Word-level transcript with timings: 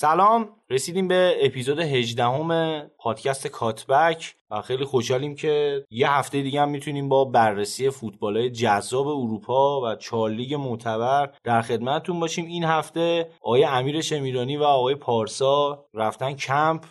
سلام. 0.00 0.48
رسیدیم 0.70 1.08
به 1.08 1.36
اپیزود 1.42 1.78
18 1.78 2.24
همه 2.24 2.90
پادکست 2.98 3.46
کاتبک 3.46 4.34
و 4.50 4.62
خیلی 4.62 4.84
خوشحالیم 4.84 5.34
که 5.34 5.84
یه 5.90 6.10
هفته 6.10 6.42
دیگه 6.42 6.60
هم 6.60 6.68
می‌تونیم 6.68 7.08
با 7.08 7.24
بررسی 7.24 7.90
فوتبال 7.90 8.48
جذاب 8.48 9.06
اروپا 9.08 9.80
و 9.80 9.94
چهار 9.94 10.30
لیگ 10.30 10.54
معتبر 10.54 11.30
در 11.44 11.62
خدمتتون 11.62 12.20
باشیم. 12.20 12.46
این 12.46 12.64
هفته 12.64 13.30
آقای 13.42 13.64
امیر 13.64 14.00
شمیرانی 14.00 14.56
و 14.56 14.62
آقای 14.62 14.94
پارسا 14.94 15.84
رفتن 15.94 16.32
کمپ 16.32 16.84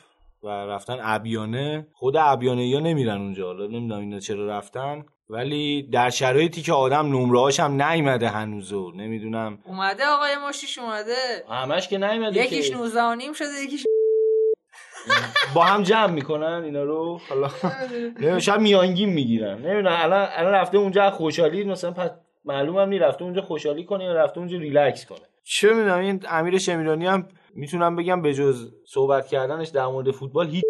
و 0.43 0.47
رفتن 0.47 0.97
ابیانه. 1.01 1.87
خود 1.93 2.17
ابیانه 2.17 2.67
یا 2.67 2.79
نمیرن 2.79 3.21
اونجا؟ 3.21 3.45
حالا 3.45 3.67
نمی‌دونم 3.67 3.99
اینا 3.99 4.19
چرا 4.19 4.47
رفتن. 4.47 5.05
ولی 5.29 5.83
در 5.83 6.09
شرایطی 6.09 6.61
که 6.61 6.73
آدم 6.73 7.05
نمره 7.05 7.53
هم 7.59 7.81
نیومده 7.81 8.29
هنوزو 8.29 8.91
نمی‌دونم. 8.91 9.59
اومده 9.65 10.05
آقای 10.05 10.35
ماشیش 10.41 10.77
اومده. 10.79 11.15
همش 11.49 11.87
که 11.87 11.97
نیومده 11.97 12.45
یکیش 12.45 12.71
19 12.71 13.01
و 13.01 13.15
نیم 13.15 13.33
شده 13.33 13.47
یکیش 13.63 13.83
با 15.55 15.63
هم 15.63 15.83
جمع 15.83 16.11
می‌کنن 16.11 16.61
اینا 16.63 16.83
رو. 16.83 17.19
حالا 17.29 17.49
نمی‌دونم 17.93 18.39
شاید 18.39 18.61
میانگین 18.61 19.09
می‌گیرن. 19.09 19.57
نمی‌دونم 19.57 19.97
الان 19.99 20.27
الان 20.31 20.53
رفته 20.53 20.77
اونجا 20.77 21.11
خوشحالی 21.11 21.63
مثلا 21.63 21.91
پس 21.91 22.09
معلوم 22.45 22.77
هم 22.77 23.03
رفته 23.03 23.23
اونجا 23.23 23.41
خوشحالی 23.41 23.83
کنه 23.83 24.03
یا 24.03 24.13
رفته 24.13 24.37
اونجا 24.37 24.57
ریلکس 24.57 25.05
کنه. 25.05 25.19
چه 25.43 25.73
می‌دونم 25.73 25.99
این 25.99 26.23
امیر 26.29 26.57
شمیرانی 26.57 27.07
هم 27.07 27.27
می‌تونم 27.55 27.95
بگم 27.95 28.21
به 28.21 28.33
جز 28.33 28.71
صحبت 28.85 29.27
کردنش 29.27 29.67
در 29.67 29.85
مورد 29.85 30.11
فوتبال 30.11 30.47
هیچ 30.47 30.63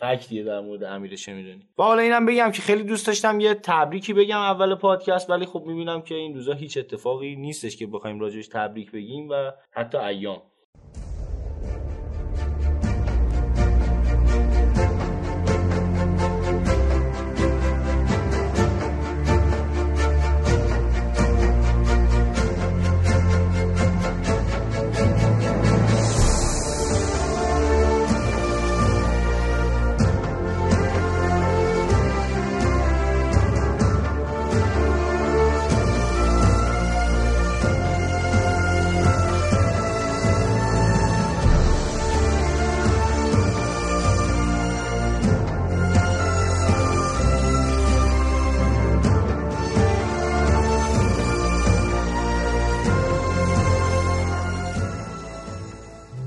فکتیه 0.00 0.44
در 0.44 0.60
مورد 0.60 0.84
امیر 0.84 1.16
شمیرانی. 1.16 1.62
و 1.78 1.82
حالا 1.82 2.02
اینم 2.02 2.26
بگم 2.26 2.50
که 2.50 2.62
خیلی 2.62 2.82
دوست 2.82 3.06
داشتم 3.06 3.40
یه 3.40 3.54
تبریکی 3.54 4.12
بگم 4.12 4.38
اول 4.38 4.74
پادکست 4.74 5.30
ولی 5.30 5.46
خب 5.46 5.62
می‌بینم 5.66 6.02
که 6.02 6.14
این 6.14 6.34
روزا 6.34 6.52
هیچ 6.52 6.78
اتفاقی 6.78 7.36
نیستش 7.36 7.76
که 7.76 7.86
بخوایم 7.86 8.20
راجعش 8.20 8.48
تبریک 8.48 8.90
بگیم 8.92 9.28
و 9.28 9.52
حتی 9.70 9.98
ایام. 9.98 10.42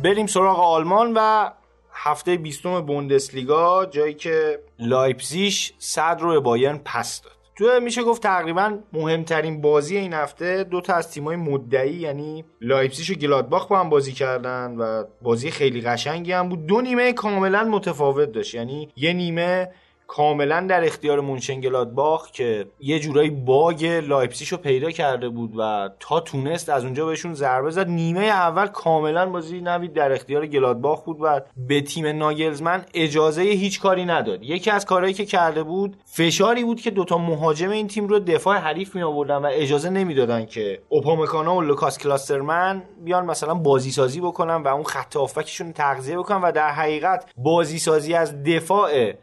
بریم 0.04 0.28
سراغ 0.28 0.60
آلمان 0.60 1.14
و 1.16 1.50
هفته 1.94 2.38
بیستم 2.38 2.82
بوندسلیگا 2.82 3.86
جایی 3.86 4.14
که 4.14 4.60
لایپزیش 4.80 5.74
صدر 5.78 6.20
رو 6.20 6.30
به 6.30 6.40
بایرن 6.40 6.82
پس 6.86 7.22
داد. 7.22 7.34
تو 7.56 7.80
میشه 7.80 8.04
گفت 8.04 8.24
تقریبا 8.24 8.78
مهمترین 8.94 9.62
بازی 9.62 9.98
این 9.98 10.14
هفته 10.14 10.64
دو 10.64 10.82
تا 10.82 10.94
از 10.94 11.12
تیمای 11.12 11.36
مدعی 11.36 11.94
یعنی 11.94 12.46
لایپزیش 12.62 13.10
و 13.10 13.14
گلادباخ 13.14 13.68
با 13.68 13.80
هم 13.80 13.90
بازی 13.90 14.12
کردن 14.12 14.76
و 14.78 15.04
بازی 15.22 15.52
خیلی 15.52 15.82
قشنگی 15.82 16.32
هم 16.32 16.50
بود. 16.50 16.66
دو 16.66 16.82
نیمه 16.82 17.14
کاملا 17.14 17.64
متفاوت 17.64 18.32
داشت 18.32 18.56
یعنی 18.56 18.90
یه 18.96 19.14
نیمه 19.14 19.70
کاملا 20.08 20.66
در 20.70 20.84
اختیار 20.84 21.20
مونشنگلادباخ 21.20 22.32
که 22.32 22.66
یه 22.80 23.00
جورایی 23.00 23.30
bug 23.30 23.86
لایپسیشو 23.86 24.58
پیدا 24.58 24.92
کرده 24.92 25.30
بود 25.30 25.54
و 25.58 25.90
تا 26.00 26.20
تونست 26.20 26.70
از 26.70 26.84
اونجا 26.84 27.06
بهشون 27.06 27.34
ضربه 27.34 27.72
زد. 27.72 27.88
نیمه 27.88 28.26
اول 28.26 28.68
کاملا 28.68 29.30
بازی 29.30 29.62
نوید 29.62 29.94
در 29.94 30.12
اختیار 30.12 30.48
گلادباخ 30.48 31.04
بود 31.04 31.18
و 31.22 31.42
به 31.68 31.82
تیم 31.82 32.08
ناگلزمن 32.08 32.86
اجازه 32.94 33.42
هیچ 33.42 33.82
کاری 33.82 34.06
نداد. 34.06 34.44
یکی 34.44 34.72
از 34.72 34.86
کارهایی 34.86 35.14
که 35.14 35.26
کرده 35.26 35.64
بود 35.64 35.98
فشاری 36.06 36.64
بود 36.64 36.82
که 36.82 36.92
دوتا 36.92 37.18
مهاجم 37.18 37.70
این 37.70 37.88
تیم 37.88 38.08
رو 38.08 38.20
دفاع 38.20 38.58
حریف 38.58 38.96
می 38.96 39.04
آوردن 39.04 39.38
و 39.38 39.50
اجازه 39.52 39.90
نمی‌دادن 39.90 40.46
که 40.46 40.80
اوپامکانا 40.90 41.56
و 41.56 41.62
لوکاس 41.62 41.98
کلوسترمن 41.98 42.84
بیان 43.04 43.26
مثلا 43.26 43.54
بازی 43.54 43.92
سازی 43.92 44.22
بکنن 44.22 44.56
و 44.56 44.68
اون 44.68 44.84
خط 44.84 45.16
هافبکشون 45.16 45.74
تغذیه 45.74 46.18
بکنن 46.18 46.42
و 46.42 46.52
در 46.52 46.70
حقیقت 46.70 47.32
بازی 47.38 47.80
سازی 47.80 48.14
از 48.14 48.44
دفاع 48.44 49.14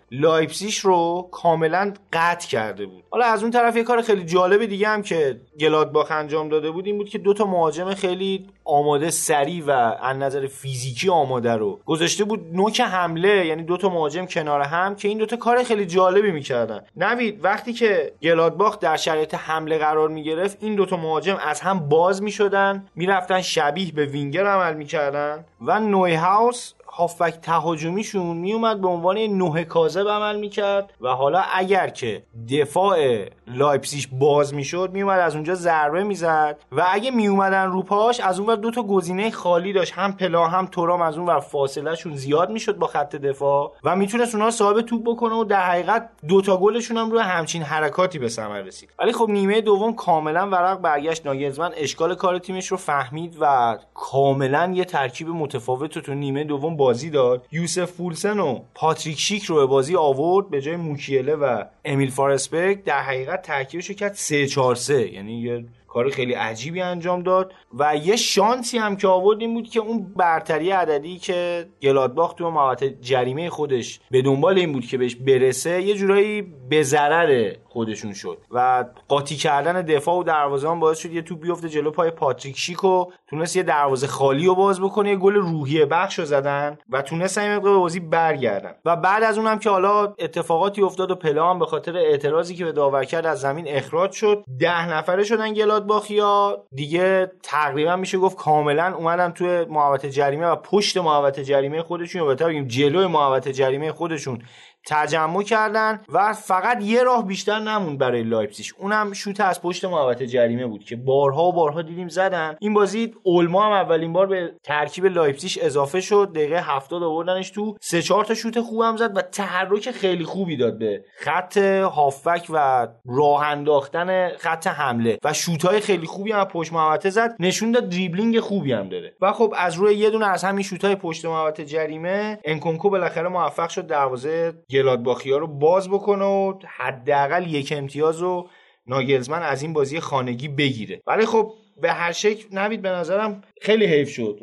لایپزیگ 0.71 0.85
رو 0.85 1.29
کاملا 1.33 1.93
قطع 2.13 2.49
کرده 2.49 2.87
بود. 2.87 3.05
حالا 3.11 3.25
از 3.25 3.43
اون 3.43 3.51
طرف 3.51 3.77
یه 3.77 3.83
کار 3.83 4.03
خیلی 4.03 4.25
جالب 4.25 4.65
دیگه 4.65 4.89
هم 4.89 5.03
که 5.03 5.41
گلادباخ 5.61 6.11
انجام 6.11 6.49
داده 6.49 6.71
بود 6.71 6.87
این 6.87 6.99
بود 6.99 7.09
که 7.09 7.19
دو 7.19 7.35
تا 7.35 7.45
مهاجم 7.45 7.95
خیلی 7.95 8.47
آماده 8.65 9.11
سریع 9.11 9.61
و 9.61 9.71
از 9.71 10.17
نظر 10.17 10.47
فیزیکی 10.47 11.09
آماده 11.09 11.53
رو 11.53 11.81
گذاشته 11.87 12.25
بود 12.25 12.41
نوک 12.53 12.81
حمله 12.81 13.47
یعنی 13.47 13.63
دو 13.63 13.77
تا 13.77 13.89
مهاجم 13.89 14.27
کنار 14.27 14.61
هم 14.61 14.97
که 14.97 15.09
این 15.09 15.19
دوتا 15.19 15.37
کار 15.37 15.63
خیلی 15.63 15.87
جالبی 15.87 16.31
می‌کردن. 16.31 16.81
نوید 16.97 17.45
وقتی 17.45 17.73
که 17.73 18.13
گلادباخ 18.23 18.79
در 18.79 18.97
شرایط 18.97 19.35
حمله 19.35 19.79
قرار 19.79 20.09
می‌گرفت 20.09 20.59
این 20.61 20.75
دوتا 20.75 20.97
مهاجم 20.97 21.37
از 21.47 21.61
هم 21.61 21.89
باز 21.89 22.23
می‌شدن 22.23 22.87
می‌رفتن 22.95 23.41
شبیه 23.41 23.93
به 23.93 24.07
وینگر 24.07 24.47
عمل 24.47 24.75
می‌کردن 24.75 25.45
و 25.61 25.81
نویهاوس 25.81 26.73
هافبک 26.93 27.35
تهاجمیشون 27.43 28.37
میومد 28.37 28.81
به 28.81 28.89
عنوان 28.89 29.19
نوک 29.19 29.65
کاذب 29.65 30.09
عمل 30.09 30.39
می‌کرد 30.39 30.95
و 31.01 31.09
حالا 31.09 31.43
اگر 31.55 31.89
که 31.89 32.23
دفاع 32.53 32.99
لایپسیش 33.47 34.09
باز 34.13 34.55
می‌شد 34.55 34.91
میومد 34.93 35.19
از 35.19 35.35
اونجا 35.35 35.55
ضربه 35.55 36.05
می‌زد 36.05 36.59
و 36.73 36.87
اگه 36.91 37.11
میومدن 37.11 37.67
رو 37.67 37.83
پاش 37.83 38.21
از 38.21 38.41
اونور 38.41 38.57
دو 38.57 38.71
تا 38.71 38.83
گزینه 38.83 39.31
خالی 39.31 39.73
داشت 39.73 39.93
هم 39.93 40.13
پلئا 40.13 40.47
هم 40.47 40.67
تورام 40.67 41.03
از 41.03 41.19
اونور 41.19 41.41
فاصله 41.41 41.95
شون 41.95 42.15
زیاد 42.15 42.51
می‌شد 42.51 42.77
با 42.77 42.87
خط 42.87 43.17
دفاع 43.17 43.73
و 43.85 43.97
می‌تونست 43.97 44.35
اونها 44.35 44.51
صاحب 44.51 44.81
توپ 44.81 45.03
بکنه 45.03 45.35
و 45.35 45.45
در 45.45 45.63
حقیقت 45.63 46.11
دو 46.29 46.41
تا 46.41 46.57
گلشون 46.57 46.97
هم 46.97 47.11
روی 47.11 47.21
همچین 47.21 47.63
حرکاتی 47.63 48.19
به 48.19 48.29
ثمر 48.29 48.61
رسید. 48.61 48.91
ولی 48.99 49.13
خب 49.13 49.27
نیمه 49.29 49.61
دوم 49.61 49.95
کاملا 49.95 50.49
ورق 50.49 50.81
برگشت. 50.81 51.27
ناگلزمن 51.27 51.71
اشکال 51.77 52.15
کار 52.15 52.39
تیمش 52.39 52.67
رو 52.67 52.77
فهمید 52.77 53.37
و 53.41 53.79
کاملا 53.95 54.73
یه 54.75 54.85
ترکیب 54.85 55.29
متفاوت 55.29 55.99
تو 55.99 56.15
نیمه 56.15 56.45
دوم 56.45 56.77
بازی 56.81 57.11
داد. 57.11 57.47
یوسف 57.53 57.91
پولسن 57.91 58.39
و 58.39 58.61
پاتریک 58.75 59.19
شیک 59.19 59.45
رو 59.45 59.57
به 59.57 59.67
بازی 59.67 59.97
آورد 59.97 60.51
به 60.51 60.61
جای 60.61 60.77
موکیله 60.77 61.35
و 61.35 61.65
امیل 61.85 62.11
فورسبرگ. 62.11 62.85
در 62.85 63.03
حقیقت 63.03 63.43
ترکیبش 63.43 63.91
کرد 63.91 64.15
3 64.15 64.47
4 64.47 64.75
3 64.75 65.13
یعنی 65.13 65.41
یه 65.41 65.65
کار 65.91 66.11
خیلی 66.11 66.33
عجیبی 66.33 66.81
انجام 66.81 67.23
داد 67.23 67.53
و 67.79 67.97
یه 67.97 68.17
شانسی 68.17 68.79
هم 68.79 68.97
که 68.97 69.09
آورد 69.09 69.41
این 69.41 69.55
بود 69.55 69.69
که 69.69 69.81
اون 69.81 70.13
برتری 70.17 70.71
عددی 70.71 71.19
که 71.19 71.69
گلادباخ 71.83 72.33
تو 72.33 72.51
محوطه 72.51 72.91
جریمه 73.01 73.51
خودش 73.51 74.01
به 74.11 74.23
دنبال 74.23 74.59
این 74.59 74.73
بود 74.73 74.87
که 74.87 74.99
بهش 74.99 75.15
برسه 75.15 75.83
یه 75.83 75.95
جورایی 75.95 76.43
به 76.69 76.83
ضرر 76.83 77.53
خودشون 77.65 78.13
شد 78.13 78.39
و 78.51 78.85
قاطی 79.09 79.37
کردن 79.37 79.83
دفاع 79.83 80.19
و 80.19 80.23
دروازه‌بان 80.23 80.81
باعث 80.81 80.99
شد 80.99 81.13
یه 81.13 81.23
توپ 81.23 81.41
بیفته 81.41 81.69
جلو 81.69 81.91
پای 81.91 82.11
پاتریک 82.11 82.59
شیک 82.59 82.85
و 82.85 83.05
تونست 83.27 83.57
یه 83.57 83.63
دروازه 83.63 84.07
خالی 84.07 84.47
رو 84.47 84.55
باز 84.55 84.81
بکنه 84.81 85.11
یه 85.11 85.17
گل 85.17 85.35
روحیه 85.35 85.87
بخش 85.87 86.19
رو 86.19 86.25
زدن 86.25 86.79
و 86.91 87.03
تونست 87.03 87.39
این 87.39 87.57
مقدار 87.57 87.79
بازی 87.79 88.01
برگردن. 88.01 88.75
و 88.85 88.97
بعد 88.97 89.23
از 89.23 89.39
اونم 89.39 89.59
که 89.59 89.71
حالا 89.71 90.15
اتفاقاتی 90.19 90.83
افتاد 90.83 91.11
و 91.11 91.15
پلام 91.15 91.59
به 91.59 91.67
خاطر 91.67 91.97
اعتراضی 91.97 92.55
که 92.55 92.65
به 92.65 92.73
داور 92.73 93.05
کرد 93.05 93.27
از 93.27 93.41
زمین 93.41 93.65
اخراج 93.69 94.13
شد 94.13 94.45
ده 94.61 94.89
نفره 94.89 95.25
شدن 95.25 95.55
گلادباخیا 95.81 96.65
دیگه 96.75 97.33
تقریبا 97.43 97.97
میشه 97.97 98.19
گفت 98.19 98.37
کاملا 98.37 98.95
اومدن 98.97 99.31
توی 99.31 99.65
محوطه 99.65 100.11
جریمه 100.11 100.47
و 100.47 100.57
پشت 100.57 100.97
محوطه 100.97 101.45
جریمه 101.45 101.83
خودشون 101.83 102.23
یا 102.23 102.29
بهتر 102.29 102.47
بگیم 102.49 102.67
جلوی 102.67 103.07
محوطه 103.07 103.53
جریمه 103.53 103.93
خودشون. 103.93 104.43
تجمع 104.87 105.43
کردن 105.43 106.01
و 106.09 106.33
فقط 106.33 106.83
یه 106.83 107.03
راه 107.03 107.27
بیشتر 107.27 107.59
نموند 107.59 107.99
برای 107.99 108.23
لایپسیش 108.23 108.75
اونم 108.79 109.13
شوت 109.13 109.41
از 109.41 109.63
پشت 109.63 109.85
محوطه 109.85 110.27
جریمه 110.27 110.67
بود 110.67 110.85
که 110.85 110.97
بارها 110.97 111.45
و 111.45 111.53
بارها 111.53 111.83
دیدیم 111.83 112.09
زدن. 112.09 112.57
این 112.61 112.75
بازی 112.75 113.15
اولمو 113.23 113.67
هم 113.67 113.73
اولین 113.73 114.13
بار 114.13 114.27
به 114.27 114.53
ترکیب 114.63 115.07
لایپسیش 115.07 115.59
اضافه 115.59 116.01
شد. 116.01 116.33
دقیقه 116.35 116.61
70 116.61 117.03
آوردنش 117.03 117.51
تو 117.51 117.77
سه 117.81 118.03
چهار 118.03 118.25
تا 118.25 118.35
شوت 118.35 118.61
خوبم 118.61 118.97
زد 118.97 119.17
و 119.17 119.23
تحرک 119.23 119.91
خیلی 119.91 120.25
خوبی 120.25 120.57
داد 120.57 120.79
به 120.79 121.05
خط 121.19 121.57
هافبک 121.59 122.47
و 122.51 122.89
راه 123.07 123.47
انداختن 123.47 124.29
خط 124.37 124.67
حمله. 124.67 125.19
و 125.25 125.33
شوتای 125.33 125.81
خیلی 125.81 126.07
خوبی 126.07 126.33
هم 126.33 126.45
پشت 126.45 126.73
محوطه 126.73 127.11
زد. 127.11 127.37
نشون 127.41 127.73
داد 127.73 127.89
دریبلینگ 127.89 128.41
خوبی 128.41 128.73
هم 128.73 128.89
داره. 128.89 129.13
و 129.21 129.33
خب 129.33 129.55
از 129.57 129.75
روی 129.75 129.95
یه 129.95 130.11
دونه 130.11 130.27
از 130.27 130.45
همین 130.45 130.63
شوتای 130.63 130.95
پشت 130.95 131.25
محوطه 131.25 131.65
جریمه 131.65 132.39
انکونکو 132.45 132.91
بالاخره 132.91 133.29
موفق 133.29 133.69
شد 133.69 133.87
دروازه 133.87 134.53
گلادباخی 134.73 135.31
ها 135.31 135.39
رو 135.39 135.47
باز 135.47 135.89
بکنه 135.89 136.25
و 136.25 136.59
حداقل 136.67 137.55
یک 137.55 137.73
امتیاز 137.77 138.19
رو 138.19 138.49
ناگلزمن 138.87 139.43
از 139.43 139.63
این 139.63 139.73
بازی 139.73 140.01
خانگی 140.01 140.49
بگیره. 140.49 141.03
ولی 141.07 141.27
خب 141.27 141.53
به 141.81 141.93
هر 141.93 142.13
شکل 142.13 142.59
نوید 142.59 142.83
به 142.83 142.89
نظرم 142.89 143.43
خیلی 143.61 143.87
حیف 143.87 144.09
شد. 144.11 144.41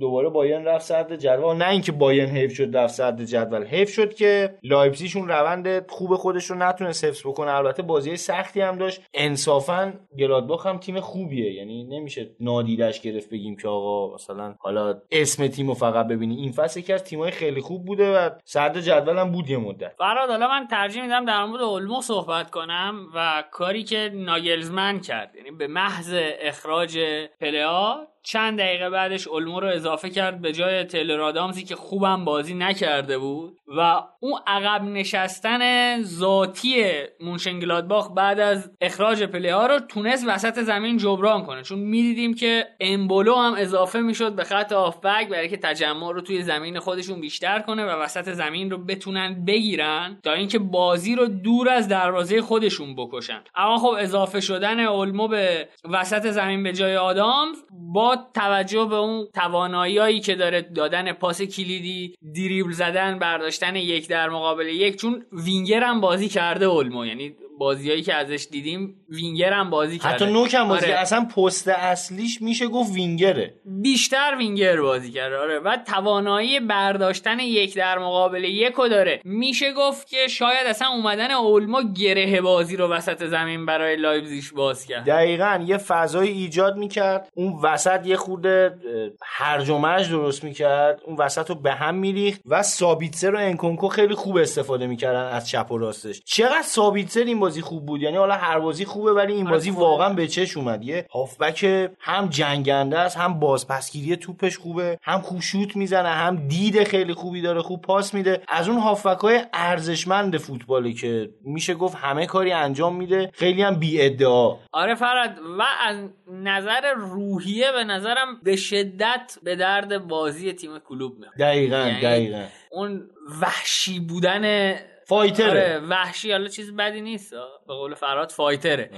دوباره 0.00 0.28
بایرن 0.28 0.64
رفت 0.64 0.86
صدر 0.86 1.16
جدول. 1.16 1.56
نه 1.56 1.68
اینکه 1.68 1.92
بایرن 1.92 2.28
حیف 2.28 2.54
شد 2.54 2.76
رفت 2.76 2.94
صدر 2.94 3.24
جدول. 3.24 3.64
حیف 3.64 3.90
شد 3.90 4.14
که 4.14 4.58
لایپزیشون 4.62 5.28
روند 5.28 5.90
خوب 5.90 6.14
خودش 6.14 6.44
رو 6.44 6.56
نتونست 6.56 7.04
حفظ 7.04 7.26
بکنه. 7.26 7.50
البته 7.50 7.82
بازی 7.82 8.16
سختی 8.16 8.60
هم 8.60 8.78
داشت. 8.78 9.02
انصافا 9.14 9.92
گلادباخ 10.18 10.66
هم 10.66 10.78
تیم 10.78 11.00
خوبیه. 11.00 11.52
یعنی 11.52 11.84
نمیشه 11.84 12.30
نادیدش 12.40 13.00
گرفت 13.00 13.30
بگیم 13.30 13.56
که 13.56 13.68
آقا 13.68 14.14
مثلا 14.14 14.54
حالا 14.58 15.00
اسم 15.10 15.46
تیمو 15.46 15.74
فقط 15.74 16.06
ببینی. 16.06 16.36
این 16.36 16.52
فصل 16.52 16.80
یکی 16.80 16.92
از 16.92 17.04
تیمای 17.04 17.30
خیلی 17.30 17.60
خوب 17.60 17.84
بوده 17.84 18.16
و 18.16 18.30
صدر 18.44 18.80
جدول 18.80 19.18
هم 19.18 19.32
بود 19.32 19.50
یه 19.50 19.58
مدت. 19.58 19.92
فراد 19.98 20.30
حالا 20.30 20.48
من 20.48 20.66
ترجیح 20.66 21.02
میدم 21.02 21.24
در 21.24 21.44
مورد 21.44 21.62
اولمو 21.62 22.02
صحبت 22.02 22.50
کنم 22.50 23.06
و 23.14 23.44
کاری 23.50 23.82
که 23.82 24.10
ناگلزمن 24.14 25.00
کرد. 25.00 25.34
یعنی 25.36 25.50
به 25.50 25.66
محض 25.66 26.14
اخراج 26.40 26.98
پلیا 27.40 28.06
چند 28.22 28.58
دقیقه 28.58 28.90
بعدش 28.90 29.28
اولمو 29.28 29.60
رو 29.60 29.68
اضافه 29.68 30.10
کرد 30.10 30.40
به 30.40 30.52
جای 30.52 30.84
تیلر 30.84 31.20
آدامزی 31.20 31.64
که 31.64 31.76
خوبم 31.76 32.24
بازی 32.24 32.54
نکرده 32.54 33.18
بود 33.18 33.56
و 33.78 34.02
اون 34.20 34.40
عقب 34.46 34.82
نشستن 34.84 36.02
ذاتی 36.02 36.84
مونشنگلادباخ 37.20 38.12
بعد 38.16 38.40
از 38.40 38.70
اخراج 38.80 39.22
پلی 39.22 39.48
ها 39.48 39.66
رو 39.66 39.78
تونست 39.78 40.24
وسط 40.28 40.62
زمین 40.62 40.96
جبران 40.96 41.46
کنه. 41.46 41.62
چون 41.62 41.78
می‌دیدیم 41.78 42.34
که 42.34 42.66
امبولو 42.80 43.34
هم 43.34 43.54
اضافه 43.58 44.00
می‌شد 44.00 44.32
به 44.32 44.44
خط 44.44 44.72
هافبک 44.72 45.28
برای 45.28 45.48
که 45.48 45.56
تجمع 45.56 46.12
رو 46.12 46.20
توی 46.20 46.42
زمین 46.42 46.78
خودشون 46.78 47.20
بیشتر 47.20 47.60
کنه 47.60 47.84
و 47.84 47.88
وسط 47.88 48.32
زمین 48.32 48.70
رو 48.70 48.78
بتونن 48.78 49.44
بگیرن 49.44 50.20
تا 50.24 50.32
اینکه 50.32 50.58
بازی 50.58 51.14
رو 51.14 51.26
دور 51.26 51.68
از 51.68 51.88
دروازه 51.88 52.42
خودشون 52.42 52.94
بکشن. 52.96 53.40
اما 53.54 53.78
خب 53.78 53.94
اضافه 53.98 54.40
شدن 54.40 54.80
اولمو 54.80 55.28
به 55.28 55.68
وسط 55.84 56.26
زمین 56.26 56.62
به 56.62 56.72
جای 56.72 56.96
آدامز 56.96 57.56
با 57.70 58.07
توجه 58.16 58.84
به 58.84 58.96
اون 58.96 59.28
توانایی 59.34 60.20
که 60.20 60.34
داره 60.34 60.62
دادن 60.62 61.12
پاس 61.12 61.42
کلیدی 61.42 62.14
دریبل 62.36 62.72
زدن 62.72 63.18
برداشتن 63.18 63.76
یک 63.76 64.08
در 64.08 64.28
مقابل 64.28 64.66
یک 64.66 64.96
چون 64.96 65.24
وینگر 65.32 65.84
هم 65.84 66.00
بازی 66.00 66.28
کرده 66.28 66.64
اولمو 66.64 67.06
یعنی 67.06 67.34
بازیایی 67.58 68.02
که 68.02 68.14
ازش 68.14 68.46
دیدیم 68.50 68.94
وینگر 69.08 69.52
هم 69.52 69.70
بازی 69.70 69.98
کرده. 69.98 70.14
حتی 70.14 70.32
نوک 70.32 70.54
هم 70.54 70.68
بازی 70.68 70.86
آره. 70.86 70.94
اصلا 70.94 71.24
پست 71.24 71.68
اصلیش 71.68 72.42
میشه 72.42 72.66
گفت 72.66 72.92
وینگره. 72.92 73.54
بیشتر 73.64 74.34
وینگر 74.38 74.80
بازی 74.80 75.10
کرده 75.12 75.36
آره. 75.36 75.58
و 75.58 75.76
توانایی 75.86 76.60
برداشتن 76.60 77.38
یک 77.38 77.76
در 77.76 77.98
مقابل 77.98 78.44
یکو 78.44 78.88
داره. 78.88 79.20
میشه 79.24 79.72
گفت 79.72 80.08
که 80.08 80.28
شاید 80.28 80.66
اصلا 80.66 80.88
اومدن 80.88 81.30
اولمو 81.30 81.82
گره 81.82 82.40
بازی 82.40 82.76
رو 82.76 82.88
وسط 82.88 83.24
زمین 83.24 83.66
برای 83.66 83.96
لایپزیگ 83.96 84.44
باز 84.56 84.86
کرد. 84.86 85.04
دقیقا 85.06 85.64
یه 85.66 85.76
فضای 85.76 86.28
ایجاد 86.28 86.76
می‌کرد. 86.76 87.28
اون 87.34 87.52
وسط 87.62 88.06
یه 88.06 88.16
خورده 88.16 88.74
هرج 89.22 89.68
و 89.68 89.78
مرج 89.78 90.10
درست 90.10 90.44
می‌کرد. 90.44 91.00
اون 91.04 91.16
وسط 91.16 91.48
رو 91.48 91.54
به 91.54 91.72
هم 91.72 91.94
میریخت. 91.94 92.40
و 92.46 92.62
سابیتسر 92.62 93.34
و 93.34 93.38
انکونکو 93.38 93.88
خیلی 93.88 94.14
خوب 94.14 94.36
استفاده 94.36 94.86
می‌کردن 94.86 95.24
از 95.24 95.48
چپ 95.48 95.72
و 95.72 95.78
راستش. 95.78 96.22
چقدر 96.24 96.62
سابیتسر 96.62 97.24
این 97.24 97.38
بازی 97.48 97.60
خوب 97.60 97.86
بود. 97.86 98.02
یعنی 98.02 98.16
حالا 98.16 98.34
هر 98.34 98.58
بازی 98.58 98.84
خوبه 98.84 99.12
ولی 99.12 99.32
این 99.32 99.50
بازی 99.50 99.70
واقعا 99.70 100.14
به 100.14 100.26
چش 100.26 100.56
اومد. 100.56 100.84
یه 100.84 101.06
هافبک 101.10 101.64
هم 102.00 102.28
جنگنده 102.28 102.98
است 102.98 103.16
هم 103.16 103.40
بازپسگیری 103.40 104.16
توپش 104.16 104.58
خوبه 104.58 104.98
هم 105.02 105.20
خوب 105.20 105.40
شوت 105.40 105.76
می‌زنه 105.76 106.08
هم 106.08 106.48
دید 106.48 106.84
خیلی 106.84 107.14
خوبی 107.14 107.42
داره 107.42 107.62
خوب 107.62 107.82
پاس 107.82 108.14
میده. 108.14 108.42
از 108.48 108.68
اون 108.68 108.78
هافبک 108.78 109.18
های 109.18 109.40
ارزشمند 109.52 110.36
فوتبالی 110.36 110.94
که 110.94 111.30
میشه 111.44 111.74
گفت 111.74 111.96
همه 111.96 112.26
کاری 112.26 112.52
انجام 112.52 112.96
میده 112.96 113.30
خیلی 113.34 113.62
هم 113.62 113.74
بی 113.74 114.02
ادعا. 114.02 114.56
آره 114.72 114.94
فراد 114.94 115.30
و 115.58 115.62
از 115.86 115.96
نظر 116.32 116.92
روحیه 116.96 117.72
به 117.72 117.84
نظرم 117.84 118.40
به 118.42 118.56
شدت 118.56 119.38
به 119.42 119.56
درد 119.56 120.08
بازی 120.08 120.52
تیم 120.52 120.78
کلوب 120.78 121.18
میاد. 121.18 121.32
دقیقا 121.38 121.76
یعنی 121.76 122.00
دقیقا. 122.00 122.44
اون 122.70 123.02
وحشی 123.40 124.00
بودن 124.00 124.74
فایتره. 125.08 125.50
آره 125.50 125.80
وحشی 125.88 126.32
حالا 126.32 126.48
چیز 126.48 126.76
بدی 126.76 127.00
نیست 127.00 127.34
به 127.66 127.74
قول 127.74 127.94
فراد 127.94 128.30
فایتره. 128.30 128.90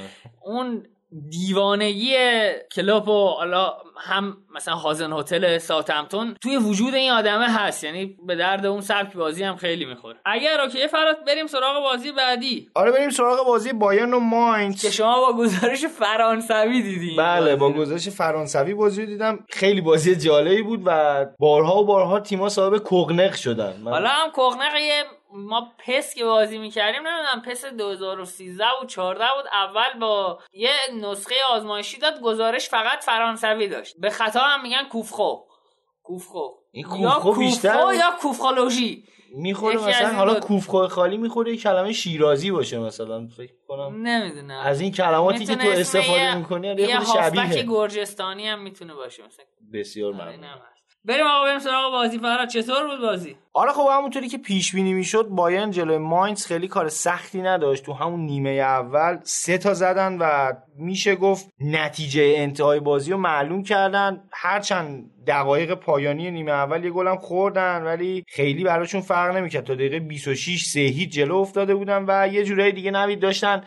اون 0.45 0.87
دیوانگی 1.31 2.15
کلوب 2.75 3.09
و 3.09 3.29
حالا 3.29 3.73
هم 3.97 4.37
مثلا 4.55 4.75
هازن 4.75 5.13
هتل 5.13 5.59
ساوثهمپتون 5.59 6.35
توی 6.43 6.57
وجود 6.57 6.95
این 6.95 7.13
آدمه 7.13 7.47
هست. 7.49 7.85
یعنی 7.85 8.17
به 8.27 8.37
درد 8.37 8.67
اون 8.67 8.81
سبک 8.81 9.17
بازی 9.17 9.45
هم 9.45 9.57
خیلی 9.57 9.85
می‌خوره. 9.85 10.17
اگر 10.25 10.61
اوکی 10.61 10.89
فرات 10.89 11.17
بریم 11.27 11.47
سراغ 11.47 11.83
بازی 11.83 12.13
بعدی. 12.13 12.71
آره 12.75 12.93
بریم 12.93 13.11
سراغ 13.11 13.47
بازی 13.47 13.73
بایرن 13.73 14.15
و 14.15 14.19
ماینز. 14.21 14.83
که 14.83 14.91
شما 14.91 15.21
با 15.21 15.37
گزارش 15.37 15.85
فرانسوی 15.85 16.83
دیدین. 16.83 17.17
بله 17.17 17.57
با 17.57 17.73
گزارش 17.73 18.09
فرانسوی 18.09 18.75
بازی 18.75 19.07
دیدم. 19.07 19.39
خیلی 19.49 19.81
بازی 19.81 20.17
جالبی 20.17 20.63
بود 20.63 20.83
و 20.85 21.27
بارها 21.39 21.83
و 21.83 21.87
بارها 21.87 22.21
تیم‌ها 22.21 22.49
صاحب 22.49 22.79
کوغنق 22.79 23.35
شدن. 23.35 23.83
حالا 23.85 24.09
هم 24.09 24.31
کوغنق 24.31 24.77
یه 24.77 25.05
ما 25.33 25.73
پس 25.87 26.15
که 26.15 26.25
بازی 26.25 26.59
می‌کردیم 26.59 27.07
نمی‌دونم 27.07 27.43
پس 27.47 27.65
2013 27.65 28.65
و 28.83 28.87
14 28.87 29.25
بود 29.37 29.47
اول 29.53 29.99
با 30.01 30.39
یه 30.53 30.71
نسخه 30.95 31.35
آزمایشی 31.51 31.99
داد 31.99 32.21
گزارش 32.21 32.69
فقط 32.69 33.05
فرانسوی 33.05 33.69
داشت. 33.69 34.01
به 34.01 34.11
خطا 34.11 34.41
هم 34.41 34.63
میگن 34.63 34.85
کوفخو. 34.93 35.37
کوفخو. 36.03 36.49
این 36.73 36.85
کوفخو 36.85 37.33
بیشتر 37.33 37.95
یا 37.95 38.11
کوفخولوژی 38.21 39.05
می‌خوره 39.35 39.77
مثلا 39.77 40.13
حالا 40.13 40.41
کوفخو 40.41 40.87
خالی 40.87 41.17
می‌خوره 41.17 41.53
یه 41.53 41.59
کلمه 41.59 41.93
شیرازی 41.93 42.51
باشه 42.51 42.79
مثلا 42.79 43.27
فکر 43.37 43.53
کنم. 43.69 44.07
نمی‌دونم. 44.07 44.61
از 44.65 44.81
این 44.81 44.93
کلماتی 44.93 45.47
که 45.47 45.57
تو 45.57 45.69
استفاده 45.69 46.35
می‌کنی 46.35 46.67
یه 46.67 47.01
خود 47.01 47.23
شبیه 47.23 47.63
گرجستانی 47.63 48.49
هم 48.49 48.63
می‌تونه 48.63 48.95
باشه. 48.95 49.27
مثلا 49.27 49.45
بسیار 49.73 50.13
ممنون. 50.13 50.61
بریم 51.05 51.27
آقا 51.27 51.45
بریم 51.45 51.59
سراغ 51.59 51.93
بازی. 51.93 52.19
فراد 52.19 52.49
چطور 52.49 52.87
بود 52.87 53.01
بازی؟ 53.01 53.37
آره 53.53 53.73
خب 53.73 53.89
همونطوری 53.93 54.29
که 54.29 54.39
پیش 54.39 54.75
بینی 54.75 54.93
می‌شد 54.95 55.27
بایرن 55.29 55.71
جلوی 55.71 55.99
ماینز 55.99 56.47
خیلی 56.47 56.69
کار 56.69 56.89
سختی 56.89 57.43
نداشت. 57.43 57.85
تو 57.85 57.93
همون 57.93 58.21
نیمه 58.21 58.51
اول 58.51 59.19
سه 59.23 59.59
تا 59.59 59.75
زدن 59.75 60.19
و 60.19 60.53
میشه 60.79 61.17
گفت 61.17 61.49
نتیجه 61.61 62.35
انتهای 62.37 62.81
بازی 62.81 63.13
رو 63.13 63.19
معلوم 63.19 63.63
کردن. 63.63 64.23
هرچند 64.33 65.11
دقایق 65.27 65.75
پایانی 65.75 66.31
نیمه 66.31 66.53
اول 66.53 66.85
یه 66.85 66.91
گلم 66.91 67.17
خوردن 67.17 67.83
ولی 67.83 68.25
خیلی 68.29 68.65
براشون 68.65 69.01
فرق 69.01 69.37
نمی‌کرد. 69.37 69.65
تا 69.65 69.75
دقیقه 69.75 70.01
26 70.01 70.65
سه 70.65 70.81
هیچ 70.81 71.13
جلو 71.13 71.37
افتاده 71.37 71.75
بودن 71.75 72.05
و 72.09 72.29
یه 72.33 72.45
جورایی 72.45 72.73
دیگه 72.73 72.91
نوید 72.91 73.21
داشتن 73.21 73.63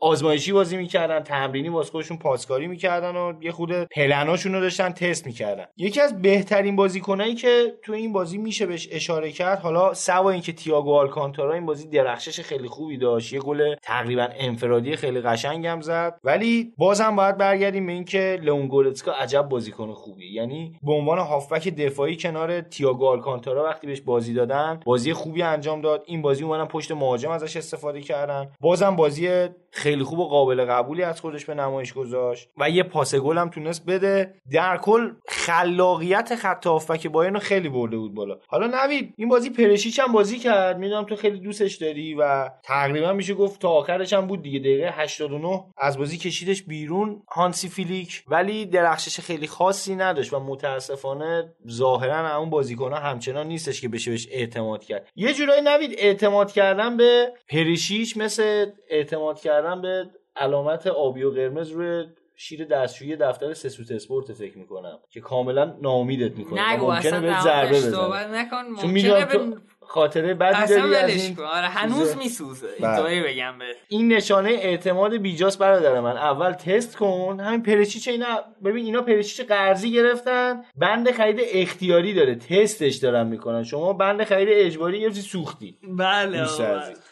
آزمایشی 0.00 0.52
بازی 0.52 0.76
می‌کردن 0.76 1.20
تمرینی 1.20 1.68
واسه 1.68 1.90
خودشون 1.90 2.16
پاسکاری 2.16 2.66
می‌کردن 2.66 3.16
و 3.16 3.32
یه 3.40 3.52
خود 3.52 3.72
پلناشون 3.84 4.52
رو 4.52 4.60
داشتن 4.60 4.90
تست 4.90 5.26
می‌کردن. 5.26 5.64
یکی 5.76 6.00
از 6.00 6.22
بهترین 6.22 6.76
بازیکنایی 6.76 7.34
که 7.34 7.74
تو 7.82 7.92
این 7.92 8.12
بازی 8.12 8.38
میشه 8.38 8.66
بهش 8.66 8.88
اشاره 8.92 9.32
کرد 9.32 9.58
حالا 9.58 9.94
سوا 9.94 10.30
اینکه 10.30 10.52
تییاگو 10.52 10.94
آلکانتارا 10.94 11.54
این 11.54 11.66
بازی 11.66 11.88
درخشش 11.88 12.40
خیلی 12.40 12.68
خوبی 12.68 12.96
داشت. 12.96 13.32
یه 13.32 13.40
گل 13.40 13.74
تقریبا 13.82 14.28
انفرادی 14.36 14.96
خیلی 14.96 15.20
قشنگم 15.20 15.80
زد. 15.80 16.18
ولی 16.24 16.72
بازم 16.78 17.16
باید 17.16 17.36
برگردیم 17.36 17.86
به 17.86 17.92
اینکه 17.92 18.38
لئون 18.42 18.68
گورتسکا 18.68 19.12
عجب 19.12 19.42
بازیکن 19.42 19.92
خوبی 19.92 20.34
یعنی 20.34 20.78
به 20.82 20.92
عنوان 20.92 21.18
هافبک 21.18 21.68
دفاعی 21.68 22.16
کنار 22.16 22.60
تییاگو 22.60 23.06
آلکانتارا 23.06 23.64
وقتی 23.64 23.86
بهش 23.86 24.00
بازی 24.00 24.34
دادن 24.34 24.80
بازی 24.84 25.12
خوبی 25.12 25.42
انجام 25.42 25.80
داد. 25.80 26.04
این 26.06 26.22
بازی 26.22 26.44
اومدن 26.44 26.64
پشت 26.64 26.92
مهاجم 26.92 27.30
ازش 27.30 27.56
استفاده 27.56 28.00
کردن. 28.00 28.50
بازم 28.60 28.96
بازی 28.96 29.48
خیلی 29.72 30.04
خوب 30.04 30.18
و 30.18 30.28
قابل 30.28 30.64
قبولی 30.64 31.02
از 31.02 31.20
خودش 31.20 31.44
به 31.44 31.54
نمایش 31.54 31.92
گذاشت 31.92 32.48
و 32.58 32.70
یه 32.70 32.82
پاس 32.82 33.14
گل 33.14 33.38
هم 33.38 33.48
تونست 33.48 33.86
بده. 33.86 34.34
در 34.52 34.76
کل 34.76 35.12
خلاقیت 35.28 36.34
خط 36.34 36.66
هافبک 36.66 37.06
بایرن 37.06 37.38
خیلی 37.38 37.68
برده 37.68 37.96
بود 37.96 38.14
بالا. 38.14 38.38
حالا 38.46 38.66
نوید 38.66 39.14
این 39.16 39.28
بازی 39.28 39.50
پرشیچ 39.50 40.00
هم 40.00 40.12
بازی 40.12 40.38
کرد. 40.38 40.78
می‌دونم 40.78 41.04
تو 41.04 41.16
خیلی 41.16 41.38
دوستش 41.40 41.74
داری 41.74 42.14
و 42.14 42.50
تقریبا 42.62 43.12
میشه 43.12 43.34
گفت 43.34 43.60
تا 43.60 43.68
آخرش 43.68 44.12
هم 44.12 44.26
بود 44.26 44.42
دیگه. 44.42 44.58
دقیقه 44.58 44.90
89 44.96 45.64
از 45.78 45.98
بازی 45.98 46.18
کشیدش 46.18 46.62
بیرون 46.62 47.22
هانسی 47.28 47.68
فیلیک 47.68 48.24
ولی 48.28 48.66
درخشش 48.66 49.20
خیلی 49.20 49.46
خاصی 49.46 49.94
نداشت 49.94 50.32
و 50.32 50.40
متاسفانه 50.40 51.52
ظاهرا 51.70 52.36
اون 52.36 52.50
بازیکن 52.50 52.92
همچنان 52.92 53.46
نیستش 53.46 53.80
که 53.80 53.88
بشه 53.88 54.10
بهش 54.10 54.28
اعتماد 54.30 54.84
کرد. 54.84 55.08
یه 55.16 55.34
جورایی 55.34 55.62
نوید 55.62 55.94
اعتماد 55.98 56.52
کردن 56.52 56.96
به 56.96 57.32
پرشیچ 57.48 58.16
مثل 58.16 58.66
اعتماد 58.90 59.40
کردن 59.40 59.59
به 59.82 60.10
علامت 60.36 60.86
آبی 60.86 61.22
و 61.22 61.30
قرمز 61.30 61.70
روی 61.70 62.04
شیر 62.36 62.64
دستشویی 62.64 63.16
دفتر 63.16 63.54
سسوت 63.54 63.90
اسپورت 63.90 64.32
فکر 64.32 64.58
می‌کنم 64.58 64.98
که 65.10 65.20
کاملا 65.20 65.74
ناامیدت 65.82 66.38
می‌کنه. 66.38 66.72
نگو 66.72 66.92
ممکنه 66.92 66.98
اصلا 66.98 67.20
به 67.20 67.40
ضربه 67.42 67.76
بزنه. 67.76 68.40
نکن 68.40 68.76
چون 68.80 68.90
می‌دونم 68.90 69.24
تو 69.24 69.56
خاطره 69.80 70.34
بدی 70.34 70.66
داری 70.66 70.94
از 70.94 71.24
این 71.24 71.40
آره 71.40 71.66
هنوز. 71.66 72.16
میسوزه. 72.16 72.68
بله. 72.80 72.88
اینطوری 72.88 73.22
بگم 73.22 73.58
به 73.58 73.64
این 73.88 74.12
نشانه 74.12 74.50
اعتماد 74.50 75.16
بیجاست 75.16 75.58
برادر 75.58 76.00
من. 76.00 76.16
اول 76.16 76.52
تست 76.52 76.96
کن. 76.96 77.40
همین 77.40 77.62
پرچیچ 77.62 78.08
اینا 78.08 78.26
ببین 78.64 78.84
اینا 78.84 79.02
پرچیچ 79.02 79.46
قرضی 79.46 79.92
گرفتن. 79.92 80.62
بند 80.76 81.10
خرید 81.10 81.40
اختیاری 81.52 82.14
داره. 82.14 82.34
تستش 82.34 82.96
دارن 82.96 83.26
می‌کنن. 83.26 83.62
شما 83.62 83.92
بند 83.92 84.24
خرید 84.24 84.48
اجباری 84.50 85.00
گرفتی 85.00 85.20
سوختی. 85.20 85.78
بله. 85.82 86.46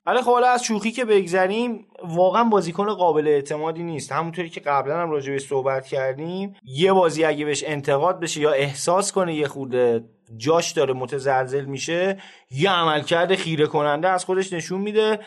ولی 0.07 0.21
خب 0.23 0.33
حالا 0.33 0.49
از 0.49 0.65
شوخی 0.65 0.93
که 0.93 1.05
بگذریم 1.05 1.87
واقعا 2.05 2.45
بازیکن 2.45 2.95
قابل 2.95 3.29
اعتمادی 3.29 3.83
نیست. 3.83 4.13
همونطوری 4.13 4.49
که 4.49 4.61
قبلا 4.61 5.03
هم 5.03 5.11
راجع 5.11 5.39
صحبت 5.39 5.87
کردیم 5.87 6.57
یه 6.65 6.93
بازی 6.93 7.25
اگه 7.25 7.45
بهش 7.45 7.65
انتقاد 7.67 8.21
بشه 8.21 8.41
یا 8.41 8.53
احساس 8.53 9.13
کنه 9.13 9.35
یه 9.35 9.49
خورده 9.49 10.05
جاش 10.37 10.73
داره 10.73 10.95
متزلزل 10.95 11.65
میشه 11.65 12.19
یه 12.51 12.71
عملکرد 12.71 13.35
خیره 13.35 13.67
کننده 13.67 14.09
از 14.09 14.25
خودش 14.25 14.53
نشون 14.53 14.81
میده. 14.81 15.19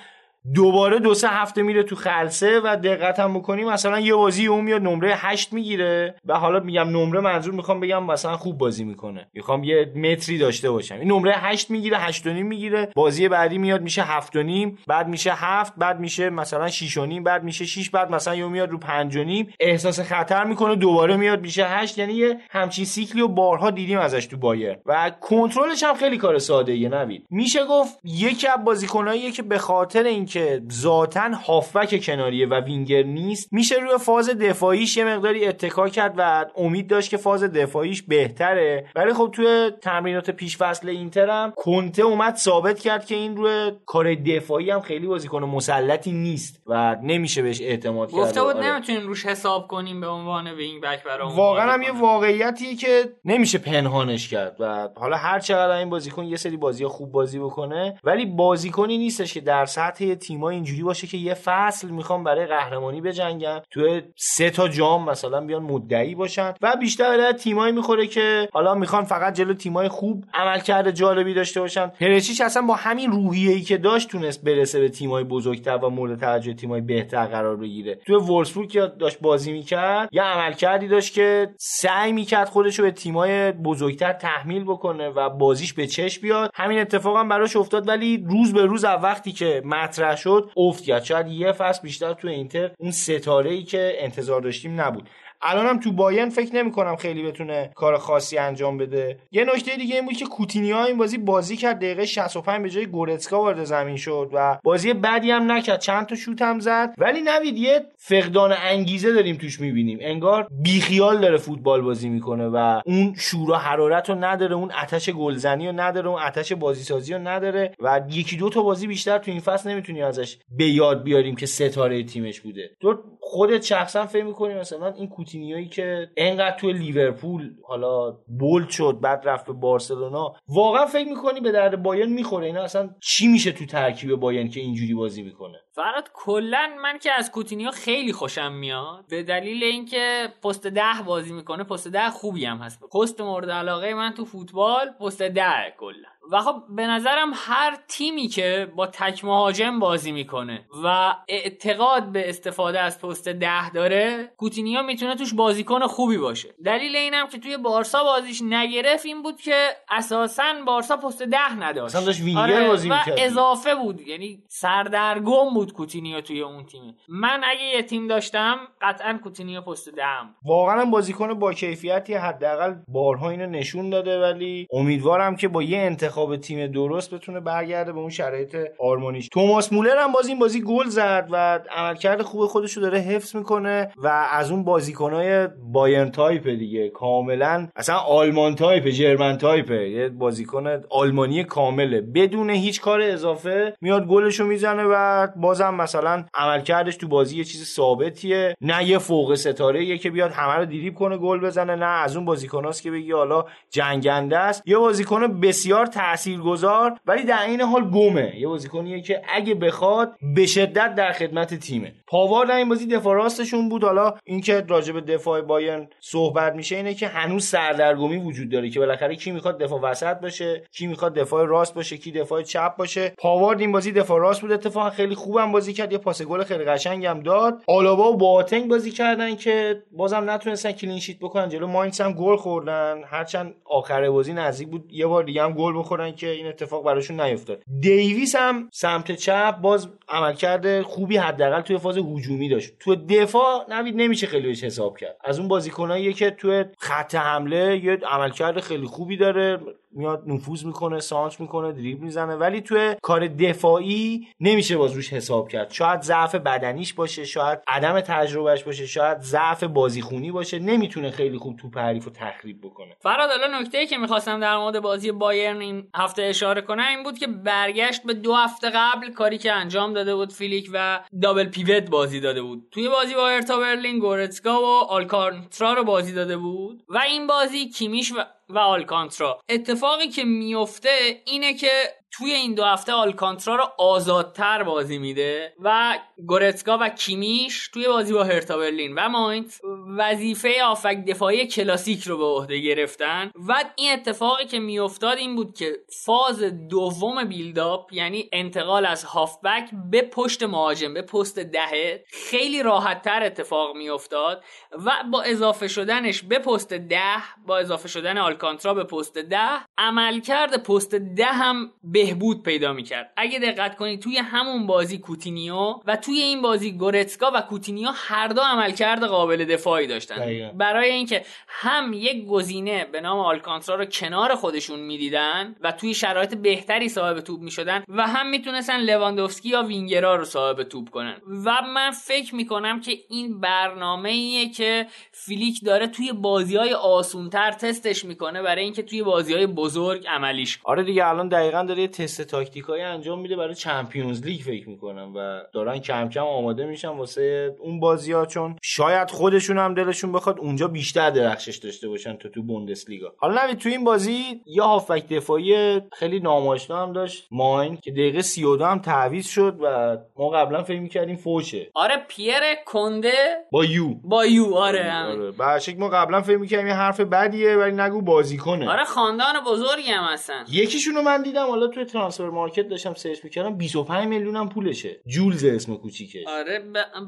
دوباره 0.56 1.00
دو 1.00 1.14
سه 1.14 1.28
هفته 1.28 1.62
میره 1.62 1.84
تو 1.84 1.96
خلسه 1.96 2.60
و 2.64 2.78
دقت 2.84 3.20
هم 3.20 3.34
بکنیم 3.34 3.70
مثلا 3.70 4.00
یه 4.00 4.16
بازی 4.16 4.48
اون 4.48 4.64
میاد 4.64 4.82
نمره 4.82 5.16
هشت 5.16 5.54
می‌گیره 5.54 6.16
و 6.26 6.40
حالا 6.40 6.60
میگم 6.60 6.90
نمره 6.90 7.20
منظور 7.20 7.54
می‌خوام 7.54 7.80
بگم 7.80 8.04
مثلا 8.04 8.38
خوب 8.38 8.58
بازی 8.58 8.84
می‌کنه. 8.84 9.28
می‌خوام 9.34 9.64
یه 9.64 9.94
متری 9.96 10.38
داشته 10.38 10.72
باشم. 10.72 10.96
این 10.96 11.12
نمره 11.12 11.34
هشت 11.34 11.72
می‌گیره 11.72 11.98
هشت 11.98 12.28
و 12.28 12.34
نیم 12.34 12.48
می‌گیره 12.48 12.92
بازی 12.96 13.28
بعدی 13.28 13.58
میاد 13.58 13.82
میشه 13.82 14.04
هفت 14.04 14.36
و 14.36 14.44
نیم 14.44 14.78
بعد 14.88 15.08
میشه 15.08 15.32
هفت 15.36 15.74
بعد 15.78 16.00
میشه 16.00 16.30
مثلا 16.30 16.70
شیش 16.70 16.98
و 16.98 17.06
نیم 17.06 17.24
بعد 17.24 17.44
میشه 17.44 17.66
شیش 17.66 17.90
بعد 17.90 18.12
مثلا 18.12 18.36
یه 18.36 18.48
میاد 18.48 18.70
رو 18.70 18.78
پنج 18.78 19.16
و 19.16 19.24
نیم. 19.24 19.54
احساس 19.60 20.00
خطر 20.00 20.44
می‌کنه 20.44 20.76
دوباره 20.76 21.18
میاد 21.18 21.42
میشه 21.42 21.66
هشت. 21.66 21.98
یعنی 21.98 22.14
یه 22.14 22.38
همچین 22.50 22.86
سیکلی 22.86 23.22
و 23.22 23.28
بارها 23.28 23.70
دیدیم 23.70 24.00
ازش 24.00 24.26
تو 24.26 24.38
بایر. 24.38 24.78
و 24.86 25.12
کنترلش 25.22 25.84
هم 25.84 25.96
خیلی 25.96 26.18
کار 26.18 26.38
ساده 26.38 26.76
یه 26.76 26.90
نوید. 26.90 27.26
میشه 27.30 27.66
گفت 27.66 28.00
یکی 28.04 28.48
از 28.48 28.64
بازیکناییه 28.66 29.32
که 29.32 29.42
به 29.42 29.58
خاطر 29.58 30.04
اینکه 30.36 30.62
ذاتا 30.72 31.30
هافبک 31.46 32.06
کناریه 32.06 32.48
و 32.48 32.54
وینگر 32.54 33.04
نیست 33.04 33.54
میشه 33.54 33.76
روی 33.76 33.98
فاز 33.98 34.30
دفاعیش 34.30 34.98
یه 34.98 35.06
مقداری 35.06 35.48
اتکا 35.48 35.90
کرد 35.90 36.14
و 36.18 36.46
امید 36.58 36.88
داشت 36.88 37.10
که 37.10 37.18
فاز 37.18 37.44
دفاعیش 37.44 38.02
بهتره. 38.02 38.86
ولی 38.96 39.14
خب 39.14 39.30
توی 39.34 39.72
تمرینات 39.82 40.32
پیش 40.32 40.58
فصل 40.58 40.90
اینتر 40.90 41.30
هم 41.30 41.54
کونته 41.56 42.04
اومد 42.04 42.36
ثابت 42.36 42.80
کرد 42.80 43.06
که 43.06 43.16
این 43.16 43.38
روی 43.38 43.72
کار 43.86 44.16
دفاعی 44.16 44.72
هم 44.72 44.82
خیلی 44.82 45.08
بازیکن 45.08 45.44
مسلطی 45.44 46.12
نیست 46.12 46.62
و 46.68 46.96
نمیشه 47.04 47.42
بهش 47.42 47.62
اعتماد 47.62 48.12
کرد. 48.12 48.20
گفته 48.20 48.44
بود 48.44 48.56
آره. 48.56 48.68
نمی‌تونیم 48.68 49.08
روش 49.08 49.26
حساب 49.26 49.68
کنیم 49.68 50.02
به 50.02 50.08
عنوان 50.08 50.48
وینگ 50.48 50.82
بک 50.82 51.04
برای 51.04 51.36
واقعا 51.36 51.72
هم 51.72 51.82
یه 51.82 51.92
واقعیتیه 51.92 52.76
که 52.76 53.04
نمیشه 53.26 53.58
پنهانش 53.58 54.28
کرد 54.28 54.56
و 54.60 54.90
حالا 54.96 55.18
هر 55.18 55.40
چقدر 55.40 55.72
این 55.72 55.90
بازیکن 55.90 56.24
یه 56.24 56.36
سری 56.36 56.58
بازی 56.58 56.86
خوب 56.86 57.12
بازی 57.12 57.40
بکنه 57.40 58.00
ولی 58.04 58.26
بازیکنی 58.26 58.98
نیستش 58.98 59.34
که 59.34 59.42
در 59.42 59.66
سطح 59.66 60.16
تیما 60.22 60.50
اینجوری 60.50 60.84
باشه 60.84 61.08
که 61.08 61.18
یه 61.18 61.34
فصل 61.34 61.90
می‌خوام 61.90 62.24
برای 62.24 62.46
قهرمانی 62.46 63.02
بجنگن. 63.02 63.62
تو 63.72 64.02
سه 64.16 64.50
تا 64.50 64.68
جام 64.68 65.10
مثلا 65.10 65.42
بیان 65.42 65.64
مدعی 65.64 66.16
باشن. 66.16 66.54
و 66.62 66.76
بیشتر 66.80 67.18
به 67.18 67.34
تیمایی 67.34 67.74
می‌خوره 67.74 68.08
که 68.08 68.50
حالا 68.54 68.76
می‌خوان 68.76 69.04
فقط 69.04 69.34
جلو 69.34 69.54
تیمای 69.54 69.88
خوب 69.88 70.24
عملکرد 70.34 70.92
جالبی 70.92 71.34
داشته 71.34 71.60
باشن. 71.62 71.88
پرچیچ 71.88 72.42
اصلا 72.42 72.62
با 72.62 72.76
همین 72.76 73.12
روحیه‌ای 73.12 73.62
که 73.62 73.78
داشت 73.78 74.10
تونست 74.10 74.44
برسه 74.44 74.80
به 74.80 74.90
تیمای 74.90 75.24
بزرگتر 75.24 75.78
و 75.78 75.90
مورد 75.90 76.20
توجه 76.20 76.54
تیمای 76.54 76.82
بهتر 76.82 77.26
قرار 77.26 77.58
بگیره. 77.58 77.96
تو 77.96 78.20
وولفسبورگ 78.20 78.70
که 78.70 78.92
داشت 79.00 79.20
بازی 79.20 79.52
می‌کرد 79.52 80.10
یه 80.12 80.24
عملکردی 80.24 80.88
داشت 80.88 81.14
که 81.14 81.50
سعی 81.60 82.12
می‌کرد 82.12 82.50
خودش 82.50 82.80
رو 82.80 82.86
به 82.86 82.92
تیمای 82.92 83.52
بزرگتر 83.52 84.14
تحمیل 84.14 84.64
بکنه 84.64 85.10
و 85.10 85.30
بازیش 85.30 85.74
به 85.74 85.88
چشم 85.88 86.22
بیاد. 86.22 86.52
همین 86.54 86.80
اتفاق 86.80 87.18
هم 87.18 87.30
براش 87.30 87.56
افتاد 87.56 87.88
ولی 87.88 88.26
روز 88.30 88.54
به 88.54 88.66
روز 88.66 88.84
وقتی 88.84 89.32
که 89.32 89.62
مطرح 89.66 90.11
شد 90.16 90.52
افت 90.58 90.84
کرد. 90.84 91.04
شاید 91.04 91.28
یه 91.28 91.52
فصل 91.52 91.82
بیشتر 91.82 92.14
تو 92.14 92.28
اینتر 92.28 92.72
اون 92.80 92.92
ستاره 92.92 93.52
ای 93.52 93.64
که 93.64 93.94
انتظار 93.98 94.42
داشتیم 94.42 94.82
نبود. 94.82 95.10
الانم 95.44 95.80
تو 95.80 95.92
بایرن 95.92 96.30
فکر 96.30 96.56
نمی 96.56 96.72
کنم 96.72 96.96
خیلی 96.96 97.24
بتونه 97.24 97.72
کار 97.76 97.98
خاصی 97.98 98.38
انجام 98.38 98.78
بده. 98.78 99.20
یه 99.32 99.46
نکته 99.46 99.76
دیگه 99.76 99.96
این 99.96 100.06
بود 100.06 100.14
که 100.14 100.26
کوتینیو 100.26 100.76
این 100.76 100.98
بازی 100.98 101.18
بازی 101.18 101.58
کرد 101.58 101.78
دقیقه 101.78 102.06
65 102.06 102.62
به 102.62 102.70
جای 102.70 102.86
گورتسکا 102.86 103.42
وارد 103.42 103.64
زمین 103.64 103.98
شد 103.98 104.30
و 104.34 104.60
بازی 104.64 104.94
بدی 104.94 105.32
هم 105.32 105.52
نکرد. 105.52 105.80
چند 105.80 106.06
تا 106.06 106.16
شوت 106.16 106.42
هم 106.42 106.60
زد. 106.60 106.94
ولی 106.98 107.22
نوید 107.22 107.58
یه 107.58 107.86
فقدان 107.98 108.56
انگیزه 108.58 109.14
داریم 109.14 109.36
توش 109.36 109.60
می‌بینیم. 109.60 109.98
انگار 110.02 110.48
بیخیال 110.64 111.22
داره 111.22 111.38
فوتبال 111.38 111.82
بازی 111.82 112.10
می‌کنه 112.10 112.48
و 112.48 112.82
اون 112.86 113.14
شور 113.18 113.52
و 113.52 113.56
حرارت 113.56 114.10
رو 114.10 114.16
نداره 114.16 114.56
اون 114.56 114.72
آتش 114.72 115.10
گلزنی 115.10 115.68
رو 115.68 115.74
نداره 115.80 116.10
اون 116.10 116.22
آتش 116.22 116.54
بازی 116.54 116.84
سازی 116.84 117.14
رو 117.14 117.20
نداره 117.20 117.76
و 117.80 118.02
یکی 118.10 118.38
دو 118.38 118.50
تا 118.50 118.62
بازی 118.62 118.88
بیشتر 118.88 119.18
تو 119.18 119.32
این 119.32 119.40
فصل 119.40 119.70
نمی‌تونی 119.72 120.02
ازش 120.02 120.38
به 120.58 120.66
یاد 120.66 121.04
بیاریم 121.04 121.36
که 121.36 121.46
ستاره 121.46 122.04
تیمش 122.04 122.42
بوده. 122.42 122.70
تو 122.82 122.96
خودت 123.20 123.64
شخصا 123.64 124.06
فکر 124.06 124.24
می‌کنی 124.24 124.54
مثلا 124.54 124.94
این 124.98 125.08
کوتینیویی 125.32 125.68
که 125.68 126.10
انقدر 126.18 126.58
تو 126.58 126.72
لیورپول 126.72 127.52
حالا 127.68 128.12
bold 128.40 128.70
شد 128.70 129.00
بعد 129.02 129.22
رفت 129.26 129.46
به 129.46 129.54
بارسلونا 129.54 130.34
واقعا 130.48 130.86
فکر 130.86 131.10
می‌کنی 131.10 131.40
به 131.40 131.52
درد 131.52 131.84
بایرن 131.84 132.10
می‌خوره؟ 132.10 132.48
اینا 132.48 132.64
اصلا 132.64 132.90
چی 133.02 133.28
میشه 133.28 133.52
تو 133.52 133.66
ترکیب 133.66 134.16
بایرن 134.16 134.50
که 134.50 134.60
اینجوری 134.60 134.94
بازی 134.94 135.22
می‌کنه؟ 135.22 135.58
فراد 135.76 136.10
کلا 136.14 136.70
من 136.84 137.00
که 137.00 137.12
از 137.12 137.32
کوتینیو 137.32 137.72
خیلی 137.72 138.14
خوشم 138.14 138.54
میاد 138.54 139.06
به 139.10 139.24
دلیل 139.24 139.64
اینکه 139.64 140.28
پست 140.44 140.68
ده 140.68 141.02
بازی 141.06 141.34
می‌کنه 141.34 141.64
پست 141.64 141.88
ده 141.88 142.10
خوبی 142.10 142.46
هم 142.46 142.58
هست. 142.58 142.80
پست 142.94 143.22
مورد 143.22 143.50
علاقه 143.50 143.94
من 143.94 144.14
تو 144.14 144.26
فوتبال 144.26 144.90
پست 145.00 145.22
ده 145.22 145.74
کلا. 145.78 146.10
و 146.32 146.40
خب 146.40 146.56
به 146.70 146.88
نظرم 146.88 147.32
هر 147.36 147.78
تیمی 147.88 148.28
که 148.28 148.72
با 148.76 148.88
تک 148.88 149.26
مهاجم 149.26 149.80
بازی 149.80 150.12
می‌کنه 150.12 150.66
و 150.84 151.16
اعتقاد 151.28 152.12
به 152.12 152.30
استفاده 152.30 152.80
از 152.80 153.02
پست 153.02 153.28
ده 153.28 153.70
داره 153.70 154.32
کوتینیو 154.38 154.84
می‌تونه 154.84 155.16
توش 155.16 155.34
بازیکن 155.34 155.88
خوبی 155.88 156.18
باشه. 156.18 156.50
دلیل 156.66 156.96
اینم 156.96 157.28
که 157.28 157.38
توی 157.38 157.58
بارسا 157.58 158.04
بازیش 158.04 158.42
نگرفت 158.50 159.06
این 159.06 159.22
بود 159.22 159.42
که 159.42 159.70
اساسا 159.90 160.44
بارسا 160.66 160.98
پست 160.98 161.24
ده 161.24 161.56
نداشت. 161.60 161.96
اصلا 161.96 162.06
داشت 162.06 162.22
وینگر 162.22 162.68
بازی 162.68 162.90
و. 162.90 162.96
اضافه 163.18 163.76
بود 163.76 164.02
یعنی 164.02 164.44
سردرگم 164.48 165.54
بود 165.54 165.74
کوتینیو 165.74 166.22
توی 166.22 166.42
اون 166.42 166.66
تیم. 166.66 166.98
من 167.10 167.42
اگه 167.44 167.64
یه 167.64 167.84
تیم 167.84 168.08
داشتم 168.08 168.58
قطعا 168.82 169.20
کوتینیو 169.24 169.62
پست 169.62 169.90
دهم 169.90 170.36
واقعا 170.46 170.86
بازیکن 170.86 171.34
با 171.40 171.54
کیفیتی 171.54 172.14
حداقل 172.14 172.76
بارها 172.88 173.30
اینو 173.30 173.46
نشون 173.48 173.90
داده 173.90 174.22
ولی 174.22 174.68
امیدوارم 174.72 175.36
که 175.36 175.48
با 175.48 175.64
یه 175.64 175.78
انتخاب 175.78 176.21
انتخاب 176.22 176.38
تیم 176.38 176.68
درست 176.68 177.14
بتونه 177.14 177.40
برگرده 177.40 177.94
به 177.94 178.00
اون 178.00 178.10
شرایط 178.10 178.58
آرمانیش 178.80 179.28
توماس 179.28 179.74
مولر 179.74 179.98
هم 179.98 180.12
باز 180.12 180.28
این 180.28 180.40
بازی 180.40 180.62
گل 180.62 180.86
زد 180.86 181.28
و 181.32 181.60
عملکرد 181.76 182.22
خوب 182.22 182.46
خودش 182.46 182.74
رو 182.74 182.82
داره 182.82 183.00
حفظ 183.00 183.36
می‌کنه 183.36 183.92
و 183.98 184.08
از 184.32 184.52
اون 184.52 184.64
بازیکنهای 184.64 185.48
بایرن 185.72 186.12
تایپ 186.12 186.48
دیگه 186.48 186.90
کاملا 186.90 187.68
اصلا 187.76 187.96
آلمان 187.96 188.56
type 188.56 188.88
German 188.88 189.38
type. 189.38 189.72
یه 189.72 190.10
بازیکن 190.10 190.82
آلمانی 190.90 191.44
کامله. 191.44 192.02
بدون 192.02 192.50
هیچ 192.50 192.82
کار 192.82 193.02
اضافه 193.02 193.74
میاد 193.82 194.08
گلشو 194.08 194.46
می‌زنه 194.46 194.84
و 194.84 195.28
بازم 195.36 195.76
مثلا 195.76 196.26
عملکردش 196.34 196.96
تو 196.96 197.08
بازی 197.08 197.38
یه 197.38 197.44
چیز 197.44 197.66
ثابتیه. 197.66 198.56
نه 198.62 198.84
یه 198.84 198.98
فوق 198.98 199.36
ستاره 199.36 199.86
یه 199.86 199.98
که 199.98 200.10
بیاد 200.10 200.32
همه 200.32 200.54
رو 200.54 200.66
دیریب 200.66 200.96
کنه 200.96 201.18
گل 201.18 201.40
بزنه 201.40 201.76
نه 201.76 201.86
از 201.86 202.16
اون 202.16 202.26
بازیکناست 202.26 202.82
که 202.82 202.92
بگی 202.92 203.12
حالا 203.12 203.46
جنگنده 203.70 204.38
است. 204.38 204.64
یه 204.66 204.78
بازیکن 204.78 205.40
بسیار 205.40 205.86
تاثیرگذار 206.02 206.98
ولی 207.06 207.24
در 207.24 207.44
این 207.48 207.62
حال 207.62 207.90
گمه. 207.90 208.34
یه 208.40 208.48
بازیکنیه 208.48 209.02
که 209.02 209.22
اگه 209.30 209.56
بخواد 209.56 210.14
به 210.36 210.46
شدت 210.46 210.96
در 210.96 211.12
خدمت 211.12 211.54
تیمه. 211.54 211.94
پاوار 212.08 212.46
در 212.46 212.56
این 212.56 212.70
بازی 212.70 212.88
دفاع 212.88 213.16
راستشون 213.16 213.70
بود. 213.70 213.84
حالا 213.84 214.14
اینکه 214.24 214.66
راجع 214.68 214.94
به 214.94 215.02
دفاع 215.02 215.42
بایرن 215.42 215.88
صحبت 216.00 216.56
میشه 216.56 216.76
اینه 216.76 216.94
که 216.94 217.08
هنوز 217.08 217.46
سردرگمی 217.46 218.18
وجود 218.18 218.50
داره 218.50 218.70
که 218.70 218.80
بالاخره 218.80 219.16
کی 219.16 219.32
می‌خواد 219.32 219.60
دفاع 219.60 219.82
وسط 219.82 220.20
باشه 220.20 220.64
کی 220.72 220.88
می‌خواد 220.88 221.14
دفاع 221.14 221.46
راست 221.46 221.74
باشه 221.74 221.98
کی 221.98 222.12
دفاع 222.12 222.42
چپ 222.42 222.76
باشه. 222.76 223.14
پاوارد 223.18 223.60
این 223.60 223.72
بازی 223.72 223.92
دفاع 223.92 224.20
راست 224.20 224.42
بود. 224.42 224.52
اتفاقا 224.52 224.90
خیلی 224.90 225.16
خوبم 225.16 225.52
بازی 225.52 225.74
کرد. 225.74 225.92
یه 225.92 225.98
پاس 225.98 226.22
گل 226.22 226.44
خیلی 226.44 226.64
قشنگم 226.64 227.20
داد. 227.24 227.64
آلابا 227.68 228.12
و 228.12 228.18
باتنگ 228.18 228.68
بازی 228.68 228.92
کردن 228.92 229.36
که 229.36 229.84
بازم 229.92 230.30
نتونستن 230.30 230.72
کلین 230.72 231.00
شیت 231.00 231.20
بکنن 231.20 231.50
جلو. 231.50 231.68
ماینکس 231.68 232.02
هم 232.02 232.14
گل 232.14 232.36
خوردن. 232.36 233.02
هرچند 233.06 233.56
آخر 233.66 234.10
بازی 234.10 234.34
نزدیک 234.34 234.68
بود. 234.68 234.90
یه 234.92 235.08
بار 235.08 235.24
دیگه 235.24 235.44
هم 235.44 235.54
گل 235.54 235.74
بخورن 235.92 236.16
که 236.16 236.30
این 236.30 236.48
اتفاق 236.48 236.86
براشون 236.86 237.22
نیفتاد 237.22 237.64
دیویس 237.80 238.36
هم 238.36 238.70
سمت 238.74 239.12
چپ 239.12 239.58
باز 239.58 239.88
عملکرد 240.10 240.82
خوبی 240.82 241.18
حداقل 241.18 241.62
توی 241.62 241.78
فاز 241.78 241.98
هجومی 241.98 242.50
داشت. 242.50 242.74
تو 242.80 242.96
دفاع 242.96 243.66
نوید 243.70 243.96
نمیشه 243.96 244.28
خیلی 244.28 244.48
بهش 244.48 244.64
حساب 244.64 244.98
کرد. 244.98 245.18
از 245.24 245.40
اون 245.40 245.48
بازیکنایی 245.48 246.14
که 246.14 246.32
توی 246.32 246.66
خط 246.78 247.16
حمله 247.16 247.82
یه 247.84 248.00
عملکرد 248.08 248.60
خیلی 248.60 248.86
خوبی 248.86 249.18
داره. 249.18 249.60
میاد 249.94 250.24
نفوذ 250.28 250.66
می‌کنه 250.66 251.00
سانچ 251.00 251.40
می‌کنه 251.40 251.72
دریب 251.72 252.02
می‌زنه. 252.02 252.36
ولی 252.36 252.62
توی 252.62 252.96
کار 253.02 253.28
دفاعی 253.28 254.28
نمیشه 254.40 254.78
باز 254.78 254.94
روش 254.94 255.14
حساب 255.14 255.48
کرد. 255.48 255.72
شاید 255.72 256.02
ضعف 256.02 256.36
بدنیش 256.36 256.94
باشه 256.94 257.26
شاید 257.26 257.60
عدم 257.68 258.02
تجربهش 258.02 258.64
باشه 258.64 258.86
شاید 258.86 259.20
ضعف 259.20 259.64
بازیخونی 259.64 260.32
باشه. 260.32 260.60
نمی‌تونه 260.60 261.12
خیلی 261.12 261.38
خوب 261.38 261.58
توپ 261.58 261.78
حریف 261.78 262.06
رو 262.06 262.12
تخریب 262.12 262.62
بکنه. 262.62 262.96
فراد 263.00 263.30
حالا 263.30 263.60
نکته 263.60 263.78
ای 263.78 263.88
که 263.88 263.98
می‌خواستم 263.98 264.40
در 264.40 264.58
مورد 264.58 264.80
بازی 264.80 265.12
بایرن 265.12 265.62
این 265.62 265.88
هفته 265.96 266.22
اشاره 266.22 266.62
کنم 266.62 266.88
این 266.90 267.04
بود 267.04 267.18
که 267.18 267.28
برگشت 267.28 268.04
به 268.04 268.14
دو 268.14 268.34
هفته 268.34 268.70
قبل 268.70 269.12
کاری 269.14 269.38
که 269.38 269.52
انجام 269.52 269.94
داده 269.94 270.16
بود 270.16 270.34
فلیک 270.34 270.70
و 270.74 271.00
double 271.22 271.46
pivot 271.46 271.90
بازی 271.90 272.20
داده 272.20 272.42
بود. 272.42 272.68
توی 272.72 272.90
بازی 272.90 273.16
با 273.16 273.30
هرتا 273.30 273.60
برلین 273.60 274.00
گورتسکا 274.00 274.62
و 274.62 274.66
آلکانترا 274.90 275.74
رو 275.74 275.84
بازی 275.84 276.14
داده 276.14 276.38
بود. 276.38 276.84
و 276.90 276.98
این 276.98 277.28
بازی 277.28 277.70
کیمیش 277.70 278.12
و 278.12 278.16
و 278.52 278.58
آلکانترا. 278.58 279.42
اتفاقی 279.50 280.08
که 280.08 280.24
میفته 280.24 281.22
اینه 281.26 281.54
که 281.54 281.72
توی 282.12 282.32
این 282.34 282.54
دو 282.56 282.64
هفته 282.64 282.92
آلکانترا 282.92 283.56
رو 283.56 283.64
آزادتر 283.78 284.64
بازی 284.64 284.98
میده 284.98 285.54
و 285.60 286.00
گورتسکا 286.28 286.78
و 286.82 286.90
کیمیش 286.90 287.68
توی 287.68 287.88
بازی 287.88 288.14
با 288.14 288.24
هرتا 288.24 288.58
برلین. 288.58 288.96
و 288.96 289.10
ماینتس 289.10 289.62
وظیفه 289.98 290.64
هافبک 290.64 291.06
دفاعی 291.08 291.48
کلاسیک 291.48 292.04
رو 292.04 292.18
به 292.18 292.24
عهده 292.24 292.60
گرفتن. 292.60 293.32
و 293.48 293.64
این 293.76 293.94
اتفاقی 293.94 294.46
که 294.46 294.60
میافتاد 294.60 295.18
این 295.18 295.36
بود 295.36 295.54
که 295.54 295.78
فاز 296.06 296.44
دوم 296.70 297.24
build-up 297.24 297.94
یعنی 297.94 298.30
انتقال 298.34 298.86
از 298.86 299.04
هافبک 299.04 299.70
به 299.92 300.02
پشت 300.02 300.44
مهاجم 300.44 300.94
به 300.94 301.02
پست 301.02 301.40
دهه 301.40 302.04
خیلی 302.08 302.64
راحتتر 302.64 303.24
اتفاق 303.24 303.76
میافتاد 303.76 304.44
و 304.86 304.92
با 305.12 305.22
اضافه 305.22 305.68
شدنش 305.68 306.24
به 306.24 306.40
پست 306.40 306.74
ده 306.74 307.24
با 307.48 307.58
اضافه 307.58 307.88
شدن 307.88 308.18
آلکانترا 308.18 308.74
به 308.74 308.84
پست 308.84 309.18
ده 309.18 309.66
عملکرد 309.78 310.64
پست 310.64 310.96
ده 310.96 311.26
هم 311.26 311.72
بهبود 312.02 312.44
پیدا 312.44 312.74
می‌کرد 312.74 313.14
اگه 313.18 313.40
دقت 313.40 313.76
کنید 313.76 314.00
توی 314.00 314.18
همون 314.18 314.68
بازی 314.68 314.98
کوتینیو 314.98 315.74
و 315.86 315.96
توی 315.96 316.20
این 316.20 316.42
بازی 316.42 316.72
گورتسکا 316.72 317.32
و 317.36 317.42
کوتینیو 317.42 317.90
هر 317.96 318.28
دو 318.28 318.42
عملکرد 318.42 319.04
قابل 319.04 319.46
دفاعی 319.46 319.88
داشتن 319.88 320.16
دقیقا. 320.16 320.52
برای 320.52 320.92
اینکه 320.92 321.26
هم 321.48 321.94
یک 321.94 322.26
گزینه 322.26 322.86
به 322.86 323.02
نام 323.02 323.20
آلکانترا 323.20 323.76
رو 323.76 323.86
کنار 323.86 324.36
خودشون 324.36 324.80
می‌دیدن 324.80 325.56
و 325.62 325.72
توی 325.72 325.94
شرایط 325.94 326.36
بهتری 326.36 326.90
صاحب 326.90 327.20
توپ 327.20 327.42
می‌شدن 327.42 327.84
و 327.90 328.08
هم 328.08 328.30
می‌تونستن 328.30 328.80
لواندوفسکی 328.80 329.50
یا 329.50 329.64
وینگرا 329.64 330.16
رو 330.16 330.26
صاحب 330.26 330.64
توپ 330.64 330.90
کنن 330.90 331.22
و 331.46 331.62
من 331.74 331.92
فکر 331.92 332.36
می‌کنم 332.36 332.82
که 332.82 332.92
این 333.10 333.40
برنامه 333.40 334.10
ایه 334.10 334.50
که 334.50 334.88
فیلیک 335.12 335.60
داره 335.66 335.88
توی 335.88 336.12
بازی 336.12 336.58
های 336.58 336.74
آسونتر 336.74 337.52
تستش 337.52 338.06
می‌کنه 338.06 338.42
برای 338.42 338.64
اینکه 338.64 338.84
توی 338.84 339.04
بازی 339.04 339.34
های 339.34 339.48
بزرگ 339.48 340.08
عملیش. 340.08 340.60
آره 340.64 340.84
دیگه 340.84 341.08
الان 341.08 341.28
دقیقا 341.28 341.64
داره 341.64 341.88
تست 341.92 342.22
تاکتیکایی 342.22 342.84
انجام 342.84 343.20
میده 343.22 343.36
برای 343.36 343.56
چمپیونز 343.56 344.26
لیگ 344.26 344.42
فکر 344.42 344.70
می‌کنم 344.70 345.14
و 345.16 345.42
دارن 345.54 345.80
کم 345.80 346.10
کم 346.10 346.22
آماده 346.24 346.66
میشن 346.66 346.88
واسه 346.90 347.56
اون 347.60 347.80
بازی 347.80 348.12
ها 348.12 348.26
چون 348.26 348.56
شاید 348.62 349.12
خودشون 349.12 349.58
هم 349.58 349.74
دلشون 349.74 350.12
بخواد 350.12 350.40
اونجا 350.40 350.68
بیشتر 350.68 351.10
درخشش 351.10 351.58
داشته 351.58 351.90
باشن 351.90 352.16
تا 352.18 352.30
تو 352.30 352.44
بوندسلیگا. 352.44 353.14
حالا 353.18 353.44
نوید 353.46 353.58
تو 353.58 353.70
این 353.70 353.84
بازی 353.84 354.42
یه 354.46 354.64
هافبک 354.64 355.08
دفاعی 355.08 355.80
خیلی 355.94 356.20
ناماشنا 356.20 356.82
هم 356.82 356.94
داشت 356.94 357.28
ماین 357.32 357.78
که 357.78 357.92
دقیقه 357.92 358.22
32 358.22 358.66
هم 358.66 358.80
تعویض 358.80 359.28
شد 359.28 359.58
و 359.62 359.98
ما 360.18 360.30
قبلا 360.30 360.64
فکر 360.64 360.80
می‌کردیم 360.80 361.16
فوشه. 361.16 361.70
آره 361.74 361.96
پیر 362.08 362.34
کنده 362.66 363.12
با 363.52 363.66
یو. 363.66 363.94
با 364.04 364.26
یو 364.26 364.56
آره 364.56 364.84
همین. 364.84 365.22
آره. 365.22 365.32
برشک 365.32 365.80
ما 365.80 365.90
قبلا 365.90 366.22
فکر 366.22 366.38
می‌کردیم 366.38 366.68
یه 366.68 366.74
حرف 366.74 367.00
بدیه 367.00 367.56
ولی 367.56 367.72
نگو 367.76 368.02
بازیکنه. 368.02 368.70
آره 368.70 368.84
خاندان 368.84 369.34
بزرگی 369.48 369.92
هم 369.92 370.04
هستن. 370.14 370.46
یکیشون 370.52 370.96
رو 370.96 371.02
من 371.02 371.22
دیدم 371.22 371.48
حالا 371.48 371.68
توی 371.84 371.92
ترانسفر 371.92 372.30
مارکت 372.30 372.68
داشتم 372.68 372.94
سرچ 372.94 373.24
می‌کردم 373.24 373.58
25 373.58 374.08
میلیون 374.08 374.36
هم 374.36 374.50
پولشه. 374.50 375.02
جولز 375.08 375.46
اسم 375.46 375.76
کوچیکش. 375.76 376.28
آره 376.28 376.60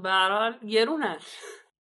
به 0.04 0.10
هر 0.10 0.32
حال 0.32 0.54
گرونه 0.70 1.18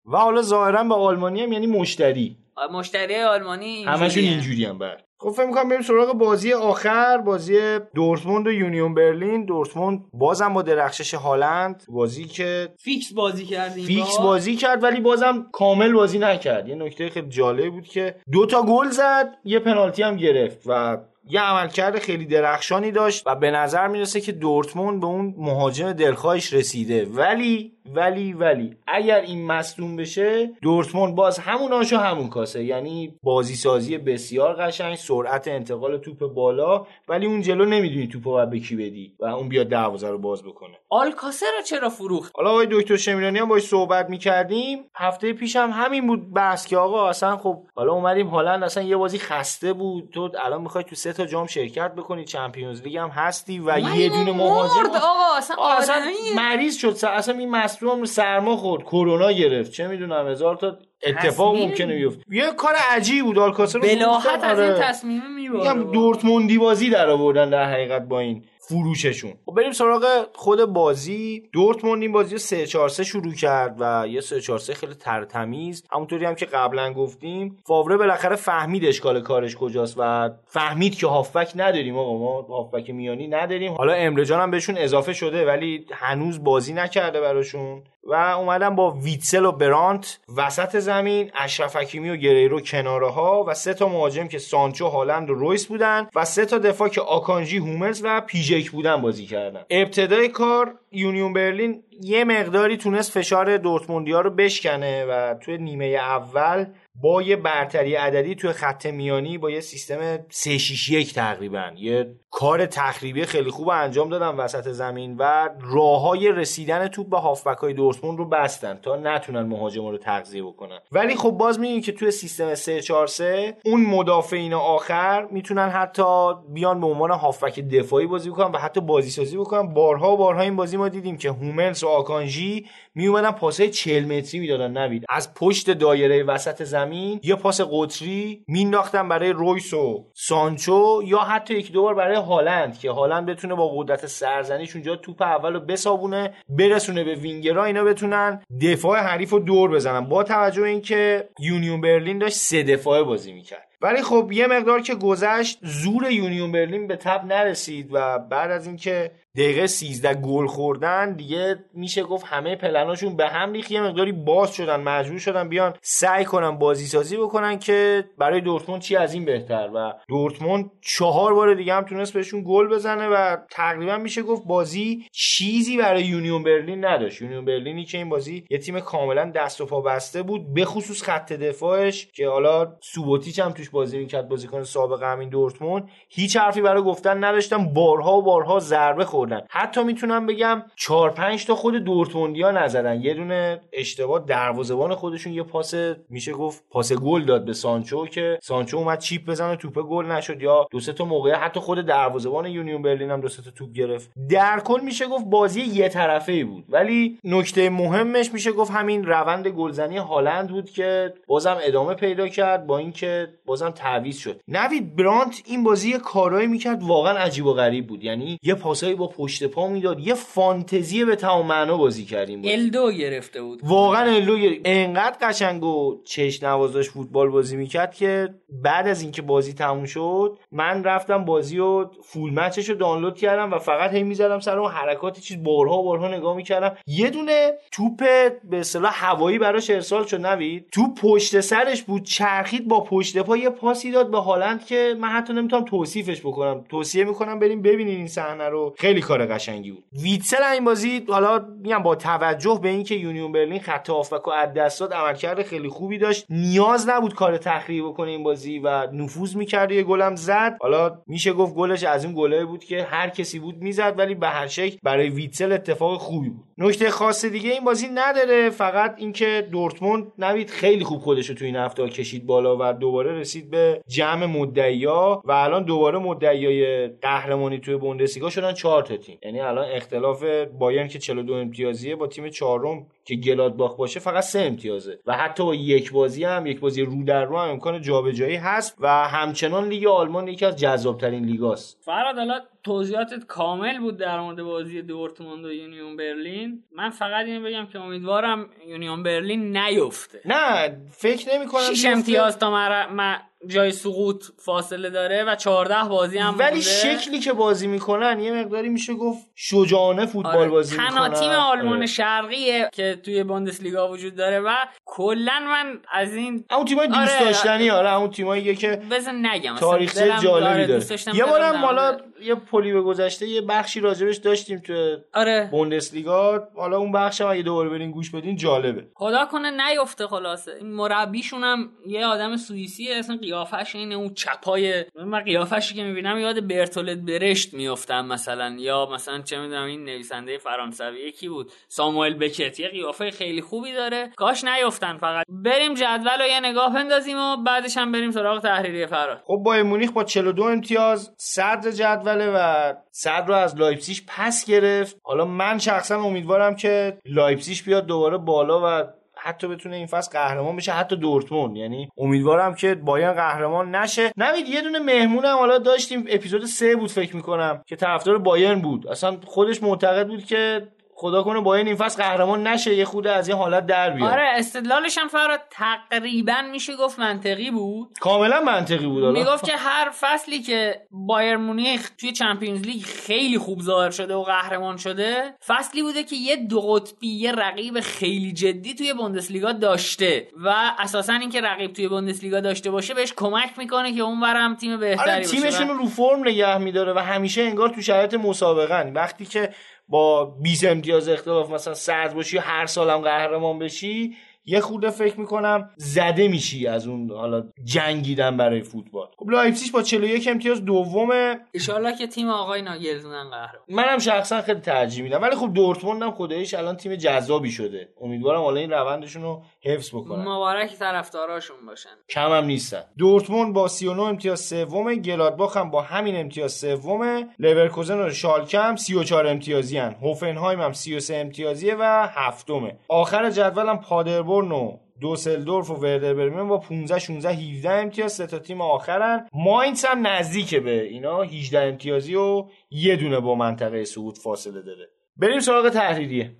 و 0.05 0.17
حالا 0.17 0.41
ظاهرا 0.41 0.83
به 0.83 0.95
آلمانی 0.95 1.41
هم 1.41 1.51
یعنی 1.51 1.67
مشتری. 1.67 2.37
مشتری 2.73 3.21
آلمانی 3.21 3.83
همشون. 3.83 4.23
اینجوری 4.23 4.65
هم 4.65 4.77
بر. 4.77 4.97
خب 5.19 5.29
فکر 5.29 5.45
می‌کنم 5.45 5.69
بریم 5.69 5.81
سراغ 5.81 6.13
بازی 6.13 6.53
آخر 6.53 7.17
بازی 7.17 7.79
دورتموند 7.95 8.47
و 8.47 8.51
یونیون 8.51 8.93
برلین. 8.93 9.45
دورتموند 9.45 10.05
بازم 10.13 10.53
با 10.53 10.61
درخشش 10.61 11.13
هالند 11.13 11.83
بازی 11.89 12.25
که 12.25 12.73
فیکس 12.79 13.13
بازی 13.13 13.45
کردیم 13.45 13.85
فیکس 13.85 14.17
بازی 14.17 14.55
کرد 14.55 14.83
ولی 14.83 14.99
بازم 14.99 15.49
کامل 15.51 15.93
بازی 15.93 16.19
نکرد. 16.19 16.67
یه 16.69 16.75
نکته 16.75 17.09
خیلی 17.09 17.29
جالب 17.29 17.73
بود 17.73 17.87
که 17.87 18.15
دو 18.31 18.45
تا 18.45 18.61
گل 18.61 18.89
زد 18.89 19.37
یه 19.43 19.59
پنالتی 19.59 20.03
هم 20.03 20.15
گرفت 20.15 20.63
و 20.65 20.97
یه 21.29 21.41
عملکرد 21.41 21.99
خیلی 21.99 22.25
درخشانی 22.25 22.91
داشت 22.91 23.27
و 23.27 23.35
به 23.35 23.51
نظر 23.51 23.87
می‌رسه 23.87 24.21
که 24.21 24.31
دورتموند 24.31 24.99
به 24.99 25.05
اون 25.05 25.35
مهاجم 25.37 25.93
دلخواهش 25.93 26.53
رسیده. 26.53 27.05
ولی 27.05 27.72
ولی 27.85 28.33
ولی 28.33 28.75
اگر 28.87 29.21
این 29.21 29.45
مصدوم 29.45 29.95
بشه 29.95 30.51
دورتموند 30.61 31.15
باز 31.15 31.39
همون 31.39 31.73
آش 31.73 31.93
و 31.93 31.97
همون 31.97 32.29
کاسه. 32.29 32.63
یعنی 32.63 33.13
بازی 33.23 33.55
سازی 33.55 33.97
بسیار 33.97 34.55
قشنگ 34.55 34.95
سرعت 34.95 35.47
انتقال 35.47 35.97
توپ 35.97 36.33
بالا 36.33 36.85
ولی 37.07 37.25
اون 37.25 37.41
جلو 37.41 37.65
نمی‌دونی 37.65 38.07
توپ 38.07 38.27
رو 38.27 38.45
به 38.45 38.59
کی 38.59 38.75
بدی 38.75 39.13
و 39.19 39.25
اون 39.25 39.49
بیاد 39.49 39.67
دروازه 39.67 40.09
رو 40.09 40.17
باز 40.17 40.43
بکنه. 40.43 40.73
آلکاسر 40.89 41.45
رو 41.57 41.63
چرا 41.63 41.89
فروخت؟ 41.89 42.31
حالا 42.35 42.49
آقای 42.49 42.67
دکتر 42.71 42.97
شمیرانی 42.97 43.39
هم 43.39 43.47
باش 43.47 43.63
صحبت 43.63 44.09
می‌کردیم. 44.09 44.79
هفته 44.95 45.33
پیش 45.33 45.55
هم 45.55 45.69
همین 45.73 46.07
بود 46.07 46.33
بحث 46.33 46.67
که 46.67 46.77
آقا 46.77 47.09
اصلا 47.09 47.37
خب 47.37 47.63
حالا 47.75 47.93
اومدیم 47.93 48.27
هالند 48.27 48.63
اصلا 48.63 48.83
یه 48.83 48.97
بازی 48.97 49.19
خسته 49.19 49.73
بود. 49.73 50.09
تو 50.13 50.29
الان 50.45 50.61
می‌خوای 50.61 50.83
تو 50.83 50.95
سه 50.95 51.13
تا 51.13 51.25
جام 51.25 51.47
شرکت 51.47 51.95
بکنی. 51.95 52.25
Champions 52.25 52.81
لیگ 52.81 52.97
هم 52.97 53.09
هستی 53.09 53.59
و 53.59 53.79
یه 53.79 54.09
دونه 54.09 54.31
مهاجم 54.31 54.89
آقا 54.95 55.37
اصلا 55.37 55.55
آه، 55.59 55.77
اصلا 55.77 55.95
مریض 56.35 56.77
شد. 56.77 56.95
اصلا 57.07 57.37
این 57.37 57.49
مصدوم 57.73 58.05
سرما 58.05 58.55
خورد. 58.55 58.83
کرونا 58.83 59.31
گرفت. 59.31 59.71
چه 59.71 59.87
می‌دونم 59.87 60.27
هزار 60.27 60.55
تا 60.55 60.77
اتفاق. 61.03 61.55
ممکنه 61.55 61.95
بیفته 61.95 62.23
یه 62.29 62.51
کار 62.57 62.73
عجیب 62.91 63.25
بود 63.25 63.39
آلکاسر 63.39 63.79
رو 63.79 63.85
بلاحت 63.85 64.43
از 64.43 64.59
این. 64.59 64.73
تصمیم 64.73 65.21
میگم 65.35 65.55
میباره 65.55 65.91
دورتموندی 65.91 66.57
بازی 66.57 66.89
در 66.89 67.09
آوردن 67.09 67.49
در 67.49 67.63
حقیقت 67.63 68.01
با 68.01 68.19
این. 68.19 68.45
فروششون. 68.67 69.33
خب 69.45 69.53
بریم 69.53 69.71
سراغ 69.71 70.27
خود 70.33 70.65
بازی. 70.65 71.49
دورتموند 71.51 72.01
این 72.01 72.11
بازی 72.11 72.31
رو 72.31 72.37
3 72.37 72.67
4 72.67 72.89
3 72.89 73.03
شروع 73.03 73.33
کرد 73.33 73.75
و 73.79 74.07
یه 74.07 74.21
3 74.21 74.41
4 74.41 74.59
3 74.59 74.73
خیلی 74.73 74.93
ترتمیز 74.93 75.83
همونطوری 75.91 76.25
هم 76.25 76.35
که 76.35 76.45
قبلا 76.45 76.93
گفتیم 76.93 77.57
فاوره 77.67 77.97
بالاخره 77.97 78.35
فهمید 78.35 78.85
اشکال 78.85 79.21
کارش 79.21 79.55
کجاست 79.55 79.95
و 79.97 80.29
فهمید 80.45 80.95
که 80.95 81.07
هافبک 81.07 81.51
نداریم 81.55 81.97
آقا. 81.97 82.17
ما 82.17 82.41
هافبک 82.41 82.89
میانی 82.89 83.27
نداریم. 83.27 83.73
حالا 83.73 83.93
امره 83.93 84.25
جان 84.25 84.41
هم 84.41 84.51
بهشون 84.51 84.77
اضافه 84.77 85.13
شده 85.13 85.45
ولی 85.45 85.85
هنوز 85.91 86.43
بازی 86.43 86.73
نکرده 86.73 87.21
براشون. 87.21 87.81
و 88.03 88.13
اومدن 88.13 88.75
با 88.75 88.91
ویتسل 88.91 89.45
و 89.45 89.51
برانت 89.51 90.19
وسط 90.37 90.79
زمین 90.79 91.31
اشرف 91.35 91.75
حکیمی 91.75 92.09
و 92.09 92.15
گریرو 92.15 92.59
کناره 92.59 93.09
ها 93.09 93.43
و 93.47 93.53
سه 93.53 93.73
تا 93.73 93.87
مهاجم 93.87 94.27
که 94.27 94.37
سانچو 94.37 94.87
هالند 94.87 95.29
و 95.29 95.33
رویس 95.33 95.65
بودن 95.65 96.07
و 96.15 96.25
سه 96.25 96.45
تا 96.45 96.57
دفاع 96.57 96.89
که 96.89 97.01
آکانجی 97.01 97.57
هوملز 97.57 98.01
و 98.03 98.21
پیشچک 98.21 98.71
بودن 98.71 99.01
بازی 99.01 99.25
کردن. 99.25 99.65
ابتدای 99.69 100.27
کار 100.27 100.75
یونیون 100.91 101.33
برلین 101.33 101.83
یه 102.01 102.23
مقداری 102.23 102.77
تونست 102.77 103.11
فشار 103.11 103.57
دورتموندیا 103.57 104.21
رو 104.21 104.29
بشکنه 104.29 105.05
و 105.05 105.33
توی 105.33 105.57
نیمه 105.57 105.85
اول 105.85 106.65
با 107.01 107.21
یه 107.21 107.35
برتری 107.35 107.95
عددی 107.95 108.35
توی 108.35 108.51
خط 108.51 108.85
میانی 108.85 109.37
با 109.37 109.51
یه 109.51 109.59
سیستم 109.59 110.25
361 110.29 111.13
تقریبا. 111.13 111.71
یه 111.75 112.15
کار 112.31 112.65
تخریبی 112.65 113.25
خیلی 113.25 113.49
خوب 113.49 113.69
انجام 113.69 114.09
دادن 114.09 114.27
وسط 114.27 114.69
زمین 114.69 115.15
و 115.17 115.49
راه 115.61 116.01
های 116.01 116.31
رسیدن 116.31 116.87
توپ 116.87 117.09
به 117.09 117.17
هافبک 117.17 117.57
های 117.57 117.73
دورتموند 117.73 118.17
رو 118.17 118.25
بستن 118.25 118.79
تا 118.81 118.95
نتونن 118.95 119.41
مهاجم 119.41 119.87
رو 119.87 119.97
تغذیه 119.97 120.43
بکنن. 120.43 120.79
ولی 120.91 121.15
خب 121.15 121.31
باز 121.31 121.59
می‌بینیم 121.59 121.81
که 121.81 121.91
توی 121.91 122.11
سیستم 122.11 122.55
343 122.55 123.57
اون 123.65 123.85
مدافعین 123.85 124.53
آخر 124.53 125.27
می‌تونن 125.31 125.69
حتی 125.69 126.33
بیان 126.49 126.79
به 126.79 126.87
عنوان 126.87 127.11
هافبک 127.11 127.59
دفاعی 127.59 128.07
بازی 128.07 128.29
بکنن 128.29 128.51
و 128.51 128.57
حتی 128.57 128.81
بازی 128.81 129.09
سازی 129.09 129.37
بکنن. 129.37 129.73
بارها 129.73 130.13
و 130.13 130.17
بارها 130.17 130.41
این 130.41 130.55
بازی 130.55 130.77
ما 130.77 130.89
دیدیم 130.89 131.17
که 131.17 131.29
هوملز 131.29 131.83
و 131.83 131.87
آکانجی 131.87 132.65
می 132.95 133.07
اومدن 133.07 133.31
پاسای 133.31 133.69
40 133.69 134.05
متری 134.05 134.39
می‌دادن. 134.39 134.77
نوید 134.77 135.05
از 135.09 135.33
پشت 135.33 135.69
دایره 135.71 136.23
وسط 136.23 136.63
زمین 136.63 136.82
یا 137.23 137.35
پاس 137.35 137.61
قطری 137.61 138.43
مینداختن 138.47 139.09
برای 139.09 139.29
رویس 139.29 139.73
و 139.73 140.05
سانچو 140.13 141.01
یا 141.05 141.19
حتی 141.19 141.53
یک 141.53 141.71
دو 141.71 141.81
بار 141.81 141.95
برای 141.95 142.15
هالند 142.15 142.79
که 142.79 142.91
هالند 142.91 143.25
بتونه 143.25 143.55
با 143.55 143.71
قدرت 143.77 144.05
سرزنیش 144.05 144.75
اونجا 144.75 144.95
توپ 144.95 145.21
اول 145.21 145.53
رو 145.53 145.59
بسابونه 145.59 146.33
برسونه 146.49 147.03
به 147.03 147.15
وینگرها 147.15 147.63
اینا 147.63 147.83
بتونن 147.83 148.41
دفاع 148.61 148.99
حریف 148.99 149.29
رو 149.29 149.39
دور 149.39 149.71
بزنن. 149.71 150.09
با 150.09 150.23
توجه 150.23 150.63
اینکه 150.63 151.29
یونیون 151.39 151.81
برلین 151.81 152.17
داشت 152.17 152.35
سه 152.35 152.63
دفاعه 152.63 153.03
بازی 153.03 153.33
می‌کرد. 153.33 153.72
ولی 153.83 154.01
خب 154.01 154.29
یه 154.31 154.47
مقدار 154.47 154.81
که 154.81 154.95
گذشت 154.95 155.59
زور 155.61 156.11
یونیون 156.11 156.51
برلین 156.51 156.87
به 156.87 156.95
تب 156.95 157.25
نرسید 157.25 157.89
و 157.91 158.19
بعد 158.19 158.51
از 158.51 158.67
اینکه 158.67 159.11
دقیقه 159.35 159.67
13 159.67 160.13
گل 160.13 160.47
خوردن 160.47 161.13
دیگه 161.13 161.55
میشه 161.73 162.03
گفت 162.03 162.25
همه 162.25 162.55
پلناشون 162.55 163.15
به 163.15 163.27
هم 163.27 163.53
ریخت. 163.53 163.71
یه 163.71 163.81
مقداری 163.81 164.11
باز 164.11 164.53
شدن 164.55 164.79
مجبور 164.79 165.19
شدن 165.19 165.49
بیان 165.49 165.73
سعی 165.81 166.25
کنن 166.25 166.57
بازی 166.57 166.85
سازی 166.85 167.17
بکنن 167.17 167.59
که 167.59 168.05
برای 168.17 168.41
دورتموند 168.41 168.81
چی 168.81 168.95
از 168.95 169.13
این 169.13 169.25
بهتر. 169.25 169.69
و 169.75 169.93
دورتموند 170.07 170.71
چهار 170.81 171.33
بار 171.33 171.53
دیگه 171.53 171.73
هم 171.73 171.83
تونست 171.83 172.13
بهشون 172.13 172.43
گل 172.47 172.67
بزنه 172.67 173.07
و 173.07 173.37
تقریبا 173.51 173.97
میشه 173.97 174.21
گفت 174.21 174.43
بازی 174.45 175.05
چیزی 175.11 175.77
برای 175.77 176.03
یونیون 176.03 176.43
برلین 176.43 176.85
نداشت. 176.85 177.21
یونیون 177.21 177.45
برلینی 177.45 177.85
که 177.85 177.97
این 177.97 178.09
بازی 178.09 178.45
یه 178.49 178.57
تیم 178.57 178.79
کاملا 178.79 179.31
دست 179.35 179.61
و 179.61 179.65
پا 179.65 179.81
بسته 179.81 180.23
بود 180.23 180.53
به 180.53 180.65
خصوص 180.65 181.03
خط 181.03 181.33
دفاعش 181.33 182.07
که 182.11 182.27
حالا 182.27 182.75
سوبوتیچ 182.81 183.39
هم 183.39 183.51
توش 183.51 183.69
بازی 183.73 183.97
می‌کرد 183.97 184.29
بازیکن 184.29 184.63
سابق 184.63 185.03
همین 185.03 185.29
دورتموند 185.29 185.89
هیچ 186.09 186.37
حرفی 186.37 186.61
برای 186.61 186.83
گفتن 186.83 187.23
نداشتن 187.23 187.73
بارها 187.73 188.17
و 188.17 188.21
بارها 188.21 188.59
ضربه 188.59 189.05
خوردن. 189.05 189.41
حتی 189.49 189.83
می‌تونم 189.83 190.25
بگم 190.25 190.63
4 190.75 191.09
5 191.09 191.45
تا 191.45 191.55
خود 191.55 191.75
دورتموندیا 191.75 192.51
نزدن. 192.51 193.01
یه 193.01 193.13
دونه 193.13 193.61
اشتباه 193.73 194.25
دروازه‌بان 194.27 194.95
خودشون 194.95 195.33
یه 195.33 195.43
پاس 195.43 195.73
میشه 196.09 196.31
گفت 196.31 196.63
پاس 196.69 196.93
گل 196.93 197.25
داد 197.25 197.45
به 197.45 197.53
سانچو 197.53 198.05
که 198.07 198.39
سانچو 198.41 198.77
اومد 198.77 198.99
chip 198.99 199.25
بزنه 199.29 199.55
توپ 199.55 199.79
گل 199.79 200.05
نشد. 200.05 200.41
یا 200.41 200.67
دو 200.71 200.79
سه 200.79 200.93
تا 200.93 201.05
موقع 201.05 201.33
حتی 201.33 201.59
خود 201.59 201.85
دروازه‌بان 201.85 202.45
یونیون 202.45 202.81
برلین 202.81 203.11
هم 203.11 203.21
دو 203.21 203.27
سه 203.27 203.41
تا 203.41 203.51
توپ 203.51 203.71
گرفت. 203.71 204.11
در 204.29 204.59
کل 204.59 204.79
میشه 204.83 205.07
گفت 205.07 205.25
بازی 205.25 205.61
یه 205.61 205.89
طرفه 205.89 206.31
ای 206.31 206.43
بود. 206.43 206.65
ولی 206.69 207.19
نکته 207.23 207.69
مهمش 207.69 208.33
میشه 208.33 208.51
گفت 208.51 208.71
همین 208.71 209.05
روند 209.05 209.47
گلزنی 209.47 209.97
هالند 209.97 210.49
بود 210.49 210.69
که 210.69 211.13
بازم 211.27 211.57
ادامه 211.61 211.93
پیدا 211.93 212.27
کرد 212.27 212.67
با 212.67 212.77
اینکه 212.77 213.27
بازم 213.53 213.69
تعویض 213.69 214.17
شد. 214.17 214.41
نوید 214.47 214.95
برانت 214.95 215.41
این 215.45 215.63
بازی 215.63 215.93
کارایی 215.93 216.47
می‌کرد 216.47 216.83
واقعا 216.83 217.17
عجیب 217.17 217.45
و 217.45 217.53
غریب 217.53 217.87
بود. 217.87 218.03
یعنی 218.03 218.39
یه 218.43 218.53
پاسایی 218.53 218.95
با 218.95 219.07
پشت 219.07 219.43
پا 219.43 219.67
می‌داد 219.67 219.99
یه 219.99 220.13
فانتزی 220.13 221.05
به 221.05 221.15
تمام 221.15 221.47
معنا 221.47 221.77
بازی 221.77 222.05
کردیم 222.05 222.41
الدو 222.45 222.91
گرفته 222.91 223.41
بود. 223.41 223.59
واقعا 223.63 224.15
الدو 224.15 224.37
گر... 224.37 224.49
انقدر 224.65 225.17
قشنگ 225.21 225.63
و 225.63 226.01
چش 226.05 226.43
نوازاش 226.43 226.89
فوتبال 226.89 227.29
بازی 227.29 227.57
می‌کرد 227.57 227.93
که 227.93 228.33
بعد 228.63 228.87
از 228.87 229.01
اینکه 229.01 229.21
بازی 229.21 229.53
تموم 229.53 229.85
شد 229.85 230.37
من 230.51 230.83
رفتم 230.83 231.25
بازی 231.25 231.59
و 231.59 231.85
فول 232.03 232.33
مچش 232.33 232.69
رو 232.69 232.75
دانلود 232.75 233.17
کردم 233.17 233.53
و 233.53 233.59
فقط 233.59 233.93
هی 233.93 234.03
می‌زدم 234.03 234.39
سر 234.39 234.59
اون 234.59 234.71
حرکات 234.71 235.19
چیز 235.19 235.43
بارها 235.43 235.81
بارها 235.81 236.07
نگاه 236.07 236.35
می‌کردم. 236.35 236.77
یه 236.87 237.09
دونه 237.09 237.51
توپ 237.71 237.97
به 238.43 238.59
اصطلاح 238.59 239.05
هوایی 239.05 239.39
براش 239.39 239.69
ارسال 239.69 240.05
شد 240.05 240.25
نوید. 240.25 240.67
تو 240.71 240.93
پشت 240.93 241.39
سرش 241.39 241.83
بود 241.83 242.03
چرخید 242.03 242.67
با 242.67 242.83
پشت 242.83 243.17
پا 243.17 243.37
یه 243.37 243.49
پاسی 243.49 243.91
داد 243.91 244.11
به 244.11 244.19
هالند 244.19 244.65
که 244.65 244.95
من 244.99 245.07
حتی 245.07 245.33
نمی‌تونم 245.33 245.65
توصیفش 245.65 246.21
بکنم. 246.21 246.65
توصیه 246.69 247.03
می‌کنم 247.03 247.39
بریم 247.39 247.61
ببینین 247.61 247.97
این 247.97 248.07
صحنه 248.07 248.49
رو. 248.49 248.73
خیلی 248.77 249.01
کار 249.01 249.25
قشنگی 249.25 249.71
بود. 249.71 249.83
ویتسل 250.01 250.43
این 250.43 250.65
بازی 250.65 251.05
حالا 251.09 251.45
میگم 251.63 251.83
با 251.83 251.95
توجه 251.95 252.59
به 252.61 252.69
اینکه 252.69 252.95
یونیون 252.95 253.31
برلین 253.31 253.59
خط 253.59 253.89
هافبک 253.89 254.27
و 254.27 254.31
از 254.31 254.81
عملکرد 254.81 255.43
خیلی 255.43 255.69
خوبی 255.69 255.97
داشت. 255.97 256.25
نیاز 256.29 256.89
نبود 256.89 257.15
کار 257.15 257.37
تخریب 257.37 257.87
بکنه 257.87 258.09
این 258.09 258.23
بازی. 258.23 258.42
و 258.59 258.87
نفوذ 258.93 259.35
می‌کرد 259.35 259.71
یه 259.71 259.83
گلم 259.83 260.15
زد. 260.15 260.57
حالا 260.61 261.01
میشه 261.07 261.33
گفت 261.33 261.55
گلش 261.55 261.83
از 261.83 262.05
این 262.05 262.13
گلای 262.17 262.45
بود 262.45 262.63
که 262.63 262.83
هر 262.83 263.09
کسی 263.09 263.39
بود 263.39 263.57
می‌زد 263.57 263.93
ولی 263.97 264.15
به 264.15 264.27
هر 264.27 264.47
شکل 264.47 264.77
برای 264.83 265.09
ویتسل 265.09 265.51
اتفاق 265.51 265.99
خوبی 265.99 266.29
بود. 266.29 266.43
نکته 266.57 266.89
خاص 266.89 267.25
دیگه 267.25 267.51
این 267.51 267.63
بازی 267.63 267.87
نداره. 267.93 268.49
فقط 268.49 268.95
اینکه 268.97 269.47
دورتموند 269.51 270.11
نوید 270.17 270.49
خیلی 270.49 270.83
خوب 270.83 271.01
خودش 271.01 271.29
رو 271.29 271.35
توی 271.35 271.47
این 271.47 271.55
هفته 271.55 271.89
کشید 271.89 272.25
بالا 272.25 272.57
و 272.59 272.73
دوباره 272.73 273.19
رسید 273.19 273.49
به 273.49 273.81
جمع 273.87 274.25
مدعیا 274.25 275.21
و 275.25 275.31
الان 275.31 275.63
دوباره 275.63 275.99
مدعیای 275.99 276.87
قهرمانی 276.87 277.59
توی 277.59 277.77
بوندسلیگا 277.77 278.29
شدن 278.29 278.53
4 278.53 278.83
تا 278.83 278.97
تیم. 278.97 279.17
یعنی 279.23 279.39
الان 279.39 279.65
اختلاف 279.71 280.23
بایرن 280.59 280.87
که 280.87 280.99
42 280.99 281.33
امتیازیه 281.33 281.95
با 281.95 282.07
تیم 282.07 282.29
چهارم 282.29 282.87
که 283.05 283.15
گلادباخ 283.15 283.75
باشه 283.75 283.99
فقط 283.99 284.23
سه 284.23 284.39
امتیازه. 284.39 284.99
و 285.05 285.17
حتی 285.17 285.43
با 285.43 285.55
یک 285.55 285.91
بازی 285.91 286.23
هم 286.23 286.45
یک 286.45 286.59
بازی 286.59 286.81
رو 286.81 287.03
در 287.03 287.25
رو 287.25 287.37
هم 287.37 287.49
امکان 287.49 287.81
جابجایی 287.81 288.35
هست 288.35 288.77
و 288.79 288.87
همچنان 288.87 289.67
لیگ 289.67 289.87
آلمان 289.87 290.27
یکی 290.27 290.45
از 290.45 290.55
جذابترین 290.55 291.25
لیگاست. 291.25 291.77
فراد 291.81 292.15
حالا 292.15 292.39
توضیحاتت 292.63 293.25
کامل 293.25 293.79
بود 293.79 293.97
در 293.97 294.19
مورد 294.19 294.43
بازی 294.43 294.81
دورتموند 294.81 295.45
و 295.45 295.53
یونیون 295.53 295.97
برلین. 295.97 296.63
من 296.71 296.89
فقط 296.89 297.25
اینو 297.25 297.45
بگم 297.45 297.65
که 297.65 297.79
امیدوارم 297.79 298.49
یونیون 298.67 299.03
برلین 299.03 299.57
نیفته. 299.57 300.21
نه 300.25 300.77
فکر 300.91 301.35
نمی 301.35 301.47
کنم 301.47 301.61
شیش 301.61 301.85
امتیاز 301.85 302.39
تا 302.39 302.51
مر... 302.51 303.17
جای 303.47 303.71
سقوط 303.71 304.25
فاصله 304.37 304.89
داره 304.89 305.23
و 305.23 305.35
14 305.35 305.83
بازی 305.89 306.17
هم 306.17 306.35
ولی 306.39 306.61
شکلی 306.61 307.19
که 307.19 307.33
بازی 307.33 307.67
می‌کنن 307.67 308.19
یه 308.19 308.31
مقداری 308.33 308.69
میشه 308.69 308.93
گفت 308.93 309.27
شجاعانه 309.35 310.05
فوتبال 310.05 310.35
آره. 310.35 310.49
بازی 310.49 310.77
تنها 310.77 311.09
تیم 311.09 311.31
آلمان 311.31 311.77
آره. 311.77 311.85
شرقیه 311.85 312.69
که 312.73 312.99
توی 313.03 313.23
بوندسلیگا 313.23 313.89
وجود 313.89 314.15
داره 314.15 314.39
و 314.39 314.49
کلا 314.85 315.39
من 315.39 315.79
از 315.91 316.13
این 316.13 316.45
اون 316.51 316.65
تیمای 316.65 316.87
دوست 316.87 317.15
آره. 317.15 317.25
داشتنی 317.25 317.69
آره 317.69 317.95
اون 317.95 318.09
تیمایی 318.09 318.55
که 318.55 318.81
بزن 318.91 319.25
نگم 319.25 319.55
تاریخچه 319.55 320.13
جالبی 320.21 320.67
داره 320.67 320.83
یه 321.13 321.25
بارم 321.25 321.65
حالا 321.65 321.97
یه 322.21 322.35
پلی 322.35 322.73
به 322.73 322.81
گذشته 322.81 323.27
یه 323.27 323.41
بخشی 323.41 323.79
راجبش 323.79 324.17
داشتیم 324.17 324.59
تو 324.59 324.97
آره. 325.13 325.49
بوندسلیگا 325.51 326.47
حالا 326.55 326.77
اون 326.77 326.91
بخش 326.91 327.21
هم 327.21 327.27
اگه 327.27 327.41
دوباره 327.41 327.69
برین 327.69 327.91
گوش 327.91 328.11
بدین 328.11 328.35
جالبه 328.35 328.87
خدا 328.93 329.25
کنه 329.25 329.69
نیفته 329.69 330.07
خلاصه 330.07 330.51
این 330.59 330.71
مربیشون 330.71 331.43
هم 331.43 331.69
یه 331.87 332.05
آدم 332.05 332.37
سوئیسیه 332.37 332.95
اصلا 332.95 333.15
قیافش 333.33 333.75
اینه 333.75 333.95
اون 333.95 334.13
چپای 334.13 334.85
من 334.95 335.23
قیافشی 335.23 335.75
که 335.75 335.83
می‌بینم 335.83 336.19
یاد 336.19 336.47
برتولت 336.47 336.97
برشت 336.97 337.53
میافتم 337.53 338.05
مثلا. 338.05 338.55
یا 338.59 338.89
مثلا 338.93 339.21
چه 339.21 339.39
می‌دونم 339.39 339.65
این 339.65 339.83
نویسنده 339.85 340.37
فرانسوی 340.37 340.99
یکی 340.99 341.29
بود. 341.29 341.51
ساموئل 341.67 342.13
بکت. 342.13 342.59
یه 342.59 342.67
قیافه 342.67 343.11
خیلی 343.11 343.41
خوبی 343.41 343.73
داره. 343.73 344.09
کاش 344.15 344.43
نیفتن 344.43 344.97
فقط. 344.97 345.25
بریم 345.29 345.73
جدول 345.73 346.19
رو 346.19 346.27
یه 346.27 346.39
نگاه 346.39 346.73
بندازیم 346.73 347.17
و 347.17 347.37
بعدش 347.37 347.77
هم 347.77 347.91
بریم 347.91 348.11
سراغ 348.11 348.41
تحریری 348.41 348.85
فرار. 348.85 349.21
خب 349.25 349.37
بایرن 349.45 349.63
مونیخ 349.63 349.91
با 349.91 350.03
42 350.03 350.43
امتیاز. 350.43 351.13
صدر 351.17 351.71
جدوله 351.71 352.31
و 352.35 352.73
صدر 352.91 353.25
رو 353.25 353.33
از 353.33 353.55
لایپسیش 353.55 354.03
پس 354.07 354.45
گرفت. 354.45 354.97
حالا 355.03 355.25
من 355.25 355.57
شخصا 355.57 356.03
امیدوارم 356.03 356.55
که 356.55 356.97
لایپسیش 357.05 357.63
بیاد 357.63 357.85
دوباره 357.85 358.17
بالا 358.17 358.61
و 358.63 358.87
حتی 359.23 359.47
بتونه 359.47 359.75
این 359.75 359.87
فصل 359.87 360.11
قهرمان 360.11 360.55
بشه 360.55 360.71
حتی 360.71 360.95
دورتموند. 360.95 361.57
یعنی 361.57 361.89
امیدوارم 361.97 362.55
که 362.55 362.75
بایرن 362.75 363.13
قهرمان 363.13 363.75
نشه. 363.75 364.11
نوید 364.17 364.47
یه 364.47 364.61
دونه 364.61 364.79
مهمونم 364.79 365.37
حالا 365.37 365.57
داشتیم. 365.57 366.05
اپیزود 366.09 366.45
سه 366.45 366.75
بود 366.75 366.91
فکر 366.91 367.15
می‌کنم 367.15 367.61
که 367.67 367.75
طرفدار 367.75 368.17
بایرن 368.17 368.61
بود. 368.61 368.87
اصلا 368.87 369.17
خودش 369.25 369.63
معتقد 369.63 370.07
بود 370.07 370.25
که 370.25 370.67
خدا 370.95 371.23
کنه 371.23 371.39
بایرن 371.39 371.55
این 371.55 371.75
فصل 371.75 372.03
قهرمان 372.03 372.47
نشه 372.47 372.75
یه 372.75 372.85
خود 372.85 373.07
از 373.07 373.29
این 373.29 373.37
حالت 373.37 373.65
در 373.65 373.89
بیاد. 373.89 374.11
آره 374.11 374.27
استدلالش 374.35 374.97
هم 374.97 375.07
فراد 375.07 375.41
تقریبا 375.49 376.41
میشه 376.51 376.75
گفت 376.75 376.99
منطقی 376.99 377.51
بود. 377.51 377.97
کاملا 378.01 378.41
منطقی 378.41 378.85
بود. 378.85 379.05
می‌گفت 379.05 379.45
که 379.45 379.55
هر 379.57 379.89
فصلی 379.99 380.39
که 380.39 380.81
بایر 380.91 381.37
مونیخ 381.37 381.91
توی 381.97 382.11
چمپیونز 382.11 382.61
لیگ 382.61 382.83
خیلی 382.83 383.37
خوب 383.37 383.61
ظاهر 383.61 383.89
شده 383.89 384.15
و 384.15 384.23
قهرمان 384.23 384.77
شده 384.77 385.35
فصلی 385.47 385.81
بوده 385.81 386.03
که 386.03 386.15
یه 386.15 386.35
دو 386.35 386.61
قطبی 386.61 387.07
یه 387.07 387.31
رقیب 387.31 387.79
خیلی 387.79 388.33
جدی 388.33 388.73
توی 388.73 388.93
بوندسلیگا 388.93 389.51
داشته 389.51 390.27
و 390.43 390.53
اساسا 390.79 391.13
اینکه 391.13 391.41
رقیب 391.41 391.73
توی 391.73 391.87
بوندسلیگا 391.87 392.39
داشته 392.39 392.71
باشه 392.71 392.93
بهش 392.93 393.13
کمک 393.13 393.49
می‌کنه 393.57 393.95
که 393.95 394.01
اون 394.01 394.23
هم 394.23 394.55
تیم 394.55 394.79
بهتری 394.79 395.11
آره 395.11 395.25
تیمشون 395.25 395.67
رو 395.67 395.85
فرم 395.85 396.19
نگه 396.19 396.57
میداره 396.57 396.93
و 396.93 396.99
همیشه 396.99 397.41
انگار 397.41 397.69
تو 397.69 397.81
شرایط 397.81 398.13
مسابقه. 398.13 398.91
وقتی 398.95 399.25
که 399.25 399.53
با 399.87 400.25
20 400.25 400.63
امتیاز 400.63 401.09
اختلاف 401.09 401.49
مثلا 401.49 401.73
صدر 401.73 402.13
باشی 402.13 402.37
هر 402.37 402.65
سالم 402.65 403.01
قهرمان 403.01 403.59
بشی 403.59 404.15
یه 404.45 404.59
خورده 404.59 404.89
فکر 404.89 405.19
می‌کنم 405.19 405.69
زده 405.77 406.27
میشی 406.27 406.67
از 406.67 406.87
اون 406.87 407.11
حالا 407.11 407.43
جنگیدن 407.63 408.37
برای 408.37 408.61
فوتبال. 408.61 409.07
خب 409.17 409.29
لایپزیگ 409.29 409.71
با 409.71 409.81
41 409.81 410.27
امتیاز 410.27 410.65
دومه 410.65 411.39
ایشالله 411.51 411.97
که 411.97 412.07
تیم 412.07 412.29
آقای 412.29 412.61
ناگلزمن 412.61 413.29
قهرمان 413.29 413.63
منم 413.69 413.99
شخصا 413.99 414.41
خیلی 414.41 414.59
ترجیح 414.59 415.03
میدم 415.03 415.21
ولی 415.21 415.35
خب 415.35 415.53
دورتموند 415.53 416.03
هم 416.03 416.11
خداییش 416.11 416.53
الان 416.53 416.77
تیم 416.77 416.95
جذابی 416.95 417.51
شده. 417.51 417.89
امیدوارم 418.01 418.41
حالا 418.41 418.59
این 418.59 418.71
روندشون 418.71 419.21
رو 419.23 419.41
حفظ 419.61 419.89
بکنن. 419.89 420.21
مبارک 420.23 420.75
طرفداراشون 420.75 421.57
باشن. 421.67 421.89
کم 422.09 422.31
هم 422.31 422.45
نیستن. 422.45 422.83
دورتموند 422.97 423.53
با 423.53 423.67
39 423.67 424.01
امتیاز 424.01 424.39
سومه 424.39 424.95
گلادباخ 424.95 425.57
هم 425.57 425.71
با 425.71 425.81
همین 425.81 426.15
امتیاز 426.15 426.53
سومه 426.53 427.27
لورکوزن 427.39 428.07
و 428.07 428.09
شالکه 428.09 428.59
هم 428.59 428.75
34 428.75 429.27
امتیازی 429.27 429.77
هن. 429.77 429.95
هوفنهایم 430.01 430.61
هم 430.61 430.73
33 430.73 431.15
امتیازیه 431.15 431.75
و 431.79 432.07
هفتمه 432.11 432.77
آخر 432.89 433.29
جدول 433.29 433.69
هم 433.69 433.79
پادربورن 433.79 434.32
و 434.41 434.79
دوسلدورف 435.01 435.69
و 435.69 435.73
وردر 435.73 436.13
برمن 436.13 436.47
با 436.47 436.57
15 436.57 436.99
16 436.99 437.29
17 437.33 437.69
امتیاز 437.69 438.13
سه 438.13 438.27
تا 438.27 438.39
تیم 438.39 438.61
آخرن. 438.61 439.27
ماینز 439.33 439.85
هم 439.85 440.07
نزدیکه 440.07 440.59
به 440.59 440.83
اینا 440.83 441.21
18 441.21 441.59
امتیازی 441.59 442.15
و 442.15 442.45
یه 442.71 442.95
دونه 442.95 443.19
با 443.19 443.35
منطقه 443.35 443.85
صعود 443.85 444.17
فاصله 444.17 444.61
داره. 444.61 444.89
بریم 445.17 445.39
سراغ 445.39 445.69
تحریریه. 445.69 446.35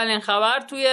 اولین 0.00 0.20
خبر 0.20 0.60
توی 0.60 0.86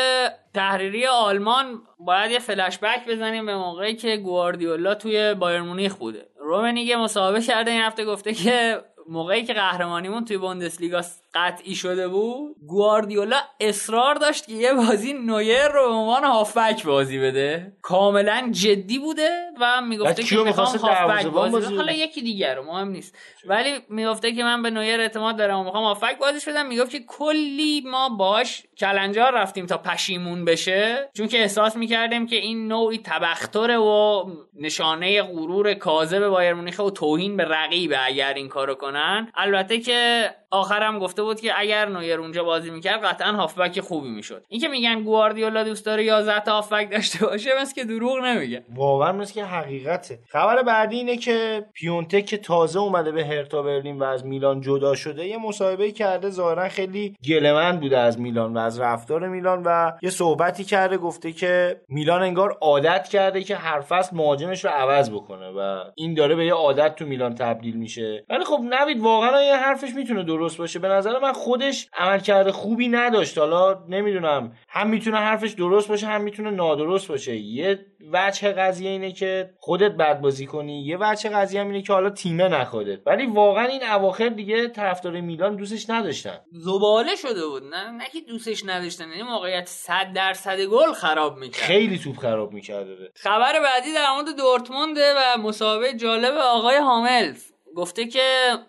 تحریری 0.54 1.06
آلمان 1.06 1.82
باید 2.00 2.32
یه 2.32 2.39
فلش 2.39 2.78
بک 2.78 3.08
بزنیم 3.08 3.46
به 3.46 3.56
موقعی 3.56 3.96
که 3.96 4.17
گواردیولا 4.17 4.96
توی 4.96 5.34
بایر 5.34 5.62
مونیخ 5.62 5.96
بوده. 5.96 6.26
رومنیگه 6.39 6.96
مسابقه 6.96 7.41
کرده 7.41 7.72
این 7.72 7.82
هفته 7.82 8.06
گفته 8.06 8.34
که 8.34 8.82
موقعی 9.10 9.43
که 9.43 9.54
قهرمانیمون 9.54 10.26
توی 10.26 10.38
بوندسلیگا 10.38 11.02
قطعی 11.38 11.76
شده 11.76 12.08
بود. 12.08 12.56
گواردیولا 12.67 13.38
اصرار 13.60 14.15
داشت 14.15 14.47
که 14.47 14.54
یه 14.54 14.73
بازی 14.73 15.13
نویر 15.13 15.67
رو 15.67 15.88
به 15.88 15.93
عنوان 15.93 16.23
هافبک 16.23 16.84
بازی 16.84 17.19
بده. 17.19 17.73
کاملا 17.82 18.50
جدی 18.52 19.00
بوده 19.00 19.30
و 19.62 19.82
می‌گفته 19.82 20.23
که 20.23 20.38
می‌خوام 20.38 20.67
هافبک 20.67 21.26
بازی 21.26 21.50
بازی؟ 21.50 21.76
حالا 21.76 21.91
یکی 21.91 22.21
دیگر 22.21 22.56
رو 22.56 22.63
مهم 22.63 22.88
نیست. 22.88 23.17
ولی 23.45 23.73
می‌گفته 23.89 24.32
که 24.32 24.43
من 24.43 24.62
به 24.63 24.69
نویر 24.69 25.00
اعتماد 25.00 25.38
دارم 25.38 25.60
و 25.60 25.63
می‌خوام 25.63 25.84
هافبک 25.84 26.17
بازیش 26.17 26.47
بدم. 26.47 26.65
می‌گفت 26.65 26.91
که 26.91 27.00
کلی 27.00 27.84
ما 27.86 28.10
باش 28.10 28.63
کلنجار 28.78 29.34
رفتیم 29.34 29.65
تا 29.65 29.78
پشیمون 29.78 30.45
بشه. 30.45 31.10
چون 31.13 31.28
که 31.28 31.39
احساس 31.39 31.76
می‌کردیم 31.76 32.28
که 32.28 32.36
این 32.36 32.67
نوعی 32.67 33.02
تبختره 33.04 33.78
و 33.78 34.26
نشانه 34.60 35.21
غرور 35.21 35.73
کاذب 35.73 36.28
بایر 36.28 36.54
مونیخ 36.54 36.80
و 36.80 36.89
توهین 36.89 37.38
به 37.38 37.45
رقیبه 37.45 38.06
اگر 38.06 38.34
این 38.34 38.50
کارو 38.50 38.76
کنن. 38.76 39.32
البته 39.36 39.80
که 39.80 40.30
آخرم 40.51 40.99
گفته 40.99 41.23
بود 41.23 41.41
که 41.41 41.51
اگر 41.55 41.89
نویر 41.89 42.19
اونجا 42.19 42.43
بازی 42.43 42.69
می‌کرد 42.69 43.05
قطعا 43.05 43.31
هافبک 43.31 43.79
خوبی 43.79 44.10
می‌شد. 44.10 44.43
این 44.49 44.62
که 44.62 44.67
میگن 44.67 45.03
گواردیولا 45.03 45.63
دوست 45.63 45.86
داره 45.86 46.03
11 46.03 46.39
تا 46.39 46.51
هافبک 46.51 46.91
داشته 46.91 47.25
باشه 47.25 47.49
مثل 47.62 47.75
که 47.75 47.83
دروغ 47.83 48.17
نمیگه. 48.17 48.63
واقعا 48.75 49.12
مثل 49.12 49.33
که 49.33 49.45
حقیقته. 49.45 50.19
خبر 50.29 50.63
بعدی 50.63 50.95
اینه 50.95 51.17
که 51.17 51.65
پیونتک 51.73 52.25
که 52.25 52.38
تازه 52.38 52.79
اومده 52.79 53.12
به 53.12 53.25
هرتا 53.25 53.62
برلین 53.62 53.99
و 53.99 54.03
از 54.03 54.25
میلان 54.25 54.62
جدا 54.62 54.95
شده 54.95 55.27
یه 55.27 55.38
مصاحبه 55.38 55.91
کرده 55.91 56.29
ظاهرا 56.29 56.69
خیلی 56.69 57.15
گلمند 57.27 57.79
بوده 57.79 57.97
از 57.97 58.19
میلان 58.19 58.57
و 58.57 58.60
از 58.60 58.79
رفتار 58.79 59.27
میلان 59.27 59.63
و 59.65 59.91
یه 60.01 60.10
صحبتی 60.10 60.63
کرده 60.63 60.97
گفته 60.97 61.31
که 61.31 61.81
میلان 61.89 62.23
انگار 62.23 62.57
عادت 62.62 63.07
کرده 63.07 63.43
که 63.43 63.55
هر 63.55 63.79
فصل 63.79 64.15
مهاجمش 64.15 64.65
رو 64.65 64.71
عوض 64.71 65.10
بکنه 65.10 65.49
و 65.49 65.83
این 65.95 66.13
داره 66.13 66.36
به 66.36 66.45
یه 66.45 66.53
عادت 66.53 66.95
تو 66.95 67.05
میلان 67.05 67.36
تبدیل 67.36 67.75
میشه. 67.75 68.25
ولی 68.29 68.43
خب 68.43 68.60
نوید 68.69 68.99
واقعا 68.99 69.41
یه 69.41 69.55
حرفش 69.55 69.89
می‌تونه 69.95 70.23
درست 70.38 70.58
باشه. 70.58 70.80
به 70.80 70.88
نظر 70.88 71.19
من 71.19 71.34
خودش 71.34 71.88
عملکرد 71.93 72.52
خوبی 72.52 72.88
نداشت. 72.88 73.38
حالا 73.38 73.84
نمی‌دونم. 73.89 74.52
هم 74.69 74.89
می‌تونه 74.89 75.17
حرفش 75.17 75.52
درست 75.52 75.88
باشه 75.88 76.08
هم 76.08 76.21
می‌تونه 76.21 76.52
نادرست 76.52 77.08
باشه. 77.08 77.36
یه 77.36 77.86
وجه 78.13 78.52
قضیه 78.52 78.89
اینه 78.89 79.12
که 79.12 79.50
خودت 79.58 79.91
بد 79.91 80.21
بازی 80.21 80.45
کنی. 80.45 80.86
یه 80.86 80.97
وجه 81.00 81.30
قضیه 81.30 81.62
هم 81.62 81.67
اینه 81.67 81.82
که 81.82 81.93
حالا 81.93 82.10
تیمه 82.10 82.47
نخودت 82.47 83.00
ولی 83.06 83.26
واقعا 83.26 83.65
این 83.65 83.84
اواخر 83.84 84.30
دیگه 84.30 84.67
طرفدار 84.67 85.21
میلان 85.21 85.56
دوستش 85.56 85.89
نداشتن. 85.89 86.39
زباله 86.52 87.15
شده 87.15 87.47
بود. 87.47 87.63
نه 87.63 87.91
نه 87.91 88.06
که 88.13 88.21
دوستش 88.21 88.63
نداشتن. 88.65 89.10
یعنی 89.10 89.23
موقعیت 89.23 89.67
100 89.67 90.13
درصد 90.15 90.60
گل 90.62 90.93
خراب 90.93 91.38
می‌کرد. 91.38 91.63
خیلی 91.63 92.00
توپ 92.00 92.17
خراب 92.17 92.54
می‌کرده. 92.54 93.12
خبر 93.15 93.60
بعدی 93.60 93.93
در 93.93 94.13
مورد 94.15 94.38
دورتمونده 94.38 95.13
و 95.17 95.38
مسابقه 95.41 95.93
جالب 95.93 96.34
آقای 96.34 96.78
هاملز. 96.78 97.57
گفته 97.78 98.08
که 98.08 98.22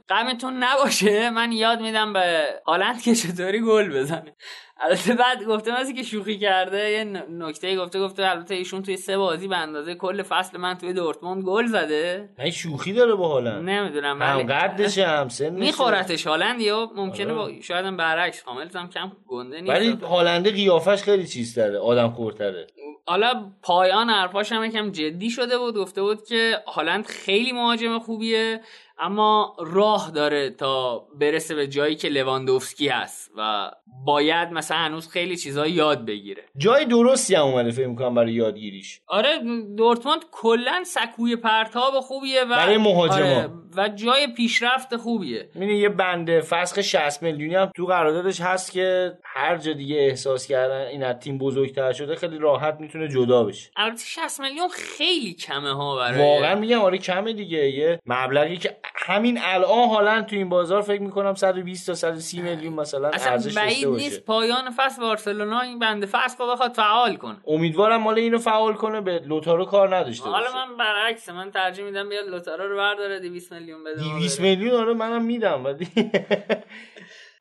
غمتون 0.08 0.64
نباشه 0.64 1.30
من 1.30 1.52
یاد 1.52 1.80
میدم 1.80 2.12
به 2.12 2.44
هالند 2.66 3.02
که 3.02 3.14
چطوری 3.14 3.60
گل 3.60 3.98
بزنه. 3.98 4.36
البته 4.80 5.14
بعد 5.14 5.44
گفته 5.44 5.80
مثل 5.80 5.94
که 5.94 6.02
شوخی 6.02 6.38
کرده 6.38 6.90
یه 6.90 7.04
نکته 7.30 7.76
گفته 7.76 8.00
گفته 8.00 8.30
البته 8.30 8.54
ایشون 8.54 8.82
توی 8.82 8.96
سه 8.96 9.18
بازی 9.18 9.48
به 9.48 9.56
اندازه 9.56 9.94
کل 9.94 10.22
فصل 10.22 10.58
من 10.58 10.74
توی 10.74 10.92
دورتموند 10.92 11.42
گل 11.42 11.66
زده. 11.66 12.28
نه 12.38 12.50
شوخی 12.50 12.92
داره 12.92 13.14
با 13.14 13.28
هالند. 13.28 13.70
نمی‌دونم 13.70 14.22
هم 14.22 14.42
قدشه 14.42 15.06
هم 15.06 15.28
سنشه 15.28 15.50
میخورتش. 15.50 16.26
هالند 16.26 16.60
یا 16.60 16.90
ممکنه 16.96 17.32
آره. 17.32 17.54
با 17.54 17.60
شاید 17.62 17.86
هم 17.86 17.96
برعکس 17.96 18.42
هاملز 18.42 18.76
هم 18.76 18.88
کم 18.88 19.12
گنده 19.26 19.60
نیست. 19.60 19.74
ولی 19.74 19.90
هالنده 19.90 20.50
قیافش 20.50 21.02
خیلی 21.02 21.26
چیز 21.26 21.54
داره 21.54 21.78
آدم 21.78 22.10
خورتره. 22.10 22.66
حالا 23.06 23.52
پایان 23.62 24.10
حرفاش 24.10 24.52
هم 24.52 24.64
یکم 24.64 24.90
جدی 24.90 25.30
شده 25.30 25.58
بود 25.58 25.76
گفته 25.76 26.02
بود 26.02 26.26
که 26.26 26.58
هالند 26.66 27.06
خیلی 27.06 27.52
مهاجم 27.52 27.98
خوبیه. 27.98 28.60
اما 29.00 29.56
راه 29.58 30.10
داره 30.10 30.50
تا 30.50 31.06
برسه 31.20 31.54
به 31.54 31.66
جایی 31.66 31.96
که 31.96 32.08
لواندوفسکی 32.08 32.88
هست 32.88 33.30
و 33.36 33.70
باید 34.04 34.52
مثلا 34.52 34.76
هنوز 34.76 35.08
خیلی 35.08 35.36
چیزا 35.36 35.66
یاد 35.66 36.04
بگیره 36.04 36.44
جای 36.56 36.84
درستی 36.84 37.34
هم 37.34 37.42
اومده 37.42 37.70
فکر 37.70 37.86
می‌کنم 37.86 38.14
برای 38.14 38.32
یادگیریش 38.32 39.00
آره 39.06 39.38
دورتموند 39.76 40.20
کلا 40.30 40.84
سکوی 40.86 41.36
پرتاب 41.36 42.00
خوبیه 42.00 42.44
و 42.44 42.48
برای 42.48 42.78
مهاجما. 42.78 43.36
آره، 43.36 43.48
و 43.78 43.88
جای 43.88 44.26
پیشرفت 44.26 44.96
خوبیه. 44.96 45.48
می‌بینی 45.54 45.78
یه 45.78 45.88
بنده 45.88 46.40
فسخ 46.40 46.80
60 46.80 47.22
میلیونی 47.22 47.54
هم 47.54 47.70
تو 47.76 47.86
قراردادش 47.86 48.40
هست 48.40 48.72
که 48.72 49.18
هر 49.24 49.56
جا 49.56 49.72
دیگه 49.72 49.96
احساس 49.96 50.46
کردن 50.46 50.80
این 50.86 51.04
از 51.04 51.16
تیم 51.16 51.38
بزرگتر 51.38 51.92
شده 51.92 52.16
خیلی 52.16 52.38
راحت 52.38 52.76
می‌تونه 52.80 53.08
جدا 53.08 53.44
بشه. 53.44 53.70
البته 53.76 54.04
60 54.04 54.40
میلیون 54.40 54.68
خیلی 54.68 55.34
کمه 55.34 55.72
ها 55.72 55.96
برای 55.96 56.18
واقعا 56.18 56.54
میگم 56.54 56.80
آره 56.80 56.98
کمه 56.98 57.32
دیگه. 57.32 57.70
یه 57.70 58.00
مبلغی 58.06 58.56
که 58.56 58.76
همین 58.94 59.38
الان 59.42 59.88
حالا 59.88 60.22
تو 60.22 60.36
این 60.36 60.48
بازار 60.48 60.82
فکر 60.82 61.02
می‌کنم 61.02 61.34
120 61.34 61.86
تا 61.86 61.94
130 61.94 62.40
میلیون 62.40 62.72
مثلا 62.74 63.08
ارزش 63.08 63.54
داشته 63.54 63.88
باشه. 63.88 64.04
نیست. 64.04 64.24
پایان 64.24 64.70
فصل 64.76 65.02
بارسلونا 65.02 65.60
این 65.60 65.78
بنده 65.78 66.06
فصل 66.06 66.38
رو 66.38 66.52
بخواد 66.52 66.72
فعال 66.72 67.16
کنه. 67.16 67.36
امیدوارم 67.46 68.02
مال 68.02 68.18
اینو 68.18 68.38
فعال 68.38 68.74
کنه 68.74 69.00
به 69.00 69.18
لوتارو 69.18 69.64
کار 69.64 69.96
نداشته 69.96 70.30
حالا 70.30 70.52
من 70.54 70.76
برعکس 70.76 71.28
من 71.28 71.50
ترجیح 71.50 71.84
میدم 71.84 72.08
بیاد 72.08 72.28
لوتارو 72.28 72.68
رو 72.68 72.76
برداره 72.76 73.20
200 73.20 73.52
میلیون 73.52 73.67
بده 73.76 74.04
ما 74.04 74.18
200 74.18 74.38
بره. 74.40 74.48
میلیون 74.48 74.80
آره 74.80 74.94
منم 74.94 75.24
میدم 75.24 75.64
ولی 75.64 75.88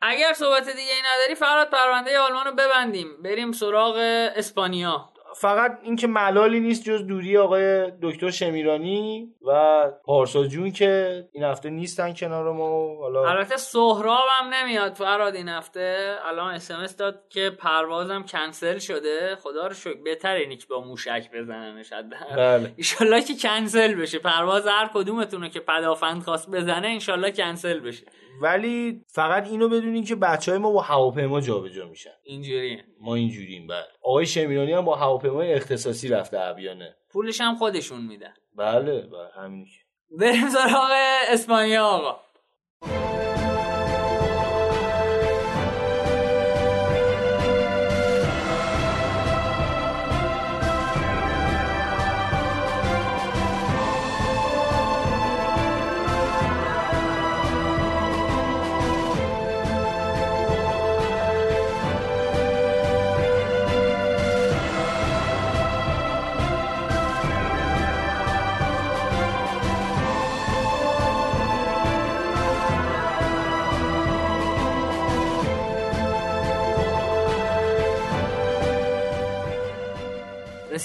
اگر 0.01 0.33
صحبت 0.33 0.65
دیگه 0.65 0.93
ای 0.93 1.01
نداری 1.13 1.35
فراد 1.35 1.69
پرونده 1.69 2.19
آلمان 2.19 2.45
رو 2.45 2.51
ببندیم 2.51 3.21
بریم 3.23 3.51
سراغ 3.51 3.95
اسپانیا 4.35 5.09
فقط 5.39 5.79
اینکه 5.83 6.07
ملالی 6.07 6.59
نیست 6.59 6.83
جز 6.83 7.07
دوری 7.07 7.37
آقای 7.37 7.91
دکتر 8.01 8.29
شمیرانی 8.29 9.33
و 9.47 9.83
پارسا 10.05 10.43
جون 10.43 10.71
که 10.71 11.23
این 11.31 11.43
هفته 11.43 11.69
نیستن 11.69 12.13
کنار 12.13 12.51
ما 12.51 12.95
حالا 12.95 13.29
البته 13.29 13.57
سهراب 13.57 14.25
هم 14.39 14.53
نمیاد 14.53 14.93
فراد 14.93 15.35
این 15.35 15.49
هفته. 15.49 16.15
الان 16.25 16.53
اسمس 16.53 16.95
داد 16.95 17.23
که 17.29 17.49
پروازم 17.49 18.23
کنسل 18.23 18.77
شده. 18.77 19.35
خدا 19.35 19.67
رو 19.67 19.73
شکر. 19.73 19.93
بهتر 20.03 20.33
اینی 20.33 20.57
که 20.57 20.65
با 20.69 20.81
موشک 20.81 21.29
بزننش. 21.33 21.93
بله. 22.37 22.73
ایشالله 22.77 23.21
که 23.21 23.33
کنسل 23.41 23.95
بشه. 23.95 24.19
پرواز 24.19 24.67
هر 24.67 24.89
کدومتونه 24.93 25.49
که 25.49 25.59
پدافند 25.59 26.21
خواست 26.21 26.51
بزنه 26.51 26.87
انشالله 26.87 27.31
کنسل 27.31 27.79
بشه. 27.79 28.05
ولی 28.41 29.01
فقط 29.07 29.47
اینو 29.47 29.69
بدونین 29.69 30.03
که 30.03 30.15
بچه 30.15 30.51
های 30.51 30.61
ما 30.61 30.71
با 30.71 30.81
هواپیما 30.81 31.41
جابجا 31.41 31.85
میشن. 31.89 32.09
اینجوریه 32.23 32.83
ما 32.99 33.15
اینجوریم 33.15 33.67
بله. 33.67 33.87
آقای 34.01 34.25
شمیرانی 34.25 34.73
هم 34.73 34.85
با 34.85 34.95
هواپیمای 34.95 35.53
اختصاصی 35.53 36.07
رفته 36.07 36.39
ابیانه 36.39 36.95
پولش 37.09 37.41
هم 37.41 37.55
خودشون 37.55 38.01
میدن. 38.01 38.33
بله 38.55 39.01
بله 39.01 39.29
همین 39.35 39.65
که. 39.65 39.71
بریم 40.19 40.49
سراغ 40.49 40.91
اسپانیا 41.29 41.85
آقا. 41.85 42.19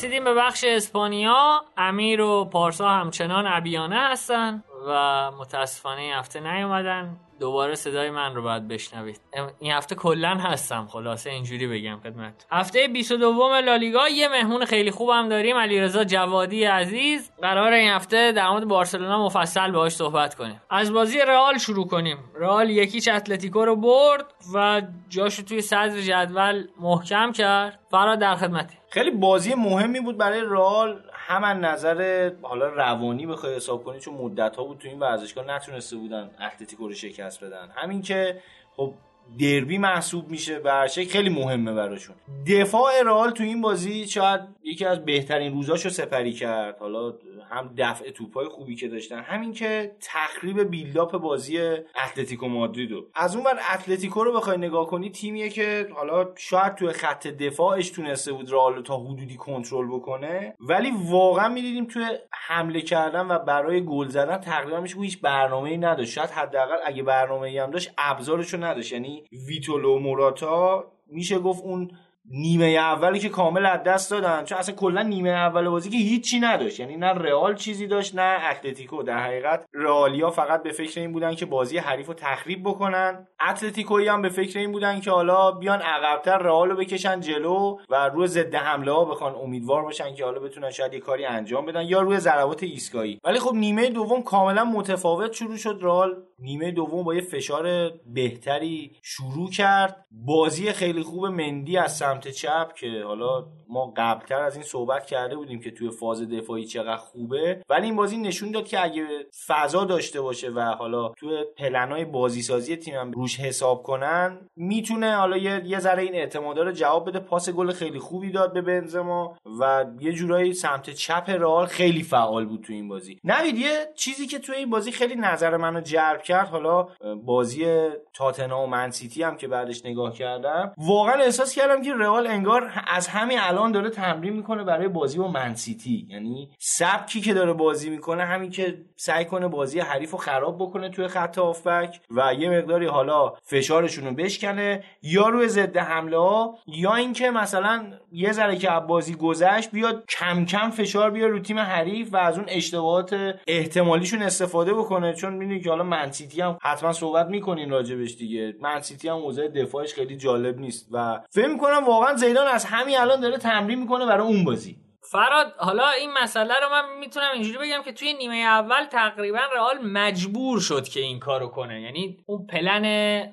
رسیدیم 0.03 0.25
به 0.25 0.35
بخش 0.35 0.65
اسپانیا. 0.65 1.65
امیر 1.77 2.21
و 2.21 2.45
پارسا 2.45 2.89
همچنان 2.89 3.47
ابیانه 3.47 4.01
هستن 4.01 4.63
و 4.87 5.31
متاسفانه 5.31 6.13
هفته 6.15 6.41
نیومدن. 6.41 7.17
دوباره 7.41 7.75
صدای 7.75 8.11
من 8.11 8.35
رو 8.35 8.43
باید 8.43 8.69
بشنوید. 8.69 9.21
این 9.59 9.73
هفته 9.73 9.95
کلا 9.95 10.35
هستم. 10.35 10.87
خلاصه 10.87 11.31
اینجوری 11.31 11.67
بگم 11.67 12.01
خدمت. 12.03 12.47
هفته 12.51 12.89
22 12.89 13.61
لالیگا 13.61 14.09
یه 14.09 14.29
مهمون 14.29 14.65
خیلی 14.65 14.91
خوبم 14.91 15.29
داریم 15.29 15.57
علیرضا 15.57 16.05
جوادی 16.05 16.65
عزیز. 16.65 17.31
قرار 17.43 17.73
این 17.73 17.91
هفته 17.91 18.33
در 18.33 18.51
مورد 18.51 18.65
بارسلونا 18.65 19.27
مفصل 19.27 19.71
باهاش 19.71 19.93
صحبت 19.93 20.35
کنیم. 20.35 20.61
از 20.71 20.93
بازی 20.93 21.19
رئال 21.19 21.59
شروع 21.59 21.87
کنیم. 21.87 22.19
رئال 22.35 22.71
یکیچ 22.71 23.09
اتلتیکو 23.09 23.65
رو 23.65 23.77
برد 23.77 24.25
و 24.55 24.83
جاشو 25.09 25.43
توی 25.43 25.61
صدر 25.61 26.01
جدول 26.01 26.67
محکم 26.81 27.33
کرد. 27.33 27.79
فراد 27.91 28.19
در 28.19 28.35
خدمتی. 28.35 28.77
خیلی 28.91 29.11
بازی 29.11 29.55
مهمی 29.55 30.01
بود 30.01 30.19
برای 30.19 30.41
رئال. 30.41 31.01
هم 31.13 31.45
از 31.45 31.57
نظر 31.57 32.31
حالا 32.43 32.69
روانی 32.69 33.27
بخوای 33.27 33.55
حساب 33.55 33.85
کنی 33.85 34.01
چون 34.01 34.15
مدت 34.15 34.57
ها 34.57 34.65
بود 34.65 34.79
تو 34.79 34.89
این 34.89 34.99
ورزشگاه 34.99 35.45
نتونسته 35.45 35.97
بودن 35.97 36.31
اتلتیکو 36.41 36.89
رو 36.89 36.95
شکست. 36.95 37.22
بدن. 37.39 37.71
همین 37.75 38.03
که 38.03 38.43
خب 38.77 38.95
دربی 39.39 39.79
محسوب 39.79 40.31
میشه 40.31 40.59
به 40.59 40.87
خیلی 41.11 41.29
مهمه 41.29 41.73
براشون. 41.73 42.17
دفاع 42.47 43.03
رئال 43.03 43.31
تو 43.31 43.45
این 43.45 43.61
بازی 43.61 44.07
شاید 44.07 44.41
یکی 44.63 44.85
از 44.85 45.05
بهترین 45.05 45.53
روزاشو 45.53 45.89
سپری 45.89 46.33
کرد. 46.33 46.79
حالا 46.79 47.15
هم 47.51 47.75
دفع 47.79 48.11
توپای 48.11 48.47
خوبی 48.47 48.77
که 48.77 48.89
داشتن 48.89 49.21
همین 49.21 49.53
که 49.53 49.97
تخریب 50.01 50.71
بیلداپ 50.71 51.17
بازی 51.17 51.59
اتلتیکو 52.05 52.49
مادریدو. 52.49 53.07
از 53.15 53.37
اون 53.37 53.45
بر 53.45 53.59
اتلتیکو 53.75 54.25
رو 54.25 54.33
بخوای 54.33 54.57
نگاه 54.57 54.87
کنی 54.87 55.11
تیمیه 55.11 55.49
که 55.49 55.89
حالا 55.97 56.29
شاید 56.37 56.75
توی 56.75 56.93
خط 56.93 57.27
دفاعش 57.27 57.91
تونسته 57.91 58.33
بود 58.33 58.53
رئال 58.53 58.83
تا 58.83 58.99
حدودی 58.99 59.37
کنترل 59.37 59.87
بکنه 59.87 60.55
ولی 60.61 60.93
واقعا 61.05 61.49
می‌دیدیم 61.49 61.85
توی 61.85 62.05
حمله 62.33 62.81
کردن 62.81 63.27
و 63.27 63.39
برای 63.39 63.85
گل 63.85 64.09
زدن 64.09 64.39
تقریبا 64.39 64.81
میشه 64.81 65.01
هیچ 65.01 65.21
برنامه‌ای 65.21 65.77
نداشت. 65.77 66.19
حداقل 66.19 66.77
اگه 66.85 67.03
برنامه‌ای 67.03 67.59
هم 67.59 67.71
داشت 67.71 67.91
ابزارشو 67.99 68.65
نداشت. 68.65 68.93
یعنی 68.93 69.22
ویتولو 69.47 69.99
موراتا 69.99 70.93
میشه 71.07 71.39
گفت 71.39 71.63
اون 71.63 71.91
نیمه 72.25 72.65
اولی 72.65 73.19
که 73.19 73.29
کامل 73.29 73.67
از 73.67 73.83
دست 73.83 74.11
دادن. 74.11 74.45
چون 74.45 74.59
اصلا 74.59 74.75
کلا 74.75 75.03
نیمه 75.03 75.31
اول 75.31 75.69
بازی 75.69 75.91
که 75.91 75.97
هیچی 75.97 76.41
نداشت. 76.41 76.81
یعنی 76.81 76.97
نه 76.97 77.07
رئال 77.07 77.55
چیزی 77.55 77.87
داشت 77.87 78.15
نه 78.15 78.39
اتلتیکو. 78.51 79.03
در 79.03 79.19
حقیقت 79.19 79.65
رئالیا 79.75 80.31
فقط 80.31 80.63
به 80.63 80.73
فکر 80.73 81.01
این 81.01 81.13
بودن 81.13 81.35
که 81.35 81.47
بازی 81.47 81.79
حریف 81.79 82.07
رو 82.07 82.15
تخریب 82.15 82.63
بکنن. 82.65 83.27
اتلتیکویی 83.49 84.09
هم 84.09 84.23
به 84.23 84.29
فکر 84.29 84.59
این 84.59 84.73
بودن 84.73 85.01
که 85.01 85.11
حالا 85.11 85.51
بیان 85.51 85.81
عقبتر 85.81 86.39
رئال 86.39 86.71
رو 86.71 86.77
بکشن 86.77 87.21
جلو 87.21 87.79
و 87.91 88.09
روی 88.09 88.27
ضد 88.27 88.55
حمله 88.55 88.93
ها 88.93 89.05
بخوان 89.05 89.35
امیدوار 89.35 89.83
باشن 89.83 90.15
که 90.15 90.25
حالا 90.25 90.41
بتونن 90.41 90.71
شاید 90.71 90.95
یه 90.95 91.01
کاری 91.01 91.25
انجام 91.25 91.67
بدن 91.67 91.83
یا 91.83 92.01
روی 92.01 92.19
ضربات 92.19 92.63
ایستگاهی. 92.63 93.19
ولی 93.25 93.39
خب 93.39 93.55
نیمه 93.55 93.91
دوم 93.91 94.23
کاملا 94.23 94.65
متفاوت 94.65 95.33
شروع 95.33 95.57
شد 95.57 95.79
رئال. 95.83 96.17
نیمه 96.39 96.71
دوم 96.71 97.05
با 97.05 97.15
یه 97.15 97.21
فشار 97.21 97.91
بهتری 98.07 98.97
شروع 99.03 99.51
کرد. 99.51 100.07
بازی 100.11 100.73
خیلی 100.73 101.03
خوب 101.03 101.27
مندی 101.27 101.79
از 101.79 101.99
سمت 102.13 102.29
چپ 102.29 102.75
که 102.75 103.03
حالا 103.07 103.47
ما 103.69 103.93
قبلتر 103.97 104.43
از 104.43 104.55
این 104.55 104.65
صحبت 104.65 105.07
کرده 105.07 105.37
بودیم 105.37 105.61
که 105.61 105.71
توی 105.71 105.91
فاز 105.91 106.29
دفاعی 106.29 106.65
چقدر 106.65 106.97
خوبه. 106.97 107.63
ولی 107.69 107.87
این 107.87 107.97
بازی 107.97 108.17
نشون 108.17 108.51
داد 108.51 108.67
که 108.67 108.85
اگه 108.85 109.07
فضا 109.47 109.85
داشته 109.85 110.21
باشه 110.21 110.51
و 110.51 110.61
حالا 110.61 111.09
توی 111.09 111.45
پلنای 111.57 112.05
بازی 112.05 112.43
سازی 112.43 112.77
تیم 112.77 113.11
روش 113.11 113.41
حساب 113.41 113.83
کنن 113.83 114.49
می‌تونه 114.57 115.17
حالا 115.17 115.37
یه, 115.37 115.63
یه 115.65 115.79
ذره 115.79 116.03
این 116.03 116.15
اعتماد 116.15 116.59
رو 116.59 116.73
جواب 116.73 117.09
بده. 117.09 117.19
پاس 117.19 117.51
گل 117.51 117.73
خیلی 117.73 117.99
خوبی 117.99 118.31
داد 118.31 118.53
به 118.53 118.63
بنزما 118.63 119.37
و 119.61 119.85
یه 120.01 120.13
جورایی 120.13 120.55
سمت 120.55 120.91
چپ 120.91 121.25
رئال 121.29 121.67
خیلی 121.67 122.03
فعال 122.03 122.45
بود 122.45 122.61
توی 122.61 122.77
این 122.77 122.89
بازی. 122.89 123.21
نوید 123.25 123.59
یه 123.59 123.93
چیزی 123.95 124.27
که 124.27 124.39
توی 124.39 124.57
این 124.57 124.71
بازی 124.71 124.93
خیلی 124.93 125.15
نظر 125.15 125.57
منو 125.57 125.81
جلب 125.81 126.23
کرد 126.23 126.49
حالا 126.49 126.89
بازی 127.25 127.89
تاتنهام 128.15 128.63
و 128.63 128.67
منسیتی 128.67 129.23
هم 129.23 129.37
که 129.37 129.49
بعدش 129.49 129.87
نگاه 129.87 130.13
کردم 130.13 130.73
واقعا 130.79 131.23
احساس 131.23 131.55
کردم 131.55 131.83
که 131.83 131.93
رئال 132.03 132.27
انگار 132.27 132.71
از 132.87 133.09
همین 133.09 133.39
الان 133.41 133.73
داره 133.73 133.91
تمرین 133.91 134.33
می‌کنه 134.33 134.65
برای 134.65 134.89
بازی 134.89 135.19
با 135.19 135.29
منسیتی 135.29 136.07
یعنی 136.11 136.51
سبکی 136.59 137.21
که 137.21 137.35
داره 137.35 137.53
بازی 137.53 137.91
می‌کنه 137.91 138.25
همین 138.25 138.51
که 138.51 138.79
سعی 138.97 139.25
کنه 139.25 139.49
بازی 139.49 139.81
حریف 139.81 140.11
رو 140.11 140.19
خراب 140.19 140.57
بکنه 140.57 140.89
توی 140.89 141.09
خط 141.09 141.39
آفبک 141.39 142.01
و 142.11 142.35
یه 142.35 142.51
مقداری 142.51 142.87
حالا 142.87 143.33
فشارشون 143.43 144.05
رو 144.07 144.15
بشکنه 144.15 144.85
یا 145.03 145.29
روی 145.29 145.49
ضد 145.49 145.77
حمله 145.77 146.19
ها 146.19 146.59
یا 146.67 146.95
اینکه 146.95 147.31
مثلا 147.31 147.93
یه 148.13 148.33
ذره 148.33 148.57
که 148.57 148.69
بازی 148.89 149.15
گذشت 149.15 149.71
بیاد 149.71 150.05
کم 150.09 150.45
کم 150.45 150.71
فشار 150.71 151.11
بیاد 151.11 151.31
رو 151.31 151.39
تیم 151.39 151.59
حریف 151.59 152.15
و 152.15 152.17
از 152.17 152.39
اون 152.39 152.47
اشتباهات 152.49 153.35
احتمالیشون 153.47 154.23
استفاده 154.23 154.75
بکنه. 154.75 155.15
چون 155.15 155.35
می‌دونی 155.35 155.61
که 155.61 155.71
حالا 155.71 155.85
منسیتی 155.85 156.41
هم 156.41 156.59
حتما 156.63 156.93
صحبت 156.93 157.27
می‌کنین 157.27 157.71
راجبش 157.71 158.17
دیگه. 158.17 158.55
منسیتی 158.61 159.09
هم 159.09 159.17
اوضاع 159.17 159.49
دفاعش 159.49 159.95
خیلی 159.95 160.17
جالب 160.17 160.59
نیست 160.59 160.89
و 160.93 161.21
فکر 161.31 161.49
می‌کنم 161.49 161.85
واقعا 161.93 162.17
زیدان 162.17 162.47
از 162.47 162.65
همین 162.65 162.99
الان 162.99 163.21
داره 163.21 163.39
تمرین 163.39 163.79
می‌کنه 163.79 164.07
برای 164.07 164.27
اون 164.27 164.45
بازی. 164.45 164.77
فراد 165.13 165.55
حالا 165.59 165.89
این 165.91 166.11
مسئله 166.23 166.55
رو 166.61 166.69
من 166.71 166.99
می‌تونم 167.01 167.31
اینجوری 167.35 167.59
بگم 167.59 167.83
که 167.83 167.93
توی 167.93 168.15
نیمه 168.15 168.35
اول 168.37 168.85
تقریبا 168.85 169.39
رئال 169.55 169.79
مجبور 169.79 170.61
شد 170.61 170.89
که 170.89 171.01
این 171.01 171.19
کارو 171.19 171.49
کنه. 171.49 171.81
یعنی 171.83 172.19
اون 172.27 172.47
پلن 172.47 172.87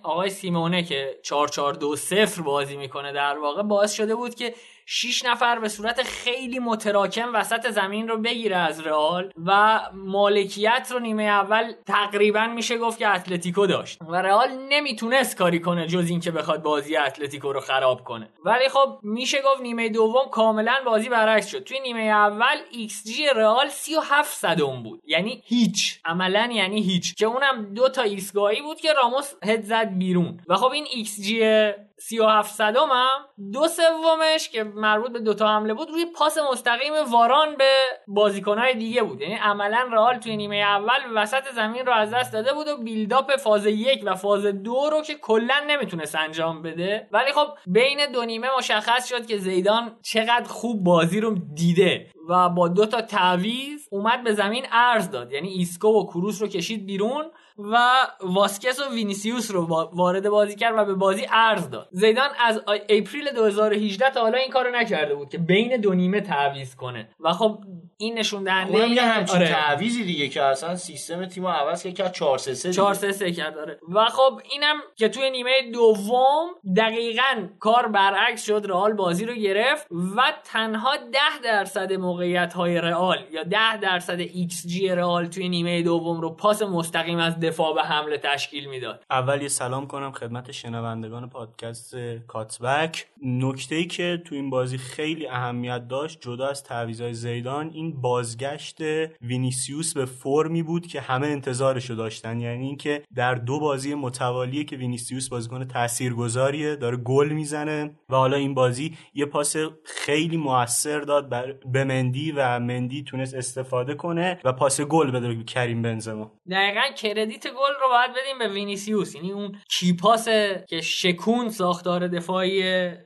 آقای 0.03 0.29
سیمونه 0.29 0.83
که 0.83 1.19
4 1.23 1.47
4 1.47 1.73
2 1.73 1.95
0 1.95 2.41
بازی 2.41 2.77
می‌کنه 2.77 3.11
در 3.11 3.37
واقع 3.37 3.63
باعث 3.63 3.93
شده 3.93 4.15
بود 4.15 4.35
که 4.35 4.53
6 4.91 5.25
نفر 5.25 5.59
به 5.59 5.69
صورت 5.69 6.03
خیلی 6.03 6.59
متراکم 6.59 7.35
وسط 7.35 7.69
زمین 7.69 8.07
رو 8.07 8.17
بگیره 8.17 8.55
از 8.55 8.79
رئال 8.79 9.31
و 9.45 9.79
مالکیت 9.93 10.87
رو 10.91 10.99
نیمه 10.99 11.23
اول 11.23 11.73
تقریبا 11.85 12.47
میشه 12.47 12.77
گفت 12.77 12.99
که 12.99 13.07
اتلتیکو 13.07 13.67
داشت. 13.67 13.99
و 14.07 14.15
رئال 14.15 14.47
نمی‌تونست 14.69 15.37
کاری 15.37 15.59
کنه 15.59 15.87
جز 15.87 16.09
اینکه 16.09 16.31
بخواد 16.31 16.61
بازی 16.61 16.97
اتلتیکو 16.97 17.53
رو 17.53 17.59
خراب 17.59 18.03
کنه. 18.03 18.29
ولی 18.45 18.69
خب 18.69 18.99
میشه 19.03 19.37
گفت 19.45 19.61
نیمه 19.61 19.89
دوم 19.89 20.29
کاملا 20.31 20.75
بازی 20.85 21.09
برعکس 21.09 21.47
شد. 21.47 21.63
توی 21.63 21.79
نیمه 21.79 22.01
اول 22.01 22.57
ایکس 22.71 23.03
جی 23.03 23.25
رئال 23.35 23.67
37 23.67 24.37
صدم 24.37 24.83
بود. 24.83 25.01
یعنی 25.05 25.43
هیچ. 25.45 25.99
عملا 26.05 26.49
یعنی 26.53 26.81
هیچ. 26.81 27.15
که 27.15 27.25
اونم 27.25 27.73
دو 27.73 27.89
تا 27.89 28.01
ایستگاهی 28.01 28.61
بود 28.61 28.79
که 28.79 28.93
راموس 28.93 29.33
هد 29.43 29.63
زد 29.63 29.89
بیرون. 29.97 30.39
و 30.47 30.55
خب 30.55 30.71
این 30.71 30.85
ایکس 30.93 31.21
جی 31.21 31.71
37 31.99 32.55
صدم 32.55 32.89
هم 32.91 33.51
دو 33.53 33.67
سومش 33.67 34.49
که 34.49 34.63
مربوط 34.63 35.11
به 35.11 35.19
دوتا 35.19 35.47
حمله 35.47 35.73
بود 35.73 35.89
روی 35.89 36.05
پاس 36.05 36.37
مستقیم 36.51 36.93
واران 37.11 37.55
به 37.57 37.71
بازیکنهای 38.07 38.73
دیگه 38.73 39.03
بود. 39.03 39.21
یعنی 39.21 39.35
عملا 39.35 39.89
رئال 39.91 40.17
توی 40.17 40.37
نیمه 40.37 40.55
اول 40.55 40.99
وسط 41.15 41.43
زمین 41.55 41.85
رو 41.85 41.93
از 41.93 42.13
دست 42.13 42.33
داده 42.33 42.53
بود 42.53 42.67
و 42.67 42.77
build-up 42.77 43.35
فاز 43.35 43.65
یک 43.65 44.03
و 44.05 44.15
فاز 44.15 44.45
دو 44.45 44.89
رو 44.91 45.01
که 45.01 45.15
کلا 45.15 45.55
نمی‌تونست 45.67 46.15
انجام 46.15 46.61
بده. 46.61 47.07
ولی 47.11 47.31
خب 47.31 47.47
بین 47.67 48.11
دو 48.11 48.25
نیمه 48.25 48.47
مشخص 48.57 49.09
شد 49.09 49.25
که 49.25 49.37
زیدان 49.37 49.97
چقدر 50.03 50.47
خوب 50.47 50.83
بازی 50.83 51.19
رو 51.19 51.35
دیده 51.55 52.07
و 52.29 52.49
با 52.49 52.67
دو 52.67 52.85
تا 52.85 53.01
تعویض 53.01 53.87
اومد 53.91 54.23
به 54.23 54.33
زمین 54.33 54.65
عرض 54.71 55.11
داد. 55.11 55.31
یعنی 55.31 55.47
ایسکو 55.49 55.87
و 55.87 56.05
کروس 56.05 56.41
رو 56.41 56.47
کشید 56.47 56.85
بیرون. 56.85 57.31
و 57.59 57.77
واسکس 58.21 58.79
و 58.79 58.93
وینیسیوس 58.93 59.51
رو 59.51 59.65
وارد 59.93 60.29
بازی 60.29 60.55
کرد 60.55 60.73
و 60.77 60.85
به 60.85 60.93
بازی 60.93 61.27
عرض 61.31 61.69
داد. 61.69 61.87
زیدان 61.91 62.29
از 62.45 62.61
April 62.67 63.31
2018 63.35 64.09
تا 64.09 64.21
حالا 64.21 64.37
این 64.37 64.51
کارو 64.51 64.75
نکرده 64.75 65.15
بود 65.15 65.29
که 65.29 65.37
بین 65.37 65.77
دو 65.77 65.93
نیمه 65.93 66.21
تعویض 66.21 66.75
کنه. 66.75 67.09
و 67.19 67.33
خب 67.33 67.59
این 68.01 68.19
نشون 68.19 68.43
دهنده 68.43 68.85
خب 68.85 68.91
یه 68.91 69.01
همچین 69.01 69.35
آره. 69.35 69.47
تعویضی 69.47 70.03
دیگه 70.03 70.27
که 70.27 70.43
اصلا 70.43 70.75
سیستم 70.75 71.25
تیم 71.25 71.47
عوض 71.47 71.83
کرد 71.83 72.13
4 72.13 72.37
3 72.37 72.53
3 72.53 72.73
4 72.73 72.93
3 72.93 73.11
3 73.11 73.31
کرد 73.31 73.55
داره 73.55 73.79
و 73.89 74.05
خب 74.05 74.41
اینم 74.51 74.75
که 74.95 75.09
توی 75.09 75.29
نیمه 75.29 75.51
دوم 75.73 76.47
دقیقا 76.77 77.47
کار 77.59 77.87
برعکس 77.87 78.45
شد 78.45 78.65
رئال 78.65 78.93
بازی 78.93 79.25
رو 79.25 79.33
گرفت 79.33 79.87
و 79.91 80.33
تنها 80.43 80.97
10 80.97 81.19
درصد 81.43 81.93
موقعیت 81.93 82.53
های 82.53 82.81
رئال 82.81 83.17
یا 83.31 83.43
10 83.43 83.77
درصد 83.77 84.19
ایکس 84.19 84.67
جی 84.67 84.89
رئال 84.89 85.25
توی 85.25 85.49
نیمه 85.49 85.81
دوم 85.81 86.21
رو 86.21 86.29
پاس 86.29 86.61
مستقیم 86.61 87.17
از 87.17 87.39
دفاع 87.49 87.75
به 87.75 87.83
حمله 87.83 88.17
تشکیل 88.17 88.69
می‌داد. 88.69 89.03
اول 89.09 89.41
یه 89.41 89.47
سلام 89.47 89.87
کنم 89.87 90.11
خدمت 90.11 90.51
شنوندگان 90.51 91.29
پادکست 91.29 91.95
Cutback. 92.27 93.07
نکته 93.25 93.75
ای 93.75 93.85
که 93.85 94.21
تو 94.25 94.35
این 94.35 94.49
بازی 94.49 94.77
خیلی 94.77 95.27
اهمیت 95.27 95.87
داشت 95.87 96.21
جدا 96.21 96.47
از 96.47 96.63
تعویضای 96.63 97.13
زیدان 97.13 97.71
این 97.73 98.01
بازگشت 98.01 98.77
وینیسیوس 99.21 99.93
به 99.93 100.05
فرمی 100.05 100.63
بود 100.63 100.87
که 100.87 101.01
همه 101.01 101.27
انتظارشو 101.27 101.93
داشتن. 101.93 102.39
یعنی 102.39 102.65
اینکه 102.65 103.03
در 103.15 103.35
دو 103.35 103.59
بازی 103.59 103.95
متوالیه 103.95 104.63
که 104.63 104.75
وینیسیوس 104.75 105.29
بازیکن 105.29 105.63
تاثیرگذاریه 105.63 106.75
داره 106.75 106.97
گل 106.97 107.29
می‌زنه. 107.29 107.91
و 108.09 108.15
حالا 108.15 108.37
این 108.37 108.53
بازی 108.53 108.97
یه 109.13 109.25
پاس 109.25 109.55
خیلی 109.85 110.37
موثر 110.37 110.99
داد 110.99 111.29
به 111.71 111.83
مندی 111.83 112.31
و 112.31 112.59
مندی 112.59 113.03
تونست 113.03 113.35
استفاده 113.35 113.95
کنه 113.95 114.39
و 114.43 114.53
پاس 114.53 114.81
گل 114.81 115.11
بده 115.11 115.27
به 115.27 115.43
کریم 115.43 115.81
بنزما. 115.81 116.31
دقیقا 116.51 116.81
credit 116.97 117.38
گل 117.47 117.73
رو 117.81 117.89
باید 117.89 118.11
بدیم 118.11 118.39
به 118.39 118.47
وینیسیوس. 118.47 119.15
یعنی 119.15 119.31
اون 119.31 119.59
key 119.69 120.05
pass 120.05 120.53
ه 120.53 120.65
که 120.69 120.81
شکوند 120.81 121.49
ساختار 121.49 122.07
دفاعی 122.07 122.63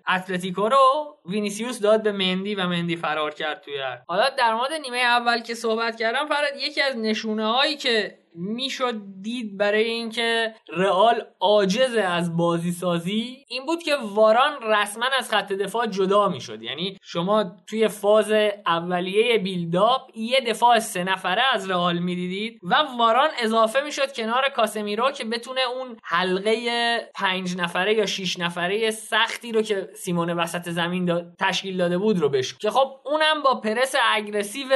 اتلتیکو 0.07 0.69
رو 0.69 1.17
وینیسیوس 1.25 1.79
داد 1.79 2.03
به 2.03 2.11
مندی 2.11 2.55
و 2.55 2.67
مندی 2.67 2.95
فرار 2.95 3.33
کرد 3.33 3.61
توی 3.61 3.83
حالا 4.07 4.29
در 4.29 4.53
مورد 4.53 4.73
نیمه 4.73 4.97
اول 4.97 5.41
که 5.41 5.53
صحبت 5.53 5.97
کردم 5.99 6.25
فراد 6.25 6.53
یکی 6.59 6.81
از 6.81 6.97
نشونه 6.97 7.45
هایی 7.45 7.77
که 7.77 8.23
می‌شد 8.35 8.95
دید 9.21 9.57
برای 9.57 9.83
اینکه 9.83 10.55
رئال 10.69 11.25
عاجز 11.39 11.95
از 11.95 12.37
بازی 12.37 12.71
سازی 12.71 13.45
این 13.47 13.65
بود 13.65 13.83
که 13.83 13.95
واران 13.95 14.51
رسما 14.61 15.05
از 15.17 15.29
خط 15.29 15.53
دفاع 15.53 15.87
جدا 15.87 16.29
می‌شد. 16.29 16.61
یعنی 16.61 16.97
شما 17.01 17.55
توی 17.67 17.87
فاز 17.87 18.31
اولیه 18.65 19.37
بیلداپ 19.37 20.01
یه 20.15 20.41
دفاع 20.41 20.79
سه 20.79 21.03
نفره 21.03 21.41
از 21.53 21.69
رئال 21.69 21.99
می‌دیدید 21.99 22.59
و 22.63 22.75
واران 22.97 23.29
اضافه 23.39 23.81
می‌شد 23.81 24.13
کنار 24.13 24.43
کاسمیرو 24.55 25.11
که 25.11 25.25
بتونه 25.25 25.61
اون 25.61 25.97
حلقه 26.03 26.97
پنج 27.15 27.57
نفره 27.57 27.93
یا 27.93 28.05
شیش 28.05 28.39
نفره 28.39 28.91
سختی 28.91 29.51
رو 29.51 29.61
که 29.61 29.89
سیمون 29.95 30.29
وسط 30.29 30.69
زمین 30.69 31.05
تشکیل 31.39 31.77
داده 31.77 31.97
بود 31.97 32.19
رو 32.19 32.29
بشه 32.29 32.55
که 32.59 32.69
خب 32.69 32.91
اونم 33.05 33.43
با 33.43 33.55
پرس 33.61 33.95
اگرسیو 34.13 34.67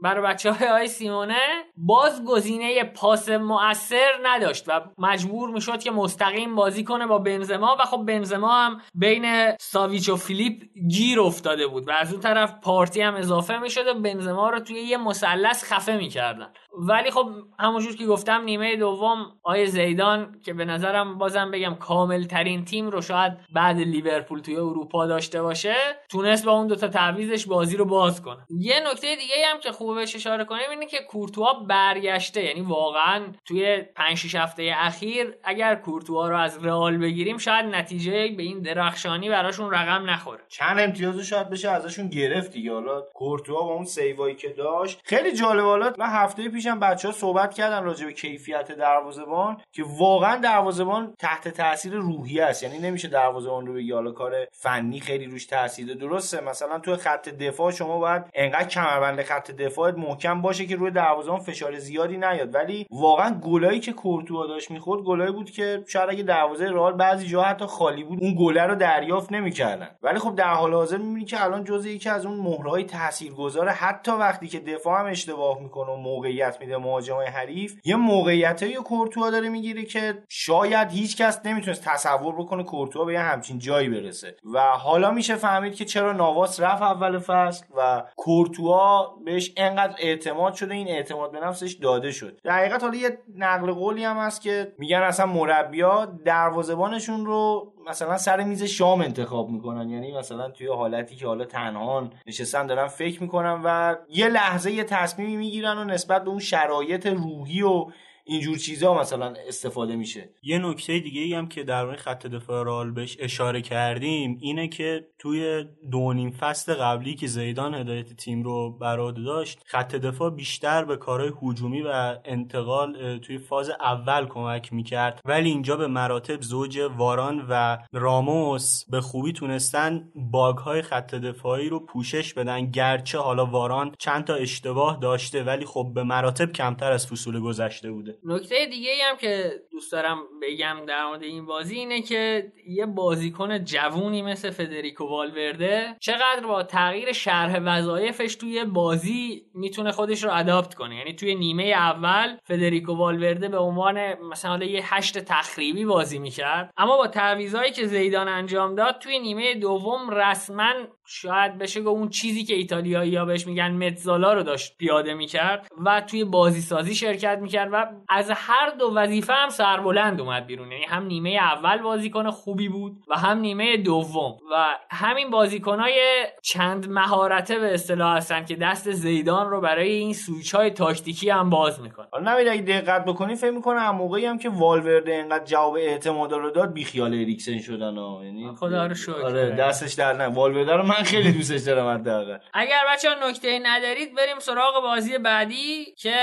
برای 0.00 0.24
بچه 0.24 0.52
های 0.52 0.88
سیمونه 0.88 1.64
باز 1.76 2.24
گزینه 2.24 2.84
پاس 2.84 3.28
مؤثر 3.28 4.12
نداشت 4.22 4.64
و 4.68 4.80
مجبور 4.98 5.50
می‌شد 5.50 5.82
که 5.82 5.90
مستقیم 5.90 6.54
بازی 6.54 6.84
کنه 6.84 7.06
با 7.06 7.18
بنزما 7.18 7.76
و 7.80 7.84
خب 7.84 8.04
بنزما 8.06 8.52
هم 8.52 8.80
بین 8.94 9.56
ساویچ 9.60 10.08
و 10.08 10.16
فیلیپ 10.16 10.62
گیر 10.88 11.20
افتاده 11.20 11.66
بود 11.66 11.88
و 11.88 11.90
از 11.90 12.12
اون 12.12 12.20
طرف 12.20 12.54
پارتی 12.62 13.00
هم 13.00 13.14
اضافه 13.14 13.58
می‌شد 13.58 13.86
و 13.86 13.94
بنزما 13.94 14.50
رو 14.50 14.60
توی 14.60 14.76
یه 14.76 14.96
مثلث 14.96 15.64
خفه 15.72 15.96
می‌کردن. 15.96 16.48
ولی 16.76 17.10
خب 17.10 17.26
همونجور 17.58 17.96
که 17.96 18.06
گفتم 18.06 18.42
نیمه 18.44 18.76
دوم 18.76 19.26
آیه 19.42 19.66
زیدان 19.66 20.40
که 20.44 20.52
به 20.54 20.64
نظرم 20.64 21.18
بازم 21.18 21.50
بگم 21.50 21.74
کامل 21.74 22.24
ترین 22.24 22.64
تیم 22.64 22.86
رو 22.88 23.00
شاید 23.00 23.32
بعد 23.52 23.76
لیورپول 23.76 24.40
توی 24.40 24.56
اروپا 24.56 25.06
داشته 25.06 25.42
باشه 25.42 25.74
تونست 26.08 26.44
با 26.44 26.52
اون 26.52 26.66
دوتا 26.66 26.88
تعویزش 26.88 27.46
بازی 27.46 27.76
رو 27.76 27.84
باز 27.84 28.22
کنه. 28.22 28.46
یه 28.50 28.74
نکته 28.90 29.16
دیگه 29.16 29.34
هم 29.52 29.60
که 29.60 29.72
خوبه 29.72 29.94
بهش 29.94 30.14
اشاره 30.14 30.44
کنیم 30.44 30.70
اینه 30.70 30.86
که 30.86 30.98
کورتوا 31.08 31.52
برگشته. 31.68 32.44
یعنی 32.44 32.60
واقعا 32.60 33.22
توی 33.44 33.82
5 33.96 34.18
6 34.18 34.34
هفته 34.34 34.72
اخیر 34.76 35.34
اگر 35.44 35.74
کورتوا 35.74 36.28
رو 36.28 36.38
از 36.38 36.64
رئال 36.64 36.96
بگیریم 36.96 37.38
شاید 37.38 37.66
نتیجه 37.66 38.12
به 38.36 38.42
این 38.42 38.60
درخشانی 38.60 39.28
براشون 39.28 39.70
رقم 39.70 40.10
نخوره. 40.10 40.40
چند 40.48 40.80
امتیازو 40.80 41.22
شاید 41.22 41.50
بشه 41.50 41.70
ازشون 41.70 42.08
گرفت 42.08 42.52
دیگه. 42.52 42.72
حالا 42.72 43.00
کورتوا 43.14 43.62
با 43.62 43.74
اون 43.74 43.84
سیوایی 43.84 44.34
که 44.34 44.48
داشت 44.48 45.00
خیلی 45.04 45.32
جالب. 45.32 45.64
حالا 45.64 45.92
من 45.98 46.06
هفته 46.06 46.48
پیشم 46.66 46.80
بچه‌ها 46.80 47.14
صحبت 47.14 47.54
کردن 47.54 47.84
راجع 47.84 48.06
به 48.06 48.12
کیفیت 48.12 48.72
دروازه‌بان 48.72 49.56
که 49.72 49.84
واقعا 49.98 50.36
دروازه‌بان 50.36 51.14
تحت 51.18 51.48
تاثیر 51.48 51.92
روحی 51.94 52.40
است. 52.40 52.62
یعنی 52.62 52.78
نمیشه 52.78 53.08
دروازه‌بان 53.08 53.66
رو 53.66 53.74
بگی 53.74 53.92
حالا 53.92 54.10
کار 54.10 54.34
فنی 54.52 55.00
خیلی 55.00 55.26
روش 55.26 55.46
تاثیر 55.46 55.94
درسته 55.94 56.40
مثلا 56.40 56.78
تو 56.78 56.96
خط 56.96 57.28
دفاع 57.28 57.70
شما 57.70 57.98
باید 57.98 58.22
انقدر 58.34 58.68
کمربند 58.68 59.22
خط 59.22 59.50
دفاعت 59.50 59.98
محکم 59.98 60.42
باشه 60.42 60.66
که 60.66 60.76
روی 60.76 60.90
دروازه‌بان 60.90 61.40
فشار 61.40 61.78
زیادی 61.78 62.16
نیاد. 62.16 62.54
ولی 62.54 62.86
واقعا 62.90 63.30
گلایی 63.30 63.80
که 63.80 63.92
کورتوا 63.92 64.46
داشت 64.46 64.70
می‌خورد 64.70 65.02
گلایی 65.02 65.32
بود 65.32 65.50
که 65.50 65.84
شاید 65.88 66.10
اگه 66.10 66.22
دروازه 66.22 66.64
رئال 66.64 66.92
بعضی 66.92 67.26
جا 67.26 67.42
حتی 67.42 67.66
خالی 67.66 68.04
بود 68.04 68.18
اون 68.22 68.36
گله 68.38 68.62
رو 68.62 68.74
دریافت 68.74 69.32
نمی‌کردن. 69.32 69.88
ولی 70.02 70.18
خب 70.18 70.34
در 70.34 70.54
حال 70.54 70.74
حاضر 70.74 70.96
می‌بینی 70.96 71.24
که 71.24 71.44
الان 71.44 71.64
جزء 71.64 71.88
یکی 71.88 72.08
از 72.08 72.26
اون 72.26 72.36
مهرهای 72.36 72.84
تاثیرگذار 72.84 73.68
حتی 73.68 74.10
وقتی 74.10 74.48
که 74.48 74.60
دفاع 74.60 75.00
هم 75.00 75.06
اشتباه 75.06 75.60
می‌کنه 75.60 75.92
و 75.92 75.96
موقعیت 75.96 76.55
میده 76.60 76.76
مهاجمای 76.76 77.26
حریف 77.26 77.74
یه 77.84 77.96
موقعیتایی 77.96 78.74
کورتوا 78.74 79.30
داره 79.30 79.48
می‌گیره 79.48 79.84
که 79.84 80.22
شاید 80.28 80.90
هیچ 80.90 81.16
کس 81.16 81.46
نمی‌تونست 81.46 81.84
تصور 81.84 82.34
بکنه 82.34 82.62
کورتوا 82.62 83.04
به 83.04 83.12
یه 83.12 83.20
همچین 83.20 83.58
جایی 83.58 83.88
برسه. 83.88 84.36
و 84.54 84.60
حالا 84.60 85.10
میشه 85.10 85.34
فهمید 85.34 85.74
که 85.74 85.84
چرا 85.84 86.12
نواس 86.12 86.60
رفت 86.60 86.82
اول 86.82 87.18
فصل 87.18 87.64
و 87.76 88.02
کورتوا 88.16 89.16
بهش 89.24 89.52
انقدر 89.56 89.94
اعتماد 89.98 90.54
شده 90.54 90.74
این 90.74 90.88
اعتماد 90.88 91.32
به 91.32 91.40
نفسش 91.40 91.72
داده 91.72 92.10
شد. 92.10 92.38
در 92.44 92.52
حقیقت 92.52 92.82
حالا 92.82 92.94
یه 92.94 93.18
نقل 93.36 93.72
قولی 93.72 94.04
هم 94.04 94.16
هست 94.16 94.42
که 94.42 94.72
میگن 94.78 95.02
اصلا 95.02 95.26
مربیا 95.26 96.04
دروازه‌بانشون 96.04 97.26
رو 97.26 97.72
مثلا 97.86 98.18
سر 98.18 98.44
میز 98.44 98.62
شام 98.62 99.00
انتخاب 99.00 99.50
می‌کنن. 99.50 99.90
یعنی 99.90 100.12
مثلا 100.12 100.50
توی 100.50 100.66
حالتی 100.66 101.16
که 101.16 101.26
حالا 101.26 101.44
تنها 101.44 102.10
نشستن 102.26 102.66
دارن 102.66 102.86
فکر 102.86 103.22
می‌کنن 103.22 103.60
و 103.64 103.96
یه 104.08 104.28
لحظه 104.28 104.72
یه 104.72 104.84
تصمیمی 104.84 105.36
می‌گیرن 105.36 105.78
و 105.78 105.84
نسبت 105.84 106.24
به 106.24 106.30
اون 106.30 106.38
شرایط 106.38 107.06
روحی 107.06 107.62
و 107.62 107.86
اینجور 108.28 108.56
چیزا 108.56 108.94
مثلا 108.94 109.34
استفاده 109.48 109.96
میشه. 109.96 110.28
یه 110.42 110.58
نکته 110.58 110.98
دیگه 110.98 111.20
ای 111.20 111.34
هم 111.34 111.48
که 111.48 111.62
در 111.62 111.84
مورد 111.84 111.98
خط 111.98 112.26
دفاع 112.26 112.64
رال 112.64 112.90
بهش 112.90 113.16
اشاره 113.20 113.62
کردیم 113.62 114.38
اینه 114.40 114.68
که 114.68 115.06
توی 115.18 115.64
دو 115.90 116.12
نیم 116.12 116.30
فصل 116.30 116.74
قبلی 116.74 117.14
که 117.14 117.26
زیدان 117.26 117.74
هدایت 117.74 118.12
تیم 118.12 118.42
رو 118.42 118.70
بر 118.70 119.10
داشت 119.10 119.62
خط 119.64 119.94
دفاع 119.94 120.30
بیشتر 120.30 120.84
به 120.84 120.96
کارهای 120.96 121.32
هجومی 121.42 121.82
و 121.82 122.16
انتقال 122.24 123.18
توی 123.18 123.38
فاز 123.38 123.70
اول 123.70 124.26
کمک 124.26 124.72
می‌کرد. 124.72 125.20
ولی 125.24 125.48
اینجا 125.48 125.76
به 125.76 125.86
مراتب 125.86 126.42
زوج 126.42 126.80
واران 126.96 127.46
و 127.48 127.78
راموس 127.92 128.84
به 128.90 129.00
خوبی 129.00 129.32
تونستن 129.32 130.08
باگ 130.14 130.58
های 130.58 130.82
خط 130.82 131.14
دفاعی 131.14 131.68
رو 131.68 131.80
پوشش 131.80 132.34
بدن. 132.34 132.70
گرچه 132.70 133.18
حالا 133.18 133.46
واران 133.46 133.94
چند 133.98 134.24
تا 134.24 134.34
اشتباه 134.34 134.98
داشته 135.00 135.44
ولی 135.44 135.64
خب 135.64 135.92
به 135.94 136.02
مراتب 136.02 136.52
کمتر 136.52 136.92
از 136.92 137.06
فصول 137.06 137.40
گذشته 137.40 137.90
بوده. 137.90 138.15
نکته 138.24 138.66
دیگه 138.66 138.90
ای 138.90 139.00
هم 139.00 139.16
که 139.16 139.52
دوست 139.70 139.92
دارم 139.92 140.18
بگم 140.42 140.76
در 140.88 141.06
مورد 141.06 141.22
این 141.22 141.46
بازی 141.46 141.76
اینه 141.76 142.02
که 142.02 142.52
یه 142.68 142.86
بازیکن 142.86 143.64
جوونی 143.64 144.22
مثل 144.22 144.50
فدریکو 144.50 145.04
والورده 145.04 145.96
چقدر 146.00 146.46
با 146.46 146.62
تغییر 146.62 147.12
شرح 147.12 147.58
وظایفش 147.62 148.34
توی 148.34 148.64
بازی 148.64 149.42
می‌تونه 149.54 149.92
خودش 149.92 150.24
رو 150.24 150.30
اداپت 150.32 150.74
کنه. 150.74 150.96
یعنی 150.96 151.14
توی 151.14 151.34
نیمه 151.34 151.64
اول 151.64 152.36
فدریکو 152.44 152.92
والورده 152.92 153.48
به 153.48 153.58
عنوان 153.58 154.14
مثلا 154.14 154.64
یه 154.64 154.94
هشت 154.94 155.18
تخریبی 155.18 155.84
بازی 155.84 156.18
می‌کرد. 156.18 156.70
اما 156.76 156.96
با 156.96 157.06
تعویضایی 157.06 157.72
که 157.72 157.86
زیدان 157.86 158.28
انجام 158.28 158.74
داد 158.74 158.98
توی 158.98 159.18
نیمه 159.18 159.54
دوم 159.54 160.10
رسما 160.10 160.72
شاید 161.08 161.58
بشه 161.58 161.80
گفت 161.80 161.98
اون 161.98 162.08
چیزی 162.08 162.44
که 162.44 162.54
ایتالیایی 162.54 163.16
ها 163.16 163.24
بهش 163.24 163.46
میگن 163.46 163.70
متزالا 163.70 164.32
رو 164.32 164.42
داشت 164.42 164.76
پیاده 164.78 165.14
می‌کرد 165.14 165.66
و 165.84 166.00
توی 166.00 166.24
بازی 166.24 166.60
سازی 166.60 166.94
شرکت 166.94 167.38
می‌کرد 167.38 167.68
و 167.72 167.86
از 168.08 168.30
هر 168.34 168.70
دو 168.78 168.92
وظیفه 168.94 169.32
هم 169.32 169.48
سربلند 169.48 170.20
اومد 170.20 170.46
بیرون. 170.46 170.72
یعنی 170.72 170.84
هم 170.84 171.06
نیمه 171.06 171.30
اول 171.30 171.78
بازیکن 171.78 172.30
خوبی 172.30 172.68
بود 172.68 172.96
و 173.08 173.18
هم 173.18 173.38
نیمه 173.38 173.76
دوم. 173.76 174.38
و 174.52 174.78
همین 174.90 175.30
بازیکنای 175.30 176.26
چند 176.42 176.90
مهارته 176.90 177.58
به 177.58 177.74
اصطلاح 177.74 178.16
هستن 178.16 178.44
که 178.44 178.56
دست 178.56 178.90
زیدان 178.90 179.50
رو 179.50 179.60
برای 179.60 179.90
این 179.90 180.12
سویچ 180.12 180.54
های 180.54 180.70
تاکتیکی 180.70 181.30
هم 181.30 181.50
باز 181.50 181.80
می‌کنه 181.80 182.06
حالا 182.12 182.32
نمید 182.32 182.48
اگه 182.48 182.62
دقت 182.62 183.04
بکنی 183.04 183.34
فکر 183.34 183.50
می‌کنه 183.50 183.90
موقعی 183.90 184.26
هم 184.26 184.38
که 184.38 184.48
والورده 184.48 185.12
اینقدر 185.12 185.44
جواب 185.44 185.74
اعتماد 185.74 186.32
رو 186.32 186.50
داد 186.50 186.72
بیخیال 186.72 187.14
اریکسن 187.14 187.58
شدن 187.58 187.96
ها. 187.96 188.20
یعنی 188.24 188.50
خدا 188.56 188.86
رو 188.86 188.94
شکر. 188.94 189.12
آره 189.12 189.50
دستش 189.50 189.92
در 189.92 190.12
نه. 190.12 190.26
والورده 190.26 190.72
رو 190.72 190.82
من 190.82 190.95
خیلی 191.04 191.32
دوستش 191.32 191.60
دارم 191.60 192.00
حداقل. 192.00 192.38
اگر 192.54 192.80
بچه 192.92 193.08
ها 193.10 193.28
نکته 193.28 193.60
ندارید 193.62 194.14
بریم 194.14 194.38
سراغ 194.38 194.82
بازی 194.82 195.18
بعدی 195.18 195.84
که 195.98 196.16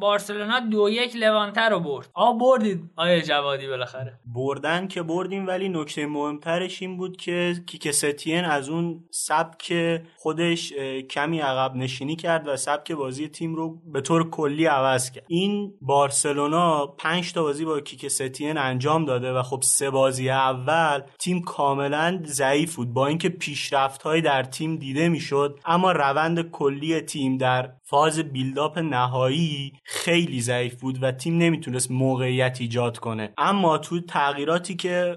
بارسلونا 0.00 0.60
دو 0.60 0.88
یک 0.90 1.16
لوانته 1.16 1.68
رو 1.68 1.80
برد. 1.80 2.08
آ 2.14 2.32
بردید 2.32 2.90
آیا 2.96 3.20
جوادی 3.20 3.66
بالاخره. 3.66 4.18
بردن 4.26 4.88
که 4.88 5.02
بردیم 5.02 5.46
ولی 5.46 5.68
نکته 5.68 6.06
مهمترش 6.06 6.82
این 6.82 6.96
بود 6.96 7.16
که 7.16 7.54
کیکستین 7.66 8.44
از 8.44 8.68
اون 8.68 9.04
سبک 9.10 9.72
خودش 10.16 10.72
کمی 11.10 11.40
عقب 11.40 11.76
نشینی 11.76 12.16
کرد 12.16 12.48
و 12.48 12.56
سبک 12.56 12.92
بازی 12.92 13.28
تیم 13.28 13.54
رو 13.54 13.78
به 13.92 14.00
طور 14.00 14.30
کلی 14.30 14.66
عوض 14.66 15.10
کرد. 15.10 15.24
این 15.28 15.74
بارسلونا 15.80 16.86
پنج 16.86 17.32
تا 17.32 17.42
بازی 17.42 17.64
با 17.64 17.80
کیکستین 17.80 18.58
انجام 18.58 19.04
داده 19.04 19.32
و 19.32 19.42
خب 19.42 19.60
سه 19.62 19.90
بازی 19.90 20.30
اول 20.30 21.00
تیم 21.18 21.42
کاملا 21.42 22.20
ضعیف 22.24 22.76
بود. 22.76 22.92
با 22.92 23.06
اینکه 23.06 23.28
پیشرفت 23.28 24.02
در 24.20 24.42
تیم 24.42 24.76
دیده 24.76 25.08
می‌شد 25.08 25.60
اما 25.64 25.92
روند 25.92 26.50
کلی 26.50 27.00
تیم 27.00 27.38
در 27.38 27.70
فاز 27.82 28.18
بیلداپ 28.18 28.78
نهایی 28.78 29.72
خیلی 29.84 30.40
ضعیف 30.40 30.80
بود 30.80 31.02
و 31.02 31.12
تیم 31.12 31.38
نمی‌تونست 31.38 31.90
موقعیت 31.90 32.60
ایجاد 32.60 32.98
کنه. 32.98 33.32
اما 33.38 33.78
تو 33.78 34.00
تغییراتی 34.00 34.76
که 34.76 35.16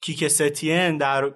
کیک 0.00 0.28
ستین 0.28 0.96
در 0.96 1.30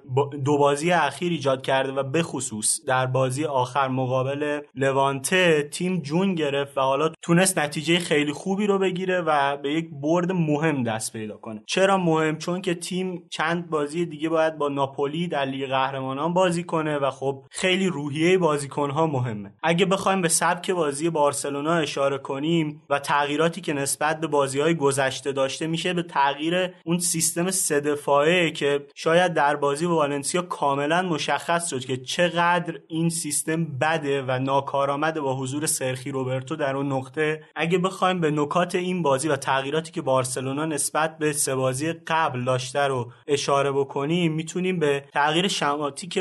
دو 0.44 0.58
بازی 0.58 0.92
اخیر 0.92 1.32
ایجاد 1.32 1.62
کرده 1.62 1.92
و 1.92 2.02
به 2.02 2.22
خصوص 2.22 2.80
در 2.86 3.06
بازی 3.06 3.44
آخر 3.44 3.88
مقابل 3.88 4.60
لوانته 4.74 5.62
تیم 5.62 6.00
جون 6.00 6.34
گرفت 6.34 6.78
و 6.78 6.80
حالا 6.80 7.12
تونست 7.22 7.58
نتیجه 7.58 7.98
خیلی 7.98 8.32
خوبی 8.32 8.66
رو 8.66 8.78
بگیره 8.78 9.20
و 9.20 9.56
به 9.56 9.72
یک 9.72 9.88
برد 10.02 10.32
مهم 10.32 10.82
دست 10.82 11.12
پیدا 11.12 11.36
کنه. 11.36 11.62
چرا 11.66 11.98
مهم؟ 11.98 12.38
چون 12.38 12.62
که 12.62 12.74
تیم 12.74 13.26
چند 13.30 13.70
بازی 13.70 14.06
دیگه 14.06 14.28
باید 14.28 14.58
با 14.58 14.68
ناپولی 14.68 15.28
در 15.28 15.44
لیگ 15.44 15.68
قهرمانان 15.68 16.34
بازی 16.34 16.64
کنه 16.64 16.98
و 17.02 17.10
خب 17.10 17.44
خیلی 17.50 17.86
روحیه 17.86 18.38
بازیکنها 18.38 19.06
مهمه. 19.06 19.52
اگه 19.62 19.86
بخوایم 19.86 20.22
به 20.22 20.28
سبک 20.28 20.70
بازی 20.70 21.10
بارسلونا 21.10 21.74
اشاره 21.74 22.18
کنیم 22.18 22.82
و 22.90 22.98
تغییراتی 22.98 23.60
که 23.60 23.72
نسبت 23.72 24.20
به 24.20 24.26
بازی 24.26 24.60
های 24.60 24.74
گذشته 24.74 25.32
داشته 25.32 25.66
میشه 25.66 25.92
به 25.92 26.02
تغییر 26.02 26.74
اون 26.84 26.98
سیستم 26.98 27.50
سه 27.50 27.80
دفاعه 27.80 28.50
که 28.50 28.86
شاید 28.94 29.34
در 29.34 29.56
بازی 29.56 29.86
والنسیا 29.86 30.42
کاملا 30.42 31.02
مشخص 31.02 31.70
شد 31.70 31.84
که 31.84 31.96
چقدر 31.96 32.78
این 32.88 33.08
سیستم 33.08 33.64
بده 33.64 34.22
و 34.22 34.38
ناکارآمد 34.38 35.20
با 35.20 35.36
حضور 35.36 35.66
سرخی 35.66 36.10
روبرتو 36.10 36.56
در 36.56 36.76
اون 36.76 36.92
نقطه. 36.92 37.42
اگه 37.56 37.78
بخوایم 37.78 38.20
به 38.20 38.30
نکات 38.30 38.74
این 38.74 39.02
بازی 39.02 39.28
و 39.28 39.36
تغییراتی 39.36 39.92
که 39.92 40.02
بارسلونا 40.02 40.64
نسبت 40.64 41.18
به 41.18 41.32
سه 41.32 41.54
بازی 41.54 41.92
قبل 41.92 42.44
داشته 42.44 42.80
رو 42.80 43.12
اشاره 43.26 43.72
بکنیم 43.72 44.32
می‌تونیم 44.32 44.78
به 44.78 45.04
تغییر 45.12 45.48
شماتیک 45.48 46.18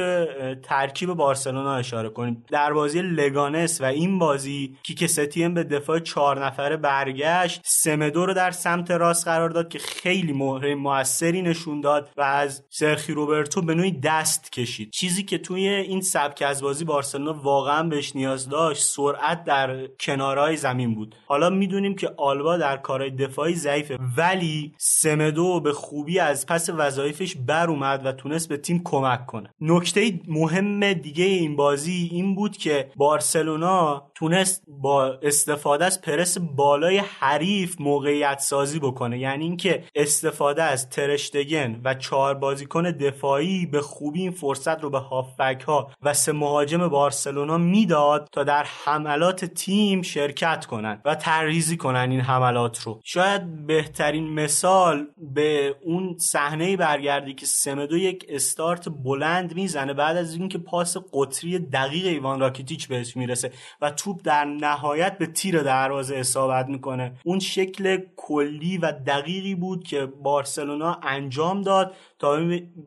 ترکیب 0.71 1.13
بارسلونا 1.13 1.75
اشاره 1.75 2.09
کنیم. 2.09 2.43
در 2.49 2.73
بازی 2.73 3.01
لگانس 3.01 3.81
و 3.81 3.85
این 3.85 4.19
بازی 4.19 4.77
کیک 4.83 5.05
ستیم 5.05 5.53
به 5.53 5.63
دفاع 5.63 5.99
چهار 5.99 6.45
نفره 6.45 6.77
برگشت. 6.77 7.61
سمدو 7.63 8.25
رو 8.25 8.33
در 8.33 8.51
سمت 8.51 8.91
راست 8.91 9.27
قرار 9.27 9.49
داد 9.49 9.69
که 9.69 9.79
خیلی 9.79 10.33
مهره 10.33 10.75
موثری 10.75 11.41
نشون 11.41 11.81
داد 11.81 12.09
و 12.17 12.21
از 12.21 12.63
سرخی 12.69 13.13
روبرتو 13.13 13.61
به 13.61 13.75
نوعی 13.75 13.91
دست 13.91 14.51
کشید. 14.51 14.91
چیزی 14.91 15.23
که 15.23 15.37
توی 15.37 15.67
این 15.67 16.01
سبک 16.01 16.41
از 16.47 16.61
بازی 16.61 16.85
بارسلونا 16.85 17.33
واقعا 17.33 17.83
بهش 17.83 18.15
نیاز 18.15 18.49
داشت 18.49 18.83
سرعت 18.83 19.43
در 19.43 19.87
کنارهای 19.99 20.57
زمین 20.57 20.95
بود. 20.95 21.15
حالا 21.25 21.49
می‌دونیم 21.49 21.95
که 21.95 22.13
آلبا 22.17 22.57
در 22.57 22.77
کارهای 22.77 23.11
دفاعی 23.11 23.55
ضعیفه 23.55 23.97
ولی 24.17 24.73
سمدو 24.77 25.59
به 25.59 25.73
خوبی 25.73 26.19
از 26.19 26.45
پس 26.45 26.69
وظایفش 26.69 27.35
بر 27.35 27.69
اومد 27.69 28.05
و 28.05 28.11
تونست 28.11 28.49
به 28.49 28.57
تیم 28.57 28.81
کمک 28.83 29.25
کنه. 29.25 29.49
نکته 29.61 30.19
مهم 30.27 30.60
دیگه 30.93 31.25
این 31.25 31.55
بازی 31.55 32.09
این 32.11 32.35
بود 32.35 32.57
که 32.57 32.91
بارسلونا 32.95 34.10
تونست 34.21 34.63
با 34.67 35.05
استفاده 35.05 35.85
از 35.85 36.01
پرس 36.01 36.37
بالای 36.37 36.97
حریف 36.97 37.75
موقعیت 37.79 38.39
سازی 38.39 38.79
بکنه. 38.79 39.19
یعنی 39.19 39.43
اینکه 39.43 39.83
استفاده 39.95 40.63
از 40.63 40.89
ترشتگن 40.89 41.81
و 41.83 41.93
چهار 41.93 42.33
بازیکن 42.33 42.83
دفاعی 42.91 43.65
به 43.65 43.81
خوبی 43.81 44.21
این 44.21 44.31
فرصت 44.31 44.83
رو 44.83 44.89
به 44.89 44.97
هافبک 44.97 45.61
ها 45.61 45.91
و 46.01 46.13
سه 46.13 46.31
مهاجم 46.31 46.87
بارسلونا 46.87 47.57
می‌داد 47.57 48.29
تا 48.31 48.43
در 48.43 48.65
حملات 48.85 49.45
تیم 49.45 50.01
شرکت 50.01 50.65
کنن 50.65 51.01
و 51.05 51.15
تریزی 51.15 51.77
کنن 51.77 52.11
این 52.11 52.21
حملات 52.21 52.81
رو. 52.83 52.99
شاید 53.03 53.67
بهترین 53.67 54.33
مثال 54.33 55.07
به 55.33 55.75
اون 55.83 56.17
صحنه 56.17 56.77
برگردی 56.77 57.33
که 57.33 57.45
سمدو 57.45 57.97
یک 57.97 58.25
استارت 58.29 58.89
بلند 58.89 59.55
می‌زنه 59.55 59.93
بعد 59.93 60.17
از 60.17 60.35
اینکه 60.35 60.57
پاس 60.57 60.97
قطری 61.13 61.59
دقیق 61.59 62.05
ایوان 62.05 62.39
راکیتیچ 62.39 62.87
بهش 62.87 63.17
می‌رسه 63.17 63.51
و 63.81 63.91
توپ 64.11 64.21
در 64.23 64.45
نهایت 64.45 65.17
به 65.17 65.25
تیر 65.25 65.63
دروازه 65.63 66.15
اصابت 66.15 66.65
می‌کنه. 66.65 67.13
اون 67.25 67.39
شکل 67.39 67.97
کلی 68.17 68.77
و 68.77 68.91
دقیقی 68.91 69.55
بود 69.55 69.83
که 69.83 70.05
بارسلونا 70.05 70.99
انجام 71.03 71.61
داد 71.61 71.95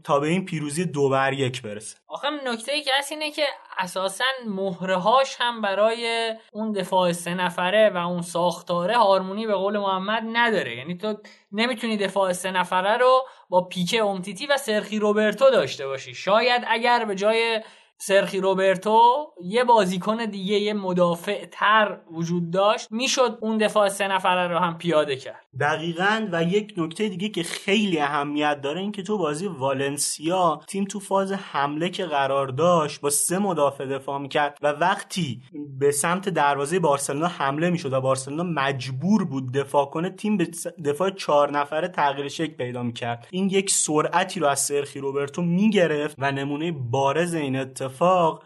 تا 0.05 0.21
به 0.21 0.29
این 0.29 0.45
پیروزی 0.45 0.85
دو 0.85 1.09
بر 1.09 1.33
یک 1.33 1.63
برسه. 1.63 1.97
آخه 2.09 2.29
نکته 2.47 2.73
ای 2.73 2.83
که 2.83 2.91
هست 2.99 3.13
اینه 3.13 3.31
که 3.31 3.43
اساسا 3.79 4.25
مهرهاش 4.47 5.37
هم 5.39 5.61
برای 5.61 6.35
اون 6.53 6.73
دفاع 6.73 7.13
سه 7.13 7.35
نفره 7.35 7.91
و 7.95 7.97
اون 7.97 8.23
ساختاره 8.23 8.97
هارمونی 8.97 9.47
به 9.47 9.55
قول 9.55 9.79
محمد 9.79 10.23
نداره. 10.33 10.77
یعنی 10.77 10.97
تو 10.97 11.15
نمی‌تونی 11.53 11.97
دفاع 11.97 12.33
سه 12.33 12.51
نفره 12.51 12.97
رو 12.97 13.23
با 13.49 13.61
پیکه 13.61 14.05
امتیتی 14.05 14.47
و 14.47 14.57
سرخی 14.57 14.99
روبرتو 14.99 15.51
داشته 15.51 15.87
باشی. 15.87 16.15
شاید 16.15 16.63
اگر 16.69 17.05
به 17.05 17.15
جای 17.15 17.61
سرخی 18.07 18.41
روبرتو 18.41 19.33
یه 19.45 19.65
بازیکن 19.65 20.25
دیگه 20.25 20.59
یه 20.59 20.75
مدافع 20.75 21.45
تر 21.53 21.99
وجود 22.13 22.51
داشت. 22.51 22.89
می‌شد 22.91 23.39
اون 23.41 23.59
دفاع 23.59 23.89
سه 23.89 24.09
نفره 24.09 24.49
رو 24.49 24.59
هم 24.59 24.79
پیاده 24.79 25.17
کرد. 25.17 25.45
دقیقا 25.61 26.29
و 26.33 26.43
یک 26.43 26.75
نکته 26.77 27.09
دیگه 27.09 27.29
که 27.29 27.43
خیلی 27.43 28.01
اهمیت 28.01 28.61
داره 28.61 28.81
این 28.81 28.93
که 28.93 29.03
تو 29.03 29.19
بازی 29.19 29.47
والنسیا 29.47 30.61
تیم 30.69 30.85
تو 30.85 31.01
فاز 31.01 31.33
حمله 31.33 31.91
که 31.91 32.05
قرار 32.05 32.49
داشت 32.49 33.01
با 33.01 33.11
سه 33.11 33.39
مدافع 33.39 33.87
دفاع 33.87 34.19
می‌کرد 34.19 34.59
و 34.63 34.67
وقتی 34.67 35.43
به 35.79 35.91
سمت 35.91 36.29
دروازه 36.29 36.79
بارسلونا 36.79 37.27
حمله 37.27 37.71
می‌شد 37.71 37.93
و 37.93 38.01
بارسلونا 38.01 38.43
مجبور 38.43 39.25
بود 39.25 39.53
دفاع 39.53 39.87
کنه 39.87 40.11
تیم 40.11 40.37
به 40.37 40.49
دفاع 40.85 41.11
چهار 41.11 41.51
نفره 41.51 41.89
تغییر 41.89 42.29
شکل 42.29 42.53
پیدا 42.53 42.83
می‌کرد. 42.83 43.29
این 43.31 43.49
یک 43.49 43.71
سرعتی 43.71 44.41
رو 44.41 44.47
از 44.47 44.61
سرخی 44.61 45.01
روبرتو 45.01 45.43
می‌گرفت 45.43 46.17
و 46.19 46.33
نمونه 46.33 46.73
بارز 46.73 47.35
این 47.35 47.57
اتفاق 47.57 47.94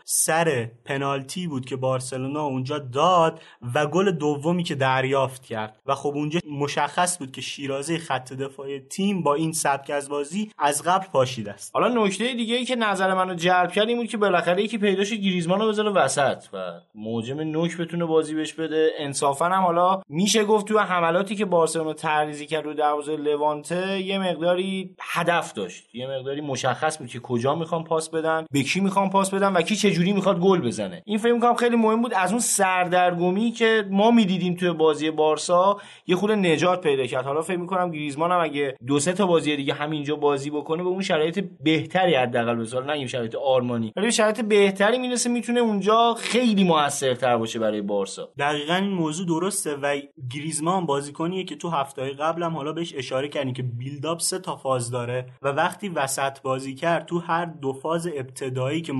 سر 0.05 0.71
پنالتی 0.85 1.47
بود 1.47 1.67
که 1.67 1.77
بارسلونا 1.77 2.43
اونجا 2.43 2.79
داد 2.79 3.41
و 3.75 3.87
گل 3.87 4.11
دومی 4.11 4.63
که 4.63 4.75
دریافت 4.75 5.45
کرد. 5.45 5.81
و 5.87 5.95
خب 5.95 6.13
اونجا 6.15 6.41
مشخص 6.51 7.19
بود 7.19 7.33
که 7.33 7.41
شیرازه 7.41 7.99
خط 7.99 8.33
دفاعی 8.33 8.81
تیم 8.81 9.23
با 9.23 9.35
این 9.35 9.53
سبک 9.53 9.91
از 9.91 10.09
بازی 10.09 10.51
از 10.59 10.83
قبل 10.83 11.07
پاشیده 11.07 11.53
است. 11.53 11.71
حالا 11.75 12.05
نکته 12.05 12.35
دیگه 12.35 12.57
ای 12.57 12.65
که 12.65 12.77
نظر 12.77 13.15
منو 13.15 13.35
جلب 13.35 13.73
کرد 13.73 13.89
این 13.89 13.99
بود 13.99 14.09
که 14.09 14.17
بالاخره 14.17 14.63
یکی 14.63 14.79
پیداش 14.79 15.13
گریزمان 15.13 15.61
رو 15.61 15.69
بذاره 15.69 15.91
وسط 15.91 16.45
و 16.53 16.81
موجم 16.95 17.41
نوک 17.41 17.77
بتونه 17.77 18.05
بازی 18.05 18.35
بهش 18.35 18.53
بده. 18.53 18.91
انصافا 18.99 19.45
هم 19.45 19.63
حالا 19.63 20.03
میشه 20.09 20.45
گفت 20.45 20.67
تو 20.67 20.79
حملاتی 20.79 21.37
که 21.37 21.45
بارسلونا 21.45 21.93
تعریضی 21.93 22.47
کرد 22.47 22.65
رو 22.65 22.75
دروازه 22.75 23.17
لوانته 23.17 24.01
یه 24.01 24.19
مقداری 24.19 24.97
هدف 25.01 25.53
داشت. 25.53 25.95
یه 25.95 26.07
مقداری 26.07 26.41
مشخص 26.41 26.99
بود 26.99 27.09
که 27.09 27.21
کجا 27.21 27.55
می‌خوام 27.55 27.85
پاس 27.85 28.11
بدن 28.11 28.47
به 28.51 28.63
کی 28.63 28.81
می‌خوام 28.81 29.11
پاس 29.11 29.28
بدن 29.35 29.53
و 29.53 29.63
کی 29.63 29.77
چه 29.77 29.91
جوری 29.91 30.13
می‌خواد 30.13 30.41
گل 30.41 30.61
بزنه. 30.61 31.03
این 31.05 31.19
فکر 31.19 31.33
می‌کنم 31.33 31.55
خیلی 31.55 31.77
مهم 31.77 32.03
بود. 32.03 32.15
از 32.15 32.31
اون 32.31 32.41
سردرگمی 32.41 33.51
که 33.51 33.85
ما 33.91 34.11
می‌دیدیم 34.11 34.55
توی 34.55 34.73
بازی 34.73 35.11
بارسا 35.11 35.79
یه 36.07 36.17
خود 36.17 36.31
نجات 36.31 36.81
پیدا 36.81 37.07
کرد. 37.07 37.25
حالا 37.25 37.43
فکر 37.43 37.59
می‌کنم 37.59 37.91
گریزمان 37.91 38.33
هم 38.33 38.41
اگه 38.41 38.77
دو 38.87 38.99
سه 38.99 39.13
تا 39.13 39.27
بازی 39.27 39.57
دیگه 39.57 39.75
همینجا 39.75 40.17
بازی 40.17 40.51
بکنه 40.51 40.83
به 40.83 40.89
اون 40.89 41.03
شرایط 41.03 41.45
بهتری 41.65 42.15
حداقل 42.15 42.55
بزار 42.55 42.85
نه 42.85 43.07
شرایط 43.07 43.35
آرمانی. 43.35 43.93
ولی 43.97 44.13
شرایط 44.13 44.41
بهتری 44.41 44.99
می‌رسه 44.99 45.31
می‌تونه 45.31 45.61
اونجا 45.61 46.15
خیلی 46.19 46.65
موثرتر 46.65 47.37
باشه 47.37 47.59
برای 47.59 47.83
بارسا. 47.83 48.29
دقیقا 48.39 48.75
این 48.75 48.91
موضوع 48.91 49.27
درسته 49.27 49.77
و 49.77 49.97
گریزمان 50.35 50.87
بازیکنیه 50.87 51.45
که 51.45 51.57
تو 51.57 51.69
هفته 51.69 52.11
قبلم 52.11 52.57
حالا 52.57 52.73
بهش 52.73 52.95
اشاره 52.97 53.29
کردیم 53.29 53.53
که 53.53 53.63
بیلداپ 53.63 54.21
سه 54.21 54.39
تا 54.39 54.57
فاز 54.57 54.91
داره 54.91 55.27
و 55.43 55.49
وقتی 55.49 55.89
وسط 55.89 56.41
بازی 56.43 56.75
کرد 56.75 57.07
تو 57.07 57.19
هر 57.19 57.45
دو 57.45 57.73
فاز 57.73 58.07
ابتدایی 58.07 58.83
که 58.83 58.93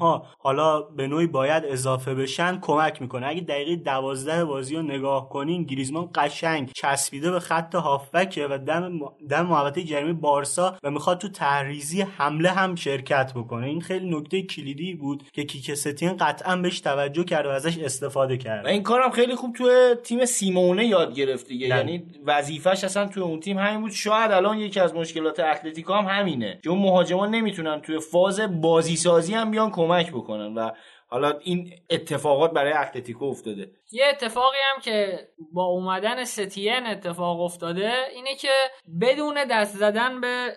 ها 0.00 0.26
حالا 0.38 0.80
به 0.80 1.06
نوعی 1.06 1.26
باید 1.26 1.64
اضافه 1.66 2.14
بشن 2.14 2.58
کمک 2.60 3.02
می‌کنه. 3.02 3.26
اگه 3.26 3.40
دقیقه 3.40 3.76
دوازده 3.76 4.44
بازی 4.44 4.76
رو 4.76 4.82
نگاه 4.82 5.28
کنین 5.28 5.62
گریزمان 5.62 6.10
قشنگ 6.14 6.70
چسبیده 6.74 7.30
به 7.30 7.40
خط 7.40 7.74
هافبکه 7.74 8.46
و 8.50 8.58
دم 8.58 8.98
دم 9.30 9.46
محوطه 9.46 9.82
جریمه 9.82 10.12
بارسا 10.12 10.76
و 10.82 10.90
می‌خواد 10.90 11.18
تو 11.18 11.28
تحریزی 11.28 12.02
حمله 12.02 12.50
هم 12.50 12.74
شرکت 12.74 13.32
بکنه. 13.34 13.66
این 13.66 13.80
خیلی 13.80 14.16
نکته 14.16 14.42
کلیدی 14.42 14.94
بود 14.94 15.22
که 15.32 15.44
کیکستین 15.44 16.16
قطعا 16.16 16.56
بهش 16.56 16.80
توجه 16.80 17.24
کرد 17.24 17.46
و 17.46 17.48
ازش 17.48 17.78
استفاده 17.78 18.36
کرد. 18.36 18.64
و 18.64 18.68
این 18.68 18.82
کارم 18.82 19.10
خیلی 19.10 19.34
خوب 19.34 19.56
تو 19.56 19.94
تیم 20.02 20.24
سیمونه 20.24 20.86
یاد 20.86 21.14
گرفت 21.14 21.48
دیگه. 21.48 21.66
یعنی 21.66 22.02
وظیفش 22.26 22.84
اصلا 22.84 23.06
تو 23.06 23.20
اون 23.20 23.40
تیم 23.40 23.58
همین 23.58 23.80
بود. 23.80 23.90
شاید 23.90 24.30
الان 24.30 24.58
یکی 24.58 24.80
از 24.80 24.94
مشکلات 24.94 25.40
اتلتیکو 25.40 25.92
هم 25.92 26.04
همینه 26.04 26.58
که 26.62 26.70
اون 26.70 26.78
مهاجمان 26.78 27.30
نمی‌تونن 27.30 27.80
توی 27.80 27.98
فاز 27.98 28.40
بازی 28.60 28.96
سازی 28.96 29.34
هم 29.34 29.49
بیان 29.50 29.70
کمک 29.70 30.10
بکنن 30.10 30.54
و 30.54 30.70
حالا 31.10 31.32
این 31.40 31.70
اتفاقات 31.90 32.50
برای 32.50 32.72
اتلتیکو 32.72 33.24
افتاده. 33.24 33.70
یه 33.92 34.04
اتفاقی 34.10 34.56
هم 34.74 34.80
که 34.82 35.28
با 35.52 35.64
اومدن 35.64 36.24
ستین 36.24 36.86
اتفاق 36.86 37.40
افتاده 37.40 37.92
اینه 38.14 38.34
که 38.34 38.52
بدون 39.00 39.44
دست 39.50 39.76
زدن 39.76 40.20
به 40.20 40.52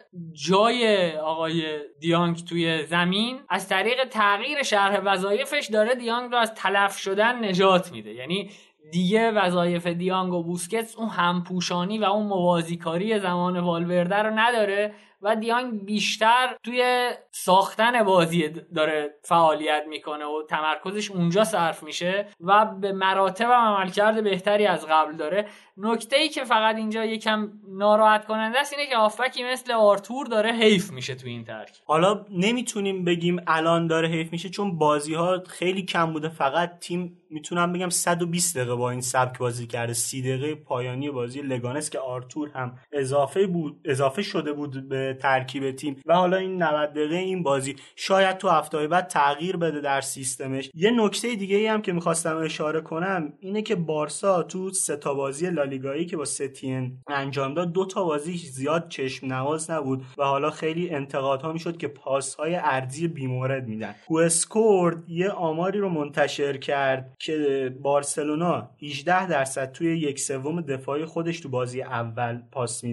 جای 0.48 1.12
آقای 1.18 1.80
دیانگ 2.00 2.46
توی 2.46 2.86
زمین 2.86 3.40
از 3.50 3.70
طریق 3.70 4.04
تغییر 4.10 4.64
شرح 4.64 5.02
وظایفش 5.06 5.70
داره 5.74 5.96
دیانگ 5.96 6.32
رو 6.32 6.38
از 6.38 6.54
تلف 6.54 6.98
شدن 6.98 7.46
نجات 7.46 7.92
میده. 7.92 8.14
یعنی 8.14 8.50
دیگه 8.92 9.32
وظایف 9.32 9.88
دیانگ 9.88 10.34
و 10.34 10.44
بوسکتس 10.44 10.98
اون 10.98 11.10
همپوشانی 11.10 12.00
و 12.00 12.04
اون 12.04 12.28
موازیکاری 12.28 13.20
زمان 13.20 13.60
والورده 13.60 14.16
رو 14.16 14.40
نداره 14.40 14.94
و 15.24 15.36
دیانگ 15.36 15.86
بیشتر 15.86 16.56
توی 16.64 17.12
ساختن 17.32 18.04
بازی 18.04 18.50
داره 18.50 19.16
فعالیت 19.22 19.84
می‌کنه 19.88 20.26
و 20.26 20.44
تمرکزش 20.50 21.12
اونجا 21.12 21.44
صرف 21.44 21.84
میشه 21.84 22.28
و 22.42 22.66
به 22.66 22.92
مراتب 22.92 23.52
عملکرد 23.52 24.24
بهتری 24.24 24.66
از 24.66 24.86
قبل 24.88 25.16
داره. 25.16 25.48
نکته 25.78 26.16
ای 26.16 26.30
که 26.30 26.44
فقط 26.44 26.76
اینجا 26.76 27.06
یکم 27.06 27.52
ناراحت 27.68 28.26
کننده 28.26 28.60
است 28.60 28.74
اینه 28.74 28.90
که 28.90 28.98
هافبکی 28.98 29.44
مثل 29.44 29.72
آرتور 29.72 30.26
داره 30.26 30.52
حیف 30.52 30.92
میشه 30.92 31.16
تو 31.16 31.28
این 31.28 31.44
ترکیب. 31.44 31.82
حالا 31.86 32.26
نمی‌تونیم 32.32 33.04
بگیم 33.04 33.42
الان 33.48 33.88
داره 33.88 34.08
حیف 34.08 34.32
میشه 34.32 34.50
چون 34.50 34.78
بازی 34.78 35.14
ها 35.14 35.44
خیلی 35.48 35.82
کم 35.82 36.14
بوده. 36.14 36.30
فقط 36.30 36.80
تیم 36.80 37.18
می‌تونم 37.30 37.74
بگم 37.74 37.90
120 37.90 38.58
دقیقه 38.58 38.76
با 38.76 38.92
این 38.92 39.02
سبک 39.02 39.38
بازی 39.38 39.68
کرده. 39.68 39.94
30 39.94 40.22
دقیقه 40.22 40.56
پایانی 40.56 41.10
بازی 41.10 41.42
لگانس 41.42 41.90
که 41.90 42.00
آرتور 42.00 42.50
هم 42.56 42.78
اضافه 42.92 43.48
بود 43.48 43.82
اضافه 43.86 44.22
شده 44.22 44.54
بود 44.54 44.90
به 44.90 45.18
ترکیب 45.22 45.72
تیم 45.72 46.02
و 46.06 46.16
حالا 46.16 46.38
این 46.38 46.64
90 46.64 46.90
دقیقه 46.90 47.16
این 47.16 47.44
بازی 47.44 47.76
شاید 47.96 48.38
تو 48.38 48.50
هفته 48.50 48.88
بعد 48.88 49.08
تغییر 49.08 49.58
بده 49.58 49.82
در 49.82 50.02
سیستمش. 50.02 50.72
یه 50.74 50.92
نکته 50.92 51.36
دیگه 51.36 51.58
ای 51.58 51.68
هم 51.68 51.82
که 51.82 51.94
می‌خواستم 51.94 52.38
اشاره 52.38 52.82
کنم 52.82 53.34
اینه 53.40 53.62
که 53.62 53.76
بارسا 53.76 54.44
تو 54.44 54.70
سه 54.70 54.96
تا 54.96 55.14
بازی 55.14 55.50
لالیگایی 55.64 56.06
که 56.06 56.18
با 56.18 56.26
ستین 56.26 56.98
انجام 57.08 57.54
داد 57.54 57.72
دو 57.72 57.86
تا 57.86 58.04
بازی 58.04 58.38
زیاد 58.38 58.88
چشم 58.90 59.28
نواز 59.28 59.72
نبود 59.72 60.06
و 60.18 60.24
حالا 60.24 60.50
خیلی 60.50 60.90
انتقادها 60.90 61.54
می‌شد 61.54 61.78
که 61.78 61.88
پاس 61.88 62.36
های 62.36 62.56
عرضی 62.56 63.08
بیمورد 63.08 63.68
میدن. 63.68 63.96
WhoScored 64.10 65.10
یه 65.10 65.30
آماری 65.30 65.80
رو 65.80 65.90
منتشر 65.90 66.58
کرد 66.58 67.16
که 67.20 67.70
بارسلونا 67.82 68.70
18 68.82 69.28
درصد 69.28 69.72
توی 69.72 70.00
یک 70.00 70.20
سوم 70.20 70.62
دفاعی 70.62 71.06
خودش 71.06 71.40
تو 71.40 71.50
بازی 71.50 71.82
اول 71.82 72.42
پاس 72.52 72.84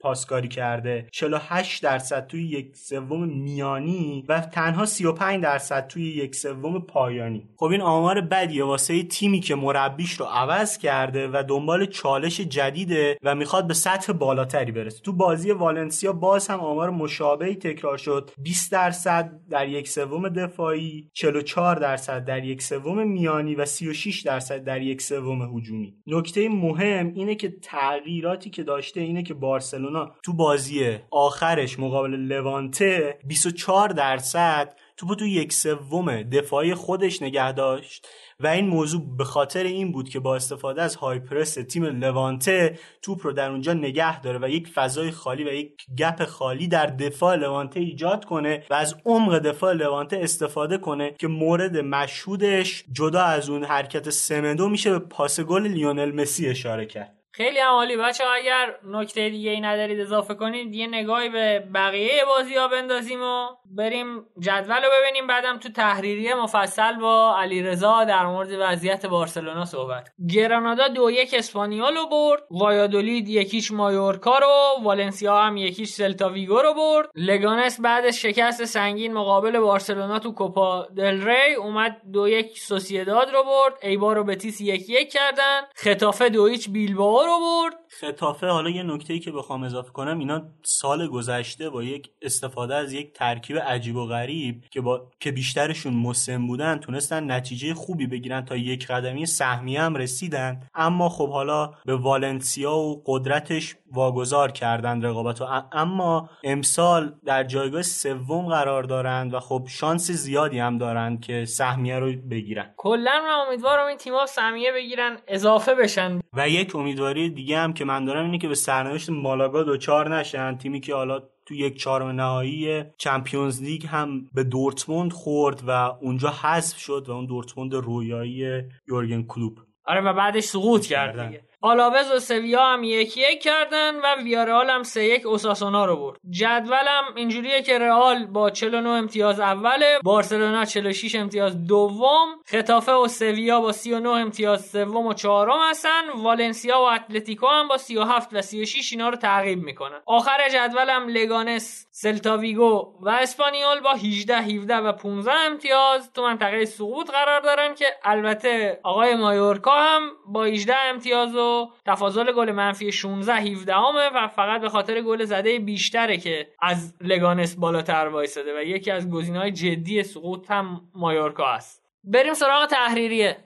پاسکاری 0.00 0.48
کرده. 0.48 1.06
48 1.12 1.82
درصد 1.82 2.26
توی 2.26 2.42
یک 2.42 2.76
سوم 2.76 3.28
میانی 3.28 4.24
و 4.28 4.40
تنها 4.40 4.84
35 4.84 5.42
درصد 5.42 5.86
توی 5.86 6.08
یک 6.08 6.34
سوم 6.34 6.80
پایانی. 6.80 7.48
خب 7.56 7.66
این 7.66 7.80
آمار 7.80 8.20
بدیه 8.20 8.64
واسه 8.64 9.02
تیمی 9.02 9.40
که 9.40 9.54
مربیش 9.54 10.12
رو 10.12 10.26
عوض 10.26 10.78
کرده 10.78 11.28
و 11.28 11.42
دنبال 11.48 11.86
چالش 12.16 12.40
جدیده 12.40 13.18
و 13.22 13.34
می‌خواد 13.34 13.66
به 13.66 13.74
سطح 13.74 14.12
بالاتری 14.12 14.72
برسه. 14.72 15.00
تو 15.00 15.12
بازی 15.12 15.50
والنسیا 15.50 16.12
باز 16.12 16.48
هم 16.48 16.60
آمار 16.60 16.90
مشابهی 16.90 17.54
تکرار 17.54 17.98
شد. 17.98 18.30
20 18.38 18.72
درصد 18.72 19.32
در 19.50 19.68
یک 19.68 19.88
سوم 19.88 20.28
دفاعی 20.28 21.10
44 21.12 21.76
درصد 21.76 22.24
در 22.24 22.44
یک 22.44 22.62
سوم 22.62 23.08
میانی 23.08 23.54
و 23.54 23.64
36 23.64 24.22
درصد 24.22 24.64
در 24.64 24.82
یک 24.82 25.02
سوم 25.02 25.56
هجومی. 25.56 25.94
نکته 26.06 26.48
مهم 26.48 27.12
اینه 27.14 27.34
که 27.34 27.54
تغییراتی 27.62 28.50
که 28.50 28.62
داشته 28.62 29.00
اینه 29.00 29.22
که 29.22 29.34
بارسلونا 29.34 30.12
تو 30.22 30.32
بازی 30.32 30.98
آخرش 31.10 31.78
مقابل 31.78 32.10
لوانته 32.10 33.18
24 33.24 33.88
درصد 33.88 34.76
توپو 34.96 35.14
تو 35.14 35.26
یک 35.26 35.52
سوم 35.52 36.22
دفاعی 36.22 36.74
خودش 36.74 37.22
نگه 37.22 37.52
داشت. 37.52 38.08
و 38.40 38.46
این 38.46 38.66
موضوع 38.66 39.16
به 39.16 39.24
خاطر 39.24 39.64
این 39.64 39.92
بود 39.92 40.08
که 40.08 40.20
با 40.20 40.36
استفاده 40.36 40.82
از 40.82 40.96
های 40.96 41.18
پرس 41.18 41.54
تیم 41.54 41.84
لوانته 41.84 42.78
توپ 43.02 43.26
رو 43.26 43.32
در 43.32 43.50
اونجا 43.50 43.72
نگه 43.72 44.20
داره 44.20 44.38
و 44.42 44.48
یک 44.48 44.68
فضای 44.68 45.10
خالی 45.10 45.44
و 45.44 45.52
یک 45.52 45.86
گپ 45.98 46.24
خالی 46.24 46.68
در 46.68 46.86
دفاع 46.86 47.36
لوانته 47.36 47.80
ایجاد 47.80 48.24
کنه 48.24 48.64
و 48.70 48.74
از 48.74 48.96
عمق 49.04 49.38
دفاع 49.38 49.72
لوانته 49.72 50.18
استفاده 50.22 50.78
کنه 50.78 51.14
که 51.18 51.28
مورد 51.28 51.76
مشهودش 51.76 52.84
جدا 52.92 53.22
از 53.22 53.50
اون 53.50 53.64
حرکت 53.64 54.10
سمدو 54.10 54.68
میشه 54.68 54.90
به 54.90 54.98
پاس 54.98 55.40
گل 55.40 55.66
لیونل 55.66 56.12
مسی 56.12 56.48
اشاره 56.48 56.86
کرد. 56.86 57.15
خیلی 57.36 57.58
عالی. 57.58 57.96
بچه 57.96 58.24
اگر 58.24 58.74
نکته 58.84 59.28
دیگه 59.28 59.50
ای 59.50 59.60
ندارید 59.60 60.00
اضافه 60.00 60.34
کنید 60.34 60.74
یه 60.74 60.86
نگاهی 60.86 61.28
به 61.28 61.68
بقیه 61.74 62.24
بازی 62.26 62.54
ها 62.56 62.68
بندازیم 62.68 63.22
و 63.22 63.46
بریم 63.64 64.26
جدول 64.38 64.82
رو 64.82 64.88
ببینیم. 65.00 65.26
بعدم 65.26 65.58
تو 65.58 65.68
تحریریه 65.68 66.34
مفصل 66.34 66.96
با 66.96 67.36
علیرضا 67.38 68.04
در 68.04 68.26
مورد 68.26 68.48
وضعیت 68.60 69.06
بارسلونا 69.06 69.64
صحبت 69.64 70.08
گرانادا 70.30 70.88
دو 70.88 71.10
یک 71.10 71.34
اسپانیول 71.34 71.96
رو 71.96 72.08
برد. 72.08 72.42
وایادولید 72.50 73.28
یکیش 73.28 73.72
مایورکا 73.72 74.38
رو 74.38 74.84
والنسیا 74.84 75.42
هم 75.42 75.56
یکیش 75.56 75.88
سلتا 75.88 76.28
ویگو 76.28 76.58
رو 76.58 76.74
برد. 76.74 77.08
لگانس 77.14 77.80
بعد 77.80 78.10
شکست 78.10 78.64
سنگین 78.64 79.12
مقابل 79.12 79.58
بارسلونا 79.58 80.18
تو 80.18 80.32
کوپا 80.32 80.86
دل 80.96 81.28
ری. 81.28 81.54
اومد 81.54 81.96
دو 82.12 82.28
یک 82.28 82.58
سوسیداد 82.58 83.30
رو 83.30 83.42
برد. 83.42 83.78
ایبار 83.82 84.16
رو 84.16 84.24
بتیس 84.24 84.60
یک 84.60 84.90
یک 84.90 85.12
کردن. 85.12 85.60
خطافه 85.74 86.28
دو 86.28 86.46
هیچ 86.46 86.70
بیلبائو 86.70 87.25
رو 87.26 87.40
برد 87.40 87.85
خطافه 88.00 88.46
حالا 88.46 88.70
یه 88.70 88.82
نکته 88.82 89.12
ای 89.12 89.18
که 89.18 89.32
بخوام 89.32 89.62
اضافه 89.62 89.90
کنم 89.90 90.18
اینا 90.18 90.42
سال 90.62 91.06
گذشته 91.08 91.70
با 91.70 91.82
یک 91.82 92.10
استفاده 92.22 92.74
از 92.74 92.92
یک 92.92 93.12
ترکیب 93.12 93.58
عجیب 93.58 93.96
و 93.96 94.06
غریب 94.06 94.64
که 94.70 94.80
با 94.80 95.10
که 95.20 95.32
بیشترشون 95.32 95.94
مسن 95.94 96.46
بودن 96.46 96.78
تونستن 96.78 97.30
نتیجه 97.30 97.74
خوبی 97.74 98.06
بگیرن 98.06 98.44
تا 98.44 98.56
یک 98.56 98.86
قدمی 98.86 99.26
سهمیه 99.26 99.82
هم 99.82 99.96
رسیدن. 99.96 100.60
اما 100.74 101.08
خب 101.08 101.30
حالا 101.30 101.72
به 101.84 101.96
والنسیا 101.96 102.76
و 102.76 103.02
قدرتش 103.06 103.76
واگذار 103.92 104.52
کردن 104.52 105.02
رقابت 105.02 105.40
و 105.40 105.44
اما 105.72 106.30
امسال 106.44 107.14
در 107.24 107.44
جایگاه 107.44 107.82
سوم 107.82 108.46
قرار 108.46 108.82
دارند 108.82 109.34
و 109.34 109.40
خب 109.40 109.66
شانس 109.68 110.10
زیادی 110.10 110.58
هم 110.58 110.78
دارند 110.78 111.20
که 111.20 111.44
سهمیه 111.44 111.98
رو 111.98 112.12
بگیرن. 112.30 112.74
کلا 112.76 113.22
من 113.24 113.46
امیدوارم 113.48 113.86
این 113.86 113.96
تیم‌ها 113.96 114.26
سهمیه 114.26 114.72
بگیرن 114.72 115.16
اضافه 115.28 115.74
بشن. 115.74 116.20
و 116.32 116.48
یک 116.48 116.76
امیدواری 116.76 117.30
دیگه 117.30 117.58
هم 117.58 117.72
که 117.72 117.84
من 117.86 118.04
دارم 118.04 118.24
اینه 118.24 118.38
که 118.38 118.48
به 118.48 118.54
سرنوشت 118.54 119.10
مالاگا 119.10 119.62
دوچار 119.62 120.16
نشن. 120.16 120.56
تیمی 120.56 120.80
که 120.80 120.94
حالا 120.94 121.22
تو 121.46 121.54
یک 121.54 121.78
چهارم 121.78 122.08
نهایی 122.08 122.84
چمپیونز 122.98 123.62
لیگ 123.62 123.86
هم 123.86 124.26
به 124.34 124.44
دورتموند 124.44 125.12
خورد 125.12 125.62
و 125.66 125.70
اونجا 125.70 126.30
حذف 126.30 126.78
شد 126.78 127.04
و 127.08 127.12
اون 127.12 127.26
دورتموند 127.26 127.74
رویایی 127.74 128.62
یورگن 128.88 129.22
کلوب 129.22 129.58
آره 129.84 130.00
و 130.00 130.12
بعدش 130.12 130.44
سقوط 130.44 130.86
کرد 130.86 131.26
دیگه. 131.26 131.44
آلاوز 131.60 132.10
و 132.10 132.18
سویا 132.18 132.66
هم 132.66 132.84
یک 132.84 133.16
یک 133.16 133.42
کردن 133.42 133.96
و 133.96 134.22
ویارال 134.22 134.70
هم 134.70 134.82
سه 134.82 135.04
یک 135.04 135.26
اوساسونا 135.26 135.84
رو 135.84 135.96
برد. 135.96 136.20
جدولم 136.30 137.04
اینجوریه 137.16 137.62
که 137.62 137.78
رئال 137.78 138.26
با 138.26 138.50
49 138.50 138.88
امتیاز 138.88 139.40
اوله 139.40 139.98
بارسلونا 140.04 140.64
46 140.64 141.14
امتیاز 141.14 141.66
دوم 141.66 142.28
خطافه 142.46 142.92
و 142.92 143.08
سویا 143.08 143.60
با 143.60 143.72
39 143.72 144.08
امتیاز 144.08 144.70
سوم 144.70 145.06
و 145.06 145.14
چهارم 145.14 145.70
هستن 145.70 146.10
والنسیا 146.14 146.80
و 146.80 146.82
اتلتیکو 146.82 147.46
هم 147.46 147.68
با 147.68 147.76
37 147.76 148.28
و 148.32 148.42
36 148.42 148.92
اینا 148.92 149.08
رو 149.08 149.16
تعقیب 149.16 149.62
می‌کنن. 149.62 150.00
آخر 150.06 150.48
جدولم 150.48 151.08
لگانس 151.08 151.86
سلتاویگو 151.90 152.92
و 153.00 153.08
اسپانیول 153.08 153.80
با 153.80 153.92
18 153.92 154.36
17 154.36 154.76
و 154.76 154.92
15 154.92 155.32
امتیاز. 155.32 156.12
تو 156.12 156.22
منطقه 156.22 156.64
سقوط 156.64 157.10
قرار 157.10 157.40
دارن 157.40 157.74
که 157.74 157.86
البته 158.04 158.80
آقای 158.82 159.14
مایورکا 159.14 159.72
هم 159.72 160.10
با 160.26 160.44
18 160.44 160.74
امتیاز 160.76 161.34
و 161.34 161.45
تفاضل 161.86 162.32
گل 162.32 162.52
منفی 162.52 162.92
16 162.92 163.34
17 163.34 163.74
همه 163.74 164.10
و 164.14 164.28
فقط 164.28 164.60
به 164.60 164.68
خاطر 164.68 165.00
گل 165.00 165.24
زده 165.24 165.58
بیشتره 165.58 166.16
که 166.16 166.48
از 166.62 166.94
لگانس 167.00 167.56
بالاتر 167.56 168.08
وایساده 168.08 168.58
و 168.58 168.62
یکی 168.62 168.90
از 168.90 169.10
گزینه‌های 169.10 169.50
جدی 169.52 170.02
سقوط 170.02 170.50
هم 170.50 170.80
مایورکا 170.94 171.46
است. 171.46 171.82
بریم 172.04 172.34
سراغ 172.34 172.66
تحریریه. 172.66 173.36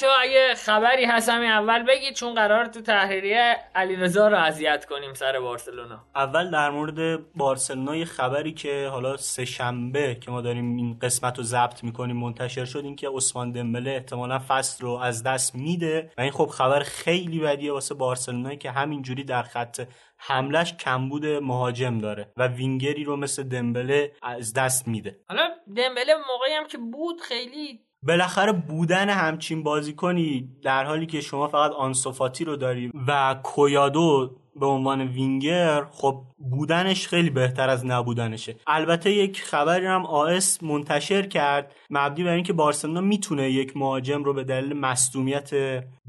بچه 0.00 0.08
ها 0.08 0.16
اگه 0.20 0.54
خبری 0.54 1.04
هست 1.04 1.28
همین 1.28 1.50
اول 1.50 1.82
بگید 1.82 2.14
چون 2.14 2.34
قرار 2.34 2.66
تو 2.66 2.80
تحریریه 2.80 3.56
علیرضا 3.74 4.28
رو 4.28 4.36
اذیت 4.36 4.84
کنیم 4.84 5.14
سر 5.14 5.40
بارسلونا. 5.40 6.04
اول 6.14 6.50
در 6.50 6.70
مورد 6.70 7.32
بارسلونا 7.34 7.96
یه 7.96 8.04
خبری 8.04 8.52
که 8.52 8.88
حالا 8.92 9.16
سه 9.16 9.44
شنبه 9.44 10.14
که 10.14 10.30
ما 10.30 10.40
داریم 10.40 10.76
این 10.76 10.98
قسمت 10.98 11.38
رو 11.38 11.44
ضبط 11.44 11.84
می‌کنیم 11.84 12.16
منتشر 12.16 12.64
شد 12.64 12.84
این 12.84 12.96
که 12.96 13.08
عثمان 13.08 13.52
دمبله 13.52 13.90
احتمالا 13.90 14.40
فصل 14.48 14.84
رو 14.84 14.90
از 14.90 15.22
دست 15.22 15.54
میده. 15.54 16.12
و 16.18 16.20
این 16.20 16.30
خب 16.30 16.46
خبر 16.46 16.80
خیلی 16.80 17.38
بدیه 17.38 17.72
واسه 17.72 17.94
بارسلونایی 17.94 18.56
که 18.56 18.70
همینجوری 18.70 19.24
در 19.24 19.42
خط 19.42 19.86
حملش 20.16 20.76
کمبود 20.76 21.26
مهاجم 21.26 21.98
داره 21.98 22.32
و 22.36 22.46
وینگری 22.46 23.04
رو 23.04 23.16
مثل 23.16 23.42
دمبله 23.42 24.12
از 24.22 24.52
دست 24.52 24.88
میده. 24.88 25.20
حالا 25.28 25.48
دمبله 25.76 26.14
موقعی 26.28 26.52
هم 26.52 26.66
که 26.66 26.78
بود 26.78 27.20
خیلی 27.20 27.80
بالاخره 28.02 28.52
بودن 28.52 29.10
همچین 29.10 29.62
بازیکنی 29.62 30.48
در 30.62 30.84
حالی 30.84 31.06
که 31.06 31.20
شما 31.20 31.48
فقط 31.48 31.70
آنسوفاتی 31.70 32.44
رو 32.44 32.56
داری 32.56 32.92
و 33.06 33.36
کویادو 33.42 34.36
به 34.56 34.66
عنوان 34.66 35.00
وینگر 35.00 35.84
خب 35.90 36.22
بودنش 36.38 37.08
خیلی 37.08 37.30
بهتر 37.30 37.68
از 37.70 37.86
نبودنشه. 37.86 38.56
البته 38.66 39.12
یک 39.12 39.42
خبری 39.42 39.86
هم 39.86 40.06
آس 40.06 40.62
منتشر 40.62 41.22
کرد 41.22 41.72
مبنی 41.90 42.24
بر 42.24 42.32
اینکه 42.32 42.52
بارسلونا 42.52 43.00
می‌تونه 43.00 43.50
یک 43.50 43.76
مهاجم 43.76 44.24
رو 44.24 44.34
به 44.34 44.44
دلیل 44.44 44.72
مصدومیت 44.72 45.50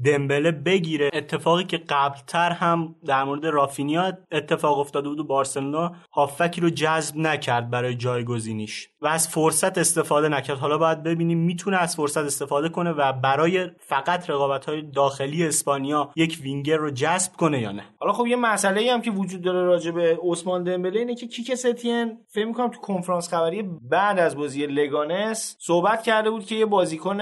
دمبله 0.04 0.50
بگیره. 0.50 1.10
اتفاقی 1.12 1.64
که 1.64 1.78
قبلتر 1.78 2.50
هم 2.50 2.94
در 3.06 3.24
مورد 3.24 3.46
رافینیا 3.46 4.12
اتفاق 4.32 4.78
افتاده 4.78 5.08
بود 5.08 5.18
و 5.18 5.24
بارسلونا 5.24 5.92
هافکی 6.12 6.60
رو 6.60 6.70
جذب 6.70 7.16
نکرد 7.16 7.70
برای 7.70 7.94
جایگزینیش 7.94 8.88
و 9.00 9.06
از 9.06 9.28
فرصت 9.28 9.78
استفاده 9.78 10.28
نکرد. 10.28 10.58
حالا 10.58 10.78
باید 10.78 11.02
ببینیم 11.02 11.38
می‌تونه 11.38 11.76
از 11.76 11.96
فرصت 11.96 12.24
استفاده 12.24 12.68
کنه 12.68 12.90
و 12.90 13.12
برای 13.12 13.70
فقط 13.78 14.30
رقابت 14.30 14.64
های 14.64 14.82
داخلی 14.82 15.46
اسپانیا 15.46 16.10
یک 16.16 16.38
وینگر 16.42 16.76
رو 16.76 16.90
جذب 16.90 17.32
کنه 17.32 17.60
یا 17.60 17.72
نه. 17.72 17.84
حالا 18.00 18.12
خب 18.12 18.26
یه 18.32 18.38
مسئله 18.38 18.80
ای 18.80 18.88
هم 18.88 19.00
که 19.00 19.10
وجود 19.10 19.42
داره 19.42 19.62
راجع 19.62 19.90
به 19.90 20.18
عثمان 20.22 20.64
دمبله 20.64 20.98
اینه 20.98 21.14
که 21.14 21.26
کیک 21.26 21.54
ستین 21.54 22.18
فکر 22.28 22.44
می‌کنم 22.44 22.68
تو 22.68 22.80
کنفرانس 22.80 23.28
خبری 23.28 23.62
بعد 23.90 24.18
از 24.18 24.36
بازی 24.36 24.66
لگانس 24.66 25.56
صحبت 25.58 26.02
کرده 26.02 26.30
بود 26.30 26.44
که 26.44 26.54
یه 26.54 26.66
بازیکن 26.66 27.18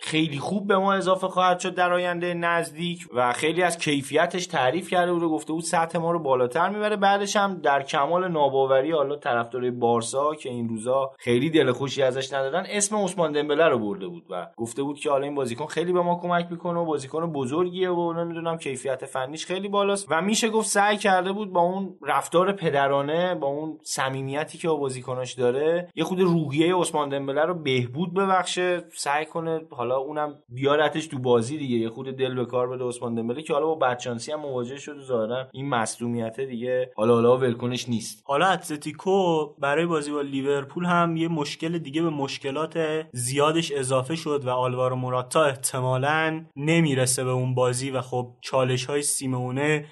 خیلی 0.00 0.38
خوب 0.38 0.66
به 0.66 0.78
ما 0.78 0.92
اضافه 0.92 1.28
خواهد 1.28 1.58
شد 1.58 1.74
در 1.74 1.92
آینده 1.92 2.34
نزدیک 2.34 3.06
و 3.14 3.32
خیلی 3.32 3.62
از 3.62 3.78
کیفیتش 3.78 4.46
تعریف 4.46 4.90
کرده 4.90 5.12
بود 5.12 5.22
و 5.22 5.28
گفته 5.28 5.52
بود 5.52 5.62
سطح 5.62 5.98
ما 5.98 6.10
رو 6.10 6.18
بالاتر 6.18 6.68
می‌بره. 6.68 6.96
بعدش 6.96 7.36
هم 7.36 7.60
در 7.60 7.82
کمال 7.82 8.28
ناباوری 8.28 8.92
حالا 8.92 9.16
طرفدار 9.16 9.70
بارسا 9.70 10.34
که 10.34 10.48
این 10.48 10.68
روزا 10.68 11.10
خیلی 11.18 11.50
دل 11.50 11.72
خوشی 11.72 12.02
ازش 12.02 12.32
ندادن 12.32 12.64
اسم 12.68 12.96
عثمان 12.96 13.32
دمبله 13.32 13.68
رو 13.68 13.78
برده 13.78 14.08
بود 14.08 14.24
و 14.30 14.46
گفته 14.56 14.82
بود 14.82 14.98
که 14.98 15.10
حالا 15.10 15.24
این 15.24 15.34
بازیکن 15.34 15.66
خیلی 15.66 15.92
به 15.92 16.02
ما 16.02 16.20
کمک 16.22 16.46
می‌کنه 16.50 16.78
و 16.78 16.84
بازیکن 16.84 17.32
بزرگیه 17.32 17.90
و 17.90 18.12
نمی‌دونم 18.12 18.58
کیفیت 18.58 19.04
فنیش 19.04 19.46
خیلی 19.46 19.68
بالاست 19.68 20.06
و 20.10 20.22
میشه 20.22 20.47
گفت 20.50 20.68
سعی 20.68 20.96
کرده 20.96 21.32
بود 21.32 21.52
با 21.52 21.60
اون 21.60 21.94
رفتار 22.02 22.52
پدرانه 22.52 23.34
با 23.34 23.46
اون 23.46 23.78
صمیمیتی 23.82 24.58
که 24.58 24.68
با 24.68 24.76
بازیکناش 24.76 25.32
داره 25.32 25.88
یه 25.94 26.04
خود 26.04 26.20
روحیه 26.20 26.76
عثمان 26.76 27.08
دمبله 27.08 27.44
رو 27.44 27.54
بهبود 27.54 28.14
ببخشه 28.14 28.84
سعی 28.94 29.26
کنه 29.26 29.60
حالا 29.70 29.96
اونم 29.98 30.34
بیارتش 30.48 31.06
تو 31.06 31.18
بازی 31.18 31.58
دیگه 31.58 31.76
یه 31.76 31.88
خود 31.88 32.16
دل 32.16 32.34
به 32.34 32.44
کار 32.46 32.68
بده 32.68 32.84
عثمان 32.84 33.14
دمبله 33.14 33.42
که 33.42 33.52
حالا 33.52 33.66
با 33.66 33.74
بدشانسی 33.74 34.32
هم 34.32 34.40
مواجه 34.40 34.76
شده 34.76 35.00
ظاهرا 35.00 35.48
این 35.52 35.68
مصدومیت 35.68 36.40
دیگه 36.40 36.92
حالا 36.96 37.14
حالا 37.14 37.36
ولکنش 37.36 37.88
نیست. 37.88 38.22
حالا 38.26 38.46
اتلتیکو 38.46 39.46
برای 39.58 39.86
بازی 39.86 40.10
با 40.10 40.20
لیورپول 40.20 40.84
هم 40.84 41.16
یه 41.16 41.28
مشکل 41.28 41.78
دیگه 41.78 42.02
به 42.02 42.10
مشکلات 42.10 42.78
زیادش 43.12 43.72
اضافه 43.72 44.16
شد 44.16 44.44
و 44.44 44.50
آلوارو 44.50 44.96
موراتا 44.96 45.44
احتمالا 45.44 46.44
نمی‌رسه 46.56 47.24
به 47.24 47.30
اون 47.30 47.54
بازی 47.54 47.90
و 47.90 48.00
خب 48.00 48.32
چالش 48.40 48.84
های 48.84 49.02
سیمئونه 49.02 49.86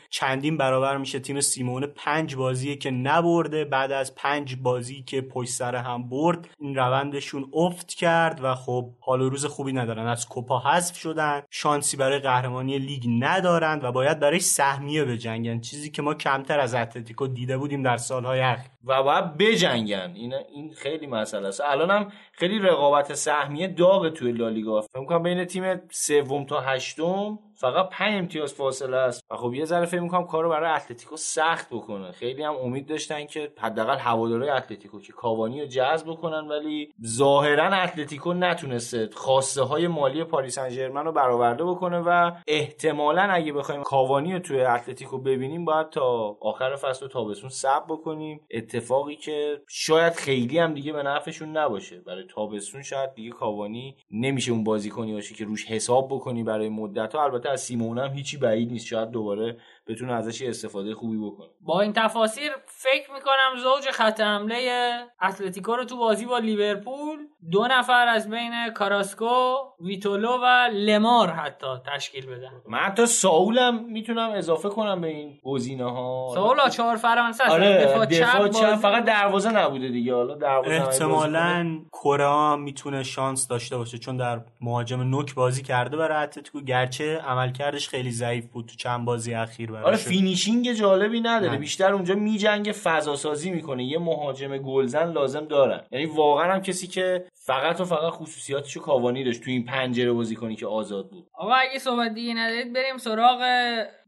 چندین 0.47 0.59
برابر 0.59 0.97
میشه. 0.97 1.19
تیم 1.19 1.41
سیمئونه 1.41 1.87
پنج 1.87 2.37
بازیه 2.37 2.77
که 2.77 2.91
نبرده. 2.91 3.65
بعد 3.65 3.93
از 3.93 4.15
پنج 4.15 4.57
بازی 4.57 5.03
که 5.03 5.21
پشت 5.21 5.51
سر 5.51 5.75
هم 5.77 6.09
برد 6.09 6.49
این 6.59 6.75
روندشون 6.75 7.51
افت 7.53 7.89
کرد 7.89 8.45
و 8.45 8.55
خب 8.55 8.91
حال 9.01 9.21
روز 9.21 9.45
خوبی 9.47 9.73
ندارن. 9.73 10.07
از 10.07 10.29
کوپا 10.29 10.59
حذف 10.59 10.97
شدن. 10.97 11.43
شانسی 11.51 11.97
برای 11.97 12.19
قهرمانی 12.19 12.79
لیگ 12.79 13.05
ندارند 13.21 13.85
و 13.85 13.93
باید 13.93 14.21
برای 14.21 14.41
سهمیه 14.41 15.05
بجنگن. 15.05 15.61
چیزی 15.61 15.91
که 15.91 16.03
ما 16.03 16.15
کمتر 16.15 16.61
از 16.61 16.75
اتلتیکو 16.75 17.27
دیده 17.27 17.59
بودیم 17.59 17.83
در 17.83 17.97
سالهای 17.97 18.41
اخیر. 18.41 18.76
و 18.87 19.03
باید 19.03 19.37
بجنگن. 19.37 20.13
این 20.15 20.35
این 20.35 20.73
خیلی 20.73 21.07
مسئله 21.07 21.49
است. 21.49 21.61
الانم 21.61 22.13
خیلی 22.33 22.59
رقابت 22.59 23.15
سهمیه 23.15 23.69
داغ 23.69 24.09
توی 24.09 24.33
لالیگا 24.33 24.81
فکر 24.81 25.05
کنم 25.05 25.23
بین 25.23 25.45
تیم 25.45 25.81
سوم 25.91 26.45
تا 26.45 26.61
هشتم 26.61 27.39
فقط 27.55 27.89
5 27.89 28.15
امتیاز 28.15 28.55
فاصله 28.55 28.97
است. 28.97 29.25
و 29.31 29.37
خب 29.37 29.55
یه 29.55 29.65
ذره 29.65 29.87
فکر 29.87 30.01
می‌کنم 30.01 30.27
کارو 30.27 30.51
برای 30.51 30.71
اتلتیکو 30.71 31.17
سخت 31.17 31.69
بکنه. 31.71 32.13
خیلی 32.13 32.43
هم 32.43 32.55
امید 32.57 32.87
داشتن 32.87 33.27
که 33.27 33.53
حداقل 33.59 33.99
هوادارهای 33.99 34.51
اتلتیکو 34.51 35.01
که 35.01 35.13
کاوانی 35.13 35.61
رو 35.61 35.67
جذب 35.67 36.07
بکنن 36.11 36.49
ولی 36.49 36.95
ظاهرا 37.07 37.65
اتلتیکو 37.65 38.33
نتونسته 38.33 39.09
خواسته 39.15 39.63
های 39.63 39.89
مالی 39.89 40.25
پاریس 40.25 40.57
سن 40.57 40.97
رو 40.97 41.13
برآورده 41.13 41.65
بکنه 41.65 41.99
و 41.99 42.33
احتمالا 42.47 43.23
اگه 43.23 43.53
بخوایم 43.53 43.83
کاوانی 43.83 44.33
رو 44.33 44.39
توی 44.39 44.61
اتلتیکو 44.61 45.19
ببینیم 45.19 45.65
باید 45.65 45.91
تا 45.91 46.37
آخر 46.41 46.77
فصل 46.77 47.05
و 47.05 47.09
تابستون 47.09 47.51
صبر 47.51 47.85
بکنیم. 47.89 48.41
اتفاقی 48.77 49.17
که 49.17 49.63
شاید 49.69 50.13
خیلی 50.13 50.59
هم 50.59 50.75
دیگه 50.75 50.93
به 50.93 51.03
نفعشون 51.03 51.57
نباشه. 51.57 52.01
برای 52.01 52.25
تابستون 52.25 52.83
شاید 52.83 53.15
دیگه 53.15 53.31
کاوانی 53.31 53.97
نمیشه 54.11 54.53
اون 54.53 54.65
بازیکنی 54.65 55.13
باشه 55.13 55.35
که 55.35 55.45
روش 55.45 55.67
حساب 55.67 56.09
بکنی 56.09 56.43
برای 56.43 56.69
مدت 56.69 57.15
ها. 57.15 57.25
البته 57.25 57.49
از 57.49 57.61
سیمون 57.61 57.99
هم 57.99 58.13
هیچی 58.13 58.37
بعید 58.37 58.71
نیست. 58.71 58.87
شاید 58.87 59.11
دوباره 59.11 59.59
بتونه 59.89 60.13
ازش 60.13 60.43
استفاده 60.43 60.95
خوبی 60.95 61.19
بکنه. 61.19 61.49
با 61.61 61.81
این 61.81 61.93
تفاصیل 61.93 62.51
فکر 62.67 63.13
می‌کنم 63.15 63.63
زوج 63.63 63.91
خط 63.91 64.21
حمله 64.21 64.71
اتلتیکو 65.23 65.77
رو 65.77 65.85
تو 65.85 65.97
بازی 65.97 66.27
با 66.27 66.39
لیورپول 66.39 67.19
دو 67.53 67.67
نفر 67.71 68.09
از 68.09 68.31
بین 68.31 68.71
کاراسکو 68.75 69.55
ویتولو 69.81 70.39
و 70.43 70.71
لمار 70.73 71.31
حتی 71.31 71.67
تشکیل 71.95 72.27
بدن. 72.27 72.63
من 72.69 72.79
حتی 72.79 73.07
ساولم 73.07 73.85
می‌تونم 73.85 74.31
اضافه 74.31 74.69
کنم 74.69 75.01
به 75.01 75.09
این 75.09 75.39
گزینه 75.45 75.91
ها 75.91 76.31
ساول 76.35 76.69
چهار 76.69 76.97
فرانسه 76.97 77.51
آره 77.51 77.85
دفاع, 77.85 78.07
دفاع 78.07 78.49
چپ 78.49 78.75
فقط 78.75 79.05
دروازه 79.05 79.51
نبوده 79.51 79.89
دیگه. 79.89 80.15
حالا 80.15 80.35
دروازه 80.35 80.71
احتمالاً 80.71 81.81
کوره‌آ 81.93 82.57
می‌تونه 82.57 83.03
شانس 83.03 83.49
داشته 83.49 83.77
باشه 83.77 83.99
چون 83.99 84.17
در 84.17 84.41
مهاجم 84.61 85.01
نوک 85.01 85.35
بازی 85.35 85.63
کرده 85.63 85.97
برای 85.97 86.23
اتلتیکو 86.23 86.61
گرچه 86.61 87.19
عملکردش 87.19 87.89
خیلی 87.89 88.11
ضعیف 88.11 88.47
بود 88.47 88.67
تو 88.67 88.77
چند 88.77 89.05
بازی 89.05 89.35
اخیر. 89.35 89.76
آره 89.85 89.97
finishing 89.97 90.73
جالبی 90.73 91.21
نداره. 91.21 91.53
نه. 91.53 91.59
بیشتر 91.59 91.93
اونجا 91.93 92.15
میجنگه 92.15 92.73
فضا 92.73 93.17
سازی 93.17 93.51
می‌کنه. 93.51 93.85
یه 93.85 93.99
مهاجم 93.99 94.57
گلزن 94.59 95.13
لازم 95.13 95.45
دارن. 95.45 95.81
یعنی 95.91 96.07
واقعا 96.07 96.53
هم 96.53 96.61
کسی 96.61 96.87
که 96.87 97.25
فقط 97.47 97.81
و 97.81 97.85
فقط 97.85 98.13
خصوصیاتشو 98.13 98.81
کاوانی 98.81 99.25
داشت 99.25 99.43
تو 99.43 99.51
این 99.51 99.65
پنجره 99.65 100.13
بازیکنی 100.13 100.57
که 100.57 100.67
آزاد 100.67 101.11
بود. 101.11 101.27
آقا 101.35 101.55
اگه 101.55 101.79
صحبت 101.79 102.15
دیگه 102.15 102.35
ندارید 102.35 102.73
بریم 102.73 102.99
سراغ 102.99 103.41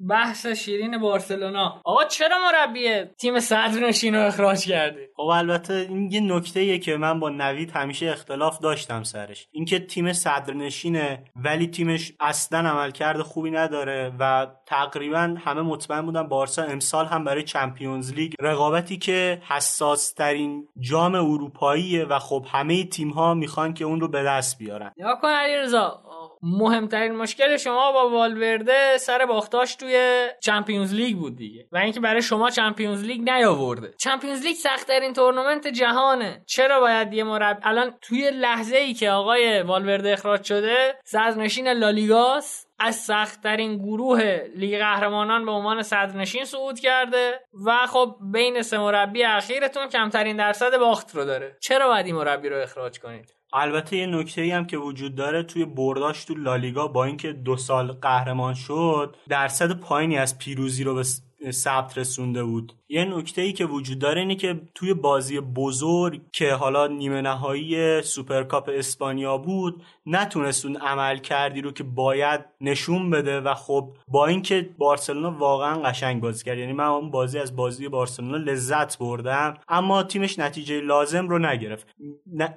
بحث 0.09 0.47
شیرین 0.47 0.99
بارسلونا. 0.99 1.81
آقا 1.85 2.05
چرا 2.05 2.37
مربی 2.47 3.05
تیم 3.05 3.41
صدرنشین 3.41 4.15
رو 4.15 4.27
اخراج 4.27 4.67
کرده 4.67 5.09
خب 5.17 5.23
البته 5.23 5.75
این 5.75 6.13
یه 6.13 6.21
نکته 6.21 6.79
که 6.79 6.97
من 6.97 7.21
با 7.21 7.29
نوید 7.29 7.71
همیشه 7.71 8.07
اختلاف 8.07 8.59
داشتم 8.59 9.03
سرش. 9.03 9.47
اینکه 9.53 9.79
تیم 9.79 10.13
صدرنشینه 10.13 11.25
ولی 11.37 11.67
تیمش 11.67 12.13
اصلا 12.21 12.59
عملکرد 12.59 13.23
خوبی 13.23 13.51
نداره 13.51 14.13
و 14.19 14.47
تقریبا 14.67 15.37
همه 15.39 15.63
مطمئن 15.63 16.03
بودن 16.03 16.23
بارسا 16.23 16.63
امسال 16.63 17.07
هم 17.07 17.25
برای 17.25 17.43
چمپیونز 17.43 18.13
لیگ 18.13 18.33
رقابتی 18.41 18.97
که 18.97 19.43
حساس 19.49 20.13
ترین 20.13 20.69
جام 20.81 21.15
اروپاییه 21.15 22.05
و 22.05 22.19
خب 22.19 22.47
همه 22.49 22.85
تیم 22.85 23.11
ها 23.11 23.28
می‌خوان 23.35 23.75
که 23.75 23.85
اون 23.85 24.01
رو 24.01 24.09
به 24.09 24.23
دست 24.23 24.59
بیارن. 24.59 24.93
یا 24.97 25.15
کن 25.23 25.29
علیرضا 25.29 26.03
مهمترین 26.43 27.17
مشکل 27.17 27.57
شما 27.57 27.93
با 27.93 28.11
والورده 28.11 28.99
سر 28.99 29.27
باختاش 29.27 29.77
توی 29.77 30.27
Champions 30.43 30.95
League 30.95 31.17
بود 31.17 31.37
دیگه. 31.37 31.69
و 31.73 31.79
اینکه 31.79 32.01
برای 32.01 32.23
شما 32.23 32.51
Champions 32.51 33.05
League 33.05 33.31
نیاورده. 33.31 33.95
Champions 33.99 34.43
League 34.45 34.57
سختترین 34.57 35.13
تورنمنت 35.13 35.69
جهانه. 35.69 36.43
چرا 36.47 36.81
باید 36.81 37.13
یه 37.13 37.25
مربی 37.25 37.61
الان 37.63 37.95
توی 38.01 38.31
لحظه 38.31 38.77
ای 38.77 38.95
که 38.95 39.11
آقای 39.11 39.63
والورده 39.63 40.13
اخراج 40.13 40.45
شده 40.45 40.99
صدرنشین 41.05 41.69
لالیگاس 41.69 42.68
از 42.79 42.97
سختترین 42.97 43.79
گروه 43.79 44.41
لیگ 44.57 44.79
قهرمانان 44.79 45.45
به 45.45 45.51
عنوان 45.51 45.83
صدرنشین 45.83 46.45
صعود 46.45 46.81
کرده 46.81 47.41
و 47.67 47.87
خب 47.87 48.17
بین 48.33 48.63
سه 48.63 48.79
مربی 48.79 49.25
اخیرتون 49.25 49.89
کمترین 49.89 50.37
درصد 50.37 50.79
باخت 50.79 51.15
رو 51.17 51.25
داره. 51.25 51.57
چرا 51.61 51.89
باید 51.89 52.07
این 52.07 52.15
مربی 52.15 52.49
رو 52.49 52.57
اخراج 52.63 52.99
کنید؟ 52.99 53.35
البته 53.53 53.97
یه 53.97 54.07
نکته 54.07 54.41
ای 54.43 54.51
هم 54.51 54.67
که 54.67 54.77
وجود 54.79 55.15
داره 55.15 55.43
توی 55.43 55.65
برداشت 55.65 56.29
تو 56.29 56.35
لالیگا 56.35 56.89
با 56.89 57.05
اینکه 57.05 57.33
دو 57.33 57.57
سال 57.57 57.93
قهرمان 57.93 58.55
شد 58.55 59.17
درصد 59.29 59.81
پایینی 59.81 60.19
از 60.19 60.39
پیروزی 60.39 60.85
رو 60.85 60.95
به 60.95 61.05
ثبت 61.51 61.99
رسونده 61.99 62.45
بود. 62.45 62.73
یه 62.89 63.05
نکته 63.05 63.43
ای 63.43 63.53
که 63.53 63.65
وجود 63.67 63.99
داره 63.99 64.21
اینه 64.21 64.35
که 64.35 64.61
توی 64.75 64.95
بازی 64.95 65.41
بزرگ 65.41 66.21
که 66.33 66.53
حالا 66.53 66.87
نیمه 66.87 67.21
نهایی 67.21 68.03
سوپرکاپ 68.03 68.71
اسپانیا 68.73 69.39
بود 69.39 69.83
نتونست 70.07 70.67
اون 70.67 70.77
عملکردی 70.77 71.61
رو 71.61 71.73
که 71.73 71.85
باید 71.85 72.41
نشون 72.61 73.11
بده 73.11 73.41
و 73.41 73.55
خب 73.55 73.93
با 74.09 74.27
اینکه 74.27 74.71
بارسلونا 74.79 75.31
واقعا 75.31 75.83
قشنگ 75.83 76.23
بازی 76.23 76.45
کرد. 76.45 76.59
یعنی 76.59 76.73
من 76.73 76.85
اون 76.85 77.11
بازی 77.11 77.39
از 77.39 77.57
بازی 77.57 77.89
بارسلونا 77.89 78.37
لذت 78.37 78.99
بردم 78.99 79.57
اما 79.69 80.03
تیمش 80.03 80.39
نتیجه 80.39 80.81
لازم 80.81 81.29
رو 81.29 81.39
نگرفت. 81.39 81.87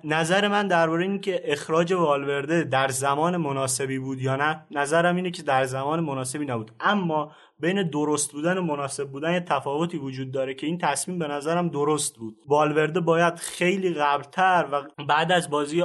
نظر 0.04 0.48
من 0.48 0.68
درباره 0.68 1.04
این 1.04 1.22
که 1.22 1.42
اخراج 1.46 1.94
والورده 1.94 2.64
در 2.64 2.88
زمان 2.88 3.38
مناسبی 3.38 4.00
بود 4.00 4.22
یا 4.22 4.36
نه 4.36 4.66
نظرم 4.72 5.16
اینه 5.16 5.32
که 5.32 5.44
در 5.44 5.66
زمان 5.66 6.00
مناسبی 6.00 6.46
نبود. 6.46 6.72
اما 6.80 7.32
بین 7.62 7.90
درست 7.90 8.32
بودن 8.32 8.58
و 8.58 8.62
مناسب 8.62 9.10
بودن 9.10 9.34
یه 9.34 9.40
تفاوتی 9.40 9.98
وجود 9.98 10.32
داره 10.32 10.54
که 10.54 10.68
این 10.68 10.78
تصمیم 10.78 11.20
به 11.20 11.28
نظرم 11.28 11.70
درست 11.70 12.18
بود. 12.18 12.36
والورده 12.48 13.00
باید 13.00 13.36
خیلی 13.36 13.94
قبلتر 13.94 14.68
و 14.72 15.04
بعد 15.04 15.32
از 15.32 15.50
بازی 15.50 15.84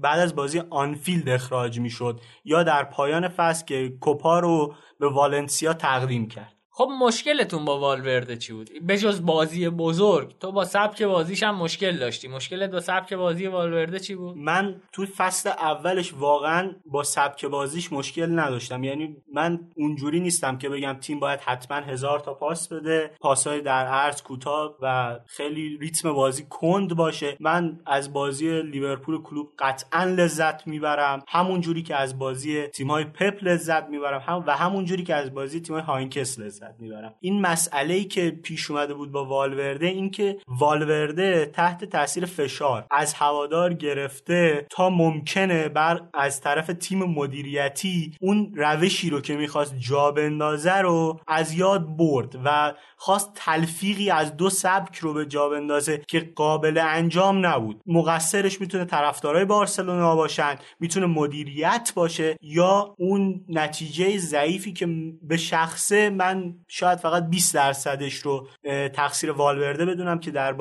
بعد 0.00 0.18
از 0.20 0.36
بازی 0.36 0.62
آنفیلد 0.70 1.28
اخراج 1.28 1.80
می‌شد 1.80 2.20
یا 2.44 2.62
در 2.62 2.84
پایان 2.84 3.28
فصل 3.28 3.64
که 3.64 3.92
کوپا 4.00 4.38
رو 4.38 4.74
به 5.00 5.08
والنسیا 5.08 5.72
تقدیم 5.72 6.28
کرد. 6.28 6.59
خب 6.80 6.88
مشکلتون 7.00 7.64
با 7.64 7.78
والورده 7.78 8.36
چی 8.36 8.52
بود؟ 8.52 8.70
بجز 8.88 9.26
بازی 9.26 9.68
بزرگ. 9.68 10.38
تو 10.38 10.52
با 10.52 10.64
سبک 10.64 11.02
بازیش 11.02 11.42
هم 11.42 11.54
مشکل 11.56 11.96
داشتی. 11.96 12.28
مشکلت 12.28 12.70
با 12.70 12.80
سبک 12.80 13.14
بازی 13.14 13.46
والورده 13.46 13.98
چی 13.98 14.14
بود؟ 14.14 14.36
من 14.36 14.80
تو 14.92 15.06
فصل 15.06 15.48
اولش 15.48 16.14
واقعا 16.14 16.72
با 16.86 17.02
سبک 17.02 17.44
بازیش 17.44 17.92
مشکل 17.92 18.38
نداشتم. 18.38 18.84
یعنی 18.84 19.16
من 19.34 19.60
اونجوری 19.76 20.20
نیستم 20.20 20.58
که 20.58 20.68
بگم 20.68 20.96
تیم 21.00 21.20
باید 21.20 21.40
حتما 21.40 21.76
هزار 21.76 22.20
تا 22.20 22.34
پاس 22.34 22.72
بده 22.72 23.10
پاسهای 23.20 23.60
در 23.60 23.86
عرض 23.86 24.22
کوتاه 24.22 24.76
و 24.82 25.18
خیلی 25.26 25.78
ریتم 25.80 26.12
بازی 26.12 26.46
کند 26.50 26.96
باشه. 26.96 27.36
من 27.40 27.80
از 27.86 28.12
بازی 28.12 28.62
لیورپول 28.62 29.22
کلوب 29.22 29.48
قطعا 29.58 30.04
لذت 30.04 30.66
می‌برم. 30.66 31.22
همون 31.28 31.60
جوری 31.60 31.82
که 31.82 31.96
از 31.96 32.18
بازی 32.18 32.66
تیم‌های 32.66 33.04
پپ 33.04 33.38
لذت 33.42 33.88
می‌برم. 33.88 34.22
هم 34.26 34.44
و 34.46 34.56
همون 34.56 34.84
جوری 34.84 35.02
که 35.02 35.14
از 35.14 35.34
بازی 35.34 35.60
تیم‌های 35.60 35.82
هاینکس 35.82 36.38
لذت 36.38 36.69
می‌برم. 36.78 37.14
این 37.20 37.40
مسئله 37.40 37.94
ای 37.94 38.04
که 38.04 38.30
پیش 38.30 38.70
اومده 38.70 38.94
بود 38.94 39.12
با 39.12 39.24
والورده 39.24 39.86
این 39.86 40.10
که 40.10 40.38
والورده 40.48 41.46
تحت 41.46 41.84
تاثیر 41.84 42.26
فشار 42.26 42.86
از 42.90 43.14
هوادار 43.14 43.74
گرفته 43.74 44.66
تا 44.70 44.90
ممکنه 44.90 45.68
بر 45.68 46.00
از 46.14 46.40
طرف 46.40 46.66
تیم 46.66 47.04
مدیریتی 47.04 48.14
اون 48.20 48.52
روشی 48.54 49.10
رو 49.10 49.20
که 49.20 49.36
می‌خواست 49.36 49.74
جا 49.78 50.10
بندازه 50.10 50.74
رو 50.74 51.20
از 51.26 51.54
یاد 51.54 51.96
برد 51.96 52.38
و 52.44 52.74
خواست 52.96 53.30
تلفیقی 53.34 54.10
از 54.10 54.36
دو 54.36 54.50
سبک 54.50 54.96
رو 54.96 55.12
به 55.12 55.26
جا 55.26 55.48
بندازه 55.48 56.02
که 56.08 56.32
قابل 56.34 56.78
انجام 56.78 57.46
نبود. 57.46 57.82
مقصرش 57.86 58.60
می‌تونه 58.60 58.84
طرفدارای 58.84 59.44
بارسلونا 59.44 60.16
باشن 60.16 60.54
می‌تونه 60.80 61.06
مدیریت 61.06 61.92
باشه 61.94 62.36
یا 62.42 62.94
اون 62.98 63.44
نتیجه 63.48 64.18
ضعیفی 64.18 64.72
که 64.72 64.86
به 65.22 65.36
شخصه 65.36 66.10
من 66.10 66.54
شاید 66.68 66.98
فقط 66.98 67.22
20 67.30 67.54
درصدش 67.54 68.14
رو 68.14 68.48
تقصیر 68.94 69.30
والورده 69.30 69.86
بدونم 69.86 70.20
که 70.20 70.30
در 70.30 70.52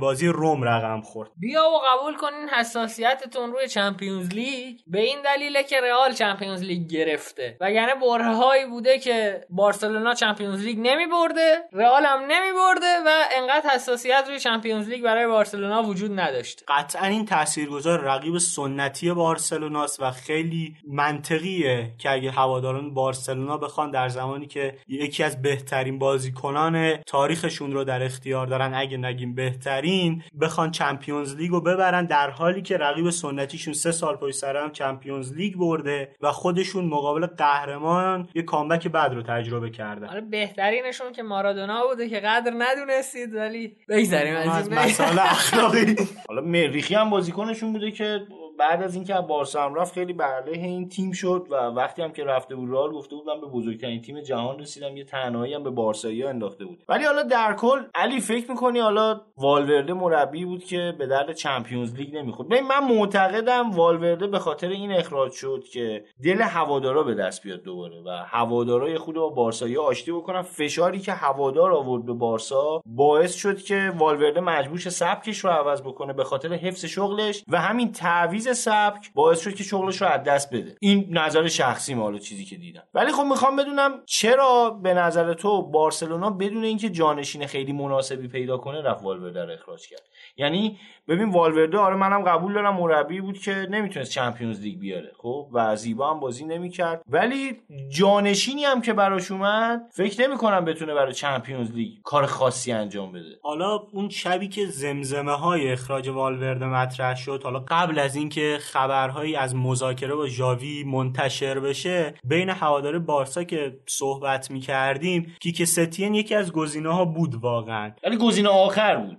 بازی 0.00 0.28
روم 0.28 0.64
رقم 0.64 1.00
خورد. 1.00 1.30
بیا 1.36 1.62
و 1.62 1.78
قبول 1.88 2.16
کنین 2.16 2.48
حساسیتتون 2.48 3.52
روی 3.52 3.68
Champions 3.68 4.28
League. 4.28 4.76
به 4.86 5.00
این 5.00 5.18
دلیله 5.24 5.62
که 5.62 5.80
رئال 5.80 6.12
Champions 6.12 6.62
League 6.62 6.86
گرفته. 6.86 7.56
وگرنه 7.60 7.94
برهه 7.94 8.34
هایی 8.34 8.66
بوده 8.66 8.98
که 8.98 9.46
بارسلونا 9.50 10.14
Champions 10.14 10.64
League 10.64 10.78
نمی 10.78 11.06
برده 11.06 11.58
رئال 11.72 12.04
هم 12.04 12.20
نمی 12.20 12.52
برده 12.52 12.96
و 13.06 13.24
انقدر 13.36 13.70
حساسیت 13.74 14.24
روی 14.28 14.40
Champions 14.40 14.88
League 14.88 15.02
برای 15.02 15.26
بارسلونا 15.26 15.82
وجود 15.82 16.20
نداشته. 16.20 16.64
قطعا 16.68 17.06
این 17.06 17.26
تاثیرگذار 17.26 18.00
رقیب 18.00 18.38
سنتی 18.38 19.12
بارسلوناست 19.12 20.02
و 20.02 20.10
خیلی 20.10 20.76
منطقیه 20.88 21.94
که 21.98 22.10
اگه 22.10 22.30
هواداران 22.30 22.94
بارسلونا 22.94 23.58
بخوان 23.58 23.90
در 23.90 24.08
زمانی 24.08 24.46
که 24.46 24.78
یکی 24.88 25.22
از 25.22 25.37
بهترین 25.42 25.98
بازیکنان 25.98 26.96
تاریخشون 26.96 27.72
رو 27.72 27.84
در 27.84 28.02
اختیار 28.02 28.46
دارن. 28.46 28.74
اگه 28.74 28.96
نگیم 28.96 29.34
بهترین 29.34 30.22
بخوان 30.40 30.70
چمپیونز 30.70 31.36
لیگ 31.36 31.50
رو 31.50 31.60
ببرن 31.60 32.04
در 32.04 32.30
حالی 32.30 32.62
که 32.62 32.76
رقیب 32.76 33.10
سنتیشون 33.10 33.74
سه 33.74 33.92
سال 33.92 34.16
پشت 34.16 34.36
سر 34.36 34.56
هم 34.56 34.72
چمپیونز 34.72 35.32
لیگ 35.32 35.56
برده 35.56 36.10
و 36.20 36.32
خودشون 36.32 36.84
مقابل 36.84 37.26
قهرمان 37.26 38.28
یه 38.34 38.42
کامبک 38.42 38.88
بد 38.88 39.14
رو 39.14 39.22
تجربه 39.22 39.70
کردن 39.70 40.06
حالا 40.06 40.20
بهترینشون 40.20 41.12
که 41.12 41.22
مارادونا 41.22 41.86
بوده 41.86 42.08
که 42.08 42.20
قدر 42.20 42.52
ندونستید 42.58 43.34
ولی 43.34 43.76
بگذاریم 43.88 44.36
از 44.36 44.70
مسائل 44.70 45.18
اخلاقی. 45.18 45.96
حالا 46.28 46.40
مریخی 46.40 46.94
هم 46.94 47.10
بازیکنشون 47.10 47.72
بوده 47.72 47.90
که 47.90 48.20
بعد 48.58 48.82
از 48.82 48.94
اینکه 48.94 49.14
بارسا 49.14 49.64
هم 49.64 49.74
رفت 49.74 49.94
خیلی 49.94 50.12
بر 50.12 50.42
این 50.46 50.88
تیم 50.88 51.12
شد 51.12 51.46
و 51.50 51.54
وقتی 51.54 52.02
هم 52.02 52.12
که 52.12 52.24
رفته 52.24 52.56
بود 52.56 52.70
رئال 52.70 52.92
گفته 52.92 53.16
بودم 53.16 53.40
به 53.40 53.46
بزرگترین 53.46 54.00
تیم 54.00 54.20
جهان 54.20 54.58
رسیدم 54.58 54.96
یه 54.96 55.04
تنهایی 55.04 55.54
هم 55.54 55.62
به 55.62 55.70
بارسایی 55.70 56.24
انداخته 56.24 56.64
بود. 56.64 56.84
ولی 56.88 57.04
حالا 57.04 57.22
در 57.22 57.54
کل 57.54 57.82
علی 57.94 58.20
فکر 58.20 58.50
می‌کنی 58.50 58.80
حالا 58.80 59.20
والورده 59.36 59.92
مربی 59.92 60.44
بود 60.44 60.64
که 60.64 60.94
به 60.98 61.06
درد 61.06 61.32
چمپیونز 61.32 61.94
لیگ 61.94 62.16
نمی‌خورد؟ 62.16 62.48
ببین 62.48 62.66
من 62.66 62.84
معتقدم 62.84 63.70
والورده 63.70 64.26
به 64.26 64.38
خاطر 64.38 64.68
این 64.68 64.92
اخراج 64.92 65.32
شد 65.32 65.64
که 65.72 66.04
دل 66.24 66.42
هوادارا 66.42 67.02
به 67.02 67.14
دست 67.14 67.42
بیاد 67.42 67.62
دوباره 67.62 68.02
و 68.06 68.10
هوادارا 68.26 68.98
خود 68.98 69.14
با 69.14 69.28
بارسایی 69.28 69.76
آشتی 69.76 70.12
بکنن. 70.12 70.42
فشاری 70.42 70.98
که 70.98 71.12
هوادار 71.12 71.72
آورد 71.72 72.06
به 72.06 72.12
بارسا 72.12 72.82
باعث 72.86 73.34
شد 73.34 73.58
که 73.58 73.92
والورده 73.96 74.40
مجبور 74.40 74.78
سبکش 74.78 75.38
رو 75.38 75.50
عوض 75.50 75.82
بکنه 75.82 76.12
به 76.12 76.24
خاطر 76.24 76.54
حفظ 76.54 76.84
شغلش 76.84 77.44
و 77.48 77.60
همین 77.60 77.92
تعویض 77.92 78.47
سبک 78.52 79.12
باعث 79.14 79.40
شد 79.40 79.54
که 79.54 79.64
شغلش 79.64 80.02
رو 80.02 80.08
از 80.08 80.22
دست 80.22 80.54
بده. 80.54 80.76
این 80.80 81.06
نظر 81.10 81.48
شخصی 81.48 81.94
ما 81.94 82.18
چیزی 82.18 82.44
که 82.44 82.56
دیدم. 82.56 82.82
ولی 82.94 83.12
خب 83.12 83.22
می‌خوام 83.22 83.56
بدونم 83.56 84.02
چرا 84.06 84.70
به 84.70 84.94
نظر 84.94 85.34
تو 85.34 85.62
بارسلونا 85.62 86.30
بدون 86.30 86.64
اینکه 86.64 86.90
جانشین 86.90 87.46
خیلی 87.46 87.72
مناسبی 87.72 88.28
پیدا 88.28 88.58
کنه 88.58 88.82
رفت 88.82 89.04
والورده 89.04 89.52
اخراج 89.52 89.88
کرد؟ 89.88 90.02
یعنی 90.36 90.78
ببین 91.08 91.30
والورده 91.30 91.78
آره 91.78 91.96
منم 91.96 92.22
قبول 92.22 92.54
دارم 92.54 92.76
مربی 92.76 93.20
بود 93.20 93.38
که 93.38 93.66
نمی‌تونست 93.70 94.10
چمپیونز 94.10 94.60
لیگ 94.60 94.78
بیاره. 94.78 95.12
خب 95.18 95.48
و 95.52 95.76
زیبا 95.76 96.10
هم 96.10 96.20
بازی 96.20 96.44
نمی‌کرد. 96.44 97.02
ولی 97.08 97.56
جانشینی 97.88 98.64
هم 98.64 98.80
که 98.80 98.92
براش 98.92 99.30
اومد 99.30 99.80
فکر 99.92 100.28
نمی‌کنم 100.28 100.64
بتونه 100.64 100.94
برای 100.94 101.12
چمپیونز 101.12 101.72
لیگ 101.72 101.92
کار 102.04 102.26
خاصی 102.26 102.72
انجام 102.72 103.12
بده. 103.12 103.38
حالا 103.42 103.78
اون 103.92 104.08
شبی 104.08 104.48
که 104.48 104.66
زمزمه 104.66 105.32
های 105.32 105.72
اخراج 105.72 106.08
والورده 106.08 106.66
مطرح 106.66 107.14
شد 107.14 107.42
حالا 107.42 107.64
قبل 107.68 107.98
از 107.98 108.16
اینکه 108.16 108.58
خبرهایی 108.60 109.36
از 109.36 109.56
مذاکره 109.56 110.14
با 110.14 110.26
ژاوی 110.26 110.84
منتشر 110.84 111.60
بشه 111.60 112.14
بین 112.24 112.50
هوادار 112.50 112.98
بارسا 112.98 113.44
که 113.44 113.80
صحبت 113.86 114.50
می‌کردیم 114.50 115.34
کیک 115.40 115.64
ستین 115.64 116.14
یکی 116.14 116.34
از 116.34 116.52
گزینه 116.52 116.94
ها 116.94 117.04
بود 117.04 117.34
واقعا. 117.34 117.92
ولی 118.04 118.16
گزینه 118.16 118.48
آخر 118.48 118.96
بود. 118.96 119.18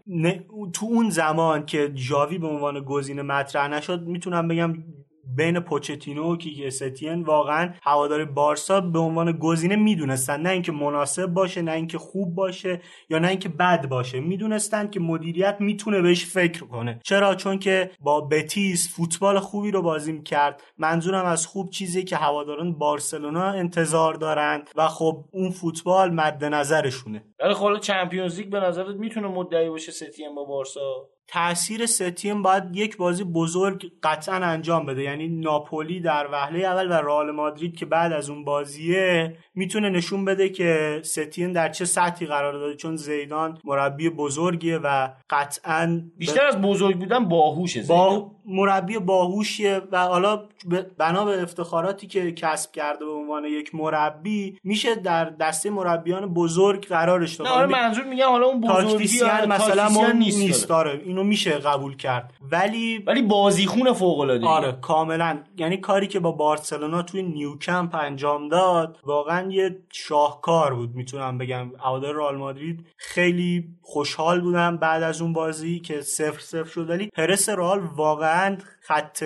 تو 0.74 0.86
اون 0.86 1.10
زمان 1.10 1.66
که 1.66 1.79
جاوی 1.88 2.38
به 2.38 2.48
عنوان 2.48 2.80
گزینه 2.80 3.22
مطرح 3.22 3.68
نشد 3.68 4.02
می‌تونم 4.02 4.48
بگم 4.48 4.74
بین 5.36 5.60
پوچتینو 5.60 6.34
و 6.34 6.38
کیک 6.38 6.70
ستین 6.70 7.24
واقعا 7.24 7.74
هوادار 7.84 8.26
بارسا 8.26 8.82
به 8.82 9.00
عنوان 9.00 9.32
گزینه 9.32 9.76
می‌دونستن. 9.76 10.42
نه 10.42 10.50
اینکه 10.50 10.72
مناسب 10.72 11.26
باشه 11.26 11.62
نه 11.62 11.72
اینکه 11.72 11.98
خوب 11.98 12.36
باشه 12.36 12.82
یا 13.10 13.20
نه 13.20 13.28
اینکه 13.28 13.50
بد 13.50 13.90
باشه. 13.90 14.20
می‌دونستن 14.20 14.90
که 14.90 15.00
مدیریت 15.00 15.58
می‌تونه 15.60 16.02
بهش 16.02 16.26
فکر 16.26 16.66
کنه. 16.66 17.00
چرا؟ 17.04 17.36
چون 17.36 17.60
که 17.60 17.92
با 18.00 18.22
بتیس 18.22 18.96
فوتبال 18.96 19.40
خوبی 19.40 19.72
رو 19.72 19.82
بازی 19.82 20.22
کرد 20.22 20.64
منظورم 20.78 21.26
از 21.26 21.48
خوب 21.48 21.70
چیزی 21.70 22.04
که 22.04 22.16
هواداران 22.16 22.74
بارسلونا 22.74 23.46
انتظار 23.46 24.14
دارند 24.14 24.70
و 24.76 24.88
خب 24.88 25.26
اون 25.32 25.50
فوتبال 25.50 26.14
مد 26.14 26.46
نظرشونه. 26.46 27.24
ولی 27.40 27.54
خب 27.54 27.80
چمپیونز 27.80 28.38
لیگ 28.38 28.50
به 28.50 28.60
نظرت 28.60 28.96
می‌تونه 28.96 29.28
مدعی 29.28 29.70
باشه 29.70 29.92
ستین 29.92 30.36
با 30.36 30.44
بارسا؟ 30.44 31.10
تاثیر 31.32 31.86
ستیم 31.86 32.42
باید 32.42 32.64
یک 32.74 32.98
بازی 32.98 33.24
بزرگ 33.24 33.92
قطعا 34.04 34.36
انجام 34.36 34.86
بده. 34.86 35.04
یعنی 35.04 35.28
ناپولی 35.28 36.00
در 36.00 36.28
وهله 36.32 36.60
اول 36.60 36.88
و 36.88 36.94
رئال 36.94 37.32
مادرید 37.32 37.76
که 37.76 37.86
بعد 37.86 38.14
از 38.14 38.30
اون 38.30 38.46
بازیه 38.46 39.38
می‌تونه 39.56 39.90
نشون 39.90 40.26
بده 40.26 40.50
که 40.50 41.02
ستین 41.04 41.52
در 41.52 41.70
چه 41.70 41.86
سطحی 41.86 42.28
قرار 42.28 42.54
داده 42.54 42.76
چون 42.76 42.96
زیدان 42.96 43.58
مربی 43.64 44.10
بزرگیه 44.10 44.78
و 44.78 45.10
قطعا 45.30 46.02
بیشتر 46.18 46.46
از 46.46 46.62
بزرگ 46.62 46.98
بودن 46.98 47.26
باهوشه 47.26 47.84
با 47.84 48.32
مربی 48.50 48.98
باهوشیه 48.98 49.82
و 49.92 50.08
حالا 50.08 50.44
بنا 50.98 51.26
به 51.26 51.42
افتخاراتی 51.42 52.08
که 52.08 52.32
کسب 52.32 52.72
کرده 52.72 53.06
به 53.06 53.12
عنوان 53.12 53.46
یک 53.46 53.76
مربی 53.76 54.60
میشه 54.64 54.96
در 54.96 55.26
دسته 55.26 55.70
مربیان 55.70 56.34
بزرگ 56.34 56.88
قرارش 56.88 57.36
داد. 57.36 57.48
نه 57.48 57.54
آره 57.54 57.68
منظور 57.68 58.04
میگم 58.04 58.30
حالا 58.30 58.46
اون 58.46 58.62
بزرگی 58.62 59.22
مثلا 59.48 59.90
ما 59.90 60.12
نیست 60.12 60.70
داره. 60.70 61.02
اینو 61.06 61.24
میشه 61.24 61.52
قبول 61.52 61.96
کرد. 61.96 62.34
ولی 62.52 62.98
ولی 62.98 63.22
بازیخون 63.22 63.94
فوق 63.94 64.20
العاده 64.20 64.46
آره 64.46 64.72
کاملا. 64.72 65.40
یعنی 65.58 65.78
کاری 65.78 66.08
که 66.08 66.20
با 66.20 66.32
بارسلونا 66.32 67.02
توی 67.02 67.24
نیوکمپ 67.24 67.96
انجام 67.96 68.50
داد 68.50 68.98
واقعا 69.04 69.52
یه 69.52 69.78
شاهکار 69.92 70.74
بود 70.74 70.96
می‌تونم 70.96 71.38
بگم. 71.38 71.72
هوادار 71.80 72.16
رئال 72.16 72.38
مادرید 72.38 72.86
خیلی 72.98 73.68
خوشحال 73.82 74.42
بودم 74.42 74.78
بعد 74.78 75.04
از 75.04 75.22
اون 75.22 75.34
بازی 75.34 75.80
که 75.80 76.02
سفر 76.02 76.40
سفر 76.40 76.70
شد. 76.70 76.90
ولی 76.90 77.08
پرس 77.08 77.50
رئال 77.50 77.80
واقعا 77.96 78.39
خط 78.82 79.24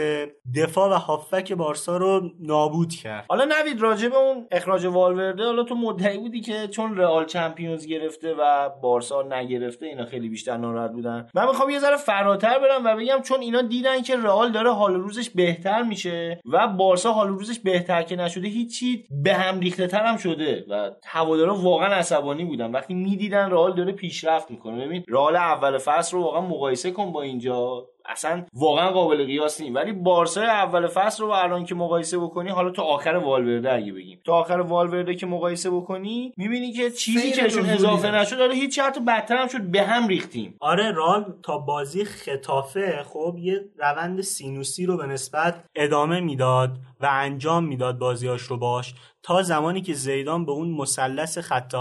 دفاع 0.56 0.90
و 0.90 0.94
هافک 0.94 1.54
بارسا 1.54 1.98
رو 1.98 2.32
نابود 2.40 2.94
کرد. 2.94 3.26
حالا 3.30 3.46
نوید 3.46 3.82
راجع 3.82 4.10
به 4.10 4.18
اون 4.18 4.48
اخراج 4.52 4.86
والورده 4.86 5.46
حالا 5.46 5.64
تو 5.64 5.76
مدعی 5.76 6.18
بودی 6.18 6.42
که 6.42 6.68
چون 6.68 6.98
رئال 6.98 7.26
چمپیونز 7.26 7.88
گرفته 7.88 8.34
و 8.40 8.70
بارسا 8.82 9.22
نگرفته 9.22 9.86
اینا 9.86 10.06
خیلی 10.06 10.30
بیشتر 10.30 10.58
ناراحت 10.58 10.92
بودن. 10.92 11.28
من 11.34 11.48
می‌خوام 11.48 11.70
یه 11.70 11.80
ذره 11.80 11.98
فراتر 11.98 12.60
برم 12.60 12.86
و 12.86 12.96
بگم 12.96 13.22
چون 13.22 13.42
اینا 13.42 13.62
دیدن 13.62 14.02
که 14.02 14.18
رئال 14.18 14.52
داره 14.52 14.74
حال 14.74 14.94
روزش 14.94 15.30
بهتر 15.30 15.84
میشه 15.84 16.40
و 16.46 16.68
بارسا 16.68 17.12
حال 17.12 17.28
روزش 17.28 17.60
بهتر 17.60 18.04
که 18.04 18.16
نشده 18.16 18.48
هیچی 18.48 19.06
به 19.24 19.34
هم 19.34 19.60
ریخته 19.60 19.88
تر 19.88 20.06
هم 20.06 20.18
شده 20.18 20.66
و 20.70 20.92
هوادارا 21.06 21.56
واقعا 21.56 21.94
عصبانی 21.94 22.46
بودن. 22.46 22.72
وقتی 22.72 22.94
می‌دیدن 22.94 23.52
رئال 23.52 23.74
داره 23.74 23.92
پیشرفت 23.92 24.52
می‌کنه. 24.52 24.86
ببین 24.86 25.04
رئال 25.08 25.36
اول 25.36 25.78
فصل 25.78 26.18
رو 26.18 26.24
واقعا 26.24 26.42
مقایسه 26.42 26.92
کن 26.92 27.12
با 27.12 27.22
اینجا. 27.22 27.88
اصلا 28.06 28.46
واقعا 28.54 28.92
قابل 28.92 29.26
قیاس 29.26 29.62
نیست 29.62 29.76
ولی 29.76 29.92
بارسا 29.92 30.42
اول 30.42 30.88
فصل 30.88 31.24
رو 31.24 31.30
الان 31.30 31.66
که 31.66 31.76
مقایسه 31.76 32.18
بکنی 32.18 32.50
حالا 32.50 32.70
تا 32.70 32.84
آخر 32.84 33.16
والورده 33.16 33.74
اگه 33.74 33.94
بگیم. 33.94 34.20
تا 34.26 34.34
آخر 34.34 34.54
والورده 34.60 35.16
که 35.16 35.26
مقایسه 35.26 35.70
بکنی 35.70 36.34
می‌بینی 36.38 36.72
که 36.72 36.92
چیزی 36.92 37.32
که 37.32 37.48
چون 37.48 37.70
اضافه 37.70 38.12
نشد 38.12 38.38
داره 38.38 38.56
هیچ 38.56 38.80
حتی 38.80 39.02
بدتر 39.02 39.38
هم 39.38 39.48
شد 39.48 39.62
به 39.62 39.82
هم 39.82 40.08
ریختیم. 40.08 40.56
آره 40.60 40.92
رال 40.92 41.34
تا 41.44 41.58
بازی 41.58 42.06
خطافه 42.06 43.04
خب 43.04 43.36
یه 43.40 43.66
روند 43.78 44.22
سینوسی 44.22 44.86
رو 44.86 44.98
به 44.98 45.06
نسبت 45.06 45.64
ادامه 45.76 46.20
می‌داد 46.20 46.78
و 47.00 47.08
انجام 47.12 47.64
می‌داد 47.64 47.98
بازیاش 47.98 48.42
رو 48.42 48.58
باش. 48.58 48.94
تا 49.24 49.42
زمانی 49.42 49.82
که 49.82 49.94
زیدان 49.94 50.46
به 50.46 50.52
اون 50.52 50.72
مثلث 50.72 51.38
خط 51.38 51.76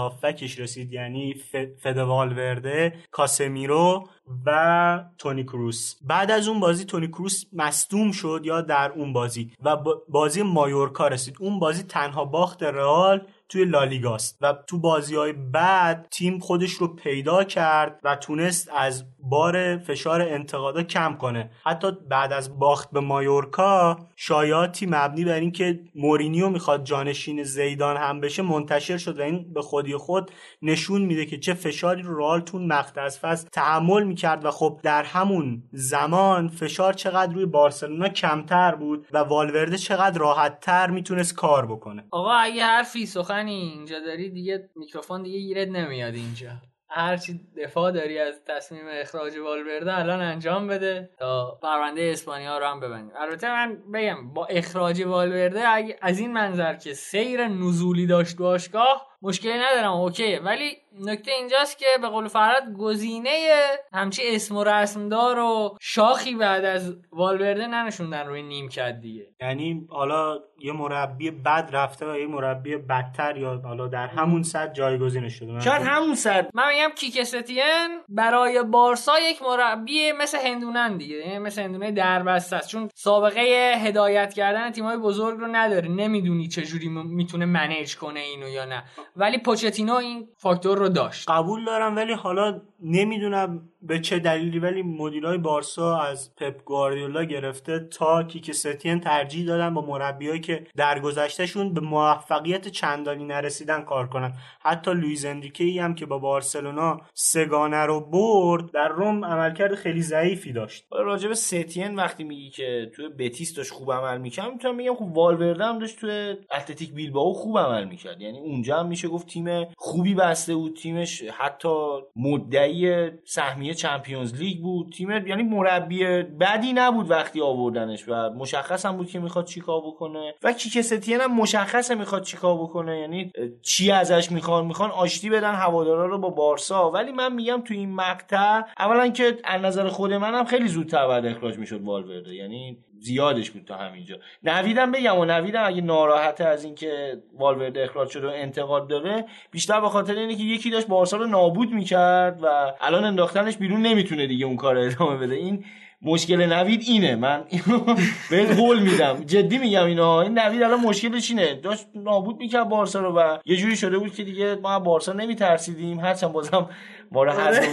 رسید 0.59 0.93
یعنی 0.93 1.35
فدوال 1.83 2.37
ورده 2.37 2.93
کاسمیرو 3.11 4.07
و 4.45 5.05
تونی 5.17 5.43
کروس. 5.43 5.95
بعد 6.01 6.31
از 6.31 6.47
اون 6.47 6.59
بازی 6.59 6.85
تونی 6.85 7.07
کروس 7.07 7.43
مصدوم 7.53 8.11
شد 8.11 8.41
یا 8.43 8.61
در 8.61 8.91
اون 8.91 9.13
بازی 9.13 9.51
و 9.63 9.77
بازی 10.09 10.41
مایورکا 10.41 11.07
رسید. 11.07 11.35
اون 11.39 11.59
بازی 11.59 11.83
تنها 11.83 12.25
باخت 12.25 12.63
رئال 12.63 13.27
توی 13.53 13.65
لالیگاست 13.65 14.37
و 14.41 14.53
تو 14.67 14.79
بازی 14.79 15.15
های 15.15 15.33
بعد 15.33 16.07
تیم 16.11 16.39
خودش 16.39 16.71
رو 16.71 16.87
پیدا 16.87 17.43
کرد 17.43 17.99
و 18.03 18.15
تونست 18.15 18.69
از 18.75 19.05
بار 19.29 19.77
فشار 19.77 20.21
انتقادا 20.21 20.83
کم 20.83 21.15
کنه. 21.15 21.51
حتی 21.63 21.91
بعد 22.09 22.33
از 22.33 22.59
باخت 22.59 22.91
به 22.91 22.99
مایورکا 22.99 23.97
شایاتی 24.15 24.85
مبنی 24.85 25.25
بر 25.25 25.39
اینکه 25.39 25.79
مورینیو 25.95 26.49
می‌خواد 26.49 26.83
جانشین 26.83 27.43
زیدان 27.43 27.97
هم 27.97 28.21
بشه 28.21 28.41
منتشر 28.41 28.97
شد 28.97 29.19
و 29.19 29.21
این 29.21 29.53
به 29.53 29.61
خودی 29.61 29.95
خود 29.95 30.31
نشون 30.61 31.01
میده 31.01 31.25
که 31.25 31.37
چه 31.37 31.53
فشاری 31.53 32.01
رو 32.01 32.17
رئال 32.17 32.41
تون 32.41 32.71
از 32.71 33.19
فصل 33.19 33.47
تحمل 33.51 34.03
می‌کرد 34.03 34.45
و 34.45 34.51
خب 34.51 34.79
در 34.83 35.03
همون 35.03 35.63
زمان 35.71 36.47
فشار 36.47 36.93
چقدر 36.93 37.33
روی 37.33 37.45
بارسلونا 37.45 38.09
کمتر 38.09 38.75
بود 38.75 39.07
و 39.11 39.17
والورده 39.17 39.77
چقدر 39.77 40.19
راحتتر 40.19 40.89
می‌تونست 40.89 41.35
کار 41.35 41.65
بکنه. 41.65 42.03
آقا 42.11 42.31
اگه 42.31 42.63
حرفی 42.63 43.05
سخنی 43.43 43.71
اینجا 43.75 43.99
داری 43.99 44.29
دیگه 44.29 44.69
میکروفون 44.75 45.23
دیگه 45.23 45.39
گیرت 45.39 45.67
نمیاد 45.67 46.13
اینجا. 46.13 46.49
هرچی 46.89 47.39
دفاع 47.57 47.91
داری 47.91 48.19
از 48.19 48.43
تصمیم 48.47 48.81
اخراج 48.89 49.37
والورده 49.37 49.99
الان 49.99 50.21
انجام 50.21 50.67
بده 50.67 51.09
تا 51.19 51.59
پرونده 51.63 52.09
اسپانیا 52.13 52.57
رو 52.57 52.65
هم 52.65 52.79
ببندیم. 52.79 53.11
البته 53.17 53.51
من 53.51 53.77
بگم 53.93 54.33
با 54.33 54.45
اخراج 54.45 55.01
والورده 55.01 55.63
از 56.01 56.19
این 56.19 56.33
منظر 56.33 56.73
که 56.73 56.93
سیر 56.93 57.47
نزولی 57.47 58.07
داشت 58.07 58.37
باشگاه 58.37 59.12
مشکلی 59.23 59.53
ندارم 59.53 59.93
اوکیه 59.93 60.39
ولی 60.39 60.77
نکته 60.99 61.31
اینجاست 61.31 61.77
که 61.77 61.85
به 62.01 62.07
قول 62.07 62.27
فراد 62.27 62.63
گزینه 62.79 63.49
همچی 63.93 64.21
اسم 64.25 64.57
و 64.57 64.63
رسمدار 64.63 65.39
و 65.39 65.77
شاخی 65.81 66.35
بعد 66.35 66.65
از 66.65 66.95
والورده 67.11 67.67
ننشوندن 67.67 68.27
روی 68.27 68.41
نیم 68.41 68.69
کد 68.69 68.99
دیگه. 69.01 69.27
یعنی 69.41 69.87
حالا 69.89 70.39
یه 70.59 70.71
مربی 70.71 71.31
بد 71.31 71.69
رفته 71.71 72.11
و 72.11 72.17
یه 72.17 72.27
مربی 72.27 72.77
بدتر 72.77 73.37
یا 73.37 73.61
حالا 73.63 73.87
در 73.87 74.07
همون 74.07 74.43
صد 74.43 74.73
جایگزین 74.73 75.29
شده. 75.29 75.59
شاید 75.59 75.81
همون 75.81 76.15
صد. 76.15 76.49
من 76.53 76.69
میگم 76.73 76.89
کیکستین 76.95 77.99
برای 78.09 78.63
بارسا 78.63 79.19
یک 79.19 79.41
مربی 79.41 80.11
مثل 80.11 80.37
هندونن 80.37 80.97
دیگه. 80.97 81.15
یعنی 81.15 81.39
مثل 81.39 81.61
هندونه 81.61 81.91
دربسته 81.91 82.55
است. 82.55 82.69
چون 82.69 82.89
سابقه 82.95 83.73
هدایت 83.77 84.33
کردن 84.33 84.71
تیمای 84.71 84.97
بزرگ 84.97 85.39
رو 85.39 85.47
نداره. 85.47 85.89
نمی‌دونی 85.89 86.47
چجوری 86.47 86.89
می‌تونه 86.89 87.45
منیج 87.45 87.97
کنه 87.97 88.19
اینو 88.19 88.49
یا 88.49 88.65
نه. 88.65 88.83
ولی 89.15 89.37
پوچتینو 89.37 89.93
این 89.93 90.27
فاکتور 90.37 90.77
رو 90.77 90.89
داشت. 90.89 91.29
قبول 91.29 91.65
دارم 91.65 91.95
ولی 91.95 92.13
حالا 92.13 92.61
نمی‌دونم 92.79 93.69
به 93.87 93.99
چه 93.99 94.19
دلیلی؟ 94.19 94.59
ولی 94.59 94.81
مدیرای 94.81 95.37
بارسا 95.37 95.97
از 95.97 96.35
پپ 96.35 96.63
گواردیولا 96.63 97.23
گرفته 97.23 97.79
تا 97.79 98.23
کیکه 98.23 98.51
ستین 98.51 98.99
ترجیح 98.99 99.45
دادن 99.47 99.73
با 99.73 99.81
مربیایی 99.81 100.39
که 100.39 100.67
در 100.75 100.99
گذشتهشون 100.99 101.73
به 101.73 101.81
موفقیت 101.81 102.67
چندانی 102.67 103.25
نرسیدن 103.25 103.81
کار 103.81 104.07
کنن. 104.07 104.33
حتی 104.61 104.91
لویز 104.91 105.25
اندریکه 105.25 105.63
ای 105.63 105.79
هم 105.79 105.95
که 105.95 106.05
با 106.05 106.17
بارسلونا 106.17 107.01
سه‌گانه 107.13 107.85
رو 107.85 107.99
برد 107.99 108.71
در 108.71 108.87
روم 108.87 109.25
عملکرد 109.25 109.75
خیلی 109.75 110.01
ضعیفی 110.01 110.53
داشت. 110.53 110.85
راجع 110.91 111.27
به 111.27 111.35
ستین 111.35 111.95
وقتی 111.95 112.23
میگی 112.23 112.49
که 112.49 112.91
توی 112.95 113.09
بتیس 113.09 113.55
داشت 113.55 113.71
خوب 113.71 113.91
عمل 113.93 114.17
می‌کرد 114.17 114.51
می‌تونم 114.51 114.77
بگم 114.77 114.95
خب 114.95 115.17
والورده 115.17 115.65
هم 115.65 115.79
داشت 115.79 115.99
توی 115.99 116.35
اتلتیک 116.51 116.93
بیلبائو 116.93 117.33
خوب 117.33 117.57
عمل 117.57 117.85
می‌کرد. 117.85 118.21
یعنی 118.21 118.39
اونجا 118.39 118.79
هم 118.79 118.87
میشه 118.87 119.07
گفت 119.07 119.27
تیم 119.27 119.65
خوبی 119.77 120.15
بسته 120.15 120.55
بود. 120.55 120.75
تیمش 120.75 121.23
حتی 121.23 121.69
مدعی 122.15 123.11
سهمیه 123.25 123.72
چمپیونز 123.73 124.33
لیگ 124.35 124.61
بود. 124.61 124.91
تیم 124.91 125.27
یعنی 125.27 125.43
مربی 125.43 126.05
بدی 126.23 126.73
نبود 126.73 127.11
وقتی 127.11 127.41
آوردنش 127.41 128.03
و 128.07 128.29
مشخص 128.29 128.85
هم 128.85 128.97
بود 128.97 129.09
که 129.09 129.19
می‌خواد 129.19 129.45
چیکار 129.45 129.81
بکنه. 129.81 130.33
و 130.43 130.53
کیک 130.53 130.81
ستین 130.81 131.21
هم 131.21 131.35
مشخصه 131.35 131.95
می‌خواد 131.95 132.23
چیکار 132.23 132.57
بکنه. 132.57 132.99
یعنی 132.99 133.31
چی 133.61 133.91
ازش 133.91 134.31
می‌خوان؟ 134.31 134.65
می‌خوان 134.65 134.91
آشتی 134.91 135.29
بدن 135.29 135.53
هوادارا 135.53 136.05
رو 136.05 136.17
با 136.17 136.29
بارسا. 136.29 136.91
ولی 136.91 137.11
من 137.11 137.33
میگم 137.33 137.61
تو 137.61 137.73
این 137.73 137.95
مقطع 137.95 138.61
اولا 138.79 139.07
که 139.07 139.37
از 139.43 139.61
نظر 139.61 139.87
خود 139.87 140.13
منم 140.13 140.45
خیلی 140.45 140.67
زودتر 140.67 141.07
بعد 141.07 141.25
اخراج 141.25 141.57
می‌شد 141.57 141.81
والورده. 141.81 142.35
یعنی 142.35 142.77
زیادش 143.03 143.51
بود 143.51 143.65
تا 143.65 143.75
همینجا. 143.75 144.15
نویدم 144.43 144.91
بگم 144.91 145.17
و 145.17 145.25
نویدم 145.25 145.63
اگه 145.65 145.81
ناراحته 145.81 146.45
از 146.45 146.63
اینکه 146.63 147.17
والورده 147.37 147.83
اخراج 147.83 148.09
شده 148.09 148.27
و 148.27 148.31
انتقاد 148.33 148.87
داره 148.87 149.25
بیشتر 149.51 149.81
به 149.81 149.89
خاطر 149.89 150.15
اینه 150.15 150.35
که 150.35 150.43
یکی 150.43 150.69
داشت 150.69 150.87
بارسا 150.87 151.17
رو 151.17 151.27
نابود 151.27 151.71
می‌کرد 151.71 152.43
و 152.43 152.47
الان 152.81 153.03
انداختنش 153.03 153.57
بیرون 153.57 153.81
نمی‌تونه 153.81 154.27
دیگه 154.27 154.45
اون 154.45 154.55
کار 154.55 154.77
ادامه 154.77 155.17
بده. 155.17 155.35
این 155.35 155.65
مشکل 156.01 156.53
نوید 156.53 156.83
اینه. 156.87 157.15
من 157.15 157.43
به 158.31 158.55
قول 158.55 158.79
میدم. 158.79 159.23
جدی 159.25 159.57
میگم 159.57 159.85
اینا 159.85 160.21
این 160.21 160.39
نوید 160.39 160.63
الان 160.63 160.79
مشکلش 160.79 161.29
اینه. 161.29 161.53
داشت 161.53 161.87
نابود 161.95 162.37
می‌کرد 162.37 162.69
بارسا 162.69 162.99
رو 162.99 163.17
و 163.17 163.37
یه 163.45 163.55
جوری 163.55 163.75
شده 163.75 163.97
بود 163.97 164.13
که 164.13 164.23
دیگه 164.23 164.55
ما 164.55 164.79
بارسا 164.79 165.13
نمیترسیدیم. 165.13 165.99
هرچند 165.99 166.31
بازم 166.31 166.69
ما 167.13 167.23
رو 167.23 167.31
حذف 167.31 167.67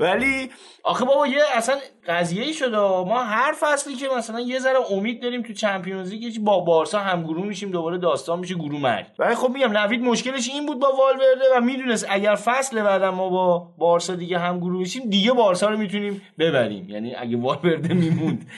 ولی 0.00 0.50
آخه 0.82 1.04
بابا 1.04 1.26
یه 1.26 1.42
اصلا 1.56 1.76
قضیه 2.08 2.42
ای 2.42 2.52
شده. 2.52 2.76
ما 2.78 3.24
هر 3.24 3.54
فصلی 3.60 3.94
که 3.94 4.08
مثلا 4.16 4.40
یه 4.40 4.58
ذره 4.58 4.78
امید 4.90 5.22
داریم 5.22 5.42
تو 5.42 5.52
چمپیونز 5.52 6.10
لیگ 6.10 6.40
با 6.40 6.60
بارسا 6.60 6.98
همگروه 6.98 7.46
میشیم 7.46 7.70
دوباره 7.70 7.98
داستان 7.98 8.38
میشه 8.38 8.54
گروه 8.54 8.80
مرگ. 8.80 9.06
ولی 9.18 9.34
خب 9.34 9.50
میگم 9.50 9.78
نوید 9.78 10.02
مشکلش 10.02 10.48
این 10.48 10.66
بود 10.66 10.78
با 10.80 10.88
والورده 10.92 11.44
و 11.56 11.60
می‌دونست 11.60 12.06
اگر 12.10 12.34
فصل 12.34 12.82
بعد 12.82 13.02
ما 13.02 13.28
با 13.28 13.58
بارسا 13.78 14.14
دیگه 14.14 14.38
همگروه 14.38 14.78
میشیم 14.78 15.10
دیگه 15.10 15.32
بارسا 15.32 15.68
رو 15.68 15.76
می‌تونیم 15.76 16.22
ببریم. 16.38 16.90
یعنی 16.90 17.14
اگه 17.14 17.36
والورده 17.36 17.94
میموند. 17.94 18.46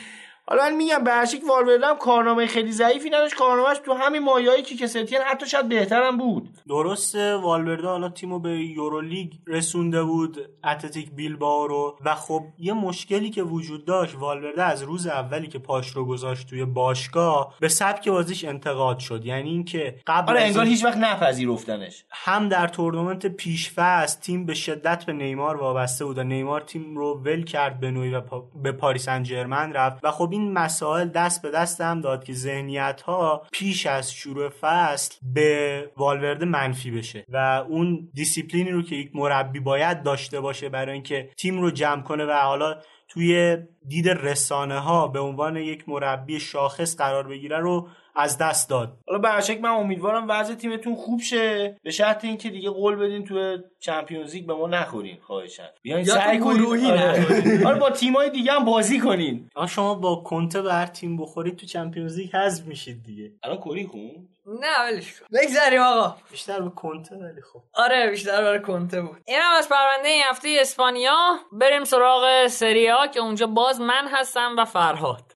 حالا 0.49 0.63
من 0.63 0.77
میگم 0.77 1.05
به 1.05 1.13
هرشیک 1.13 1.43
والورده 1.49 1.87
هم 1.87 1.97
کارنامه 1.97 2.47
خیلی 2.47 2.73
ضعیفی 2.73 3.11
نداشت. 3.11 3.35
کارنامهش 3.35 3.79
تو 3.85 3.93
همین 3.93 4.23
مایایی 4.23 4.63
که 4.63 4.77
کستین 4.77 5.07
حتی 5.27 5.47
شاید 5.47 5.69
بهترم 5.69 6.19
بود. 6.19 6.49
درسته 6.69 7.37
والورده 7.37 7.87
حالا 7.87 8.09
تیمو 8.09 8.39
به 8.39 8.51
یورولیگ 8.51 9.33
رسونده 9.47 10.03
بود 10.03 10.39
اتلتیک 10.65 11.11
بیلبائو 11.11 11.67
رو. 11.67 11.99
و 12.05 12.15
خب 12.15 12.43
یه 12.59 12.73
مشکلی 12.73 13.31
که 13.31 13.43
وجود 13.43 13.85
داشت 13.85 14.17
والورده 14.17 14.63
از 14.63 14.83
روز 14.83 15.07
اولی 15.07 15.47
که 15.47 15.59
پاش 15.59 15.89
رو 15.89 16.05
گذاشت 16.05 16.49
توی 16.49 16.65
باشگاه 16.65 17.55
به 17.61 17.69
سبک 17.69 18.09
بازیش 18.09 18.45
انتقاد 18.45 18.99
شد. 18.99 19.25
یعنی 19.25 19.51
اینکه 19.51 20.01
قبل 20.07 20.33
آره 20.33 20.43
انگار 20.43 20.65
هیچ 20.65 20.85
وقت 20.85 20.97
نپذیرفتنش. 20.97 22.05
هم 22.11 22.49
در 22.49 22.69
تورنمنت 22.69 23.27
پیشفست 23.27 24.21
تیم 24.21 24.47
به 24.47 24.55
شدت 24.55 25.05
به 25.05 25.13
نیمار 25.13 25.57
وابسته 25.57 26.05
بود 26.05 26.19
و 26.19 26.23
نیمار 26.23 26.61
تیم 26.61 26.97
رو 26.97 27.15
ول 27.25 27.45
کرد 27.45 27.81
به 27.81 27.91
نوعی 27.91 28.15
و 28.15 28.23
به 28.63 28.73
پاریس 28.73 29.07
سن 29.07 29.73
رفت. 29.73 30.05
و 30.05 30.11
خب 30.11 30.36
این 30.37 30.53
مسائل 30.53 31.09
دست 31.09 31.43
به 31.43 31.51
دست 31.51 31.81
هم 31.81 32.01
داد 32.01 32.25
که 32.25 32.33
ذهنیت 32.33 33.01
ها 33.01 33.47
پیش 33.53 33.87
از 33.87 34.13
شروع 34.13 34.49
فصل 34.49 35.15
به 35.35 35.91
والورده 35.97 36.45
منفی 36.45 36.91
بشه 36.91 37.25
و 37.29 37.65
اون 37.69 38.09
دیسیپلینی 38.15 38.71
رو 38.71 38.83
که 38.83 38.97
یک 38.97 39.11
مربی 39.15 39.61
باید 39.61 40.03
داشته 40.03 40.41
باشه 40.41 40.69
برای 40.69 40.93
اینکه 40.93 41.31
تیم 41.37 41.61
رو 41.61 41.71
جمع 41.71 42.03
کنه 42.03 42.25
و 42.25 42.33
حالا 42.33 42.77
توی 43.09 43.57
دید 43.89 44.09
رسانه 44.09 44.79
ها 44.79 45.09
به 45.09 45.21
عنوان 45.21 45.57
یک 45.57 45.89
مربی 45.89 46.41
شاخص 46.41 46.97
قرار 46.97 47.29
بگیره 47.29 47.59
رو 47.59 47.89
از 48.17 48.39
دست 48.39 48.71
داد. 48.71 48.99
حالا 49.09 49.19
برشک 49.19 49.61
من 49.61 49.71
امیدوارم 49.71 50.27
وضع 50.29 50.55
تیمتون 50.55 50.95
خوب 50.95 51.21
شه. 51.21 51.77
به 51.83 51.91
شرط 51.91 52.25
اینکه 52.25 52.51
دیگه 52.51 52.71
قول 52.71 52.97
بدین 52.97 53.25
تو 53.25 53.59
Champions 53.81 54.35
League 54.35 54.47
به 54.47 54.55
ما 54.55 54.67
نخورین. 54.67 55.19
خواهشن 55.23 55.69
بیاین 55.83 56.05
سعی 56.05 56.39
کنین. 56.39 56.87
آره. 56.91 57.67
آره 57.67 57.79
با 57.79 57.91
تیمای 57.91 58.31
دیگه 58.31 58.53
هم 58.53 58.65
بازی 58.65 59.01
کنین. 59.01 59.51
آن 59.55 59.67
شما 59.67 59.95
با 59.95 60.17
کنته 60.17 60.63
به 60.63 60.73
هر 60.73 60.87
تیم 60.87 61.17
بخورید 61.17 61.57
تو 61.57 61.67
چمپیونز 61.67 62.19
لیگ 62.19 62.37
حذف 62.37 62.65
میشید 62.65 63.03
دیگه. 63.03 63.33
الان 63.43 63.59
کوری 63.59 63.87
خون؟ 63.87 64.29
نه 64.61 64.87
ولش 64.87 65.21
کن. 65.21 65.27
بگذاریم 65.33 65.81
آقا. 65.81 66.17
بیشتر 66.31 66.61
به 66.61 66.71
کنته 66.71 67.17
ولی 67.17 67.41
خب. 67.53 67.61
آره 67.75 68.11
بیشتر 68.11 68.43
برای 68.43 68.63
کنته 68.63 69.03
بود. 69.03 69.23
اینم 69.27 69.53
از 69.59 69.69
پرونده 69.69 70.09
این 70.09 70.23
هفته 70.31 70.57
اسپانیا. 70.61 71.37
بریم 71.53 71.85
سراغ 71.85 72.47
سری 72.47 72.91
آ 72.91 73.07
که 73.07 73.21
اونجا 73.21 73.47
باز 73.47 73.81
من 73.81 74.09
هستم 74.13 74.55
و 74.59 74.65
فرهاد. 74.65 75.36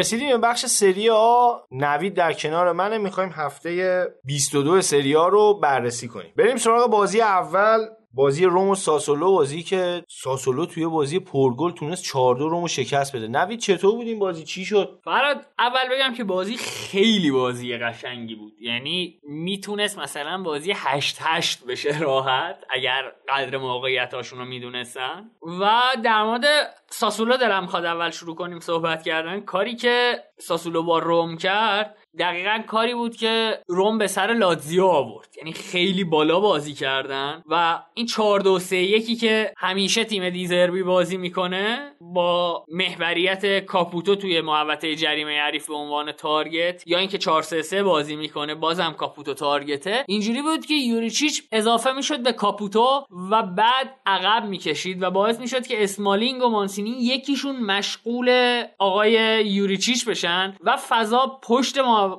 رسیدیم 0.00 0.30
به 0.30 0.38
بخش 0.38 0.66
سری 0.66 1.10
آ. 1.10 1.56
نوید 1.70 2.14
در 2.14 2.32
کنار 2.32 2.72
منه. 2.72 2.98
می‌خوایم 2.98 3.30
هفته 3.34 4.06
22 4.24 4.80
سری 4.80 5.16
آ 5.16 5.28
رو 5.28 5.60
بررسی 5.60 6.08
کنیم. 6.08 6.32
بریم 6.36 6.56
سراغ 6.56 6.90
بازی 6.90 7.20
اول. 7.20 7.86
بازی 8.14 8.44
روم 8.44 8.68
و 8.68 8.74
ساسولو 8.74 9.32
بازی 9.32 9.62
که 9.62 10.04
ساسولو 10.08 10.66
توی 10.66 10.86
بازی 10.86 11.18
پرگل 11.18 11.70
تونست 11.70 12.04
4 12.04 12.36
2 12.36 12.48
رومو 12.48 12.68
شکست 12.68 13.16
بده. 13.16 13.28
نوید 13.28 13.58
چطور 13.58 13.94
بود 13.94 14.06
این 14.06 14.18
بازی؟ 14.18 14.44
چی 14.44 14.64
شد؟ 14.64 14.98
فراد 15.04 15.46
اول 15.58 15.88
بگم 15.90 16.14
که 16.14 16.24
بازی 16.24 16.56
خیلی 16.56 17.30
بازی 17.30 17.76
قشنگی 17.76 18.34
بود. 18.34 18.52
یعنی 18.60 19.20
می‌تونست 19.22 19.98
مثلا 19.98 20.42
بازی 20.42 20.72
8 20.76 21.18
8 21.20 21.64
بشه 21.64 21.98
راحت 21.98 22.64
اگر 22.70 23.12
قدر 23.28 23.58
موقعیتاشون 23.58 24.38
رو 24.38 24.44
می‌دونستن. 24.44 25.30
و 25.60 25.70
در 26.04 26.22
مورد 26.22 26.44
ساسولو 26.88 27.36
دلم 27.36 27.66
خواد 27.66 27.84
اول 27.84 28.10
شروع 28.10 28.36
کنیم 28.36 28.60
صحبت 28.60 29.02
کردن. 29.02 29.40
کاری 29.40 29.76
که 29.76 30.24
ساسولو 30.38 30.82
با 30.82 30.98
روم 30.98 31.36
کرد 31.36 31.96
دقیقا 32.18 32.58
کاری 32.66 32.94
بود 32.94 33.16
که 33.16 33.58
روم 33.68 33.98
به 33.98 34.06
سر 34.06 34.26
لاتزیو 34.26 34.84
آورد. 34.84 35.28
یعنی 35.38 35.52
خیلی 35.52 36.04
بالا 36.04 36.40
بازی 36.40 36.74
کردن 36.74 37.42
و 37.46 37.82
این 37.94 38.06
4 38.06 38.40
2 38.40 38.58
3 38.58 38.76
1 38.76 39.20
که 39.20 39.52
همیشه 39.56 40.04
تیم 40.04 40.30
دیزربی 40.30 40.82
بازی 40.82 41.16
می‌کنه 41.16 41.92
با 42.00 42.64
محوریت 42.68 43.64
کاپوتو 43.64 44.16
توی 44.16 44.40
محوطه 44.40 44.94
جریمه 44.96 45.40
حریف 45.40 45.66
به 45.66 45.74
عنوان 45.74 46.12
تارگت 46.12 46.86
یا 46.86 46.98
اینکه 46.98 47.18
4 47.18 47.42
3 47.42 47.62
3 47.62 47.82
بازی 47.82 48.16
می‌کنه 48.16 48.54
بازم 48.54 48.92
کاپوتو 48.92 49.34
تارگته. 49.34 50.04
اینجوری 50.08 50.42
بود 50.42 50.66
که 50.66 50.74
یوریچیچ 50.74 51.42
اضافه 51.52 51.92
می‌شد 51.92 52.22
به 52.22 52.32
کاپوتو 52.32 53.06
و 53.30 53.42
بعد 53.42 53.96
عقب 54.06 54.44
می‌کشید 54.44 55.02
و 55.02 55.10
باعث 55.10 55.40
می‌شد 55.40 55.66
که 55.66 55.82
اسمالینگ 55.82 56.42
و 56.42 56.48
مانسینی 56.48 56.90
یکیشون 56.90 57.56
مشغول 57.56 58.62
آقای 58.78 59.12
جوریچیچ 59.46 60.08
بشن 60.08 60.56
و 60.60 60.76
فضا 60.76 61.38
پشت 61.42 61.78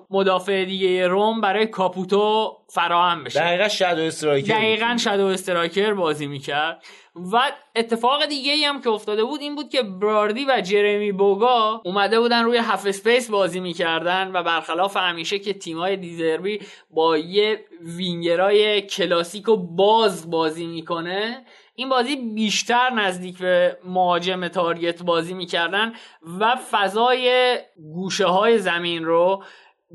مدافع 0.09 0.65
دیگه 0.65 1.07
روم 1.07 1.41
برای 1.41 1.67
کاپوتو 1.67 2.57
فراهم 2.67 3.23
بشه. 3.23 3.39
دقیقا 3.39 3.67
shadow 3.67 4.01
striker 4.01 4.53
دقیقا 4.53 4.97
shadow 4.97 5.25
striker 5.25 5.93
بازی 5.93 6.27
می‌کرد. 6.27 6.84
و 7.15 7.51
اتفاق 7.75 8.25
دیگه 8.25 8.51
ای 8.51 8.63
هم 8.63 8.82
که 8.82 8.89
افتاده 8.89 9.23
بود 9.23 9.41
این 9.41 9.55
بود 9.55 9.69
که 9.69 9.84
براردی 9.84 10.45
و 10.45 10.61
جرمی 10.61 11.11
بوگا 11.11 11.82
اومده 11.86 12.19
بودن 12.19 12.43
روی 12.43 12.57
half 12.57 12.86
space 12.86 13.29
بازی 13.29 13.59
می‌کردن 13.59 14.32
و 14.34 14.43
برخلاف 14.43 14.97
همیشه 14.97 15.39
که 15.39 15.53
تیمای 15.53 15.97
دیزربی 15.97 16.59
با 16.91 17.17
یه 17.17 17.65
وینگرای 17.82 18.82
کلاسیک 18.82 19.49
و 19.49 19.57
باز 19.57 20.29
بازی 20.29 20.67
می‌کنه 20.67 21.45
این 21.75 21.89
بازی 21.89 22.15
بیشتر 22.15 22.89
نزدیک 22.89 23.38
به 23.38 23.77
مهاجم 23.86 24.47
target 24.47 25.03
بازی 25.03 25.34
می‌کردن 25.34 25.93
و 26.39 26.55
فضای 26.71 27.57
گوشه 27.93 28.25
های 28.25 28.57
زمین 28.57 29.05
رو 29.05 29.43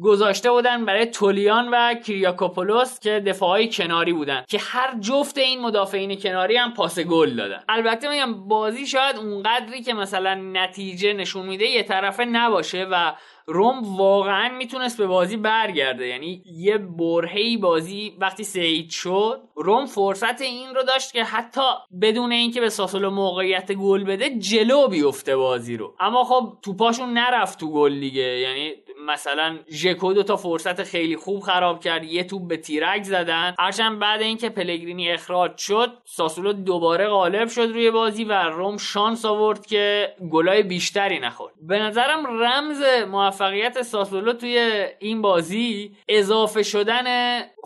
گذاشته 0.03 0.51
بودن 0.51 0.85
برای 0.85 1.07
تولیان 1.07 1.69
و 1.73 1.95
کریاکوپولوس 1.95 3.01
که 3.01 3.23
دفاعی 3.27 3.71
کناری 3.71 4.13
بودن 4.13 4.45
که 4.49 4.59
هر 4.61 4.99
جفت 5.01 5.39
این 5.39 5.61
مدافعین 5.61 6.17
کناری 6.17 6.57
هم 6.57 6.75
پاس 6.75 6.99
گل 6.99 7.37
دادن. 7.37 7.65
البته 7.69 8.09
میگم 8.09 8.49
بازی 8.49 8.87
شاید 8.87 9.17
اونقدری 9.17 9.83
که 9.83 9.95
مثلا 9.95 10.35
نتیجه 10.35 11.13
نشون 11.13 11.47
میده 11.47 11.65
یه 11.65 11.83
طرفه 11.83 12.25
نباشه 12.25 12.87
و 12.91 13.13
روم 13.49 13.97
واقعا 13.97 14.49
می‌تونست 14.49 14.99
به 14.99 15.07
بازی 15.07 15.37
برگرده. 15.37 16.07
یعنی 16.07 16.43
یه 16.57 16.79
برهی 16.79 17.57
بازی 17.57 18.17
وقتی 18.21 18.45
سعید 18.45 18.91
شد 18.91 19.41
روم 19.55 19.87
فرصت 19.87 20.41
این 20.41 20.75
رو 20.75 20.83
داشت 20.83 21.13
که 21.13 21.25
حتی 21.25 21.61
بدون 22.03 22.33
اینکه 22.33 22.61
به 22.61 22.69
ساسولو 22.69 23.11
موقعیت 23.11 23.73
گل 23.73 24.05
بده 24.05 24.39
جلو 24.39 24.89
بیفته 24.89 25.37
بازی 25.37 25.77
رو. 25.77 25.95
اما 26.01 26.25
خب 26.25 26.59
توپاشون 26.63 27.13
نرفت 27.13 27.61
تو 27.61 27.73
گل 27.73 28.01
دیگه. 28.01 28.23
یعنی 28.23 28.73
مثلا 29.07 29.59
ژکو 29.71 30.13
دو 30.13 30.23
تا 30.23 30.37
فرصت 30.37 30.83
خیلی 30.83 31.17
خوب 31.17 31.41
خراب 31.41 31.81
کرد 31.81 32.05
یه 32.05 32.25
توپ 32.25 32.49
به 32.49 32.57
تیرک 32.57 33.03
زدن. 33.03 33.55
هرچند 33.59 33.99
بعد 33.99 34.23
اینکه 34.23 34.49
پلگرینی 34.49 35.13
اخراج 35.13 35.59
شد 35.59 35.93
ساسولو 36.05 36.53
دوباره 36.53 37.09
غالب 37.09 37.49
شد 37.49 37.61
روی 37.61 37.91
بازی 37.91 38.25
و 38.25 38.33
روم 38.33 38.77
شانس 38.77 39.25
آورد 39.25 39.67
که 39.67 40.15
گلای 40.31 40.63
بیشتری 40.63 41.19
نخورد. 41.19 41.55
به 41.63 41.79
نظرم 41.79 42.43
رمز 42.43 42.83
موفقیت 43.09 43.83
ساسولو 43.83 44.33
توی 44.33 44.87
این 44.99 45.23
بازی 45.23 45.97
اضافه 46.09 46.63
شدن 46.63 47.07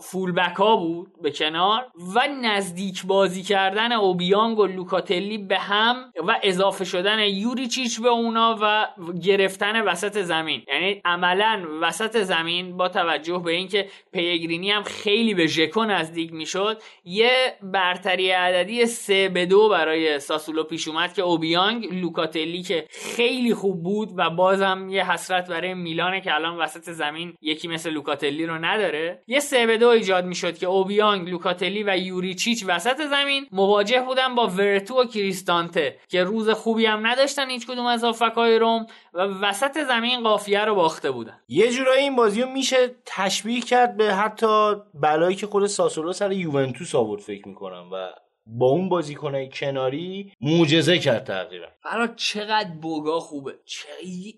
فولبک 0.03 0.55
ها 0.55 0.75
بود 0.75 1.21
به 1.21 1.31
کنار 1.31 1.85
و 2.15 2.27
نزدیک 2.41 3.05
بازی 3.05 3.43
کردن 3.43 3.91
اوبیانگ 3.91 4.59
و 4.59 4.65
لوکاتلی 4.65 5.37
به 5.37 5.57
هم 5.57 6.13
و 6.27 6.39
اضافه 6.43 6.85
شدن 6.85 7.19
یوریچیچ 7.19 8.01
به 8.01 8.09
اونا 8.09 8.57
و 8.61 8.87
گرفتن 9.23 9.81
وسط 9.81 10.21
زمین. 10.21 10.63
یعنی 10.73 11.01
عملا 11.31 11.67
وسط 11.81 12.17
زمین 12.17 12.77
با 12.77 12.89
توجه 12.89 13.41
به 13.45 13.51
اینکه 13.51 13.87
پیگرینی 14.13 14.71
هم 14.71 14.83
خیلی 14.83 15.33
به 15.33 15.47
ژکو 15.47 15.83
نزدیک 15.83 16.33
می‌شد 16.33 16.81
یه 17.05 17.31
برتری 17.61 18.31
عددی 18.31 18.85
سه 18.85 19.29
به 19.29 19.45
دو 19.45 19.69
برای 19.69 20.19
ساسولو 20.19 20.63
پیش 20.63 20.87
اومد 20.87 21.13
که 21.13 21.21
اوبیانگ 21.21 21.93
لوکاتلی 21.93 22.61
که 22.61 22.85
خیلی 22.89 23.53
خوب 23.53 23.83
بود 23.83 24.09
و 24.15 24.29
بازم 24.29 24.87
یه 24.89 25.11
حسرت 25.11 25.49
برای 25.49 25.73
میلانه 25.73 26.21
که 26.21 26.35
الان 26.35 26.57
وسط 26.57 26.89
زمین 26.89 27.33
یکی 27.41 27.67
مثل 27.67 27.89
لوکاتلی 27.89 28.45
رو 28.45 28.65
نداره. 28.65 29.23
یه 29.27 29.39
سه 29.39 29.65
به 29.65 29.77
دو 29.77 29.87
ایجاد 29.87 30.25
می‌شد 30.25 30.57
که 30.57 30.67
اوبیانگ 30.67 31.29
لوکاتلی 31.29 31.83
و 31.83 31.97
یوریچیچ 31.97 32.63
وسط 32.67 33.01
زمین 33.01 33.47
مواجه 33.51 34.01
بودن 34.01 34.35
با 34.35 34.47
ورتو 34.47 35.01
و 35.01 35.05
کریستانته 35.05 35.95
که 36.09 36.23
روز 36.23 36.49
خوبی 36.49 36.85
هم 36.85 37.07
نداشتن 37.07 37.49
هیچ 37.49 37.67
کدوم 37.67 37.85
از 37.85 38.03
هافکای 38.03 38.59
روم. 38.59 38.85
و 39.13 39.21
وسط 39.21 39.77
زمین 39.87 40.23
قافیه 40.23 40.65
رو 40.65 40.75
باخته 40.75 41.11
بودن. 41.11 41.39
یه 41.47 41.71
جورایی 41.71 42.03
این 42.03 42.15
بازی 42.15 42.41
رو 42.41 42.49
میشه 42.49 42.95
تشبیه 43.05 43.61
کرد 43.61 43.97
به 43.97 44.13
حتی 44.15 44.75
بلایی 44.93 45.35
که 45.35 45.47
خود 45.47 45.65
ساسولو 45.65 46.13
سر 46.13 46.31
یوونتوس 46.31 46.95
آورد 46.95 47.21
فکر 47.21 47.47
می‌کنم 47.47 47.89
و 47.93 48.09
با 48.45 48.65
اون 48.65 48.89
بازیکنای 48.89 49.49
کناری 49.49 50.33
معجزه 50.41 50.99
کرد 50.99 51.23
تقریبا 51.23 51.65
فراد 51.83 52.15
چقدر 52.15 52.69
بوگا 52.81 53.19
خوبه. 53.19 53.53
چه... 53.65 53.87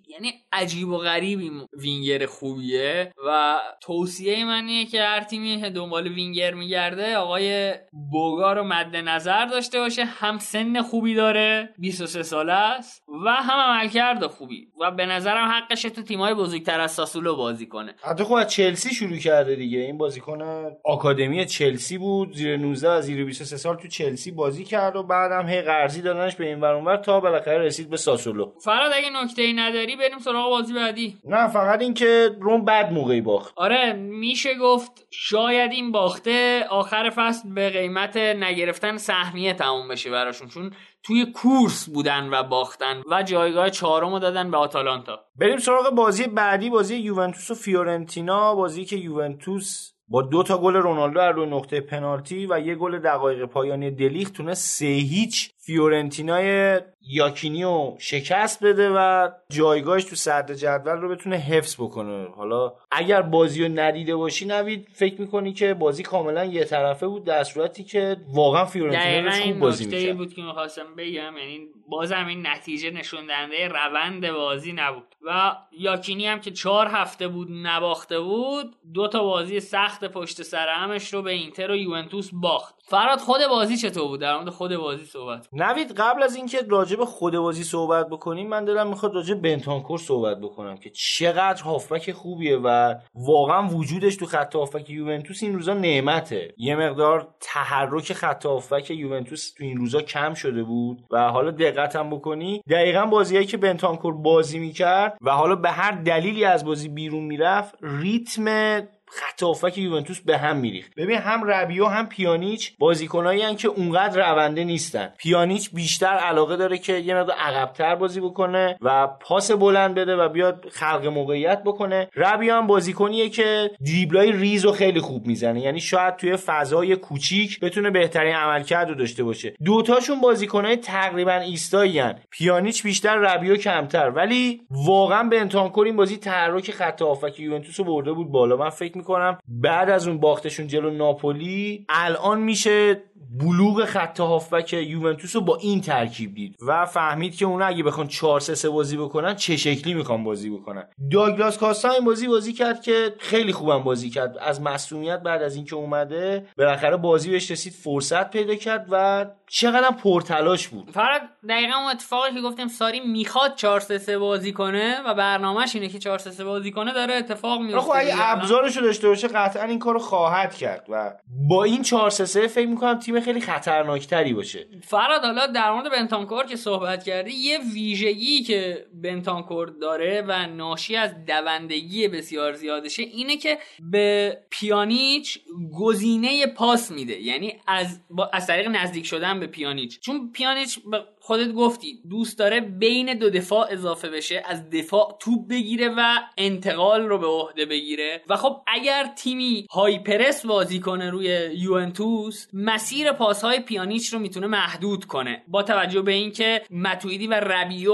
یعنی 0.07 0.33
عجیب 0.51 0.89
و 0.89 0.97
غریب 0.97 1.39
این 1.39 1.67
وینگر 1.73 2.25
خوبیه. 2.25 3.13
و 3.27 3.57
توصیه 3.81 4.45
من 4.45 4.65
اینه 4.67 4.85
که 4.85 5.01
هر 5.01 5.23
تیمی 5.23 5.69
دنبال 5.69 6.07
وینگر 6.07 6.53
میگرده 6.53 7.17
آقای 7.17 7.73
بوگا 8.11 8.53
رو 8.53 8.63
مد 8.63 8.95
نظر 8.95 9.45
داشته 9.45 9.79
باشه. 9.79 10.05
هم 10.05 10.39
سن 10.39 10.81
خوبی 10.81 11.15
داره 11.15 11.69
23 11.79 12.23
ساله 12.23 12.53
است 12.53 13.03
و 13.25 13.29
هم 13.29 13.59
عملکرد 13.59 14.27
خوبی. 14.27 14.67
و 14.81 14.91
به 14.91 15.05
نظرم 15.05 15.49
حقش 15.49 15.81
تو 15.81 16.01
تیمای 16.01 16.33
بزرگتر 16.33 16.79
از 16.79 16.91
ساسولو 16.91 17.35
بازی 17.35 17.65
کنه. 17.65 17.95
حتی 18.01 18.23
خب 18.23 18.33
از 18.33 18.47
چلسی 18.47 18.93
شروع 18.93 19.17
کرده 19.17 19.55
دیگه. 19.55 19.79
این 19.79 19.97
بازیکن 19.97 20.41
آکادمی 20.85 21.45
چلسی 21.45 21.97
بود. 21.97 22.33
زیر 22.33 22.57
19 22.57 22.89
از 22.89 23.05
زیر 23.05 23.25
23 23.25 23.57
سال 23.57 23.75
تو 23.75 23.87
چلسی 23.93 24.31
بازی 24.31 24.63
کرد 24.63 24.95
و 24.95 25.03
بعدم 25.03 25.47
هی 25.47 25.61
قرضی 25.61 26.01
دادنش 26.01 26.35
به 26.35 26.45
این 26.45 26.61
ور 26.61 26.97
تا 26.97 27.19
بالاخره 27.19 27.57
رسید 27.57 27.89
به 27.89 27.97
ساسولو. 27.97 28.51
فراد 28.65 28.91
اگه 28.95 29.09
نکته 29.23 29.41
ای 29.41 29.53
نداری 29.53 29.95
بریم 29.95 30.19
سراغ 30.19 30.49
بازی 30.49 30.73
بعدی. 30.73 31.17
نه 31.25 31.47
فقط 31.47 31.81
اینکه 31.81 32.29
روم 32.41 32.65
بد 32.65 32.91
موقعی 32.91 33.21
باخت. 33.21 33.53
آره 33.55 33.93
میشه 33.93 34.55
گفت 34.55 35.07
شاید 35.11 35.71
این 35.71 35.91
باخته 35.91 36.65
آخر 36.69 37.09
فصل 37.09 37.53
به 37.53 37.69
قیمت 37.69 38.17
نگرفتن 38.17 38.97
سهمیه 38.97 39.53
تموم 39.53 39.87
بشه 39.87 40.11
براشون 40.11 40.47
چون 40.47 40.71
توی 41.03 41.25
کورس 41.25 41.89
بودن 41.89 42.29
و 42.31 42.43
باختن 42.43 43.01
و 43.11 43.23
جایگاه 43.23 43.69
چهارم 43.69 44.19
دادن 44.19 44.51
به 44.51 44.57
آتالانتا. 44.57 45.19
بریم 45.35 45.57
سراغ 45.57 45.89
بازی 45.89 46.27
بعدی 46.27 46.69
بازی 46.69 46.95
یوونتوس 46.95 47.51
و 47.51 47.55
فیورنتینا. 47.55 48.55
بازی 48.55 48.85
که 48.85 48.95
یوونتوس 48.95 49.92
با 50.07 50.21
دو 50.21 50.43
تا 50.43 50.57
گل 50.57 50.75
رونالدو 50.75 51.19
از 51.19 51.35
روی 51.35 51.45
نقطه 51.49 51.81
پنالتی 51.81 52.47
و 52.49 52.59
یه 52.59 52.75
گل 52.75 52.99
دقایق 52.99 53.45
پایانی 53.45 53.91
دلیخت 53.91 54.29
بتونه 54.29 54.53
سه 54.53 54.85
هیچ 54.85 55.52
فیورنتینای 55.65 56.79
یاکینی 57.01 57.72
رو 57.72 57.95
شکست 57.99 58.63
بده 58.63 58.89
و 58.89 59.29
جایگاهش 59.49 60.03
تو 60.03 60.15
صدر 60.15 60.53
جدول 60.53 60.97
رو 60.97 61.09
بتونه 61.09 61.35
حفظ 61.35 61.75
بکنه. 61.75 62.27
حالا 62.35 62.73
اگر 62.91 63.21
بازی 63.21 63.63
رو 63.63 63.71
ندیده 63.79 64.15
باشی 64.15 64.45
نوید 64.45 64.87
فکر 64.93 65.21
می‌کنی 65.21 65.53
که 65.53 65.73
بازی 65.73 66.03
کاملا 66.03 66.45
یه 66.45 66.63
طرفه 66.63 67.07
بود 67.07 67.23
در 67.23 67.43
صورتی 67.43 67.83
که 67.83 68.17
واقعا 68.33 68.65
فیورنتینا 68.65 69.31
خوب 69.31 69.59
بازی 69.59 69.85
می‌کرد. 69.85 70.17
بود 70.17 70.33
که 70.33 70.41
می‌خواستم 70.41 70.95
بگم 70.97 71.37
یعنی 71.37 71.59
بازم 71.89 72.25
این 72.27 72.47
نتیجه 72.47 72.91
نشون 72.91 73.25
دهنده 73.25 73.67
روند 73.67 74.31
بازی 74.31 74.73
نبود. 74.73 75.15
و 75.27 75.55
یاکینی 75.71 76.27
هم 76.27 76.39
که 76.39 76.51
چهار 76.51 76.87
هفته 76.87 77.27
بود 77.27 77.47
نباخته 77.51 78.19
بود 78.19 78.75
دو 78.93 79.07
تا 79.07 79.23
بازی 79.23 79.59
سخت 79.59 80.05
پشت 80.05 80.41
سر 80.41 80.67
همش 80.69 81.13
رو 81.13 81.21
به 81.21 81.31
اینتر 81.31 81.71
و 81.71 81.75
یوونتوس 81.75 82.29
باخت. 82.33 82.75
فراد 82.85 83.19
خود 83.19 83.41
بازی 83.49 83.77
چطور 83.77 84.07
بود؟ 84.07 84.19
در 84.19 84.37
مورد 84.37 84.49
خود 84.49 84.75
بازی 84.75 85.05
صحبت 85.05 85.47
نوید 85.53 85.91
قبل 85.91 86.23
از 86.23 86.35
اینکه 86.35 86.61
راجع 86.69 86.95
به 86.95 87.05
خود 87.05 87.37
بازی 87.37 87.63
صحبت 87.63 88.09
بکنیم 88.09 88.47
من 88.47 88.65
دلم 88.65 88.87
می‌خواد 88.87 89.15
راجع 89.15 89.35
بنتانکور 89.35 89.99
صحبت 89.99 90.37
بکنم 90.39 90.77
که 90.77 90.89
چقدر 90.89 91.63
هافبک 91.63 92.11
خوبیه 92.11 92.57
و 92.63 92.95
واقعا 93.15 93.67
وجودش 93.67 94.15
تو 94.15 94.25
خط 94.25 94.55
هافبک 94.55 94.89
یوونتوس 94.89 95.43
این 95.43 95.53
روزا 95.53 95.73
نعمته. 95.73 96.53
یه 96.57 96.75
مقدار 96.75 97.27
تحرک 97.39 98.13
خط 98.13 98.45
هافبک 98.45 98.91
یوونتوس 98.91 99.53
تو 99.53 99.63
این 99.63 99.77
روزا 99.77 100.01
کم 100.01 100.33
شده 100.33 100.63
بود 100.63 101.03
و 101.11 101.29
حالا 101.29 101.51
دقت 101.51 101.95
هم 101.95 102.09
بکنی 102.09 102.63
دقیقا 102.69 103.05
بازیایی 103.05 103.45
که 103.45 103.57
بنتانکور 103.57 104.13
بازی 104.13 104.59
می‌کرد 104.59 105.17
و 105.21 105.31
حالا 105.31 105.55
به 105.55 105.71
هر 105.71 105.91
دلیلی 105.91 106.45
از 106.45 106.65
بازی 106.65 106.89
بیرون 106.89 107.23
می‌رفت 107.23 107.75
ریتم 107.81 108.81
خط 109.15 109.77
یوونتوس 109.77 110.19
به 110.19 110.37
هم 110.37 110.57
میریخت. 110.57 110.95
ببین 110.97 111.17
هم 111.17 111.43
ربیو 111.43 111.85
هم 111.85 112.09
پیانیچ 112.09 112.73
بازیکنایی 112.79 113.55
که 113.55 113.67
اونقدر 113.67 114.33
رونده 114.33 114.63
نیستن. 114.63 115.13
پیانیچ 115.17 115.69
بیشتر 115.73 116.07
علاقه 116.07 116.55
داره 116.55 116.77
که 116.77 116.93
یه 116.93 117.15
مقدار 117.15 117.35
عقبتر 117.35 117.95
بازی 117.95 118.19
بکنه 118.19 118.77
و 118.81 119.07
پاس 119.07 119.51
بلند 119.51 119.95
بده 119.95 120.15
و 120.15 120.29
بیاد 120.29 120.65
خلق 120.71 121.05
موقعیت 121.05 121.63
بکنه. 121.63 122.09
ربیو 122.15 122.53
هم 122.53 122.67
بازیکنیه 122.67 123.29
که 123.29 123.71
دریبلای 123.85 124.31
ریز 124.31 124.65
و 124.65 124.71
خیلی 124.71 124.99
خوب 124.99 125.27
می‌زنه. 125.27 125.61
یعنی 125.61 125.79
شاید 125.79 126.15
توی 126.15 126.35
فضای 126.35 126.95
کوچیک 126.95 127.59
بتونه 127.59 127.89
بهترین 127.89 128.35
عملکرد 128.35 128.89
رو 128.89 128.95
داشته 128.95 129.23
باشه. 129.23 129.53
دوتاشون 129.63 130.21
بازیکنای 130.21 130.75
تقریبا 130.75 131.33
ایستایی 131.33 132.03
پیانیچ 132.29 132.83
بیشتر 132.83 133.15
ربیو 133.15 133.55
کمتر. 133.55 134.09
ولی 134.09 134.61
واقعا 134.69 135.23
به 135.23 135.49
این 135.85 135.95
بازی 135.95 136.17
تحرک 136.17 136.71
خط 136.71 137.01
هافک 137.01 137.39
یوونتوس 137.39 137.79
رو 137.79 137.85
برده 137.85 138.13
بود 138.13 138.31
بالا. 138.31 138.57
من 138.57 138.69
فکر 138.69 138.97
می‌کنم. 139.03 139.37
بعد 139.47 139.89
از 139.89 140.07
اون 140.07 140.19
باختشون 140.19 140.67
جلو 140.67 140.89
ناپولی 140.89 141.85
الان 141.89 142.41
میشه 142.41 143.01
بلوغ 143.39 143.85
خط 143.85 144.19
هافبک 144.19 144.73
یوونتوس 144.73 145.35
رو 145.35 145.41
با 145.41 145.55
این 145.55 145.81
ترکیب 145.81 146.33
دید 146.33 146.55
و 146.67 146.85
فهمید 146.85 147.35
که 147.35 147.45
اونا 147.45 147.65
اگه 147.65 147.83
بخوان 147.83 148.07
4 148.07 148.39
3 148.39 148.69
بازی 148.69 148.97
بکنن 148.97 149.35
چه 149.35 149.57
شکلی 149.57 149.93
می‌خوان 149.93 150.23
بازی 150.23 150.49
بکنن. 150.49 150.83
داگلاس 151.11 151.57
کاستا 151.57 151.89
این 151.91 152.05
بازی 152.05 152.27
بازی 152.27 152.53
کرد 152.53 152.81
که 152.81 153.15
خیلی 153.19 153.53
خوبم 153.53 153.83
بازی 153.83 154.09
کرد. 154.09 154.37
از 154.37 154.61
مسئولیت 154.61 155.19
بعد 155.19 155.41
از 155.41 155.55
اینکه 155.55 155.75
اومده 155.75 156.47
بالاخره 156.57 156.97
بازی 156.97 157.31
بهش 157.31 157.51
رسید 157.51 157.73
فرصت 157.73 158.29
پیدا 158.29 158.55
کرد 158.55 158.87
و 158.91 159.25
چقدر 159.47 159.91
پرتلاش 159.91 160.67
بود. 160.67 160.91
فقط 160.91 161.21
دقیقا 161.49 161.77
اون 161.77 161.91
اتفاقی 161.91 162.33
که 162.33 162.41
گفتیم 162.41 162.67
ساری 162.67 162.99
می‌خواد 162.99 163.55
4 163.55 163.79
3 163.79 164.17
بازی 164.17 164.51
کنه 164.51 165.01
و 165.05 165.13
برنامهش 165.13 165.75
اینه 165.75 165.89
که 165.89 165.99
4 165.99 166.17
3 166.17 166.43
بازی 166.43 166.71
کنه 166.71 166.93
داره 166.93 167.13
اتفاق 167.13 167.61
میفته 167.61 167.79
خب 167.79 167.91
اگه 167.95 168.13
ابزارشو 168.17 168.81
داشته 168.81 169.07
باشه 169.07 169.27
قطعا 169.27 169.63
این 169.63 169.79
کارو 169.79 169.99
خواهد 169.99 170.55
کرد 170.55 170.85
و 170.89 171.13
با 171.49 171.63
این 171.63 171.81
4 171.81 172.09
3 172.09 172.47
فکر 172.47 172.67
می‌کنم 172.67 172.99
تیم 172.99 173.12
خیلی 173.21 173.41
خطرناکتری 173.41 174.33
باشه. 174.33 174.67
فراد 174.83 175.21
حالا 175.21 175.47
در 175.47 175.71
مورد 175.71 175.91
بنتانکور 175.91 176.45
که 176.45 176.55
صحبت 176.55 177.03
کردی 177.03 177.31
یه 177.31 177.59
ویژگی 177.73 178.43
که 178.43 178.85
بنتانکور 178.93 179.69
داره 179.69 180.25
و 180.27 180.47
ناشی 180.47 180.95
از 180.95 181.25
دوندگی 181.25 182.07
بسیار 182.07 182.53
زیادشه 182.53 183.03
اینه 183.03 183.37
که 183.37 183.57
به 183.79 184.37
پیانیچ 184.49 185.39
گزینه 185.79 186.47
پاس 186.47 186.91
میده. 186.91 187.21
یعنی 187.21 187.55
از 187.67 187.99
از 188.33 188.47
طریق 188.47 188.67
نزدیک 188.67 189.05
شدن 189.05 189.39
به 189.39 189.47
پیانیچ. 189.47 189.99
چون 189.99 190.31
پیانیچ 190.33 190.79
خودت 191.25 191.51
گفتی 191.51 192.01
دوست 192.09 192.39
داره 192.39 192.59
بین 192.59 193.17
دو 193.17 193.29
دفاع 193.29 193.67
اضافه 193.71 194.09
بشه 194.09 194.43
از 194.45 194.69
دفاع 194.69 195.17
توپ 195.19 195.47
بگیره 195.47 195.89
و 195.97 196.19
انتقال 196.37 197.01
رو 197.01 197.17
به 197.17 197.27
عهده 197.27 197.65
بگیره. 197.65 198.21
و 198.29 198.35
خب 198.35 198.61
اگر 198.67 199.13
تیمی 199.17 199.67
های 199.71 199.99
پرس 199.99 200.45
بازی 200.45 200.79
کنه 200.79 201.09
روی 201.09 201.49
یوونتوس 201.55 202.47
مسیر 202.53 203.11
پاس 203.11 203.41
های 203.41 203.59
پیانیچ 203.59 204.13
رو 204.13 204.19
می‌تونه 204.19 204.47
محدود 204.47 205.05
کنه. 205.05 205.43
با 205.47 205.63
توجه 205.63 206.01
به 206.01 206.11
اینکه 206.11 206.61
متویدی 206.71 207.27
و 207.27 207.33
ربیو 207.33 207.93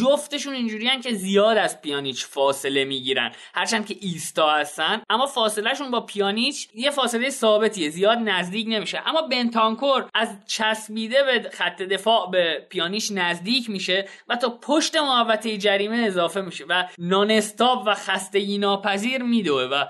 جفتشون 0.00 0.54
اینجوریان 0.54 1.00
که 1.00 1.14
زیاد 1.14 1.56
از 1.56 1.82
پیانیچ 1.82 2.26
فاصله 2.26 2.84
می‌گیرن. 2.84 3.32
هرچند 3.54 3.86
که 3.86 3.96
ایستا 4.00 4.50
هستن 4.50 5.02
اما 5.10 5.26
فاصلهشون 5.26 5.90
با 5.90 6.00
پیانیچ 6.00 6.68
یه 6.74 6.90
فاصله 6.90 7.30
ثابتیه 7.30 7.90
زیاد 7.90 8.18
نزدیک 8.18 8.66
نمیشه. 8.70 9.02
اما 9.06 9.22
بنتانکور 9.22 10.08
از 10.14 10.28
چسبیده 10.46 11.22
به 11.22 11.50
خط 11.50 11.82
دفاع 11.82 12.30
به 12.30 12.61
پیانیش 12.68 13.10
نزدیک 13.10 13.70
میشه 13.70 14.08
و 14.28 14.36
تا 14.36 14.58
پشت 14.62 14.96
محوطه 14.96 15.58
جریمه 15.58 15.96
اضافه 15.96 16.40
میشه 16.40 16.64
و 16.68 16.84
نانستاب 16.98 17.82
و 17.86 17.94
خستگی 17.94 18.58
ناپذیر 18.58 19.22
میدوه 19.22 19.62
و 19.62 19.84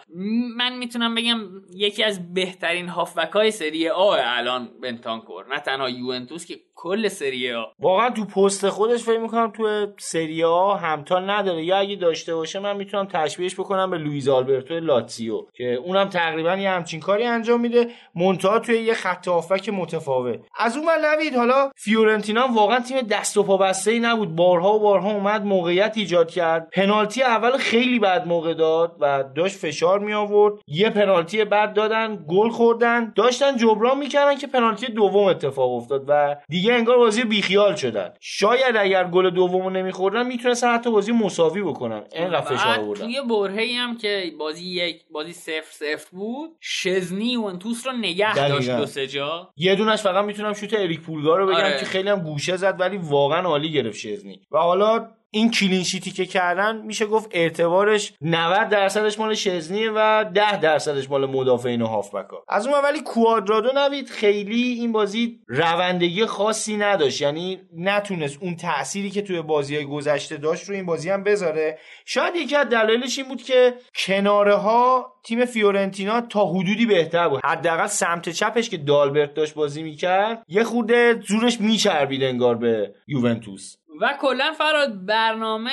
من 0.57 0.77
می‌تونم 0.77 1.15
بگم 1.15 1.41
یکی 1.75 2.05
از 2.05 2.35
بهترین 2.35 2.89
هافبک 2.89 3.33
های 3.33 3.51
سری 3.51 3.89
آ 3.89 4.17
الان 4.19 4.69
بنتانکور 4.83 5.55
نه 5.55 5.61
تنها 5.61 5.91
یوونتوس 5.91 6.47
که 6.47 6.61
کل 6.83 7.09
سری 7.09 7.51
آ. 7.51 7.73
واقعا 7.81 8.11
تو 8.11 8.25
پست 8.25 8.69
خودش 8.69 9.03
فکر 9.03 9.19
می‌کنم 9.19 9.51
تو 9.51 9.87
سری 9.99 10.43
آ 10.43 10.75
همتا 10.75 11.19
نداره. 11.19 11.65
یا 11.65 11.77
اگه 11.77 11.97
داشته 11.97 12.35
باشه 12.35 12.59
من 12.59 12.77
می‌تونم 12.77 13.07
تشبیهش 13.07 13.55
بکنم 13.55 13.91
به 13.91 13.99
لویز 13.99 14.29
آلبرتو 14.29 14.75
لاتسیو 14.75 15.43
که 15.55 15.75
اونم 15.75 16.09
تقریبا 16.09 16.57
یه 16.57 16.71
همچین 16.71 17.01
کاری 17.01 17.25
انجام 17.25 17.61
میده. 17.61 17.87
منتها 18.15 18.59
توی 18.59 18.79
یه 18.79 18.95
خط 18.95 19.29
هافبک 19.29 19.69
متفاوت. 19.69 20.41
از 20.59 20.77
اون 20.77 20.87
نوید 21.05 21.37
حالا 21.37 21.71
فیورنتینا 21.77 22.49
واقعا 22.55 22.81
تیم 22.81 23.01
دست 23.01 23.37
و 23.37 23.43
پا 23.43 23.57
بسته 23.57 23.91
ای 23.91 24.01
نبود. 24.01 24.37
بارها 24.37 24.75
و 24.75 24.81
بارها 24.81 25.11
اومد 25.11 25.45
موقعیت 25.45 25.93
ایجاد 25.97 26.31
کرد. 26.31 26.71
پنالتی 26.71 27.23
اول 27.23 27.57
خیلی 27.57 27.99
بد 27.99 28.27
موقع 28.27 28.55
داد 28.55 28.97
و 29.01 29.25
داشت 29.37 29.57
فشار 29.57 29.99
می 29.99 30.13
آورد 30.13 30.55
یه 30.67 30.91
پنالتی 30.91 31.45
بعد 31.45 31.75
دادن 31.75 32.25
گل 32.29 32.49
خوردن. 32.49 33.13
داشتن 33.17 33.57
جبران 33.57 33.99
می‌کردن 33.99 34.37
که 34.37 34.47
پنالتی 34.47 34.87
دوم 34.87 35.25
اتفاق 35.25 35.73
افتاد 35.73 36.05
و 36.09 36.37
دیگه 36.49 36.72
انگار 36.73 36.97
بازی 36.97 37.25
بیخیال 37.25 37.75
شدن. 37.75 38.13
شاید 38.21 38.77
اگر 38.77 39.05
گل 39.05 39.31
دومو 39.31 39.71
نمیخوردن 39.71 40.27
می‌تونستن 40.27 40.75
حتی 40.75 40.91
بازی 40.91 41.13
مساوی 41.13 41.63
بکنن. 41.63 42.05
اینقدر 42.13 42.41
فشار 42.41 42.79
آوردن. 42.79 43.05
توی 43.05 43.21
برهه 43.31 43.77
هم 43.79 43.97
که 43.97 44.33
بازی 44.39 44.65
یک 44.65 45.03
بازی 45.11 45.33
صفر 45.33 45.71
صفر 45.71 46.09
بود 46.13 46.51
شزنی 46.61 47.37
توس 47.61 47.87
رو 47.87 47.93
نگه 47.93 48.35
داشت 48.35 48.71
دو 48.71 48.87
سه 48.87 49.07
جا. 49.07 49.51
یه 49.57 49.75
دونش 49.75 50.03
فقط 50.03 50.25
می‌تونم 50.25 50.53
شوت 50.53 50.75
اریک 50.75 51.01
پولگار 51.01 51.39
رو 51.39 51.47
بگم 51.47 51.57
آره. 51.57 51.79
که 51.79 51.85
خیلی 51.85 52.09
هم 52.09 52.23
گوشه 52.23 52.57
زد 52.57 52.77
ولی 52.81 52.97
واقعا 52.97 53.41
عالی 53.41 53.73
گرفت 53.73 53.99
شزنی. 53.99 54.41
و 54.51 54.59
حالا 54.59 55.09
این 55.35 55.51
کلینشیتی 55.51 56.11
که 56.11 56.27
کردن 56.27 56.83
میشه 56.83 57.07
گفت 57.07 57.29
اعتبارش 57.33 58.13
90 58.21 58.69
درصدش 58.69 59.19
مال 59.19 59.35
شزنیه 59.35 59.91
و 59.91 60.25
10 60.35 60.61
درصدش 60.61 61.11
مال 61.11 61.27
مدافعین 61.27 61.83
و 61.83 61.87
هافبکا. 61.87 62.45
از 62.49 62.67
اون 62.67 62.77
ولی 62.85 63.01
کوادرادو 63.01 63.71
نوید 63.75 64.09
خیلی 64.09 64.63
این 64.63 64.93
بازی 64.93 65.41
روندگی 65.47 66.27
خاصی 66.27 66.77
نداشت. 66.77 67.23
یعنی 67.23 67.61
نتونست 67.77 68.39
اون 68.41 68.57
تأثیری 68.57 69.11
که 69.11 69.23
توی 69.23 69.43
بازی 69.43 69.85
گذشته 69.85 70.37
داشت 70.37 70.69
رو 70.69 70.75
این 70.75 70.87
بازی 70.87 71.11
هم 71.11 71.25
بذاره. 71.25 71.79
شاید 72.05 72.37
یکی 72.37 72.57
از 72.57 72.69
دلایلش 72.69 73.19
این 73.19 73.29
بود 73.29 73.43
که 73.43 73.75
کناره 74.07 74.55
ها 74.55 75.13
تیم 75.25 75.45
فیورنتینا 75.45 76.21
تا 76.21 76.47
حدودی 76.47 76.87
بهتر 76.87 77.29
بود. 77.29 77.41
حداقل 77.45 77.87
سمت 77.87 78.29
چپش 78.29 78.71
که 78.71 78.77
دالبرت 78.77 79.35
داشت 79.35 79.55
بازی 79.55 79.83
می‌کرد 79.83 80.45
یه 80.49 80.65
خورده 80.65 81.21
زورش 81.29 81.61
میچربید 81.61 82.23
انگار 82.23 82.55
به 82.55 82.95
یوونتوس. 83.07 83.77
و 84.01 84.15
کلا 84.21 84.53
فراد 84.59 85.07
برنامه 85.07 85.73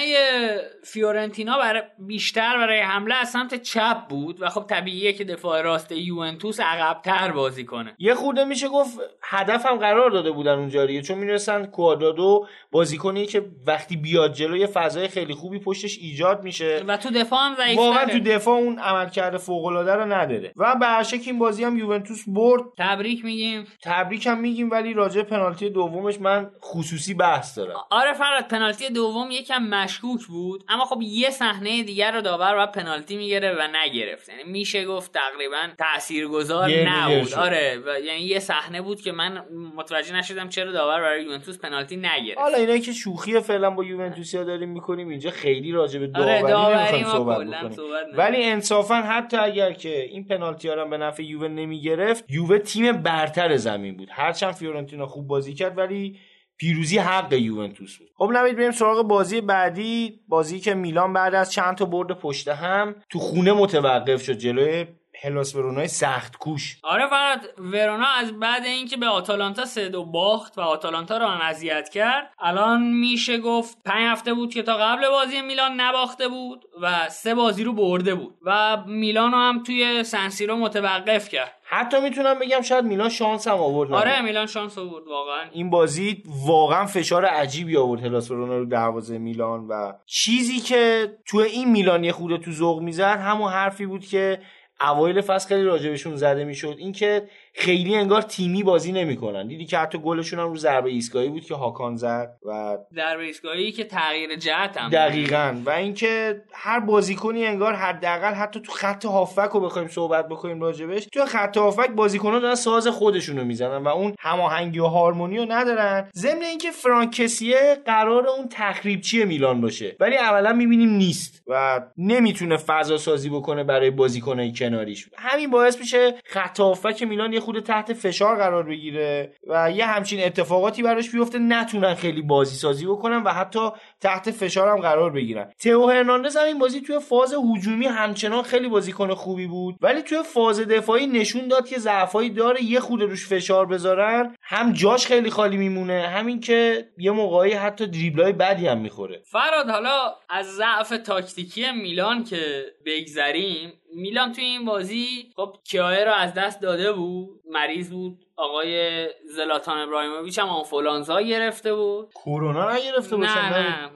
فیورنتینا 0.83 1.57
برای 1.57 1.81
بیشتر 1.99 2.57
برای 2.57 2.79
حمله 2.79 3.15
از 3.15 3.29
سمت 3.29 3.61
چپ 3.61 4.07
بود 4.09 4.41
و 4.41 4.49
خب 4.49 4.65
طبیعیه 4.69 5.13
که 5.13 5.23
دفاع 5.23 5.61
راست 5.61 5.91
یوونتوس 5.91 6.59
عقبتر 6.59 7.31
بازی 7.31 7.65
کنه. 7.65 7.95
یه 7.99 8.15
خورده 8.15 8.43
میشه 8.43 8.67
گفت 8.67 8.99
هدفم 9.23 9.75
قرار 9.75 10.11
داده 10.11 10.31
بودن 10.31 10.53
اونجا 10.53 11.01
چون 11.01 11.17
می‌رسن 11.17 11.65
کوادرادو 11.65 12.47
بازیکنی 12.71 13.25
که 13.25 13.45
وقتی 13.67 13.97
بیاد 13.97 14.33
جلو 14.33 14.57
یه 14.57 14.67
فضای 14.67 15.07
خیلی 15.07 15.33
خوبی 15.33 15.59
پشتش 15.59 15.97
ایجاد 15.97 16.43
میشه. 16.43 16.83
و 16.87 16.97
تو 16.97 17.09
دفاع 17.09 17.39
هم 17.39 17.55
ضعیف 17.55 17.77
واقعا 17.77 18.05
تو 18.05 18.19
دفاع 18.19 18.55
اون 18.55 18.79
عملکرد 18.79 19.37
فوق 19.37 19.65
العاده 19.65 19.93
رو 19.93 20.05
نداره. 20.05 20.53
و 20.55 20.75
به 20.79 20.85
هر 20.85 21.05
این 21.25 21.39
بازی 21.39 21.63
هم 21.63 21.77
یوونتوس 21.77 22.23
برد. 22.27 22.61
تبریک 22.77 23.25
میگیم. 23.25 23.67
تبریک 23.83 24.27
هم 24.27 24.39
میگیم 24.39 24.71
ولی 24.71 24.93
راجع 24.93 25.21
پنالتی 25.21 25.69
دومش 25.69 26.21
من 26.21 26.51
خصوصی 26.61 27.13
بحث 27.13 27.57
دارم. 27.57 27.75
آره 27.89 28.08
فراد 28.13 28.47
پنالتی 28.47 28.89
دوم 28.89 29.31
یکم 29.31 29.63
مشکوک 29.63 30.25
بود 30.25 30.63
اما 30.67 30.85
خب 30.85 31.01
یه 31.01 31.29
صحنه 31.29 31.83
دیگر 31.83 32.11
رو 32.11 32.21
داور 32.21 32.55
و 32.57 32.65
پنالتی 32.65 33.17
می‌گیره 33.17 33.53
و 33.53 33.67
نگرفت. 33.75 34.29
یعنی 34.29 34.43
میشه 34.43 34.85
گفت 34.85 35.11
تقریبا 35.13 35.67
تاثیرگذار 35.77 36.69
نبود. 36.69 37.33
آره 37.33 37.79
و 37.85 37.99
یعنی 37.99 38.19
یه 38.19 38.39
صحنه 38.39 38.81
بود 38.81 39.01
که 39.01 39.11
من 39.11 39.45
متوجه 39.75 40.15
نشدم 40.15 40.49
چرا 40.49 40.71
داور 40.71 41.01
برای 41.01 41.23
یوونتوس 41.23 41.59
پنالتی 41.59 41.97
نگرفت. 41.97 42.39
حالا 42.39 42.57
اینا 42.57 42.77
که 42.77 42.91
شوخی 42.91 43.39
فعلا 43.39 43.69
با 43.69 43.83
یوونتوسیا 43.83 44.43
داریم 44.43 44.69
می‌کنیم 44.69 45.09
اینجا 45.09 45.29
خیلی 45.29 45.71
راجع 45.71 45.99
به 45.99 46.07
داوری, 46.07 46.31
آره 46.31 46.41
داوری 46.41 47.03
صحبت 47.03 47.79
ولی 48.17 48.43
انصافا 48.43 48.95
حتی 48.95 49.37
اگر 49.37 49.71
که 49.71 50.03
این 50.03 50.25
پنالتی 50.25 50.69
ها 50.69 50.85
به 50.85 50.97
نفع 50.97 51.23
یووه 51.23 51.47
نمی‌گرفت 51.47 52.25
یووه 52.29 52.59
تیم 52.59 52.91
برتر 52.91 53.55
زمین 53.55 53.97
بود. 53.97 54.09
هرچند 54.11 54.53
فیورنتینا 54.53 55.05
خوب 55.05 55.27
بازی 55.27 55.53
کرد 55.53 55.77
ولی 55.77 56.19
پیروزی 56.59 56.97
حق 56.97 57.33
یوونتوس 57.33 57.97
بود. 57.97 58.09
خب 58.15 58.31
نمید 58.31 58.55
بریم 58.55 58.71
سراغ 58.71 59.07
بازی 59.07 59.41
بعدی. 59.41 60.19
بازی 60.27 60.59
که 60.59 60.73
میلان 60.73 61.13
بعد 61.13 61.35
از 61.35 61.51
چند 61.51 61.75
تا 61.75 61.85
برد 61.85 62.11
پشت 62.11 62.47
هم 62.47 62.95
تو 63.09 63.19
خونه 63.19 63.53
متوقف 63.53 64.23
شد 64.23 64.33
جلوی 64.33 64.85
هلاس 65.21 65.55
ورونای 65.55 65.87
سخت 65.87 66.37
کوش. 66.37 66.77
آره 66.83 67.07
فراد 67.07 67.39
ورونا 67.57 68.07
از 68.07 68.39
بعد 68.39 68.65
اینکه 68.65 68.97
به 68.97 69.07
آتالانتا 69.07 69.65
سه 69.65 69.89
دو 69.89 70.05
باخت 70.05 70.57
و 70.57 70.61
آتالانتا 70.61 71.17
رو 71.17 71.27
اذیت 71.27 71.89
کرد 71.89 72.33
الان 72.39 72.83
میشه 72.83 73.37
گفت 73.37 73.77
پنج 73.85 74.03
هفته 74.03 74.33
بود 74.33 74.53
که 74.53 74.63
تا 74.63 74.77
قبل 74.77 75.09
بازی 75.09 75.41
میلان 75.41 75.81
نباخته 75.81 76.27
بود 76.27 76.65
و 76.81 77.09
سه 77.09 77.35
بازی 77.35 77.63
رو 77.63 77.73
برده 77.73 78.15
بود 78.15 78.35
و 78.45 78.77
میلان 78.87 79.31
رو 79.31 79.37
هم 79.37 79.63
توی 79.63 80.03
سنسیرو 80.03 80.55
متوقف 80.55 81.29
کرد. 81.29 81.53
حتی 81.71 82.01
می‌تونم 82.01 82.39
بگم 82.39 82.61
شاید 82.61 82.85
میلان 82.85 83.09
شانس 83.09 83.47
هم 83.47 83.57
آورد 83.57 83.93
آره 83.93 84.21
میلان 84.21 84.45
شانس 84.45 84.77
آورد 84.77 85.07
واقعا. 85.07 85.43
این 85.51 85.69
بازی 85.69 86.23
واقعا 86.45 86.85
فشار 86.85 87.25
عجیبی 87.25 87.77
آورد 87.77 88.03
هلاس 88.03 88.31
ورونا 88.31 88.57
رو 88.57 88.65
دروازه 88.65 89.17
میلان 89.17 89.67
و 89.67 89.93
چیزی 90.05 90.59
که 90.59 91.13
تو 91.25 91.37
این 91.37 91.71
میلان 91.71 92.03
یه 92.03 92.11
خوده 92.11 92.37
تو 92.37 92.51
ذوق 92.51 92.81
می‌زد 92.81 93.19
همون 93.19 93.51
حرفی 93.51 93.85
بود 93.85 94.05
که 94.05 94.41
اوایل 94.81 95.21
فصل 95.21 95.47
خیلی 95.47 95.63
راجبشون 95.63 96.15
زده 96.15 96.43
می‌شد. 96.43 96.75
اینکه 96.79 97.23
خیلی 97.53 97.95
انگار 97.95 98.21
تیمی 98.21 98.63
بازی 98.63 98.91
نمی‌کنن. 98.91 99.47
دیدی 99.47 99.65
که 99.65 99.77
حتی 99.77 99.97
گلشون 99.97 100.39
هم 100.39 100.49
رو 100.49 100.55
ضربه 100.55 100.89
ایستگاهی 100.89 101.29
بود 101.29 101.45
که 101.45 101.55
هاکان 101.55 101.95
زد 101.95 102.37
و 102.45 102.77
ضربه 102.93 103.23
ایستگاهی 103.23 103.71
که 103.71 103.83
تغییر 103.83 104.35
جهت 104.35 104.77
هم 104.77 104.89
دقیقا. 104.89 105.61
و 105.65 105.69
اینکه 105.69 106.41
هر 106.53 106.79
بازیکنی 106.79 107.45
انگار 107.45 107.73
حداقل 107.73 108.33
حتی 108.33 108.59
تو 108.59 108.71
خط 108.71 109.05
هافک 109.05 109.49
رو 109.53 109.59
بخوایم 109.59 109.87
صحبت 109.87 110.27
بکنیم 110.27 110.61
راجبش 110.61 111.05
تو 111.05 111.25
خط 111.25 111.57
هافک 111.57 111.89
بازیکنان 111.89 112.41
دارن 112.41 112.55
ساز 112.55 112.87
خودشون 112.87 113.37
رو 113.37 113.45
می‌زنن 113.45 113.83
و 113.83 113.87
اون 113.87 114.15
هماهنگی 114.19 114.79
و 114.79 114.85
هارمونی 114.85 115.37
رو 115.37 115.45
ندارن. 115.49 116.09
ضمن 116.15 116.41
اینکه 116.41 116.71
فرانکسیه 116.71 117.77
قرار 117.85 118.27
اون 118.27 118.47
تخریبچی 118.51 119.25
میلان 119.25 119.61
باشه. 119.61 119.95
ولی 119.99 120.17
اولا 120.17 120.53
می‌بینیم 120.53 120.89
نیست 120.89 121.43
و 121.47 121.81
نمی‌تونه 121.97 122.57
فضا 122.57 122.97
سازی 122.97 123.29
بکنه 123.29 123.63
برای 123.63 123.89
بازیکنای 123.89 124.53
کناریش. 124.53 125.09
همین 125.17 125.49
باعث 125.49 125.79
میشه 125.79 126.15
خط 126.25 126.59
هافک 126.59 127.03
میلان 127.03 127.38
یه 127.39 127.45
خود 127.45 127.59
تحت 127.59 127.93
فشار 127.93 128.35
قرار 128.35 128.63
بگیره 128.63 129.33
و 129.47 129.71
یه 129.71 129.85
همچین 129.85 130.23
اتفاقاتی 130.23 130.83
براش 130.83 131.11
بیفته 131.11 131.39
نتونن 131.39 131.93
خیلی 131.95 132.21
بازی 132.21 132.55
سازی 132.55 132.85
بکنن 132.85 133.23
و 133.23 133.29
حتی 133.29 133.69
تحت 134.01 134.31
فشار 134.31 134.67
هم 134.69 134.81
قرار 134.81 135.11
بگیرن. 135.11 135.51
تئو 135.59 135.89
هرناندز 135.89 136.37
هم 136.37 136.45
این 136.45 136.59
بازی 136.59 136.81
توی 136.81 136.99
فاز 136.99 137.33
هجومی 137.33 137.85
همچنان 137.85 138.43
خیلی 138.43 138.67
بازیکن 138.67 139.13
خوبی 139.13 139.47
بود. 139.47 139.75
ولی 139.81 140.01
توی 140.01 140.23
فاز 140.23 140.59
دفاعی 140.59 141.07
نشون 141.07 141.47
داد 141.47 141.67
که 141.67 141.79
ضعفایی 141.79 142.29
داره 142.29 142.63
یه 142.63 142.79
خود 142.79 143.01
روش 143.01 143.27
فشار 143.27 143.65
بذارن. 143.65 144.35
هم 144.43 144.73
جاش 144.73 145.07
خیلی 145.07 145.29
خالی 145.29 145.57
میمونه 145.57 146.07
همین 146.07 146.39
که 146.39 146.89
یه 146.97 147.11
موقعی 147.11 147.51
حتی 147.53 147.87
دریبلای 147.87 148.33
بدی 148.33 148.67
هم 148.67 148.77
می‌خوره. 148.77 149.21
فراد 149.25 149.69
حالا 149.69 150.15
از 150.29 150.55
ضعف 150.55 150.89
تاکتیکی 150.89 151.71
میلان 151.71 152.23
که 152.23 152.65
بگذریم 152.85 153.73
میلان 153.95 154.33
توی 154.33 154.43
این 154.43 154.65
بازی 154.65 155.31
خب 155.35 155.55
کیاه 155.63 156.03
رو 156.03 156.11
از 156.11 156.33
دست 156.33 156.61
داده 156.61 156.93
بود. 156.93 157.38
مریض 157.49 157.89
بود. 157.89 158.25
آقای 158.35 159.07
زلاتان 159.35 159.77
ابراهیموویچ 159.77 160.39
هم 160.39 160.47
آنفولانزا 160.47 161.21
گرفته 161.21 161.75
بود. 161.75 162.09
کرونا 162.13 162.75
نگرفته 162.75 163.15
بود 163.15 163.25
نه 163.25 163.57
نه 163.57 163.89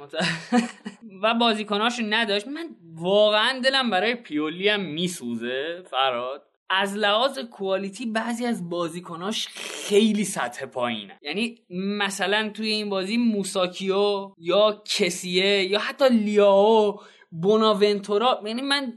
و 1.24 1.34
بازیکناشو 1.34 2.04
نداشت. 2.10 2.48
من 2.48 2.70
واقعا 2.96 3.60
دلم 3.60 3.90
برای 3.90 4.16
پیولی 4.16 4.70
هم 4.70 4.82
میسوزه 4.82 5.84
فراد 5.92 6.46
از 6.70 6.98
لحاظ 6.98 7.40
کوالیتی 7.40 8.06
بعضی 8.06 8.46
از 8.46 8.70
بازیکناش 8.70 9.48
خیلی 9.48 10.26
سطح 10.26 10.66
پایینه. 10.66 11.20
یعنی 11.22 11.56
مثلا 11.70 12.50
توی 12.50 12.68
این 12.68 12.90
بازی 12.90 13.18
موساکیو 13.18 14.32
یا 14.38 14.84
کسیه 14.86 15.64
یا 15.64 15.80
حتی 15.80 16.10
لیاو 16.10 17.00
بوناونتورا 17.32 18.42
یعنی 18.46 18.62
من 18.62 18.94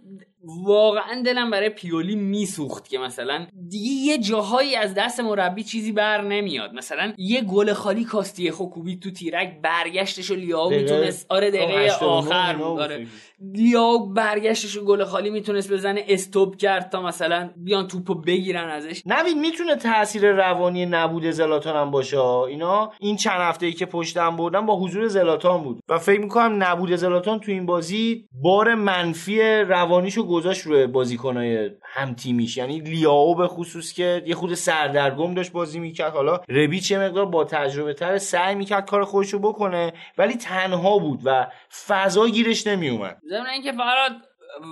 واقعا 0.64 1.23
دلم 1.24 1.51
برای 1.51 1.68
پیولی 1.68 2.16
میسوخت 2.16 2.89
که 2.89 2.98
مثلا 2.98 3.47
دیگه 3.68 3.90
یه 3.90 4.18
جاهایی 4.18 4.77
از 4.77 4.94
دست 4.94 5.20
مربی 5.20 5.62
چیزی 5.62 5.93
بر 5.93 6.20
نمیاد. 6.20 6.74
مثلا 6.74 7.12
یه 7.18 7.40
گل 7.40 7.73
خالی 7.73 8.05
کاستی 8.05 8.51
خوکوبی 8.51 8.97
تو 8.97 9.10
تیرک 9.10 9.60
برگشتش 9.62 10.31
و 10.31 10.35
لیاو 10.35 10.70
می‌تونست 10.70 11.27
آره 11.28 11.51
دقیقه 11.51 11.90
آخر 12.05 12.62
آره. 12.62 13.06
لیاو 13.40 14.12
برگشتش 14.12 14.77
و 14.77 14.85
گل 14.85 15.05
خالی 15.05 15.31
می‌تونست 15.31 15.73
بزنه 15.73 16.05
استوب 16.09 16.56
کرد 16.56 16.90
تا 16.90 17.02
مثلا 17.02 17.51
بیان 17.56 17.89
توپو 17.89 18.14
بگیرن 18.14 18.68
ازش. 18.68 19.02
نوید 19.06 19.36
می‌تونه 19.36 19.77
تاثیر 19.77 20.32
روانی 20.32 20.86
نبود 20.86 21.31
زلاتان 21.31 21.77
هم 21.77 21.90
باشه؟ 21.90 22.20
اینا 22.20 22.93
این 23.01 23.16
چند 23.16 23.40
هفته 23.40 23.66
ای 23.66 23.73
که 23.73 23.86
پشتم 23.86 24.36
بردن 24.36 24.66
با 24.66 24.77
حضور 24.77 25.09
زلاتان 25.09 25.62
بود. 25.62 25.81
و 25.89 25.98
فکر 25.98 26.20
می‌کنم 26.20 26.62
نبود 26.62 26.97
زلاتان 26.97 27.40
تو 27.40 27.52
این 27.52 27.66
بازی 27.66 28.28
بار 28.43 28.74
منفی 28.74 29.40
روانیشو 29.43 30.27
گذاشت 30.37 30.67
روی 30.67 30.87
بازیکنای 30.87 31.71
هم 31.83 32.15
تیمیش. 32.15 32.57
یعنی 32.57 32.81
لیاو 32.81 33.35
به 33.35 33.49
خصوص 33.49 33.93
که 33.93 34.23
یه 34.27 34.35
خود 34.35 34.55
سردرگم 34.55 35.35
داشت 35.35 35.53
بازی 35.53 35.79
می‌کرد. 35.81 36.13
حالا 36.13 36.41
ربیچ 36.49 36.91
یه 36.91 36.99
مقدار 36.99 37.27
با 37.27 37.45
تجربه 37.45 37.95
تر 37.95 38.19
سعی 38.19 38.55
می‌کرد 38.55 38.87
کار 38.87 39.05
خودشو 39.05 39.39
بکنه 39.39 39.93
ولی 40.19 40.35
تنها 40.35 40.99
بود 40.99 41.21
و 41.25 41.47
فضا 41.87 42.29
گیرش 42.29 42.67
نمیومد 42.67 43.19
ضمن 43.31 43.47
اینکه 43.47 43.73
فراد 43.73 44.13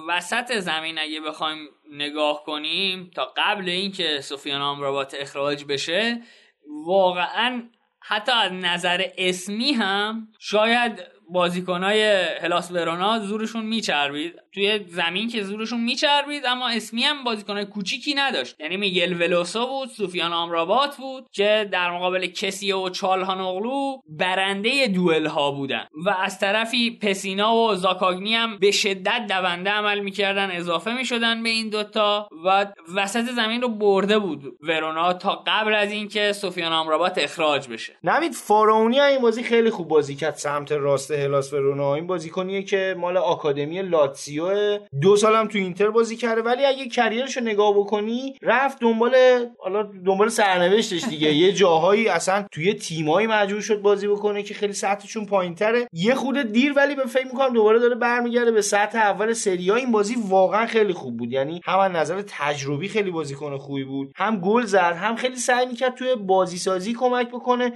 وسط 0.09 0.59
زمین 0.59 0.99
اگه 0.99 1.21
بخوایم 1.21 1.59
نگاه 1.93 2.43
کنیم 2.45 3.11
تا 3.15 3.33
قبل 3.37 3.69
اینکه 3.69 4.21
سفیان 4.21 4.63
آمرابات 4.63 5.15
اخراج 5.19 5.65
بشه 5.65 6.21
واقعا 6.87 7.63
حتی 8.01 8.33
از 8.33 8.53
نظر 8.53 9.05
اسمی 9.19 9.73
هم 9.73 10.29
شاید 10.39 11.14
بازیکنای 11.29 12.25
هلاس 12.43 12.71
ورونا 12.71 13.19
زورشون 13.19 13.67
میچربید. 13.67 14.35
توی 14.55 14.81
زمین 14.89 15.29
که 15.29 15.43
زورشون 15.43 15.81
میچربید 15.81 16.47
اما 16.47 16.69
اسمی 16.69 17.03
هم 17.03 17.25
بازیکنای 17.25 17.65
کوچیکی 17.65 18.15
نداشت. 18.15 18.61
یعنی 18.61 18.77
میگل 18.77 19.13
ولوسا 19.13 19.67
بود 19.67 19.89
سوفیان 19.89 20.33
آمرابات 20.33 20.97
بود 20.97 21.27
که 21.33 21.69
در 21.73 21.91
مقابل 21.91 22.27
کسی 22.27 22.73
و 22.73 22.89
چالهانوغلو 22.89 23.97
برنده 24.09 24.87
دوئل 24.87 25.27
ها 25.27 25.51
بودن. 25.51 25.85
و 26.07 26.11
از 26.11 26.39
طرفی 26.39 26.99
پسینا 27.03 27.55
و 27.55 27.75
زاکاگنی 27.75 28.35
هم 28.35 28.59
به 28.59 28.71
شدت 28.71 29.27
دونده 29.29 29.71
عمل 29.71 30.01
می‌کردن 30.01 30.51
اضافه 30.51 30.95
می‌شدن 30.95 31.43
به 31.43 31.49
این 31.49 31.69
دوتا 31.69 32.29
و 32.45 32.67
وسط 32.95 33.25
زمین 33.25 33.63
رو 33.63 33.69
برده 33.69 34.19
بود 34.19 34.43
ورونا 34.61 35.13
تا 35.13 35.45
قبل 35.47 35.75
از 35.75 35.93
اینکه 35.93 36.33
سوفیان 36.33 36.73
آمرابات 36.73 37.19
اخراج 37.19 37.69
بشه. 37.69 37.97
نوید 38.05 38.33
فارونی 38.33 39.01
این 39.01 39.21
بازی 39.21 39.43
خیلی 39.43 39.71
خوب 39.71 39.89
بازی 39.89 40.17
کرد 40.17 40.35
سمت 40.35 40.73
راست 40.73 41.14
هلاس 41.15 41.53
ورونا 41.53 41.95
این 41.95 42.07
بازیکنیه 42.07 42.63
که 42.63 42.97
مال 42.99 43.17
آکادمی 43.17 43.83
لاتسیو 43.83 44.79
دو 45.01 45.17
سالم 45.17 45.49
تو 45.49 45.59
اینتر 45.59 45.91
بازی 45.91 46.17
کرده 46.17 46.43
ولی 46.43 46.65
اگه 46.65 46.89
کریرش 46.89 47.37
رو 47.37 47.43
نگاه 47.43 47.79
بکنی 47.79 48.35
رفت 48.43 48.81
دنبال 48.81 49.15
حالا 49.59 49.83
دنبال 49.83 50.29
سرنوشتش 50.29 51.05
دیگه. 51.05 51.35
یه 51.45 51.53
جاهایی 51.53 52.09
اصلا 52.09 52.45
توی 52.53 52.75
تیمایی 52.75 53.27
مجبور 53.27 53.61
شد 53.61 53.83
بازی 53.83 54.09
بکنه 54.09 54.43
که 54.43 54.55
خیلی 54.55 54.73
سطحشون 54.73 55.27
پایینتره. 55.27 55.89
یه 55.93 56.15
خود 56.15 56.53
دیر 56.53 56.73
ولی 56.77 56.95
به 56.95 57.07
فکر 57.07 57.27
می‌کنم 57.27 57.53
دوباره 57.53 57.79
داره 57.79 57.95
برمیگرده 57.95 58.51
به 58.53 58.63
سطح 58.63 58.99
اول 58.99 59.33
سری 59.33 59.73
این 59.73 59.93
بازی 59.93 60.17
واقعا 60.29 60.67
خیلی 60.67 60.93
خوب 60.93 61.17
بود. 61.17 61.33
یعنی 61.33 61.61
هم 61.65 61.79
از 61.79 61.93
نظر 61.93 62.23
تجربی 62.27 62.89
خیلی 62.89 63.11
بازیکن 63.11 63.57
خوبی 63.57 63.85
بود 63.85 64.13
هم 64.17 64.41
گل 64.41 64.65
زد 64.65 64.97
هم 64.97 65.17
خیلی 65.17 65.37
سعی 65.37 65.67
می‌کرد 65.67 65.95
توی 65.95 66.15
بازی 66.15 66.59
سازی 66.59 66.95
کمک 66.95 67.29
بکنه. 67.29 67.73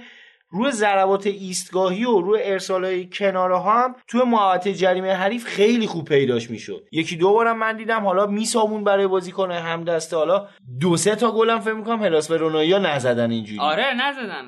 روی 0.51 0.71
ضربات 0.71 1.27
ایستگاهی 1.27 2.05
و 2.05 2.19
روی 2.21 2.39
ارسال 2.43 3.03
کناره 3.03 3.57
ها 3.57 3.83
هم 3.83 3.95
توی 4.07 4.21
محوطه 4.21 4.73
جریمه 4.73 5.13
حریف 5.13 5.45
خیلی 5.45 5.87
خوب 5.87 6.05
پیداش 6.05 6.49
می‌شد. 6.49 6.87
یکی 6.91 7.15
دو 7.15 7.33
بارم 7.33 7.57
من 7.57 7.77
دیدم 7.77 8.05
حالا 8.05 8.25
میسامون 8.25 8.83
برای 8.83 9.07
بازی 9.07 9.31
کنه 9.31 9.59
هم 9.59 9.83
دسته 9.83 10.15
حالا 10.17 10.47
دو 10.79 10.97
سه 10.97 11.15
تا 11.15 11.31
گلم 11.31 11.59
فکر 11.59 11.73
می‌کنم 11.73 12.03
هلاس 12.03 12.31
ورونایا 12.31 12.77
نزدن 12.77 13.31
اینجوری. 13.31 13.59
آره 13.59 13.93
نزدن. 13.93 14.45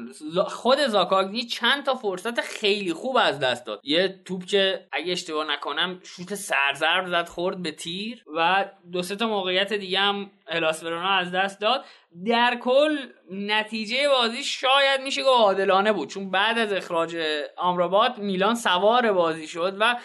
خود 0.48 0.78
زاکاگنی 0.88 1.44
چند 1.44 1.84
تا 1.84 1.96
فرصت 1.96 2.42
خیلی 2.42 2.94
خوب 2.94 3.18
از 3.18 3.40
دست 3.40 3.66
داد. 3.66 3.82
یه 3.84 4.20
توپ 4.26 4.46
که 4.46 4.88
اگه 4.92 5.12
اشتباه 5.12 5.46
نکنم 5.54 6.00
شوت 6.04 6.36
سرزرب 6.36 7.08
زد 7.08 7.28
خورد 7.28 7.62
به 7.62 7.72
تیر 7.72 8.24
و 8.38 8.66
دو 8.92 9.02
سه 9.02 9.16
تا 9.16 9.28
موقعیت 9.28 9.74
دیگه 9.74 10.00
هم 10.00 10.32
الاس 10.52 10.84
ورونا 10.84 11.10
از 11.10 11.32
دست 11.32 11.60
داد. 11.60 11.86
در 12.26 12.58
کل 12.62 12.98
نتیجه 13.32 14.10
بازی 14.10 14.44
شاید 14.44 15.02
میشه 15.02 15.24
گفت 15.24 15.42
عادلانه 15.42 15.94
بود 15.94 16.10
چون 16.10 16.32
بعد 16.32 16.60
از 16.60 16.74
اخراج 16.74 17.18
آمرابات 17.58 18.18
میلان 18.18 18.56
سوار 18.56 19.12
بازی 19.12 19.48
شد 19.48 19.78
و 19.80 19.96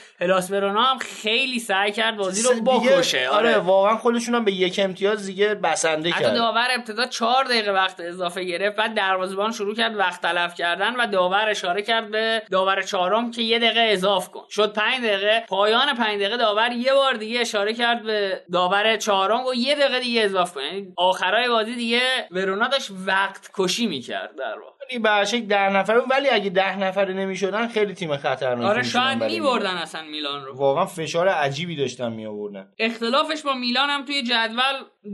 ورونا 0.50 0.82
هم 0.82 0.98
خیلی 0.98 1.58
سعی 1.58 1.92
کرد 1.92 2.16
بازی 2.16 2.42
رو 2.42 2.60
بکشه. 2.60 3.28
آره. 3.28 3.48
آره 3.48 3.58
واقعا 3.58 3.96
خودشون 3.96 4.34
هم 4.34 4.44
به 4.44 4.52
یک 4.52 4.80
امتیاز 4.84 5.26
دیگه 5.26 5.54
بسنده 5.54 6.10
کرد. 6.10 6.34
داور 6.34 6.68
ابتدا 6.70 7.06
چهار 7.06 7.44
دقیقه 7.44 7.72
وقت 7.72 8.00
اضافه 8.00 8.44
گرفت 8.44 8.76
بعد 8.76 8.94
دروازه‌بان 8.94 9.52
شروع 9.52 9.74
کرد 9.74 9.96
وقت 9.96 10.22
تلف 10.22 10.54
کردن 10.54 10.96
و 10.96 11.06
داور 11.06 11.48
اشاره 11.48 11.82
کرد 11.82 12.10
به 12.10 12.42
داور 12.50 12.82
چهارم 12.82 13.30
که 13.30 13.42
یه 13.42 13.58
دقیقه 13.58 13.86
اضاف 13.90 14.30
کن. 14.30 14.44
شد 14.50 14.72
پنج 14.72 15.04
دقیقه 15.04 15.44
پایان 15.48 15.94
پنج 15.94 16.20
دقیقه 16.20 16.36
داور 16.36 16.72
یه 16.72 16.94
بار 16.94 17.14
دیگه 17.14 17.40
اشاره 17.40 17.74
کرد 17.74 18.02
به 18.02 18.44
داور 18.52 18.96
چهارم 18.96 19.46
و 19.46 19.54
یه 19.54 19.74
دقیقه 19.74 20.00
دیگه 20.00 20.24
اضاف 20.36 20.54
کن 20.54 20.60
یعنی 20.62 20.92
آخرای 20.96 21.48
بازی 21.48 21.74
دیگه 21.76 22.28
ورونا 22.30 22.68
داشت 22.68 22.90
وقت 23.06 23.50
کشی 23.54 23.86
می‌کرد 23.86 24.36
در 24.36 24.58
واقع. 24.60 24.75
ولی 24.90 24.98
به 24.98 25.46
ده 25.46 25.68
نفره 25.68 26.00
ولی 26.10 26.28
اگه 26.28 26.50
ده 26.50 26.78
نفره 26.78 27.14
نمی‌شدن 27.14 27.68
خیلی 27.68 27.94
تیم 27.94 28.16
خطرناکی 28.16 28.68
آره 28.68 28.82
شاید 28.82 29.24
میبردن 29.24 29.76
اصلا 29.76 30.02
میلان 30.02 30.44
رو. 30.44 30.56
واقعا 30.56 30.86
فشار 30.86 31.28
عجیبی 31.28 31.76
داشتن 31.76 32.12
می 32.12 32.26
آوردن 32.26 32.68
اختلافش 32.78 33.42
با 33.42 33.54
میلان 33.54 33.90
هم 33.90 34.04
توی 34.04 34.22
جدول 34.22 34.62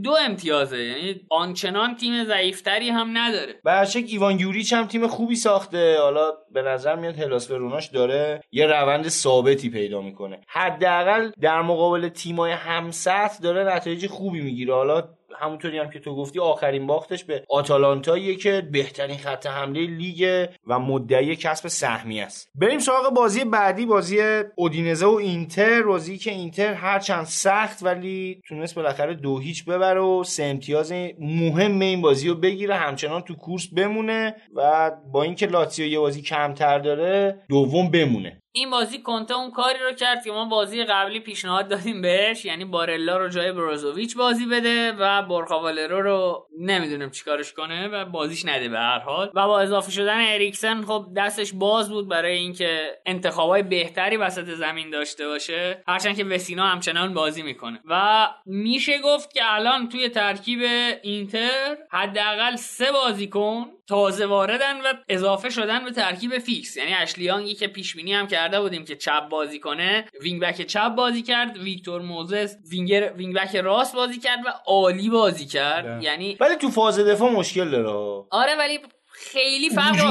دو 0.03 0.15
امتیازه 0.25 0.83
یعنی 0.83 1.21
آنچنان 1.29 1.95
تیم 1.95 2.23
ضعیفتری 2.23 2.89
هم 2.89 3.17
نداره. 3.17 3.53
به 3.63 3.87
ایوان 3.95 4.39
یوریچ 4.39 4.73
هم 4.73 4.87
تیم 4.87 5.07
خوبی 5.07 5.35
ساخته. 5.35 5.97
حالا 5.99 6.31
به 6.51 6.61
نظر 6.61 6.95
میاد 6.95 7.19
هلاس 7.19 7.51
وروناش 7.51 7.87
داره 7.87 8.41
یه 8.51 8.65
روند 8.65 9.07
ثابتی 9.07 9.69
پیدا 9.69 10.01
می‌کنه. 10.01 10.41
حداقل 10.47 11.31
در 11.41 11.61
مقابل 11.61 12.09
تیمای 12.09 12.51
همسط 12.51 13.41
داره 13.43 13.75
نتایج 13.75 14.07
خوبی 14.07 14.41
می‌گیره. 14.41 14.73
حالا 14.73 15.03
همونطوری 15.39 15.79
هم 15.79 15.89
که 15.89 15.99
تو 15.99 16.15
گفتی 16.15 16.39
آخرین 16.39 16.87
باختش 16.87 17.23
به 17.23 17.43
آتالانتاییه 17.49 18.35
که 18.35 18.67
بهترین 18.71 19.17
خط 19.17 19.45
حمله 19.45 19.85
لیگ 19.85 20.47
و 20.67 20.79
مدعی 20.79 21.35
کسب 21.35 21.67
سهمی 21.67 22.21
است. 22.21 22.51
بریم 22.55 22.79
سراغ 22.79 23.13
بازی 23.13 23.43
بعدی 23.43 23.85
بازی 23.85 24.17
اودینزه 24.55 25.05
و 25.05 25.09
اینتر. 25.09 25.81
بازی 25.81 26.17
که 26.17 26.31
اینتر 26.31 26.73
هرچند 26.73 27.25
سخت 27.25 27.83
ولی 27.83 28.41
تونست 28.47 28.75
بالاخره 28.75 29.13
دو 29.13 29.39
هیچ 29.39 29.65
ببره 29.65 30.01
و 30.01 30.23
سه 30.23 30.43
امتیاز 30.43 30.91
مهم 31.19 31.79
این 31.79 32.01
بازی 32.01 32.29
رو 32.29 32.35
بگیره. 32.35 32.75
همچنان 32.75 33.21
تو 33.21 33.35
کورس 33.35 33.67
بمونه 33.67 34.35
و 34.55 34.91
با 35.11 35.23
اینکه 35.23 35.45
لاتسیو 35.45 35.87
یه 35.87 35.99
بازی 35.99 36.21
کمتر 36.21 36.79
داره 36.79 37.39
دوم 37.49 37.91
بمونه. 37.91 38.42
این 38.55 38.69
بازی 38.69 39.01
کنته 39.01 39.33
اون 39.33 39.51
کاری 39.51 39.79
رو 39.79 39.91
کرد 39.91 40.23
که 40.23 40.31
ما 40.31 40.45
بازی 40.45 40.83
قبلی 40.83 41.19
پیشنهاد 41.19 41.67
دادیم 41.67 42.01
بهش 42.01 42.45
یعنی 42.45 42.65
بارلا 42.65 43.17
رو 43.17 43.29
جای 43.29 43.51
بروزوویچ 43.51 44.17
بازی 44.17 44.45
بده 44.45 44.91
و 44.91 45.21
برخاوالرو 45.21 46.01
رو 46.01 46.47
نمی‌دونم 46.59 47.11
چیکارش 47.11 47.53
کنه 47.53 47.87
و 47.87 48.05
بازیش 48.05 48.45
نده 48.45 48.69
به 48.69 48.77
هر 48.77 48.99
حال. 48.99 49.31
و 49.33 49.47
با 49.47 49.59
اضافه 49.59 49.91
شدن 49.91 50.33
اریکسن 50.33 50.81
خب 50.81 51.05
دستش 51.17 51.53
باز 51.53 51.89
بود 51.89 52.07
برای 52.09 52.37
اینکه 52.37 52.97
انتخابای 53.05 53.63
بهتری 53.63 54.17
وسط 54.17 54.45
زمین 54.45 54.89
داشته 54.89 55.27
باشه. 55.27 55.83
هرچند 55.87 56.17
که 56.17 56.23
وسینو 56.23 56.65
همچنان 56.65 57.13
بازی 57.13 57.41
می‌کنه. 57.41 57.79
و 57.85 58.27
میشه 58.45 59.01
گفت 59.01 59.33
که 59.33 59.41
الان 59.43 59.89
توی 59.89 60.09
ترکیب 60.09 60.59
اینتر 61.01 61.77
حداقل 61.91 62.55
سه 62.55 62.91
بازیکن 62.91 63.65
تازه 63.87 64.25
واردن 64.25 64.81
و 64.81 64.93
اضافه 65.09 65.49
شدن 65.49 65.85
به 65.85 65.91
ترکیب 65.91 66.37
فیکس. 66.37 66.77
یعنی 66.77 66.93
اشلی 66.93 67.24
یانگی 67.24 67.55
که 67.55 67.67
پیش 67.67 67.95
بینی 67.95 68.13
هم 68.13 68.27
کرده 68.43 68.61
بودیم 68.61 68.85
که 68.85 68.95
چپ 68.95 69.29
بازی 69.29 69.59
کنه. 69.59 70.05
wing 70.21 70.41
back 70.41 70.61
چپ 70.61 70.89
بازی 70.89 71.21
کرد 71.21 71.57
ویکتور 71.57 72.01
موزس 72.01 72.55
winger 72.69 73.13
wing 73.13 73.35
back 73.35 73.55
راست 73.55 73.95
بازی 73.95 74.19
کرد 74.19 74.39
و 74.45 74.49
عالی 74.65 75.09
بازی 75.09 75.45
کرد. 75.45 75.85
ده. 75.85 76.03
یعنی 76.03 76.37
ولی 76.39 76.55
تو 76.55 76.69
فاز 76.69 76.99
دفاع 76.99 77.31
مشکل 77.31 77.69
داره. 77.69 77.89
آره 78.31 78.55
ولی 78.59 78.79
خیلی 79.13 79.69
فرق 79.69 80.01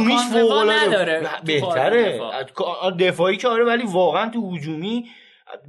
با 0.48 0.64
نداره 0.64 1.28
بهتره. 1.44 2.20
دفاعی 2.98 3.36
که 3.36 3.48
آره 3.48 3.64
ولی 3.64 3.84
واقعا 3.86 4.30
تو 4.30 4.56
هجومی 4.56 5.08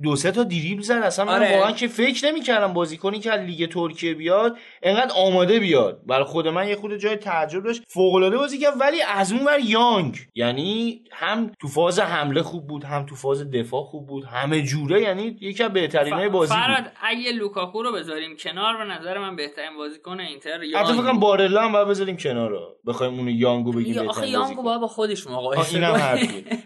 دو 0.03 0.15
سه 0.15 0.31
تا 0.31 0.43
دریبل 0.43 0.81
زد. 0.81 1.01
اصلا 1.03 1.26
من 1.26 1.34
آره. 1.34 1.57
واقعا 1.57 1.72
که 1.72 1.88
فکر 1.88 2.26
نمی‌کردم 2.26 2.73
بازیکنی 2.73 3.19
که 3.19 3.31
از 3.31 3.39
لیگ 3.39 3.72
ترکیه 3.72 4.14
بیاد 4.14 4.57
انقدر 4.84 5.11
آماده 5.15 5.60
بیاد. 5.60 6.01
برای 6.05 6.23
خود 6.23 6.47
من 6.47 6.68
یه 6.68 6.76
خود 6.76 6.97
جای 6.97 7.15
تعجب 7.15 7.64
داشت. 7.64 7.84
فوق 7.88 8.14
العاده 8.14 8.38
بازی 8.38 8.57
کرد 8.57 8.73
ولی 8.80 9.01
از 9.01 9.31
اون 9.31 9.45
ور 9.45 9.60
یانگ. 9.60 10.18
یعنی 10.35 11.03
هم 11.11 11.51
تو 11.61 11.68
فاز 11.68 11.99
حمله 11.99 12.41
خوب 12.41 12.68
بود 12.68 12.84
هم 12.84 13.05
تو 13.05 13.15
فاز 13.15 13.51
دفاع 13.51 13.84
خوب 13.84 14.07
بود 14.07 14.23
همه 14.26 14.61
جوره. 14.61 15.01
یعنی 15.01 15.38
یکی 15.41 15.64
از 15.64 15.73
بهترینای 15.73 16.30
بازی 16.30 16.53
فراد 16.53 16.91
اگه 17.01 17.31
لوکاکو 17.31 17.84
رو 17.84 17.91
بذاریم 17.91 18.38
کنار 18.38 18.77
به 18.77 18.84
نظر 18.84 19.18
من 19.18 19.35
بهترین 19.35 19.77
بازیکن 19.77 20.19
اینتر 20.19 20.64
یانگ. 20.64 20.85
حتی 20.85 20.93
فکر 20.93 21.11
بارلا 21.11 21.61
هم 21.61 21.72
باید 21.72 21.88
بذاریم 21.88 22.18
کنار. 22.18 22.43
رو 22.49 22.76
بخوایم 22.88 23.14
اون 23.19 23.27
یانگو 23.27 23.72
بگیم 23.72 24.10
آخه 24.10 24.30
یانگو 24.30 24.64
با 24.64 24.88
خودش 24.88 25.27
مقایسه 25.27 25.80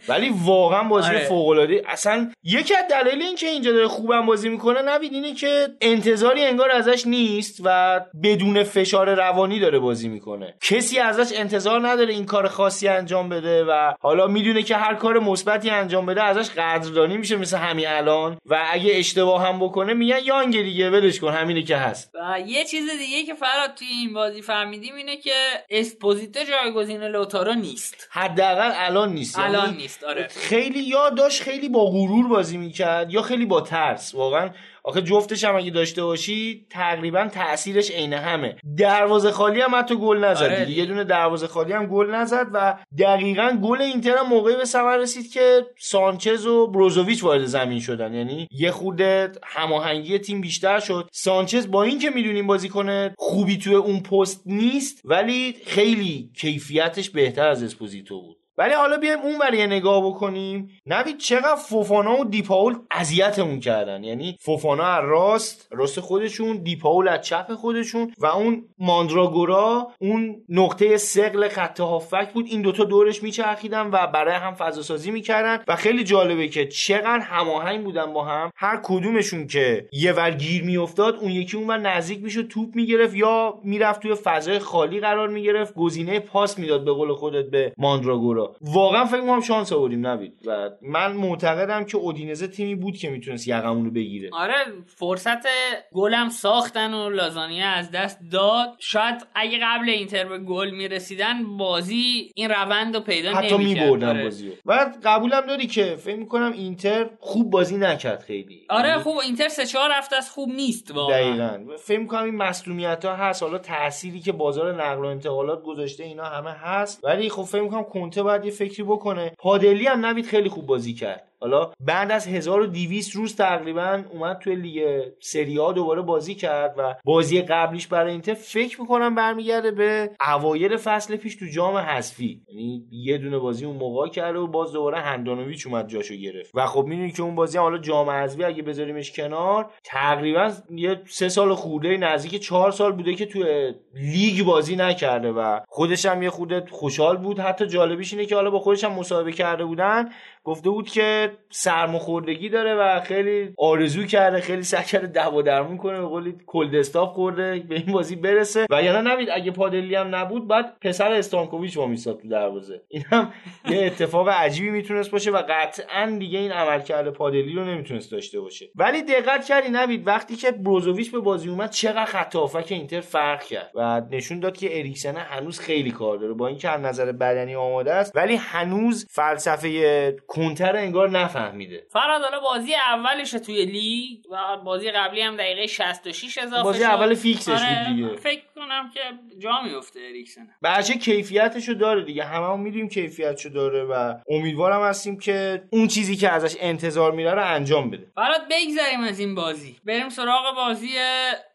ولی 0.08 0.34
واقعا 0.44 0.84
بازی 0.84 1.10
آره. 1.10 1.20
فوق 1.20 1.48
العاده 1.48 1.82
اصلا 1.88 2.32
یکی 2.44 2.76
از 2.76 2.86
دلایل 3.08 3.22
اینکه 3.22 3.48
اینجا 3.48 3.72
داره 3.72 3.88
خوبم 3.88 4.26
بازی 4.26 4.50
می‌کنه 4.50 4.82
نوید 4.82 5.14
اینه 5.14 5.34
که 5.34 5.68
انتظاری 5.82 6.44
انگار 6.44 6.72
ازش 6.72 7.08
نیست 7.08 7.62
و 7.64 8.00
بدون 8.24 8.64
فشار 8.64 9.16
روانی 9.16 9.60
داره 9.60 9.80
بازی 9.80 10.08
می‌کنه. 10.08 10.54
کسی 10.62 11.00
ازش 11.00 11.38
انتظار 11.38 11.88
نداره 11.88 12.14
این 12.14 12.26
کار 12.26 12.48
خاصی 12.48 12.88
انجام 12.88 13.30
بده 13.30 13.64
و 13.64 13.94
حالا 14.00 14.28
می‌دونه 14.28 14.64
که 14.64 14.76
هر 14.76 14.94
کار 14.94 15.20
مثبتی 15.20 15.70
انجام 15.70 16.06
بده 16.06 16.24
ازش 16.24 16.50
قدردانی 16.50 17.18
میشه 17.18 17.36
مثل 17.36 17.58
همین 17.58 17.88
الان 17.88 18.38
و 18.46 18.66
اگه 18.72 18.92
اشتباه 18.96 19.48
هم 19.48 19.60
بکنه 19.60 19.94
میگن 19.94 20.20
یانگ 20.24 20.62
دیگه 20.62 20.90
ولش 20.90 21.20
کن 21.20 21.34
همینه 21.34 21.64
که 21.64 21.78
هست. 21.78 22.12
و 22.16 22.40
یه 22.40 22.66
چیز 22.66 22.90
دیگه 22.98 23.24
که 23.24 23.34
فراد 23.34 23.74
توی 23.76 23.88
این 23.88 24.14
بازی 24.14 24.42
فهمیدیم 24.42 24.96
اینه 24.96 25.18
که 25.18 25.34
اسپوزیتو 25.70 26.40
جایگزین 26.44 27.04
لوتارو 27.04 27.54
نیست. 27.54 28.08
حداقل 28.12 28.72
الان 28.76 29.14
نیست 29.14 29.40
الان 29.40 29.66
یعنی 29.66 29.78
نیست 29.78 30.04
آره. 30.04 30.28
خیلی 30.28 30.80
یا 30.80 31.10
داشت 31.10 31.44
خیلی 31.44 31.70
با 31.70 31.86
غرور 31.86 32.28
بازی 32.28 32.58
می‌کرد. 32.58 32.97
یا 33.10 33.22
خیلی 33.22 33.46
با 33.46 33.62
ترس. 33.62 34.16
واقعا 34.16 34.50
آخه 34.84 35.02
جفتش 35.02 35.44
هم 35.44 35.56
اگه 35.56 35.72
داشته 35.72 36.04
باشی 36.04 36.66
تقریبا 36.70 37.28
تاثیرش 37.28 37.92
عین 37.92 38.14
همه. 38.14 38.56
دروازه 38.78 39.32
خالی 39.32 39.62
هم 39.62 39.76
حتی 39.76 39.96
گل 39.96 40.18
نزد. 40.18 40.44
آره. 40.44 40.72
یه 40.72 40.86
دونه 40.86 41.04
دروازه 41.04 41.48
خالی 41.48 41.74
هم 41.74 41.86
گل 41.86 42.10
نزد 42.12 42.48
و 42.54 42.78
دقیقا 43.00 43.60
گل 43.64 43.82
اینتر 43.82 44.18
هم 44.18 44.28
موقعی 44.28 44.56
به 44.56 44.66
ثمر 44.66 44.98
رسید 44.98 45.32
که 45.32 45.66
سانچز 45.78 46.46
و 46.46 46.68
بروزوویچ 46.68 47.24
وارد 47.24 47.46
زمین 47.46 47.80
شدن. 47.80 48.14
یعنی 48.14 48.48
یه 48.52 48.72
خورده 48.72 49.32
هماهنگی 49.44 50.20
تیم 50.20 50.42
بیشتر 50.42 50.80
شد. 50.80 51.10
سانچز 51.12 51.72
با 51.72 51.84
اینکه 51.84 52.10
می‌دونیم 52.10 52.48
بازیکن 52.48 53.16
خوبی 53.18 53.58
توی 53.58 53.76
اون 53.76 54.00
پست 54.00 54.42
نیست 54.46 55.02
ولی 55.06 55.56
خیلی 55.66 56.32
کیفیتش 56.38 57.10
بهتر 57.10 57.48
از 57.48 57.64
اسپوزیتو 57.64 58.22
بود. 58.22 58.37
ولی 58.58 58.74
حالا 58.74 58.98
بیایم 58.98 59.20
اون 59.20 59.38
ور 59.38 59.53
رو 59.53 59.68
نگاه 59.68 60.08
بکنیم. 60.08 60.70
نوید 60.86 61.18
چقدر 61.18 61.56
فوفانا 61.56 62.20
و 62.20 62.26
دیپاول 62.26 62.76
اذیتمون 62.92 63.60
کردن. 63.60 64.04
یعنی 64.04 64.38
فوفانا 64.40 64.84
از 64.84 65.04
راست 65.06 65.68
راست 65.72 66.00
خودشون 66.00 66.58
دیپاول 66.58 67.08
از 67.08 67.22
چپ 67.22 67.54
خودشون 67.54 68.14
و 68.20 68.26
اون 68.26 68.66
ماندراگورا 68.80 69.88
اون 70.00 70.36
نقطه 70.50 70.98
سقل 70.98 71.48
خط 71.48 71.80
هافک 71.80 72.34
بود. 72.34 72.46
این 72.48 72.62
دوتا 72.62 72.84
دورش 72.84 73.24
میچرخیدن 73.24 73.90
و 73.92 74.08
برای 74.08 74.36
هم 74.36 74.54
فضا 74.54 74.82
سازی 74.82 75.12
می‌کردن. 75.12 75.64
و 75.68 75.76
خیلی 75.76 76.04
جالبه 76.04 76.48
که 76.48 76.68
چقدر 76.68 77.20
هماهنگ 77.20 77.84
بودن 77.84 78.14
با 78.14 78.24
هم. 78.24 78.52
هر 78.56 78.80
کدومشون 78.84 79.48
که 79.48 79.90
یه 79.92 80.14
ور 80.14 80.32
گیر 80.32 80.64
میافتاد 80.64 81.16
اون 81.16 81.32
یکی 81.32 81.58
اون 81.58 81.68
ور 81.68 81.78
نزدیک 81.78 82.24
می‌شد 82.24 82.48
توپ 82.48 82.76
می‌گرفت 82.76 83.16
یا 83.16 83.60
می‌رفت 83.64 84.02
توی 84.02 84.16
فضای 84.16 84.60
خالی 84.60 85.00
قرار 85.00 85.28
می‌گرفت. 85.30 85.74
گزینه 85.76 86.20
پاس 86.20 86.60
می‌داد 86.60 86.86
به 86.86 86.92
قول 86.92 87.14
خودت 87.14 87.50
به 87.50 87.74
ماندراگورا. 87.78 88.47
واقعا 88.62 89.06
فکر 89.06 89.22
می‌کنم 89.22 89.42
شانس 89.42 89.74
آوردیم 89.74 90.08
نوید. 90.08 90.34
و 90.46 90.70
من 90.82 91.12
معتقدم 91.12 91.86
که 91.86 91.98
اودینزه 91.98 92.48
تیمی 92.48 92.76
بود 92.76 92.98
که 92.98 93.10
می‌تونست 93.10 93.48
یقمون 93.48 93.86
رو 93.86 93.92
بگیره. 93.92 94.30
آره 94.34 94.56
فرصت 94.86 95.48
گلم 95.94 96.30
ساختن 96.30 96.94
و 96.94 97.10
لازانیا 97.10 97.68
از 97.68 97.92
دست 97.92 98.20
داد. 98.32 98.76
شاید 98.80 99.28
اگه 99.36 99.60
قبل 99.64 99.90
اینتر 99.90 100.26
به 100.26 100.38
گل 100.38 100.70
می‌رسیدن 100.70 101.58
بازی 101.58 102.32
این 102.36 102.50
روند 102.50 102.96
رو 102.96 103.02
پیدا 103.02 103.34
حتی. 103.34 103.58
میبردن 103.58 104.10
آره. 104.10 104.24
بازی 104.24 104.48
رو. 104.48 104.54
و 104.66 104.92
قبولم 105.04 105.42
داری 105.42 105.68
که 105.68 105.96
فکر 105.96 106.16
می‌کنم 106.16 106.52
اینتر 106.52 107.10
خوب 107.20 107.50
بازی 107.50 107.78
نکرد 107.78 108.20
خیلی. 108.20 108.62
آره 108.70 108.90
یعنی 108.90 109.02
خوب 109.02 109.18
اینتر 109.18 109.48
سه 109.48 109.66
چهار 109.66 109.92
هفته 109.92 110.16
از 110.16 110.32
خوب 110.32 110.50
نیست 110.50 110.92
واقعا. 110.96 111.18
دقیقا. 111.18 111.78
فکر 111.78 112.00
می‌کنم 112.00 112.24
این 112.24 112.36
مسئولیت 112.36 113.06
ها 113.06 113.16
هست. 113.16 113.44
حالا 113.44 113.58
تأثیری 113.58 114.20
که 114.20 114.32
بازار 114.32 114.84
نقل 114.84 115.06
و 115.06 115.08
انتقالات 115.08 115.64
گذاشته 115.64 116.04
اینا 116.04 116.24
همه 116.24 116.52
هست. 116.52 117.00
ولی 117.04 117.30
خب 117.30 117.44
فکر 117.44 117.62
می‌کنم 117.62 117.84
کنته 117.84 118.24
باید 118.24 118.37
یه 118.46 118.52
فکری 118.52 118.84
بکنه. 118.84 119.32
پادلی 119.40 119.88
هم 119.88 120.06
نوید 120.06 120.26
خیلی 120.26 120.50
خوب 120.50 120.66
بازی 120.66 120.94
کرد. 120.94 121.27
حالا 121.40 121.72
بعد 121.80 122.12
از 122.12 122.28
1200 122.28 123.16
روز 123.16 123.36
تقریبا 123.36 124.04
اومد 124.12 124.38
توی 124.38 124.56
لیگ 124.56 125.02
سری 125.20 125.60
آ 125.60 125.72
دوباره 125.72 126.02
بازی 126.02 126.36
کرد 126.36 126.76
و 126.78 126.96
بازی 127.06 127.42
قبلیش 127.42 127.88
برای 127.88 128.12
اینتر 128.12 128.34
فکر 128.34 128.82
می‌کنم 128.82 129.16
برمیگرده 129.16 129.72
به 129.72 130.12
اوایل 130.34 130.78
فصل 130.78 131.16
پیش 131.16 131.36
تو 131.36 131.46
جام 131.46 131.76
حذفی. 131.76 132.42
یعنی 132.48 132.88
یه 132.92 133.18
دونه 133.18 133.38
بازی 133.38 133.66
اون 133.66 133.76
موقع 133.76 134.08
کرده 134.08 134.40
و 134.40 134.48
باز 134.48 134.74
دوباره 134.74 135.00
هندانویچ 135.00 135.68
اومد 135.68 135.88
جاشو 135.88 136.16
گرفت. 136.16 136.52
و 136.54 136.66
خب 136.66 136.86
می‌دونی 136.86 137.12
که 137.12 137.24
اون 137.24 137.36
بازی 137.36 137.58
هم 137.58 137.64
حالا 137.64 137.78
جام 137.78 138.10
حذفی 138.10 138.44
اگه 138.44 138.64
بذاریمش 138.64 139.12
کنار 139.12 139.72
تقریبا 139.84 140.52
یه 140.76 141.02
سه 141.06 141.30
سال 141.30 141.54
خورده 141.56 141.98
نزدیک 141.98 142.42
چهار 142.42 142.72
سال 142.72 142.92
بوده 142.92 143.16
که 143.16 143.26
توی 143.26 143.74
لیگ 143.94 144.46
بازی 144.46 144.76
نکرده 144.76 145.32
و 145.32 145.60
خودش 145.68 146.06
هم 146.06 146.24
یه 146.24 146.30
خورده 146.30 146.66
خوشحال 146.72 147.18
بود. 147.18 147.40
حتی 147.40 147.68
جالبیش 147.68 148.14
اینه 148.14 148.26
که 148.26 148.36
حالا 148.36 148.50
با 148.50 148.60
خودش 148.60 148.84
هم 148.84 148.92
مصاحبه 148.92 149.32
کرده 149.32 149.66
بودن. 149.66 150.10
گفته 150.48 150.70
بود 150.70 150.90
که 150.90 151.32
سرماخوردگی 151.50 152.50
داره 152.50 152.76
و 152.76 153.00
خیلی 153.00 153.54
آرزو 153.58 154.06
کرده 154.06 154.42
خیلی 154.42 154.64
سعی 154.64 154.84
کرده 154.84 155.08
دوا 155.08 155.42
درمون 155.42 155.78
کنه 155.78 156.00
به 156.00 156.06
قولی 156.06 156.36
کلدستاف 156.46 157.14
خورده 157.14 157.64
به 157.70 157.76
این 157.76 157.94
بازی 157.94 158.16
برسه. 158.16 158.66
و 158.70 158.84
یعنی 158.84 159.10
نبید 159.10 159.30
اگه 159.30 159.52
پادلی 159.52 159.96
هم 159.96 160.16
نبود 160.16 160.48
بعد 160.48 160.80
پسر 160.82 161.12
استانکوویچ 161.12 161.78
با 161.78 161.88
میساد 161.88 162.20
تو 162.22 162.28
دروازه. 162.28 162.82
این 162.88 163.04
هم 163.12 163.34
یه 163.70 163.86
اتفاق 163.86 164.30
عجیبی 164.30 164.70
می‌تونست 164.70 165.12
باشه 165.12 165.32
و 165.32 165.44
قطعا 165.50 166.16
دیگه 166.20 166.40
این 166.40 166.52
عملکرد 166.52 167.10
پادلی 167.10 167.54
رو 167.54 167.66
نمی‌تونست 167.66 168.12
داشته 168.12 168.40
باشه. 168.40 168.70
ولی 168.76 169.02
دقت 169.02 169.46
کردی 169.46 169.70
نوید 169.70 170.08
وقتی 170.08 170.36
که 170.36 170.52
بروزوویچ 170.52 171.12
به 171.12 171.20
بازی 171.20 171.50
اومد 171.50 171.70
چقدر 171.70 172.06
خط 172.06 172.36
هافبک 172.36 172.68
اینتر 172.70 173.02
فرق 173.02 173.44
کرد. 173.44 173.72
و 173.76 174.02
نشون 174.12 174.40
داد 174.40 174.58
که 174.58 174.80
اریکسن 174.80 175.16
هنوز 175.18 175.60
خیلی 175.60 175.92
کار 175.92 176.18
داره. 176.18 176.34
با 176.34 176.48
اینکه 176.48 176.70
از 176.70 176.82
نظر 176.82 177.12
بدنی 177.12 177.56
آماده 177.56 177.94
است 177.94 178.16
ولی 178.16 178.36
هنوز 178.36 179.08
فلسفه 179.10 180.16
کونته 180.38 180.66
رو 180.66 180.76
انگار 180.76 181.10
نفهمیده. 181.10 181.84
فراد 181.90 182.22
حالا 182.22 182.40
بازی 182.40 182.76
اولش 182.76 183.32
توی 183.32 183.66
لیگ 183.66 184.20
و 184.32 184.58
بازی 184.58 184.92
قبلی 184.92 185.22
هم 185.22 185.38
دقیقه 185.38 185.68
66 185.68 186.38
اضافه 186.38 186.64
بازی 186.64 186.80
شد. 186.80 186.86
اول 186.86 187.14
فیکسش 187.14 187.50
آره، 187.50 187.86
بود 187.88 187.96
دیگه. 187.96 188.16
فکر 188.16 188.42
کنم 188.56 188.92
که 188.94 189.00
جا 189.40 189.62
میفته 189.62 190.00
اریکسن. 190.10 190.48
بچه 190.64 190.94
کیفیتشو 190.94 191.74
داره 191.74 192.04
دیگه. 192.04 192.24
همه 192.24 192.46
هم 192.46 192.60
می‌دونیم 192.60 192.90
کیفیتشو 192.90 193.50
داره 193.50 193.84
و 193.84 194.14
امیدوارم 194.30 194.82
هستیم 194.84 195.20
که 195.20 195.64
اون 195.72 195.88
چیزی 195.88 196.16
که 196.16 196.30
ازش 196.30 196.56
انتظار 196.60 197.12
میره 197.12 197.34
رو 197.34 197.46
انجام 197.46 197.90
بده. 197.90 198.12
برات 198.16 198.42
بگذریم 198.52 199.00
از 199.00 199.20
این 199.20 199.36
بازی. 199.36 199.76
بریم 199.86 200.10
سراغ 200.10 200.56
بازی 200.56 200.90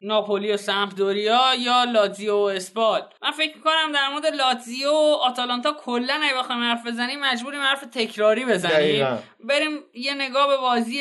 ناپولی 0.03 0.53
و 0.53 0.57
سمپدوریا 0.57 1.41
یا 1.59 1.85
لاتزیو 1.85 2.35
و 2.35 2.43
اسپال. 2.43 3.03
من 3.23 3.31
فکر 3.31 3.57
می‌کنم 3.57 3.93
در 3.95 4.09
مورد 4.09 4.27
لاتزیو 4.27 4.91
و 4.91 5.17
آتالانتا 5.23 5.73
کلا 5.85 6.21
اگه 6.23 6.39
بخوایم 6.39 6.63
حرف 6.63 6.87
بزنیم 6.87 7.21
مجبوریم 7.21 7.61
حرف 7.61 7.85
تکراری 7.95 8.45
بزنیم. 8.45 8.72
دقیقاً. 8.73 9.19
بریم 9.45 9.79
یه 9.95 10.15
نگاه 10.15 10.49
به 10.49 10.57
بازی 10.57 11.01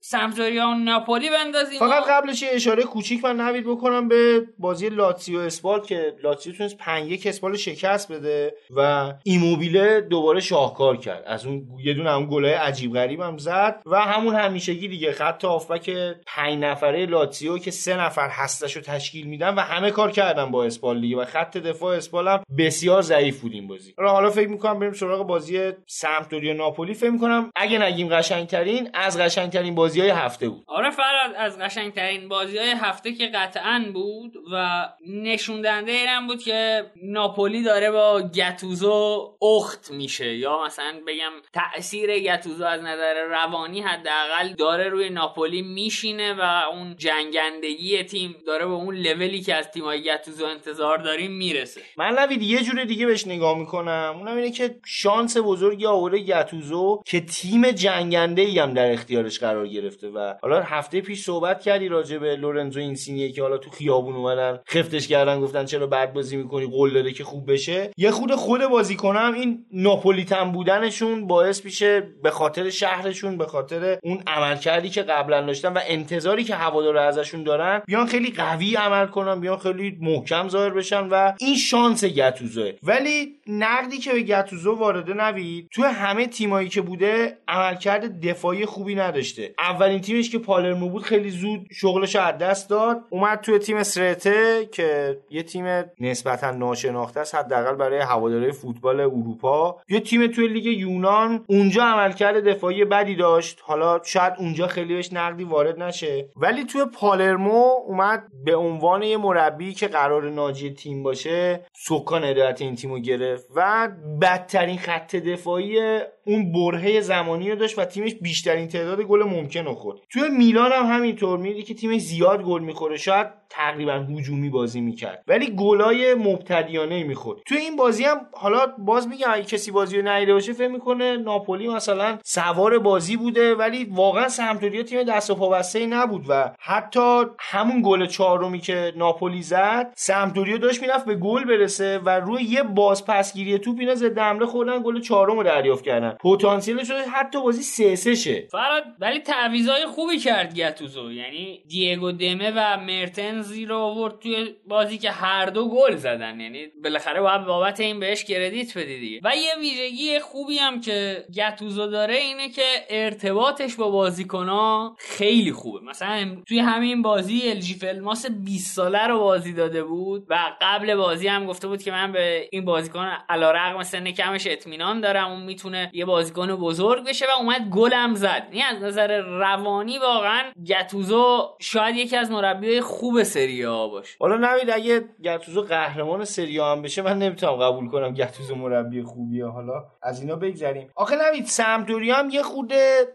سمپدوریا 0.00 0.68
و 0.68 0.74
ناپولی 0.74 1.30
بندازیم 1.30 1.78
فقط 1.78 2.04
قبلش 2.08 2.42
یه 2.42 2.48
اشاره 2.52 2.82
کوچیک 2.82 3.24
من 3.24 3.40
نوید 3.40 3.64
بکنم 3.66 4.08
به 4.08 4.42
بازی 4.58 4.88
لاتسیو 4.88 5.38
اسپال 5.38 5.80
که 5.80 6.16
لاتسیو 6.22 6.52
تونست 6.52 6.76
5 6.76 7.10
یک 7.10 7.26
اسپال 7.26 7.56
شکست 7.56 8.12
بده 8.12 8.54
و 8.76 9.12
ایموبیله 9.24 10.00
دوباره 10.00 10.40
شاهکار 10.40 10.96
کرد. 10.96 11.24
از 11.26 11.46
اون 11.46 11.66
یه 11.84 11.94
دونه 11.94 12.14
اون 12.14 12.28
گلای 12.30 12.52
عجیب 12.52 12.94
غریب 12.94 13.20
هم 13.20 13.38
زد 13.38 13.82
و 13.86 14.00
همون 14.00 14.34
همیشگی 14.34 14.88
دیگه. 14.88 15.12
خط 15.12 15.44
هافبک 15.44 15.90
5 16.26 16.58
نفره 16.58 17.06
لاتسیو 17.06 17.58
که 17.58 17.70
سه 17.70 17.96
نفر 17.96 18.28
هستش 18.28 18.76
رو 18.76 18.82
تشکیل 18.82 19.26
میدن 19.26 19.54
و 19.54 19.60
همه 19.60 19.90
کار 19.90 20.10
کردن 20.10 20.50
با 20.50 20.64
اسپال 20.64 21.00
دیگه 21.00 21.16
و 21.16 21.24
خط 21.24 21.56
دفاع 21.56 21.96
اسپال 21.96 22.28
هم 22.28 22.42
بسیار 22.58 23.02
ضعیف 23.02 23.40
بود 23.40 23.52
این 23.52 23.68
بازی. 23.68 23.94
حالا 23.98 24.10
حالا 24.10 24.30
فکر 24.30 24.48
می‌کنم 24.48 24.78
بریم 24.78 24.92
سراغ 24.92 25.26
بازی 25.26 25.72
سمپدوریا 25.86 26.52
ناپولی 26.52 26.93
فکر 26.94 27.10
می‌کنم 27.10 27.50
اگه 27.56 27.78
نگیم 27.78 28.08
قشنگترین 28.08 28.90
از 28.94 29.20
قشنگترین 29.20 29.74
بازی 29.74 30.00
های 30.00 30.10
هفته 30.10 30.48
بود. 30.48 30.64
آره 30.66 30.90
فراد 30.90 31.34
از 31.36 31.58
قشنگترین 31.58 32.28
بازی 32.28 32.58
های 32.58 32.70
هفته 32.70 33.12
که 33.12 33.26
قطعا 33.26 33.84
بود 33.94 34.32
و 34.52 34.88
نشون 35.08 35.60
دهنده 35.60 35.92
اینم 35.92 36.26
بود 36.26 36.42
که 36.42 36.84
ناپولی 37.02 37.62
داره 37.62 37.90
با 37.90 38.22
گتوزو 38.22 39.36
اخت 39.42 39.90
میشه. 39.90 40.34
یا 40.34 40.64
مثلا 40.66 40.92
بگم 41.06 41.32
تاثیر 41.52 42.18
گتوزو 42.18 42.64
از 42.64 42.80
نظر 42.80 43.14
روانی 43.30 43.80
حداقل 43.80 44.54
داره 44.58 44.88
روی 44.88 45.10
ناپولی 45.10 45.62
میشینه 45.62 46.34
و 46.34 46.40
اون 46.72 46.96
جنگندگی 46.96 48.02
تیم 48.02 48.36
داره 48.46 48.66
به 48.66 48.72
اون 48.72 48.94
لولی 48.96 49.40
که 49.40 49.54
از 49.54 49.70
تیمای 49.70 50.02
گتوزو 50.02 50.44
انتظار 50.44 50.98
داریم 50.98 51.32
می‌رسه. 51.32 51.80
من 51.96 52.18
نوید 52.18 52.42
یه 52.42 52.62
جور 52.62 52.84
دیگه 52.84 53.06
بهش 53.06 53.26
نگاه 53.26 53.58
می‌کنم. 53.58 54.14
اونم 54.18 54.36
اینه 54.36 54.50
که 54.50 54.74
شانس 54.86 55.36
بزرگی 55.36 55.86
آورده 55.86 56.18
گتوزو 56.18 56.83
که 57.06 57.20
تیم 57.20 57.70
جنگنده 57.70 58.42
ای 58.42 58.58
هم 58.58 58.74
در 58.74 58.92
اختیارش 58.92 59.38
قرار 59.38 59.68
گرفته 59.68 60.08
و 60.08 60.34
حالا 60.42 60.62
هفته 60.62 61.00
پیش 61.00 61.24
صحبت 61.24 61.60
کردی 61.60 61.88
راجع 61.88 62.18
به 62.18 62.36
لورنزو 62.36 62.80
اینسینیه 62.80 63.32
که 63.32 63.42
حالا 63.42 63.58
تو 63.58 63.70
خیابون 63.70 64.14
اومدن 64.16 64.58
خفتش 64.68 65.08
کردن 65.08 65.40
گفتن 65.40 65.64
چرا 65.64 65.86
بد 65.86 66.12
بازی 66.12 66.36
می‌کنی 66.36 66.66
قول 66.66 66.94
داده 66.94 67.12
که 67.12 67.24
خوب 67.24 67.52
بشه. 67.52 67.90
یه 67.96 68.10
خود 68.10 68.34
خود 68.34 68.66
بازی 68.66 68.96
کنم 68.96 69.32
این 69.34 69.64
ناپولیتن 69.72 70.52
بودنشون 70.52 71.26
باعث 71.26 71.64
میشه 71.64 72.00
به 72.22 72.30
خاطر 72.30 72.70
شهرشون 72.70 73.38
به 73.38 73.46
خاطر 73.46 73.98
اون 74.02 74.22
عملکردی 74.26 74.88
که 74.88 75.02
قبلا 75.02 75.40
داشتن 75.46 75.72
و 75.72 75.80
انتظاری 75.86 76.44
که 76.44 76.54
هوادارا 76.54 77.02
ازشون 77.02 77.42
دارن 77.42 77.82
بیان 77.86 78.06
خیلی 78.06 78.30
قوی 78.30 78.74
عمل 78.74 79.06
کنن 79.06 79.40
بیان 79.40 79.58
خیلی 79.58 79.98
محکم 80.00 80.48
ظاهر 80.48 80.70
بشن 80.70 81.08
و 81.08 81.32
این 81.40 81.56
شانس 81.56 82.04
گتوزوه 82.04 82.72
ولی 82.82 83.34
نقدی 83.46 83.98
که 83.98 84.12
به 84.12 84.22
گتوزو 84.22 84.74
وارده 84.74 85.14
نوید 85.14 85.68
تو 85.72 85.82
همه 85.82 86.26
تیمایی 86.26 86.68
که 86.74 86.82
بوده 86.82 87.38
عملکرد 87.48 88.20
دفاعی 88.20 88.66
خوبی 88.66 88.94
نداشته. 88.94 89.54
اولین 89.58 90.00
تیمش 90.00 90.30
که 90.30 90.38
پالرمو 90.38 90.88
بود 90.88 91.02
خیلی 91.02 91.30
زود 91.30 91.66
شغلش 91.72 92.16
از 92.16 92.38
دست 92.38 92.70
داد. 92.70 93.00
اومد 93.10 93.40
توی 93.40 93.58
تیم 93.58 93.82
سرته 93.82 94.68
که 94.72 95.18
یه 95.30 95.42
تیم 95.42 95.84
نسبتا 96.00 96.50
ناشناخته 96.50 97.20
است 97.20 97.34
حداقل 97.34 97.74
برای 97.74 98.00
هوادارهای 98.00 98.52
فوتبال 98.52 99.00
اروپا. 99.00 99.80
یه 99.88 100.00
تیم 100.00 100.26
توی 100.26 100.48
لیگ 100.48 100.64
یونان 100.64 101.44
اونجا 101.48 101.84
عملکرد 101.84 102.44
دفاعی 102.44 102.84
بدی 102.84 103.14
داشت. 103.14 103.60
حالا 103.62 104.00
شاید 104.04 104.32
اونجا 104.38 104.66
خیلی 104.66 104.94
بهش 104.94 105.12
نقدی 105.12 105.44
وارد 105.44 105.82
نشه. 105.82 106.28
ولی 106.36 106.64
توی 106.64 106.84
پالرمو 106.84 107.64
اومد 107.86 108.24
به 108.44 108.56
عنوان 108.56 109.02
یه 109.02 109.16
مربی 109.16 109.74
که 109.74 109.88
قرار 109.88 110.30
ناجی 110.30 110.70
تیم 110.70 111.02
باشه 111.02 111.66
سکان 111.72 112.24
هدایت 112.24 112.60
این 112.60 112.74
تیمو 112.74 112.98
گرفت 112.98 113.46
و 113.56 113.88
بدترین 114.22 114.78
خط 114.78 115.16
دفاعی 115.16 116.00
اون 116.26 116.52
برهه 116.52 117.00
زمانی 117.00 117.50
رو 117.50 117.56
داشت 117.56 117.78
و 117.78 117.84
تیمش 117.84 118.14
بیشترین 118.14 118.68
تعداد 118.68 119.00
گل 119.00 119.22
ممکن 119.22 119.64
رو 119.64 119.74
خورد. 119.74 119.98
توی 120.10 120.28
میلان 120.28 120.72
هم 120.72 120.86
همینطور 120.86 121.38
میدی 121.38 121.62
که 121.62 121.74
تیمش 121.74 122.00
زیاد 122.00 122.42
گل 122.42 122.62
می‌خوره. 122.62 122.96
شاید 122.96 123.26
تقریبا 123.50 123.92
هجومی 123.92 124.50
بازی 124.50 124.80
می‌کرد. 124.80 125.24
ولی 125.26 125.46
گلای 125.56 126.14
مبتدیانه 126.14 127.04
می‌خورد. 127.04 127.38
توی 127.46 127.58
این 127.58 127.76
بازی 127.76 128.04
هم 128.04 128.20
حالا 128.32 128.66
باز 128.78 129.08
میگم 129.08 129.28
اگه 129.30 129.44
کسی 129.44 129.70
بازی 129.70 129.96
رو 129.96 130.08
ندیده 130.08 130.32
باشه 130.32 130.52
فکر 130.52 130.68
می‌کنه 130.68 131.16
ناپولی 131.16 131.68
مثلا 131.68 132.18
سوار 132.24 132.78
بازی 132.78 133.16
بوده 133.16 133.54
ولی 133.54 133.84
واقعا 133.84 134.28
سمتوریا 134.28 134.82
تیم 134.82 135.02
دست 135.02 135.30
و 135.30 135.34
پا 135.34 135.48
بسته 135.48 135.86
نبود 135.86 136.24
و 136.28 136.52
حتی 136.60 137.24
همون 137.40 137.82
گل 137.84 138.06
چهارمی 138.06 138.58
که 138.58 138.92
ناپولی 138.96 139.42
زد 139.42 139.92
سمتوریا 139.96 140.56
داشت 140.56 140.82
می‌رفت 140.82 141.04
به 141.04 141.14
گل 141.14 141.44
برسه 141.44 141.98
و 141.98 142.10
روی 142.10 142.42
یه 142.42 142.62
باز 142.62 143.06
پسگیری 143.06 143.58
توپ 143.58 143.76
اینا 143.80 143.94
ضد 143.94 144.18
حمله 144.18 144.46
خوردن 144.46 144.82
گل 144.82 145.00
چهارم 145.00 145.36
رو 145.36 145.42
دریافت 145.42 145.84
کردن. 145.84 146.13
پتانسیلش 146.22 146.90
حتی 146.90 147.42
بازی 147.42 147.62
سه 147.62 147.96
سه 147.96 148.14
شه. 148.14 148.48
فراد 148.50 148.84
ولی 149.00 149.18
تعویضای 149.18 149.86
خوبی 149.86 150.18
کرد 150.18 150.54
گتوزو 150.54 151.12
یعنی 151.12 151.62
دیگو 151.68 152.12
دمه 152.12 152.52
و 152.56 152.76
مرتنزی 152.80 153.66
رو 153.66 153.78
آورد 153.78 154.18
توی 154.18 154.54
بازی 154.68 154.98
که 154.98 155.10
هر 155.10 155.46
دو 155.46 155.68
گل 155.68 155.96
زدن. 155.96 156.40
یعنی 156.40 156.66
بالاخره 156.84 157.20
باید 157.20 157.44
بابت 157.44 157.80
این 157.80 158.00
بهش 158.00 158.24
کردیت 158.24 158.78
بدی 158.78 159.00
دیگه. 159.00 159.20
و 159.24 159.36
یه 159.36 159.50
ویژگی 159.60 160.18
خوبی 160.18 160.58
هم 160.58 160.80
که 160.80 161.24
گتوزو 161.36 161.86
داره 161.86 162.14
اینه 162.14 162.48
که 162.48 162.62
ارتباطش 162.90 163.74
با 163.74 163.90
بازیکنها 163.90 164.96
خیلی 164.98 165.52
خوبه. 165.52 165.80
مثلا 165.80 166.36
توی 166.48 166.58
همین 166.58 167.02
بازی 167.02 167.42
الژی 167.44 167.74
فلماس 167.74 168.26
20 168.26 168.76
ساله 168.76 169.06
رو 169.06 169.18
بازی 169.18 169.52
داده 169.52 169.84
بود 169.84 170.26
و 170.28 170.56
قبل 170.60 170.94
بازی 170.94 171.28
هم 171.28 171.46
گفته 171.46 171.68
بود 171.68 171.82
که 171.82 171.90
من 171.90 172.12
به 172.12 172.48
این 172.52 172.64
بازیکن 172.64 173.08
علیرغم 173.28 173.82
سن 173.82 174.10
کمش 174.10 174.46
اطمینان 174.46 175.00
دارم. 175.00 175.30
اون 175.30 175.42
می‌تونه 175.42 175.90
یه 175.92 176.03
بازیکن 176.04 176.56
بزرگ 176.56 177.06
بشه 177.06 177.26
و 177.26 177.40
اومد 177.40 177.68
گلم 177.70 178.14
زد. 178.14 178.48
این 178.50 178.62
از 178.64 178.82
نظر 178.82 179.20
روانی 179.20 179.98
واقعا 179.98 180.42
گتوزو 180.66 181.48
شاید 181.58 181.96
یکی 181.96 182.16
از 182.16 182.30
مربیای 182.30 182.80
خوب 182.80 183.22
سری 183.22 183.66
آ 183.66 183.88
باشه. 183.88 184.16
حالا 184.20 184.36
نوید 184.36 184.70
اگه 184.70 185.04
گتوزو 185.24 185.62
قهرمان 185.62 186.24
سری 186.24 186.58
هم 186.58 186.82
بشه 186.82 187.02
من 187.02 187.18
نمی‌تونم 187.18 187.52
قبول 187.52 187.88
کنم 187.88 188.14
گتوزو 188.14 188.54
مربی 188.54 189.02
خوبیه. 189.02 189.46
حالا 189.46 189.84
از 190.02 190.20
اینا 190.20 190.36
بگذریم. 190.36 190.90
آخه 190.94 191.16
نوید 191.16 191.46
سمتوری 191.46 192.10
هم 192.10 192.30
یه 192.30 192.42
خود 192.42 192.72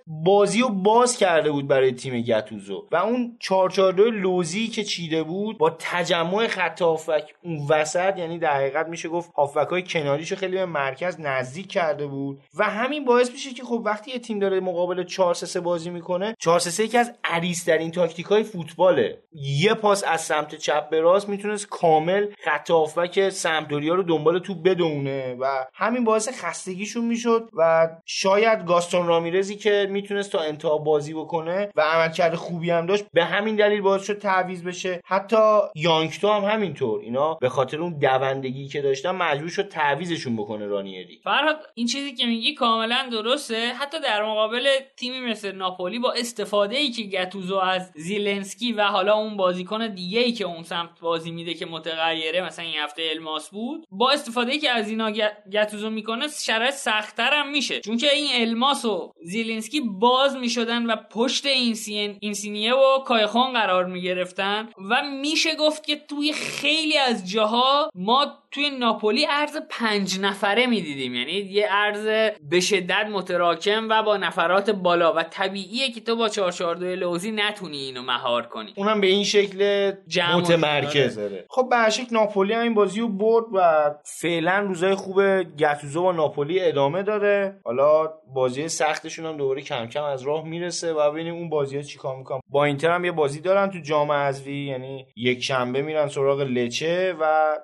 بازی 0.08 0.62
رو 0.62 0.70
باز 0.70 1.18
کرده 1.18 1.52
بود 1.52 1.68
برای 1.68 1.92
تیم 1.92 2.22
گتوزو 2.22 2.88
و 2.92 2.96
اون 2.96 3.38
442 3.40 4.10
لوزی 4.12 4.68
که 4.68 4.84
چیده 4.84 5.24
بود 5.24 5.58
با 5.58 5.70
تجمع 5.80 6.48
خط 6.48 6.82
هافک 6.82 7.34
اون 7.44 7.68
وسط 7.70 8.18
یعنی 8.18 8.40
در 8.40 8.54
حقیقت 8.54 8.88
میشه 8.88 9.10
گفت 9.10 9.32
هافک 9.34 9.68
های 9.70 9.84
کناریشو 9.84 10.36
خیلی 10.36 10.58
به 10.58 10.66
مرکز 10.66 11.20
نزدیک 11.20 11.68
کرده 11.68 12.08
بود. 12.08 12.40
و 12.58 12.64
همین 12.80 13.06
باعث 13.06 13.32
میشه 13.32 13.54
که 13.54 13.64
خب 13.64 13.82
وقتی 13.86 14.12
یه 14.12 14.20
تیم 14.20 14.40
داره 14.40 14.60
مقابل 14.60 15.04
4 15.04 15.34
3 15.34 15.60
بازی 15.60 15.90
می‌کنه 15.90 16.36
4 16.40 16.60
3 16.60 16.84
یکی 16.84 16.98
از 16.98 17.14
عریض‌ترین 17.24 17.92
تاکتیک 17.92 18.26
های 18.26 18.44
فوتباله. 18.44 19.22
یه 19.34 19.74
پاس 19.74 20.04
از 20.08 20.22
سمت 20.22 20.56
چپ 20.56 20.90
به 20.90 21.02
راست 21.02 21.30
می‌تونست 21.30 21.68
کامل 21.70 22.28
خط 22.44 22.72
هافبک 22.72 23.30
سمپدوریا 23.30 23.94
رو 23.94 24.04
دنبال 24.04 24.40
توپ 24.40 24.64
بدونه 24.64 25.36
و 25.40 25.66
همین 25.74 26.04
باعث 26.04 26.30
خستگیشون 26.44 27.06
می‌شد 27.06 27.50
و 27.54 27.90
شاید 28.06 28.66
گاستون 28.66 29.08
رامیرزی 29.08 29.56
که 29.56 29.88
می‌تونست 29.90 30.32
تا 30.32 30.40
انتها 30.40 30.78
بازی 30.78 31.14
بکنه 31.14 31.72
و 31.76 31.82
عملکرد 31.82 32.36
خوبی 32.36 32.70
هم 32.70 32.86
داشت 32.86 33.06
به 33.14 33.24
همین 33.24 33.56
دلیل 33.56 33.82
باعث 33.82 34.06
شد 34.06 34.20
تعویض 34.20 34.64
بشه. 34.64 35.02
حتی 35.06 35.60
یانکتو 35.76 36.30
هم 36.32 36.44
همینطور. 36.44 37.02
اینا 37.02 37.34
به 37.34 37.50
خاطر 37.50 37.82
اون 37.82 38.00
دوندگی 38.00 38.68
که 38.68 38.82
داشتن 38.82 39.12
مجبور 39.12 39.50
شد 39.50 39.68
تعویضشون 39.68 40.38
بکنه 40.38 40.66
رانیری. 40.66 41.20
فرهاد 41.24 41.56
این 41.74 41.88
چیزی 41.88 42.14
که 42.14 42.26
میگی 42.26 42.56
کاملا 42.70 43.10
درسته. 43.12 43.74
حتی 43.74 44.00
در 44.00 44.24
مقابل 44.24 44.68
تیمی 44.98 45.20
مثل 45.20 45.52
ناپولی 45.52 46.00
با 46.00 46.12
استفاده 46.12 46.78
ای 46.78 46.92
که 46.92 47.04
گتوزو 47.04 47.58
از 47.58 47.92
زیلنسکی 47.96 48.74
و 48.74 48.84
حالا 48.84 49.14
اون 49.14 49.38
بازیکن 49.38 49.88
دیگه 49.88 50.20
ای 50.20 50.32
که 50.32 50.46
اون 50.46 50.64
سمت 50.64 51.00
بازی 51.02 51.32
میده 51.32 51.54
که 51.54 51.66
متغیره 51.66 52.42
مثلا 52.42 52.66
این 52.66 52.80
هفته 52.80 53.10
الماس 53.16 53.50
بود 53.50 53.86
با 53.92 54.12
استفاده 54.12 54.52
ای 54.52 54.60
که 54.60 54.70
از 54.70 54.90
اینا 54.90 55.12
گتوزو 55.52 55.90
می‌کنه 55.90 56.28
شرایط 56.28 56.74
سختتر 56.74 57.34
هم 57.34 57.52
میشه. 57.52 57.80
چون 57.80 57.98
که 57.98 58.14
این 58.14 58.48
الماس 58.48 58.86
و 58.86 59.14
زیلنسکی 59.24 59.82
باز 59.82 60.36
می‌شدن 60.36 60.86
و 60.86 60.96
پشت 60.96 61.46
این 61.46 61.78
اینسینیه 62.20 62.74
و 62.74 63.00
کایخون 63.06 63.54
قرار 63.54 63.86
می‌گرفتن 63.86 64.70
و 64.90 65.04
میشه 65.04 65.56
گفت 65.56 65.86
که 65.86 65.96
توی 65.96 66.34
خیلی 66.34 66.98
از 66.98 67.32
جاها 67.32 67.92
ما 67.96 68.40
توی 68.52 68.70
ناپولی 68.70 69.28
ارز 69.30 69.58
پنج 69.70 70.20
نفره 70.20 70.68
می‌دیدیم. 70.68 71.16
یعنی 71.16 71.32
یه 71.32 71.68
ارز 71.70 72.32
به 72.50 72.60
شدت 72.60 73.06
متراکم 73.12 73.88
و 73.90 74.04
با 74.04 74.18
نفرات 74.18 74.70
بالا. 74.70 75.14
و 75.14 75.24
طبیعیه 75.24 75.92
که 75.92 76.02
تو 76.02 76.16
با 76.16 76.30
442 76.30 76.96
لوزی 76.96 77.32
نتونی 77.32 77.78
اینو 77.78 78.02
مهار 78.02 78.48
کنی. 78.48 78.74
اونم 78.78 79.02
به 79.02 79.08
این 79.08 79.24
شکل 79.24 79.92
متمرکز 80.36 81.16
داره 81.16 81.46
خب 81.50 81.68
به 81.70 81.76
ناپولی 82.12 82.54
هم 82.54 82.62
این 82.62 82.74
بازی 82.74 83.00
رو 83.00 83.08
برد 83.08 83.46
و 83.54 83.92
فعلا 84.04 84.60
روزای 84.60 84.96
خوب 84.96 85.44
گتوزو 85.44 86.02
با 86.02 86.12
ناپولی 86.12 86.60
ادامه 86.60 87.04
داره. 87.04 87.60
حالا 87.66 88.14
بازی 88.36 88.68
سختشون 88.68 89.26
هم 89.26 89.38
دوباره 89.38 89.62
کم 89.62 89.88
کم 89.88 90.04
از 90.04 90.22
راه 90.22 90.48
می‌رسه 90.48 90.94
و 90.94 91.12
ببینیم 91.12 91.34
اون 91.34 91.50
بازی 91.50 91.76
ها 91.76 91.82
چیکار 91.82 92.18
می‌کنن. 92.18 92.40
با 92.50 92.66
اینتر 92.66 92.92
هم 92.92 93.06
یه 93.06 93.12
بازی 93.12 93.42
دارن 93.42 93.72
تو 93.72 93.80
جام 93.80 94.12
حذفی. 94.12 94.66
یعنی 94.66 95.06
یک 95.16 95.44
شنبه 95.44 95.82
میرن 95.82 96.08
سراغ 96.08 96.42
لچه 96.42 97.16
و 97.20 97.56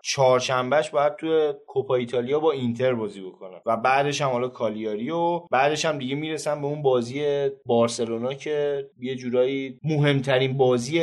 چهارشنبهش 0.75 0.89
باید 0.89 1.15
تو 1.15 1.53
کوپا 1.67 1.95
ایتالیا 1.95 2.39
با 2.39 2.51
اینتر 2.51 2.93
بازی 2.93 3.21
بکنن. 3.21 3.59
و 3.65 3.77
بعدش 3.77 4.21
هم 4.21 4.29
حالا 4.29 4.47
کالیاری 4.47 5.11
و 5.11 5.39
بعدش 5.51 5.85
هم 5.85 5.97
دیگه 5.97 6.15
می‌رسن 6.15 6.61
به 6.61 6.67
اون 6.67 6.81
بازی 6.81 7.49
بارسلونا 7.65 8.33
که 8.33 8.87
یه 8.99 9.15
جورایی 9.15 9.79
مهمترین 9.83 10.57
بازی 10.57 11.01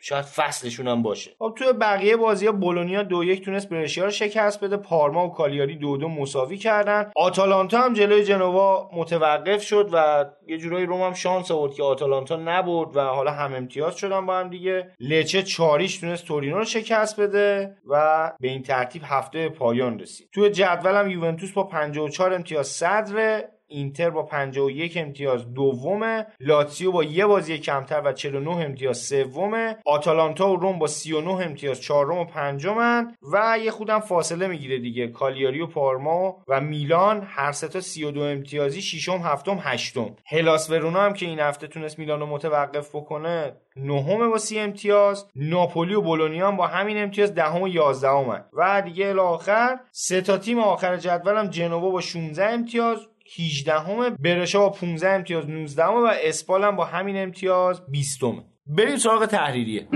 شاید 0.00 0.24
فصلشون 0.24 0.88
هم 0.88 1.02
باشه. 1.02 1.30
خب 1.38 1.54
تو 1.58 1.72
بقیه 1.72 2.16
بازی 2.16 2.46
ها 2.46 2.52
بولونیا 2.52 3.02
دو 3.02 3.24
یک 3.24 3.44
تونست 3.44 3.68
برشیا 3.68 4.04
رو 4.04 4.10
شکست 4.10 4.64
بده 4.64 4.76
پارما 4.76 5.26
و 5.26 5.32
کالیاری 5.32 5.76
دو 5.76 5.96
دو 5.96 6.08
مساوی 6.08 6.56
کردن. 6.56 7.10
آتالانتا 7.16 7.78
هم 7.78 7.94
جلوی 7.94 8.24
جنوا 8.24 8.90
متوقف 8.92 9.62
شد 9.62 9.90
و 9.92 10.24
یه 10.46 10.58
جورایی 10.58 10.86
روم 10.86 11.02
هم 11.02 11.14
شانس 11.14 11.50
آورد 11.50 11.74
که 11.74 11.82
آتالانتا 11.82 12.36
نبرد 12.36 12.96
و 12.96 13.00
حالا 13.00 13.30
هم 13.30 13.54
امتیاز 13.54 13.96
شدن 13.96 14.26
با 14.26 14.38
هم 14.38 14.48
دیگه. 14.48 14.90
لچه 15.00 15.42
چاریش 15.42 15.98
تونست 15.98 16.24
تورینو 16.24 16.58
رو 16.58 16.64
شکست 16.64 17.20
بده 17.20 17.76
و 17.86 18.32
به 18.40 18.48
این 18.48 18.62
ترتیب 18.62 19.02
هفته 19.18 19.48
پایان 19.48 19.98
رسید. 19.98 20.28
توی 20.32 20.50
جدول 20.50 20.96
هم 20.96 21.10
یوونتوس 21.10 21.52
با 21.52 21.64
54 21.64 22.32
امتیاز 22.32 22.66
صدر 22.66 23.44
اینتر 23.68 24.10
با 24.10 24.22
51 24.22 24.96
امتیاز. 24.96 25.54
دومه 25.54 26.26
لاتسیو 26.40 26.92
با 26.92 27.04
یه 27.04 27.26
بازی 27.26 27.58
کمتر 27.58 28.02
و 28.04 28.12
49 28.12 28.50
امتیاز. 28.50 28.98
سومه 28.98 29.76
آتالانتا 29.86 30.50
و 30.50 30.56
روم 30.56 30.78
با 30.78 30.86
39 30.86 31.30
امتیاز. 31.30 31.80
چهارم 31.80 32.18
و 32.18 32.24
پنجمن 32.24 33.14
و 33.32 33.58
یه 33.64 33.70
خودم 33.70 34.00
فاصله 34.00 34.46
می‌گیره 34.46 34.78
دیگه. 34.78 35.08
کالیاری 35.08 35.60
و 35.60 35.66
پارما 35.66 36.36
و 36.48 36.60
میلان 36.60 37.22
هر 37.26 37.52
سه 37.52 37.68
تا 37.68 37.80
32 37.80 38.20
امتیازی. 38.20 38.82
ششم 38.82 39.18
هفتم 39.18 39.58
هشتم. 39.60 40.16
هلاس 40.26 40.70
ورونا 40.70 41.00
هم 41.00 41.12
که 41.12 41.26
این 41.26 41.40
هفته 41.40 41.66
تونست 41.66 41.98
میلان 41.98 42.20
رو 42.20 42.26
متوقف 42.26 42.94
بکنه 42.94 43.52
نهم 43.76 44.30
با 44.30 44.38
سی 44.38 44.58
امتیاز. 44.58 45.26
ناپولی 45.36 45.94
و 45.94 46.00
بولونیا 46.00 46.48
هم 46.48 46.56
با 46.56 46.66
همین 46.66 47.02
امتیاز 47.02 47.34
دهم 47.34 47.62
و 47.62 47.68
یازدهم 47.68 48.44
و 48.52 48.82
دیگه 48.82 49.06
الاخر 49.06 49.80
سه 49.90 50.20
تا 50.20 50.38
تیم 50.38 50.58
آخر 50.58 50.96
جدولم 50.96 51.46
جنوا 51.46 51.90
با 51.90 52.00
16 52.00 52.44
امتیاز. 52.44 52.98
18 53.38 53.72
همه 53.72 54.10
برشا 54.10 54.58
با 54.58 54.70
15 54.70 55.08
امتیاز 55.08 55.50
19 55.50 55.84
همه 55.84 55.94
و 55.94 56.12
اسپال 56.22 56.64
هم 56.64 56.76
با 56.76 56.84
همین 56.84 57.16
امتیاز 57.16 57.82
20 57.90 58.22
همه 58.22 58.42
بریم 58.66 58.96
سراغ 58.96 59.26
تحریریه. 59.26 59.88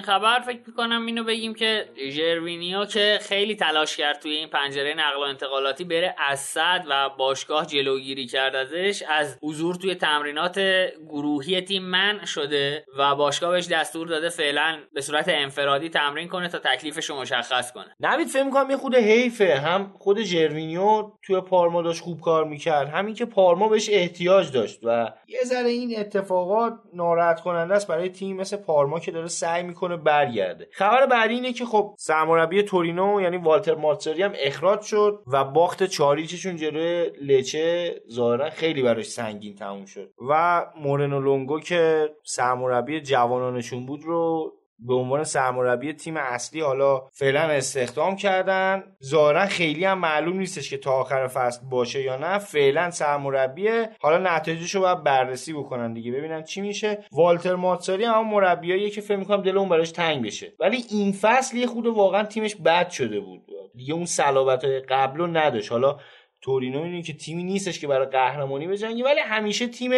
اولین 0.00 0.18
خبر 0.18 0.40
فکر 0.40 0.69
می‌کنم. 0.80 1.06
اینو 1.06 1.24
بگیم 1.24 1.54
که 1.54 1.84
ژروینیو 2.10 2.84
که 2.84 3.18
خیلی 3.22 3.56
تلاش 3.56 3.96
کرد 3.96 4.18
توی 4.20 4.32
این 4.32 4.48
پنجره 4.48 4.94
نقل 4.94 5.16
و 5.16 5.20
انتقالاتی 5.20 5.84
بره 5.84 6.14
از 6.28 6.40
صد 6.40 6.84
و 6.90 7.08
باشگاه 7.18 7.66
جلوگیری 7.66 8.26
کرد 8.26 8.54
ازش. 8.56 9.02
از 9.08 9.38
حضور 9.42 9.74
توی 9.74 9.94
تمرینات 9.94 10.60
گروهی 11.08 11.60
تیم 11.60 11.82
من 11.82 12.24
شده 12.24 12.84
و 12.98 13.14
باشگاه 13.14 13.50
بهش 13.50 13.68
دستور 13.68 14.08
داده 14.08 14.28
فعلا 14.28 14.78
به 14.92 15.00
صورت 15.00 15.28
انفرادی 15.28 15.88
تمرین 15.88 16.28
کنه 16.28 16.48
تا 16.48 16.58
تکلیفش 16.58 17.10
رو 17.10 17.20
مشخص 17.20 17.72
کنه. 17.72 17.96
نوید 18.00 18.28
فکر 18.28 18.42
می‌کنم 18.42 18.70
یه 18.70 18.76
خود 18.76 18.94
حیفه. 18.94 19.54
هم 19.54 19.94
خود 19.98 20.22
ژروینیو 20.22 21.10
توی 21.22 21.40
پارما 21.40 21.82
داشت 21.82 22.02
خوب 22.02 22.20
کار 22.20 22.44
می‌کرد. 22.44 22.88
همین 22.88 23.14
که 23.14 23.24
پارما 23.24 23.68
بهش 23.68 23.88
احتیاج 23.92 24.52
داشت 24.52 24.80
و 24.82 25.12
یه 25.28 25.40
ذره 25.44 25.68
این 25.68 26.00
اتفاقات 26.00 26.72
ناراحت 26.94 27.40
کننده 27.40 27.74
است 27.74 27.88
برای 27.88 28.08
تیم. 28.08 28.36
مثل 28.36 28.56
پارما 28.56 29.00
که 29.00 29.10
داره 29.10 29.28
سعی 29.28 29.62
می‌کنه 29.62 29.96
برگرده. 29.96 30.68
خبر 30.72 31.06
بعدی 31.06 31.34
اینه 31.34 31.52
که 31.52 31.64
خب 31.64 31.94
سرمربی 31.98 32.62
تورینو 32.62 33.20
یعنی 33.20 33.36
والتر 33.36 33.74
ماتزاری 33.74 34.22
هم 34.22 34.32
اخراج 34.34 34.80
شد 34.80 35.22
و 35.26 35.44
باخت 35.44 35.84
چهار 35.84 36.08
هیچشون 36.08 36.56
جلوی 36.56 37.10
لچه 37.22 37.94
ظاهرا 38.10 38.50
خیلی 38.50 38.82
براش 38.82 39.06
سنگین 39.06 39.54
تموم 39.54 39.84
شد. 39.84 40.12
و 40.30 40.64
مورنو 40.76 41.20
لونگو 41.20 41.60
که 41.60 42.10
سرمربی 42.24 43.00
جوانانشون 43.00 43.86
بود 43.86 44.04
رو 44.04 44.52
به 44.86 44.94
عنوان 44.94 45.24
سرمربی 45.24 45.92
تیم 45.92 46.16
اصلی 46.16 46.60
حالا 46.60 47.00
فعلا 47.12 47.40
استخدام 47.40 48.16
کردن. 48.16 48.84
ظاهرا 49.04 49.46
خیلی 49.46 49.84
هم 49.84 49.98
معلوم 49.98 50.38
نیستش 50.38 50.70
که 50.70 50.76
تا 50.76 50.92
آخر 50.92 51.26
فصل 51.26 51.60
باشه 51.70 52.02
یا 52.02 52.16
نه. 52.16 52.38
فعلا 52.38 52.90
سرمربیه. 52.90 53.90
حالا 54.00 54.36
نتایجش 54.36 54.74
رو 54.74 54.80
باید 54.80 55.04
بررسی 55.04 55.52
بکنن 55.52 55.92
دیگه. 55.92 56.12
ببینن 56.12 56.42
چی 56.42 56.60
میشه. 56.60 57.04
والتر 57.12 57.54
ماتساری 57.54 58.04
هم 58.04 58.28
مربیاییه 58.28 58.90
که 58.90 59.00
فکر 59.00 59.16
می‌کنم 59.16 59.42
دل 59.42 59.58
اون 59.58 59.68
براش 59.68 59.90
تنگ 59.90 60.24
بشه. 60.24 60.52
ولی 60.60 60.84
این 60.90 61.12
فصل 61.12 61.56
یه 61.56 61.66
خود 61.66 61.86
واقعا 61.86 62.24
تیمش 62.24 62.56
بد 62.56 62.90
شده 62.90 63.20
بود. 63.20 63.40
دیگه 63.74 63.94
اون 63.94 64.06
صلابت 64.06 64.64
قبل 64.88 65.18
رو 65.18 65.26
نداشت. 65.26 65.72
حالا 65.72 65.96
تورینو 66.42 66.82
اینه 66.82 67.02
که 67.02 67.12
تیمی 67.12 67.44
نیستش 67.44 67.80
که 67.80 67.86
برای 67.86 68.06
قهرمانی 68.06 68.66
بجنگه. 68.66 69.04
ولی 69.04 69.20
همیشه 69.20 69.66
تیم 69.66 69.90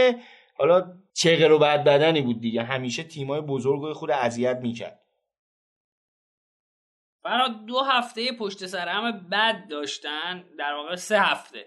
حالا 0.59 0.85
چغر 1.15 1.53
و 1.53 1.59
بد 1.59 1.85
بدنی 1.85 2.23
بود 2.23 2.41
دیگه. 2.41 2.63
همیشه 2.63 3.03
تیمای 3.03 3.41
بزرگ 3.41 3.93
خود 3.93 4.11
اذیت 4.11 4.59
می‌کرد. 4.63 4.99
برای 7.25 7.51
دو 7.69 7.81
هفته 7.81 8.33
پشت 8.33 8.67
سر 8.67 8.89
همه 8.89 9.13
بد 9.13 9.69
داشتن 9.71 10.45
در 10.59 10.75
واقع 10.75 10.97
سه 10.97 11.21
هفته. 11.21 11.67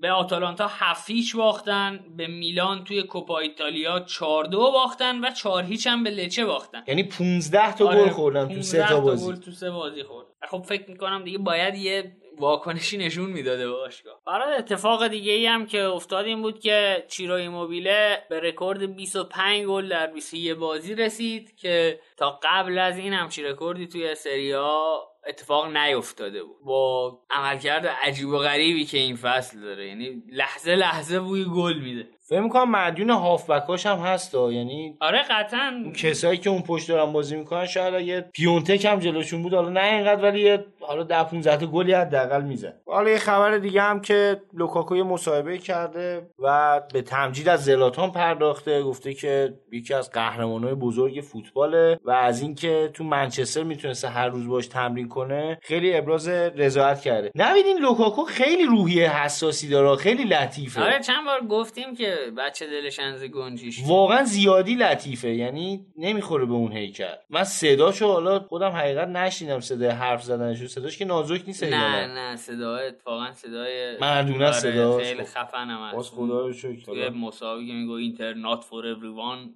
به 0.00 0.10
آتالانتا 0.10 0.66
هفیچ 0.70 1.36
باختن 1.36 2.04
به 2.16 2.26
میلان 2.26 2.84
توی 2.84 3.02
کوپا 3.02 3.38
ایتالیا 3.38 4.00
4 4.00 4.44
دو 4.44 4.70
باختن 4.70 5.24
و 5.24 5.30
4 5.30 5.64
هیچ 5.64 5.86
هم 5.86 6.04
به 6.04 6.10
لچه 6.10 6.44
باختن. 6.44 6.84
یعنی 6.86 7.02
15 7.02 7.74
تا 7.74 7.88
آره، 7.88 8.04
گل 8.04 8.10
خوردن 8.10 8.48
تو 8.48 8.62
سه 8.62 8.78
15 8.78 8.94
تا 8.94 9.00
بازی. 9.00 9.26
گل 9.26 9.36
تو 9.36 9.50
سه 9.50 9.70
بازی 9.70 10.02
خورد 10.02 10.26
خب 10.48 10.62
فکر 10.62 10.90
می‌کنم 10.90 11.24
دیگه 11.24 11.38
باید 11.38 11.74
یه 11.74 12.16
واکنشی 12.40 12.98
نشون 12.98 13.30
می‌داده 13.30 13.70
باشگاه 13.70 14.20
برای 14.26 14.56
اتفاق 14.56 15.08
دیگه 15.08 15.32
ای 15.32 15.46
هم 15.46 15.66
که 15.66 15.82
افتاد 15.82 16.24
این 16.24 16.42
بود 16.42 16.60
که 16.60 17.04
چیرو 17.08 17.34
ایموبیله 17.34 18.22
به 18.30 18.40
رکورد 18.40 18.96
25 18.96 19.66
گل 19.66 19.88
در 19.88 20.06
21 20.06 20.52
بازی 20.52 20.94
رسید 20.94 21.56
که 21.56 22.00
تا 22.16 22.40
قبل 22.42 22.78
از 22.78 22.98
این 22.98 23.12
همچی 23.12 23.42
رکوردی 23.42 23.86
توی 23.86 24.14
سری 24.14 24.52
آ 24.52 25.08
اتفاق 25.28 25.76
نیفتاده 25.76 26.42
بود. 26.42 26.56
با 26.64 27.18
عملکرد 27.30 27.86
عجیب 27.86 28.28
و 28.28 28.38
غریبی 28.38 28.84
که 28.84 28.98
این 28.98 29.16
فصل 29.16 29.60
داره. 29.60 29.88
یعنی 29.88 30.22
لحظه 30.32 30.74
لحظه 30.74 31.20
بوی 31.20 31.44
گل 31.44 31.78
میده. 31.78 32.08
فکر 32.28 32.40
می‌کنم 32.40 32.70
مدیون 32.70 33.10
هافبکاش 33.10 33.86
هم 33.86 33.98
هست 33.98 34.34
ها. 34.34 34.52
یعنی 34.52 34.96
آره 35.00 35.22
قطعا. 35.30 35.80
اون 35.84 35.92
کسایی 35.92 36.38
که 36.38 36.50
اون 36.50 36.62
پشت 36.62 36.88
دارن 36.88 37.12
بازی 37.12 37.36
می‌کنن 37.36 37.66
شاید 37.66 37.94
اگه 37.94 38.20
پیونتک 38.20 38.84
هم 38.84 38.98
جلوشون 38.98 39.42
بود. 39.42 39.54
حالا 39.54 39.68
نه 39.68 39.84
اینقدر 39.84 40.22
ولی 40.22 40.40
یه 40.40 40.64
حالا 40.80 41.02
ده 41.02 41.22
15 41.22 41.56
تا 41.56 41.66
گلی 41.66 41.92
حداقل 41.92 42.42
میزن 42.42 42.72
حالا 42.86 43.10
یه 43.10 43.18
خبر 43.18 43.58
دیگه 43.58 43.82
هم 43.82 44.00
که 44.00 44.40
لوکاکو 44.54 44.96
یه 44.96 45.02
مصاحبه 45.02 45.58
کرده 45.58 46.26
و 46.38 46.80
به 46.92 47.02
تمجید 47.02 47.48
از 47.48 47.64
زلاتان 47.64 48.12
پرداخته 48.12 48.82
گفته 48.82 49.14
که 49.14 49.54
یکی 49.72 49.94
از 49.94 50.10
قهرمانای 50.10 50.74
بزرگ 50.74 51.20
فوتباله 51.20 52.00
و 52.04 52.10
از 52.10 52.42
اینکه 52.42 52.90
تو 52.94 53.04
منچستر 53.04 53.62
می‌تونسته 53.62 54.08
هر 54.08 54.28
روز 54.28 54.48
باش 54.48 54.66
تمرین 54.66 55.08
کنه 55.08 55.58
خیلی 55.62 55.96
ابراز 55.96 56.28
رضایت 56.28 57.00
کرده. 57.00 57.30
نبینین 57.34 57.78
لوکاکو 57.78 58.24
خیلی 58.24 58.64
روحیه 58.64 59.22
حساسی 59.24 59.68
داره 59.68 59.96
خیلی 59.96 60.24
لطیفه. 60.24 60.82
آره 60.82 61.00
چند 61.00 61.24
بار 61.24 61.40
گفتیم 61.48 61.94
که 61.94 62.17
بچه 62.36 62.66
دلش 62.66 62.98
انز 62.98 63.24
گنجیش 63.24 63.82
واقعا 63.86 64.24
زیادی 64.24 64.74
لطیفه 64.74 65.28
یعنی 65.28 65.86
نمی‌خوره 65.96 66.44
به 66.44 66.52
اون 66.52 66.72
هیکل. 66.72 67.14
من 67.30 67.44
صداشو 67.44 68.06
حالا 68.06 68.40
خودم 68.40 68.70
حقیقت 68.70 69.08
نشیدم 69.08 69.60
صدای 69.60 69.88
حرف 69.88 70.22
زدنشو 70.22 70.66
صداش 70.66 70.98
که 70.98 71.04
نازک 71.04 71.42
نیست 71.46 71.64
نه 71.64 72.00
اینا. 72.00 72.30
نه 72.30 72.36
صدای 72.36 72.86
اتفاقا 72.86 73.32
صدای 73.32 73.98
مردونه 74.00 74.44
آره، 74.44 74.52
صداش. 74.52 75.02
خیلی 75.02 75.24
خفن 75.24 75.70
هم 75.70 75.92
باز 75.92 76.06
هست. 76.06 76.14
خدا 76.14 76.40
رو 76.46 76.52
شکر. 76.52 76.84
توی 76.84 77.08
مسابقه 77.08 77.66
که 77.66 77.72
میگو 77.72 77.92
اینتر 77.92 78.34
نات 78.34 78.64
فور 78.64 78.86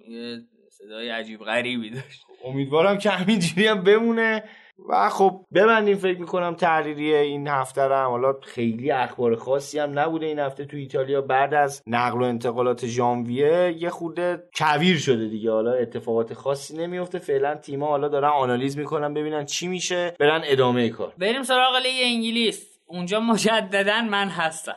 یه 0.07 0.41
صدای 0.69 1.09
عجیب 1.09 1.43
غریبی 1.43 1.89
داشت. 1.89 2.25
امیدوارم 2.45 2.97
که 2.97 3.09
همینجوری 3.09 3.67
هم 3.67 3.83
بمونه. 3.83 4.43
و 4.89 5.09
خب 5.09 5.45
ببندیم 5.53 5.97
فکر 5.97 6.19
می‌کنم 6.19 6.53
تحریریه 6.53 7.17
این 7.17 7.47
هفته 7.47 7.81
هم. 7.81 8.09
حالا 8.09 8.33
خیلی 8.41 8.91
اخبار 8.91 9.35
خاصی 9.35 9.79
هم 9.79 9.99
نبوده 9.99 10.25
این 10.25 10.39
هفته 10.39 10.65
تو 10.65 10.77
ایتالیا. 10.77 11.21
بعد 11.21 11.53
از 11.53 11.81
نقل 11.87 12.21
و 12.21 12.23
انتقالات 12.23 12.85
ژانویه 12.85 13.75
یه 13.77 13.89
خورده 13.89 14.43
کویر 14.55 14.97
شده 14.97 15.27
دیگه. 15.27 15.51
حالا 15.51 15.73
اتفاقات 15.73 16.33
خاصی 16.33 16.77
نمیفته 16.77 17.19
فعلا 17.19 17.55
تیما 17.55 17.87
حالا 17.87 18.07
دارن 18.07 18.29
آنالیز 18.29 18.77
می‌کنن 18.77 19.13
ببینن 19.13 19.45
چی 19.45 19.67
میشه. 19.67 20.13
برن 20.19 20.41
ادامه 20.45 20.89
کار. 20.89 21.13
بریم 21.17 21.43
سراغ 21.43 21.75
لیگ 21.75 22.01
انگلیس. 22.03 22.79
اونجا 22.85 23.19
مجددا 23.19 24.01
من 24.01 24.27
هستم. 24.27 24.75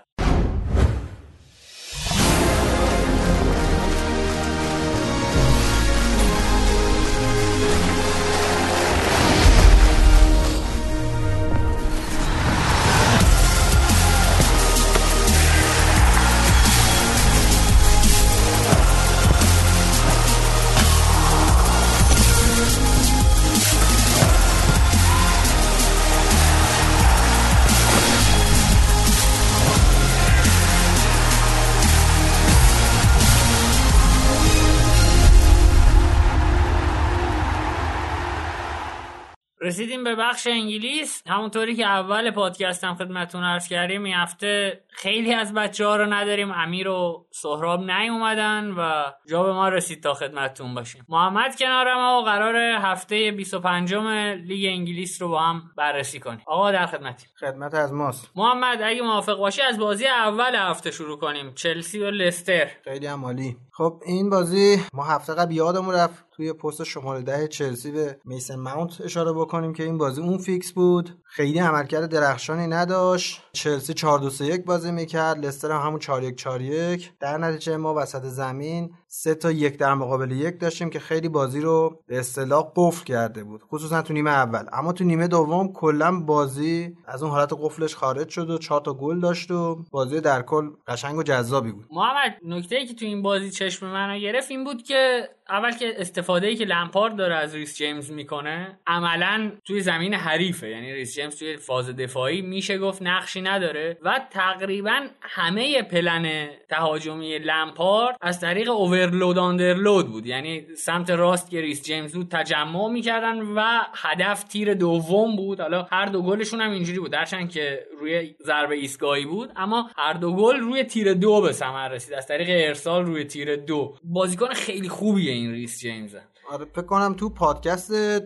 رسیدیم 39.76 40.04
به 40.04 40.14
بخش 40.14 40.46
انگلیس. 40.46 41.22
همونطوری 41.26 41.76
که 41.76 41.86
اول 41.86 42.30
پادکستم 42.30 42.94
خدمتتون 42.94 43.44
عرض 43.44 43.68
کردیم 43.68 44.04
این 44.04 44.14
هفته 44.14 44.84
خیلی 44.88 45.34
از 45.34 45.54
بچه 45.54 45.86
ها 45.86 45.96
رو 45.96 46.06
نداریم. 46.06 46.50
امیر 46.50 46.88
و 46.88 47.26
سهراب 47.30 47.90
نیومدن 47.90 48.70
و 48.70 49.04
جا 49.28 49.42
به 49.42 49.52
ما 49.52 49.68
رسید 49.68 50.02
تا 50.02 50.14
خدمتتون 50.14 50.74
باشیم. 50.74 51.04
محمد 51.08 51.56
کنار 51.56 51.94
ما 51.94 52.20
و 52.20 52.24
قرار 52.24 52.56
هفته 52.56 53.30
25 53.30 53.94
لیگ 53.94 54.66
انگلیس 54.66 55.22
رو 55.22 55.28
با 55.28 55.40
هم 55.40 55.62
بررسی 55.76 56.20
کنیم. 56.20 56.42
آقا 56.46 56.72
در 56.72 56.86
خدمتیم. 56.86 57.28
خدمت 57.40 57.74
از 57.74 57.92
ماست. 57.92 58.30
محمد 58.36 58.82
اگه 58.82 59.02
موافق 59.02 59.38
باشی 59.38 59.62
از 59.62 59.78
بازی 59.78 60.06
اول 60.06 60.54
هفته 60.54 60.90
شروع 60.90 61.18
کنیم. 61.18 61.54
چلسی 61.54 61.98
و 61.98 62.10
لستر. 62.10 62.70
خیلی 62.84 63.06
هم 63.06 63.24
عالی. 63.24 63.56
خب 63.72 64.00
این 64.06 64.30
بازی 64.30 64.76
ما 64.92 65.04
هفته 65.04 65.34
قبل 65.34 65.52
یادمون 65.52 65.94
رفت. 65.94 66.25
توی 66.36 66.52
پست 66.52 66.84
شماره 66.84 67.22
ده 67.22 67.48
چلسی 67.48 67.90
به 67.90 68.20
میسن 68.24 68.56
ماونت 68.56 69.00
اشاره 69.00 69.32
بکنیم 69.32 69.72
که 69.72 69.84
این 69.84 69.98
بازی 69.98 70.20
اون 70.20 70.38
فیکس 70.38 70.72
بود. 70.72 71.22
خیلی 71.24 71.58
عملکرد 71.58 72.06
درخشانی 72.08 72.66
نداشت. 72.66 73.42
چلسی 73.52 73.94
4 73.94 74.18
2 74.18 74.30
3 74.30 74.46
1 74.46 74.64
بازی 74.64 74.92
می‌کرد. 74.92 75.46
لستر 75.46 75.70
هم 75.70 75.86
همون 75.86 75.98
4 75.98 76.22
1 76.22 76.36
4 76.36 76.62
1 76.62 77.12
در 77.20 77.38
نتیجه 77.38 77.76
ما 77.76 77.94
وسط 77.94 78.22
زمین 78.22 78.94
سه 79.18 79.34
تا 79.34 79.50
یک 79.50 79.78
در 79.78 79.94
مقابل 79.94 80.30
یک 80.30 80.60
داشتیم 80.60 80.90
که 80.90 80.98
خیلی 80.98 81.28
بازی 81.28 81.60
رو 81.60 82.02
به 82.06 82.18
اصطلاح 82.18 82.72
قفل 82.76 83.04
کرده 83.04 83.44
بود 83.44 83.62
خصوصا 83.62 84.02
تو 84.02 84.12
نیمه 84.12 84.30
اول. 84.30 84.64
اما 84.72 84.92
تو 84.92 85.04
نیمه 85.04 85.28
دوم 85.28 85.72
کلا 85.72 86.20
بازی 86.20 86.96
از 87.06 87.22
اون 87.22 87.32
حالت 87.32 87.52
قفلش 87.52 87.94
خارج 87.94 88.28
شد 88.28 88.50
و 88.50 88.58
4 88.58 88.80
تا 88.80 88.94
گل 88.94 89.20
داشت 89.20 89.50
و 89.50 89.84
بازی 89.90 90.20
در 90.20 90.42
کل 90.42 90.70
قشنگ 90.88 91.16
و 91.16 91.22
جذابی 91.22 91.72
بود. 91.72 91.86
محمد 91.90 92.36
نکته 92.44 92.76
ای 92.76 92.86
که 92.86 92.94
تو 92.94 93.04
این 93.04 93.22
بازی 93.22 93.50
چشم 93.50 93.86
منو 93.86 94.18
گرفت 94.18 94.50
این 94.50 94.64
بود 94.64 94.82
که 94.82 95.28
اول 95.48 95.70
که 95.70 96.00
استفاده 96.00 96.46
ای 96.46 96.56
که 96.56 96.64
لمپارد 96.64 97.16
داره 97.16 97.34
از 97.34 97.54
ریس 97.54 97.76
جیمز 97.76 98.10
می‌کنه 98.10 98.78
عملا 98.86 99.52
توی 99.64 99.80
زمین 99.80 100.14
حریفه. 100.14 100.68
یعنی 100.68 100.92
ریس 100.92 101.14
جیمز 101.14 101.38
توی 101.38 101.56
فاز 101.56 101.90
دفاعی 101.90 102.42
میشه 102.42 102.78
گفت 102.78 103.02
نقشی 103.02 103.42
نداره 103.42 103.98
و 104.02 104.20
تقریبا 104.30 105.00
همه 105.20 105.82
پلن 105.82 106.48
تهاجمی 106.68 107.38
لمپارد 107.38 108.16
از 108.20 108.40
طریق 108.40 108.70
overload 108.70 109.05
underload 109.38 110.08
بود. 110.08 110.26
یعنی 110.26 110.66
سمت 110.76 111.10
راست 111.10 111.50
که 111.50 111.60
ریس 111.60 111.82
جیمز 111.82 112.14
بود 112.14 112.28
تجمع 112.30 112.88
می‌کردن 112.88 113.40
و 113.40 113.80
هدف 113.94 114.44
تیر 114.44 114.74
دوم 114.74 115.36
بود. 115.36 115.60
حالا 115.60 115.86
هر 115.92 116.06
دو 116.06 116.22
گلشون 116.22 116.60
هم 116.60 116.70
اینجوری 116.70 116.98
بود. 116.98 117.10
درسته 117.10 117.48
که 117.48 117.86
روی 118.00 118.34
ضربه 118.44 118.74
ایستگاهی 118.74 119.24
بود 119.24 119.52
اما 119.56 119.90
هر 119.96 120.12
دو 120.12 120.36
گل 120.36 120.56
روی 120.56 120.84
تیر 120.84 121.14
دو 121.14 121.40
به 121.40 121.52
ثمر 121.52 121.88
رسید. 121.88 122.14
از 122.14 122.26
طریق 122.26 122.48
ارسال 122.50 123.06
روی 123.06 123.24
تیر 123.24 123.56
دو. 123.56 123.94
بازیکن 124.04 124.48
خیلی 124.48 124.88
خوبیه 124.88 125.32
این 125.32 125.52
ریس 125.52 125.80
جیمز. 125.80 126.16
آره 126.50 126.64
فکر 126.64 126.82
کنم 126.82 127.14
تو 127.14 127.28
پادکست 127.28 127.92
اه، 127.92 128.20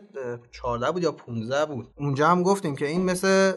14 0.50 0.90
بود 0.92 1.02
یا 1.02 1.12
15 1.12 1.66
بود. 1.66 1.88
اونجا 1.98 2.28
هم 2.28 2.42
گفتیم 2.42 2.76
که 2.76 2.86
این 2.86 3.04
مثل 3.04 3.52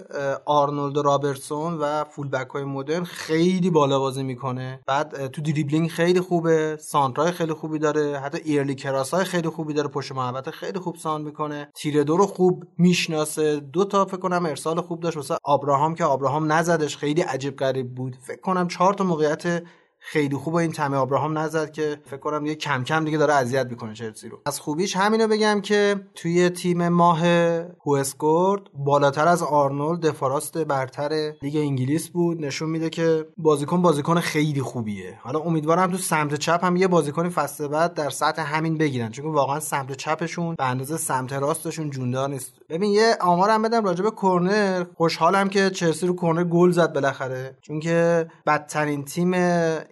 آرنولد 0.45 0.97
رابرتسون 0.97 1.77
و 1.77 2.03
full-back 2.03 2.49
های 2.49 2.63
مدرن 2.63 3.03
خیلی 3.03 3.69
بالا 3.69 3.99
بازی 3.99 4.23
می‌کنه. 4.23 4.79
بعد 4.87 5.27
تو 5.27 5.41
دریبلینگ 5.41 5.89
خیلی 5.89 6.21
خوبه 6.21 6.77
سانترای 6.79 7.31
خیلی 7.31 7.53
خوبی 7.53 7.79
داره 7.79 8.19
حتی 8.19 8.37
early 8.37 8.75
cross 8.75 9.13
های 9.13 9.23
خیلی 9.23 9.49
خوبی 9.49 9.73
داره 9.73 9.87
پشت 9.87 10.11
محوطه 10.11 10.49
خیلی 10.49 10.79
خوب 10.79 10.95
سانتر 10.95 11.21
می‌کنه. 11.21 11.71
تیر 11.75 12.03
دو 12.03 12.17
رو 12.17 12.25
خوب 12.25 12.63
می‌شناسه. 12.77 13.59
دو 13.59 13.85
تا 13.85 14.05
فکر 14.05 14.17
کنم 14.17 14.45
ارسال 14.45 14.81
خوب 14.81 14.99
داشت 14.99 15.17
واسه 15.17 15.37
آبراهام 15.43 15.95
که 15.95 16.03
آبراهام 16.03 16.51
نزدش 16.51 16.97
خیلی 16.97 17.21
عجیب 17.21 17.55
غریب 17.55 17.95
بود. 17.95 18.15
فکر 18.21 18.41
کنم 18.41 18.67
چهار 18.67 18.93
تا 18.93 19.03
موقعیت 19.03 19.63
خیلی 20.05 20.35
خوب 20.35 20.55
این 20.55 20.71
تمی 20.71 20.95
ابراهام 20.95 21.37
نزد 21.37 21.71
که 21.71 21.97
فکر 22.05 22.17
کنم 22.17 22.45
یه 22.45 22.55
کم 22.55 22.83
کم 22.83 23.05
دیگه 23.05 23.17
داره 23.17 23.33
اذیت 23.33 23.67
می‌کنه 23.69 23.93
چلسی 23.93 24.29
رو. 24.29 24.39
از 24.45 24.59
خوبیش 24.59 24.95
همینو 24.95 25.27
بگم 25.27 25.61
که 25.61 25.95
توی 26.15 26.49
تیم 26.49 26.89
ماه 26.89 27.21
WhoScored 27.85 28.61
بالاتر 28.73 29.27
از 29.27 29.43
آرنولد 29.43 29.99
دفاع 29.99 30.28
راست 30.28 30.57
برتر 30.57 31.33
لیگ 31.41 31.55
انگلیس 31.55 32.09
بود. 32.09 32.45
نشون 32.45 32.69
میده 32.69 32.89
که 32.89 33.27
بازیکن 33.37 33.81
بازیکن 33.81 34.19
خیلی 34.19 34.61
خوبیه. 34.61 35.19
حالا 35.21 35.39
امیدوارم 35.39 35.91
تو 35.91 35.97
سمت 35.97 36.35
چپ 36.35 36.65
هم 36.65 36.75
یه 36.75 36.87
بازیکن 36.87 37.29
فصل 37.29 37.67
بعد 37.67 37.93
در 37.93 38.09
سطح 38.09 38.55
همین 38.55 38.77
بگیرن 38.77 39.11
چون 39.11 39.25
واقعا 39.25 39.59
سمت 39.59 39.91
چپشون 39.91 40.55
به 40.55 40.65
اندازه 40.65 40.97
سمت 40.97 41.33
راستشون 41.33 41.89
جوندار 41.89 42.29
نیست. 42.29 42.53
ببین 42.69 42.91
یه 42.91 43.17
آمارم 43.21 43.61
بدم 43.61 43.85
راجع 43.85 44.03
به 44.03 44.11
کرنر 44.21 44.85
خوشحالم 44.97 45.49
که 45.49 45.69
چلسی 45.69 46.07
رو 46.07 46.15
کرنر 46.15 46.43
گل 46.43 46.71
زد 46.71 46.93
بالاخره 46.93 47.57
چون 47.61 47.79
که 47.79 48.27
بدترین 48.47 49.05
تیم 49.05 49.33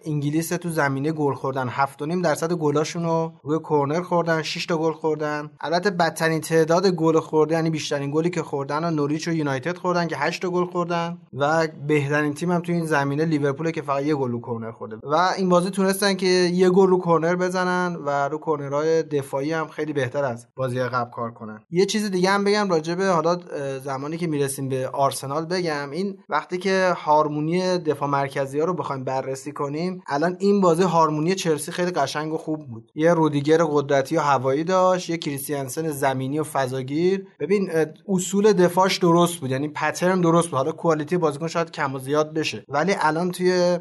انگلیس 0.04 0.48
تو 0.48 0.68
زمینه 0.68 1.12
گل 1.12 1.34
خوردن. 1.34 1.68
7.5 1.68 2.22
درصد 2.24 2.52
گلاشون 2.52 3.02
رو 3.02 3.32
روی 3.42 3.58
کرنر 3.58 4.02
خوردن 4.02 4.42
6 4.42 4.66
تا 4.66 4.78
گل 4.78 4.92
خوردن. 4.92 5.50
البته 5.60 5.90
بدترین 5.90 6.40
تعداد 6.40 6.86
گل 6.86 7.20
خورده 7.20 7.54
یعنی 7.54 7.70
بیشترین 7.70 8.10
گلی 8.10 8.30
که 8.30 8.42
خوردن 8.42 8.84
و 8.84 8.90
نوریچ 8.90 9.28
و 9.28 9.32
یونایتد 9.32 9.76
خوردن 9.76 10.08
که 10.08 10.16
8 10.16 10.42
تا 10.42 10.50
گل 10.50 10.64
خوردن 10.64 11.18
و 11.32 11.68
بهترین 11.86 12.34
تیم 12.34 12.52
هم 12.52 12.60
تو 12.60 12.72
این 12.72 12.86
زمینه 12.86 13.24
لیورپول 13.24 13.70
که 13.70 13.82
فقط 13.82 14.02
یه 14.02 14.14
گل 14.14 14.30
رو 14.30 14.40
کرنر 14.40 14.72
خورده. 14.72 14.96
و 15.02 15.14
این 15.36 15.48
بازی 15.48 15.70
تونستن 15.70 16.14
که 16.14 16.26
یه 16.26 16.70
گل 16.70 16.88
رو 16.88 17.00
کرنر 17.00 17.36
بزنن 17.36 17.96
و 17.96 18.28
رو 18.28 18.38
کرنرهای 18.38 19.02
دفاعی 19.02 19.52
هم 19.52 19.68
خیلی 19.68 19.92
بهتر 19.92 20.24
از 20.24 20.46
بازی 20.56 20.80
قبل 20.80 21.10
کار 21.10 21.30
کنن. 21.30 21.60
یه 21.70 21.86
چیز 21.86 22.10
دیگه 22.10 22.30
هم 22.30 22.44
بگم 22.44 22.70
راجع 22.70 22.94
به 22.94 23.06
حالا 23.06 23.38
زمانی 23.84 24.16
که 24.16 24.26
می‌رسیم 24.26 24.68
به 24.68 24.88
آرسنال 24.88 25.44
بگم. 25.44 25.90
این 25.90 26.18
وقتی 26.28 26.58
که 26.58 26.94
هارمونی 26.96 27.78
دفاع 27.78 28.08
مرکزی 28.08 28.58
ها 28.58 28.64
رو 28.64 28.74
بخوایم 28.74 29.04
بررسی 29.04 29.52
کنیم 29.52 29.91
الان 30.06 30.36
این 30.40 30.60
بازی 30.60 30.82
هارمونی 30.82 31.34
چلسی 31.34 31.72
خیلی 31.72 31.90
قشنگ 31.90 32.32
و 32.32 32.36
خوب 32.38 32.66
بود. 32.66 32.90
یه 32.94 33.14
رودیگر 33.14 33.58
قدرتی 33.70 34.16
و 34.16 34.20
هوایی 34.20 34.64
داشت 34.64 35.10
یه 35.10 35.16
کریستیانسن 35.16 35.88
زمینی 35.88 36.38
و 36.38 36.44
فضاگیر. 36.44 37.26
ببین 37.40 37.70
اصول 38.08 38.52
دفاعش 38.52 38.98
درست 38.98 39.36
بود 39.40 39.50
یعنی 39.50 39.68
پترن 39.68 40.20
درست 40.20 40.48
بود. 40.48 40.58
حالا 40.58 40.72
کوالیتی 40.72 41.16
بازیکن 41.16 41.48
شاید 41.48 41.70
کم 41.70 41.94
و 41.94 41.98
زیاد 41.98 42.34
بشه. 42.34 42.64
ولی 42.68 42.94
الان 43.00 43.30
توی 43.30 43.78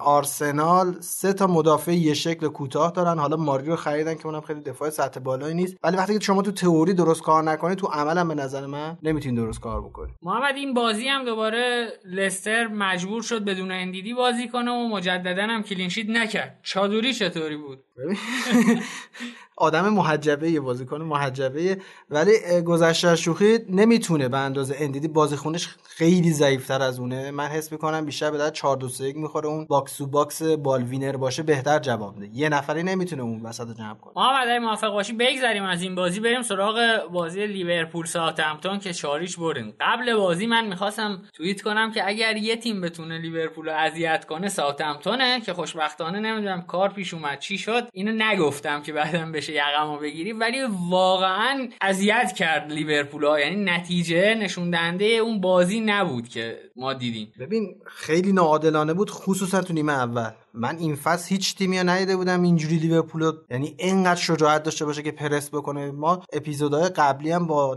آرسنال 0.00 0.96
سه 1.00 1.32
تا 1.32 1.46
مدافع 1.46 1.92
یه 1.92 2.14
شکل 2.14 2.48
کوتاه 2.48 2.90
دارن. 2.90 3.18
حالا 3.18 3.36
ماری 3.36 3.66
رو 3.66 3.76
خریدن 3.76 4.14
که 4.14 4.26
اونم 4.26 4.40
خیلی 4.40 4.60
دفاع 4.60 4.90
سطح 4.90 5.20
بالایی 5.20 5.54
نیست. 5.54 5.76
ولی 5.82 5.96
وقتی 5.96 6.12
که 6.18 6.24
شما 6.24 6.42
تو 6.42 6.52
تئوری 6.52 6.94
درست 6.94 7.22
کار 7.22 7.42
نکنید 7.42 7.78
تو 7.78 7.86
عمل 7.86 8.24
به 8.24 8.34
نظر 8.34 8.66
من 8.66 8.98
نمی‌تونید 9.02 9.38
درست 9.38 9.60
کار 9.60 9.80
بکنید 9.80 10.14
محمد 10.22 10.54
این 10.56 10.74
بازی 10.74 11.08
هم 11.08 11.24
دوباره 11.24 11.88
لستر 12.04 12.66
مجبور 12.66 13.22
شد 13.22 13.44
بدون 13.44 13.70
اندیدی 13.70 14.14
بازی 14.14 14.48
کنه 14.48 14.70
و 14.70 14.88
مجددا 14.88 15.33
هم 15.42 15.62
کلینشیت 15.62 16.08
نکرد. 16.08 16.60
چادری 16.62 17.14
چطوری 17.14 17.56
بود؟ 17.56 17.84
آدم 19.56 19.88
محجوبیه 19.88 20.60
بازیکن 20.60 21.02
محجوبیه. 21.02 21.78
ولی 22.10 22.32
گذشته 22.66 23.16
شوخی 23.16 23.58
نمی‌تونه 23.68 24.28
به 24.28 24.38
اندازه 24.38 24.76
اندیدی 24.78 25.08
بازی‌خونیش 25.08 25.68
خیلی 25.82 26.32
ضعیفتر 26.32 26.82
از 26.82 26.98
اونه. 26.98 27.30
من 27.30 27.46
حس 27.46 27.72
می‌کنم 27.72 28.04
بیشتر 28.04 28.30
به 28.30 28.38
در 28.38 28.50
4 28.50 28.76
2 28.76 28.88
3 28.88 29.12
می‌خوره. 29.12 29.48
اون 29.48 29.64
box 29.64 29.96
to 29.96 30.06
box 30.06 30.42
ball 30.42 30.82
winner 30.82 31.16
باشه 31.16 31.42
بهتر 31.42 31.78
جواب 31.78 32.16
بده 32.16 32.28
یه 32.32 32.48
نفری 32.48 32.82
نمی‌تونه 32.82 33.22
اون 33.22 33.42
وسط 33.42 33.76
جمع 33.78 33.94
کنه. 33.94 34.12
محمد 34.16 34.48
اگه 34.48 34.58
موافق 34.58 34.92
باشی 34.92 35.12
بگذریم 35.12 35.62
از 35.62 35.82
این 35.82 35.94
بازی 35.94 36.20
بریم 36.20 36.42
سراغ 36.42 37.06
بازی 37.12 37.46
لیورپول 37.46 38.06
ساوثهمپتون 38.06 38.78
که 38.78 38.92
چهار 38.92 39.14
هیچ 39.14 39.36
بردیم 39.36 39.74
قبل 39.80 40.14
بازی 40.14 40.46
من 40.46 40.66
می‌خواستم 40.66 41.22
توییت 41.32 41.62
کنم 41.62 41.92
که 41.92 42.08
اگر 42.08 42.36
یه 42.36 42.56
تیم 42.56 42.80
بتونه 42.80 43.18
لیورپول 43.18 43.66
رو 43.66 43.72
اذیت 43.72 44.24
کنه 44.24 44.48
ساوثهمپتونه 44.48 45.40
که 45.40 45.52
خوشبختانه 45.52 46.20
نمی‌دونم 46.20 46.62
کار 46.62 46.88
پیش 46.88 47.14
اومد 47.14 47.38
چی 47.38 47.58
شد؟ 47.58 47.88
اینو 47.92 48.12
نگفتم 48.24 48.82
که 48.82 48.92
بعدم 48.92 49.32
بشه 49.44 49.52
یقمو 49.52 49.98
بگیری 49.98 50.32
ولی 50.32 50.58
واقعا 50.90 51.68
اذیت 51.80 52.32
کرد 52.32 52.72
لیورپول 52.72 53.24
ها 53.24 53.40
یعنی 53.40 53.64
نتیجه 53.64 54.34
نشون 54.34 54.70
دهنده 54.70 55.04
اون 55.04 55.40
بازی 55.40 55.80
نبود 55.80 56.28
که 56.28 56.58
ما 56.76 56.94
دیدیم. 56.94 57.32
ببین 57.40 57.76
خیلی 57.86 58.32
ناعادلانه 58.32 58.94
بود 58.94 59.10
خصوصا 59.10 59.62
تو 59.62 59.72
نیمه 59.72 59.92
اول. 59.92 60.30
من 60.54 60.78
این 60.78 60.96
فصل 60.96 61.28
هیچ 61.28 61.56
تیمی 61.56 61.78
رو 61.78 61.88
ندیده 61.88 62.16
بودم 62.16 62.42
اینجوری 62.42 62.76
لیورپول 62.76 63.32
یعنی 63.50 63.74
اینقدر 63.78 64.20
شجاعت 64.20 64.62
داشته 64.62 64.84
باشه 64.84 65.02
که 65.02 65.10
پرس 65.10 65.48
بکنه. 65.50 65.90
ما 65.90 66.22
اپیزودهای 66.32 66.88
قبلی 66.88 67.30
هم 67.30 67.46
با 67.46 67.76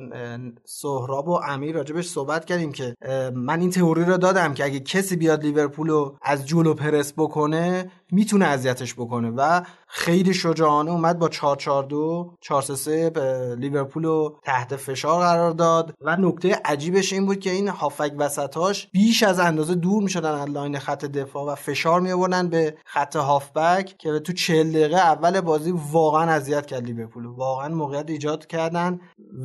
سهراب 0.65 1.27
و 1.27 1.31
امیر 1.33 1.75
راجبش 1.75 2.07
صحبت 2.07 2.45
کردیم 2.45 2.71
که 2.71 2.95
من 3.33 3.59
این 3.59 3.69
تئوری 3.69 4.05
رو 4.05 4.17
دادم 4.17 4.53
که 4.53 4.65
اگه 4.65 4.79
کسی 4.79 5.15
بیاد 5.15 5.43
لیورپول 5.43 5.89
رو 5.89 6.17
از 6.21 6.47
جلو 6.47 6.73
پرس 6.73 7.13
بکنه 7.17 7.91
می‌تونه 8.11 8.45
اذیتش 8.45 8.93
بکنه 8.93 9.29
و 9.29 9.61
خیلی 9.87 10.33
شجاعانه 10.33 10.91
اومد 10.91 11.19
با 11.19 11.29
442 11.29 12.33
433 12.41 13.09
به 13.09 13.55
لیورپول 13.59 14.03
رو 14.03 14.39
تحت 14.43 14.75
فشار 14.75 15.19
قرار 15.19 15.51
داد 15.51 15.93
و 16.01 16.15
نکته 16.15 16.61
عجیبش 16.65 17.13
این 17.13 17.25
بود 17.25 17.39
که 17.39 17.51
این 17.51 17.67
هافبک 17.67 18.13
وسطاش 18.17 18.87
بیش 18.87 19.23
از 19.23 19.39
اندازه 19.39 19.75
دور 19.75 20.03
می‌شدن 20.03 20.31
از 20.31 20.49
line 20.49 20.79
خط 20.79 21.05
دفاع 21.05 21.51
و 21.51 21.55
فشار 21.55 22.01
می 22.01 22.27
به 22.49 22.66
خط 22.85 23.15
هافبک 23.15 23.97
که 23.97 24.19
تو 24.19 24.33
40 24.33 24.71
دقیقه 24.71 24.97
اول 24.97 25.41
بازی 25.41 25.73
واقعا 25.91 26.31
اذیت 26.31 26.65
کرد 26.65 26.85
لیورپول. 26.85 27.25
واقعا 27.25 27.75
موقعیت 27.75 28.09
ایجاد 28.09 28.47
کردن 28.47 28.99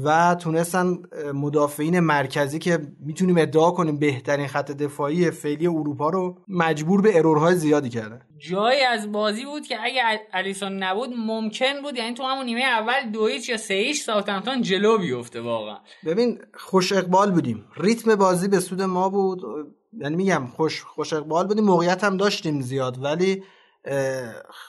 و 0.04 0.34
تونستن 0.34 0.98
مدافعین 1.34 2.00
مرکزی 2.00 2.58
که 2.58 2.78
می‌تونیم 3.00 3.38
ادعا 3.38 3.70
کنیم 3.70 3.98
بهترین 3.98 4.46
خط 4.46 4.70
دفاعی 4.70 5.30
فعلی 5.30 5.66
اروپا 5.66 6.10
رو 6.10 6.38
مجبور 6.48 7.02
به 7.02 7.18
error 7.18 7.44
های 7.44 7.54
زیادی 7.54 7.88
کردن. 7.88 8.20
جایی 8.38 8.80
از 8.80 9.12
بازی 9.12 9.44
بود 9.44 9.66
که 9.66 9.76
اگه 9.82 10.02
الیسون 10.32 10.82
نبود 10.82 11.10
ممکن 11.16 11.82
بود 11.82 11.96
یعنی 11.96 12.14
تو 12.14 12.22
همون 12.22 12.44
نیمه 12.44 12.60
اول 12.60 13.10
دو 13.12 13.28
یا 13.48 13.56
سه 13.56 13.74
ایش 13.74 14.02
ساوثهمپتون 14.02 14.62
جلو 14.62 14.98
بیفته 14.98 15.40
واقعا. 15.40 15.76
ببین 16.06 16.38
خوش 16.54 16.92
اقبال 16.92 17.30
بودیم. 17.30 17.64
ریتم 17.76 18.14
بازی 18.14 18.48
به 18.48 18.60
سود 18.60 18.82
ما 18.82 19.08
بود. 19.08 19.40
یعنی 19.92 20.16
میگم 20.16 20.46
خوش 20.46 20.82
خوش 20.82 21.12
اقبال 21.12 21.46
بودیم 21.46 21.64
موقعیت 21.64 22.04
هم 22.04 22.16
داشتیم 22.16 22.60
زیاد 22.60 23.04
ولی 23.04 23.42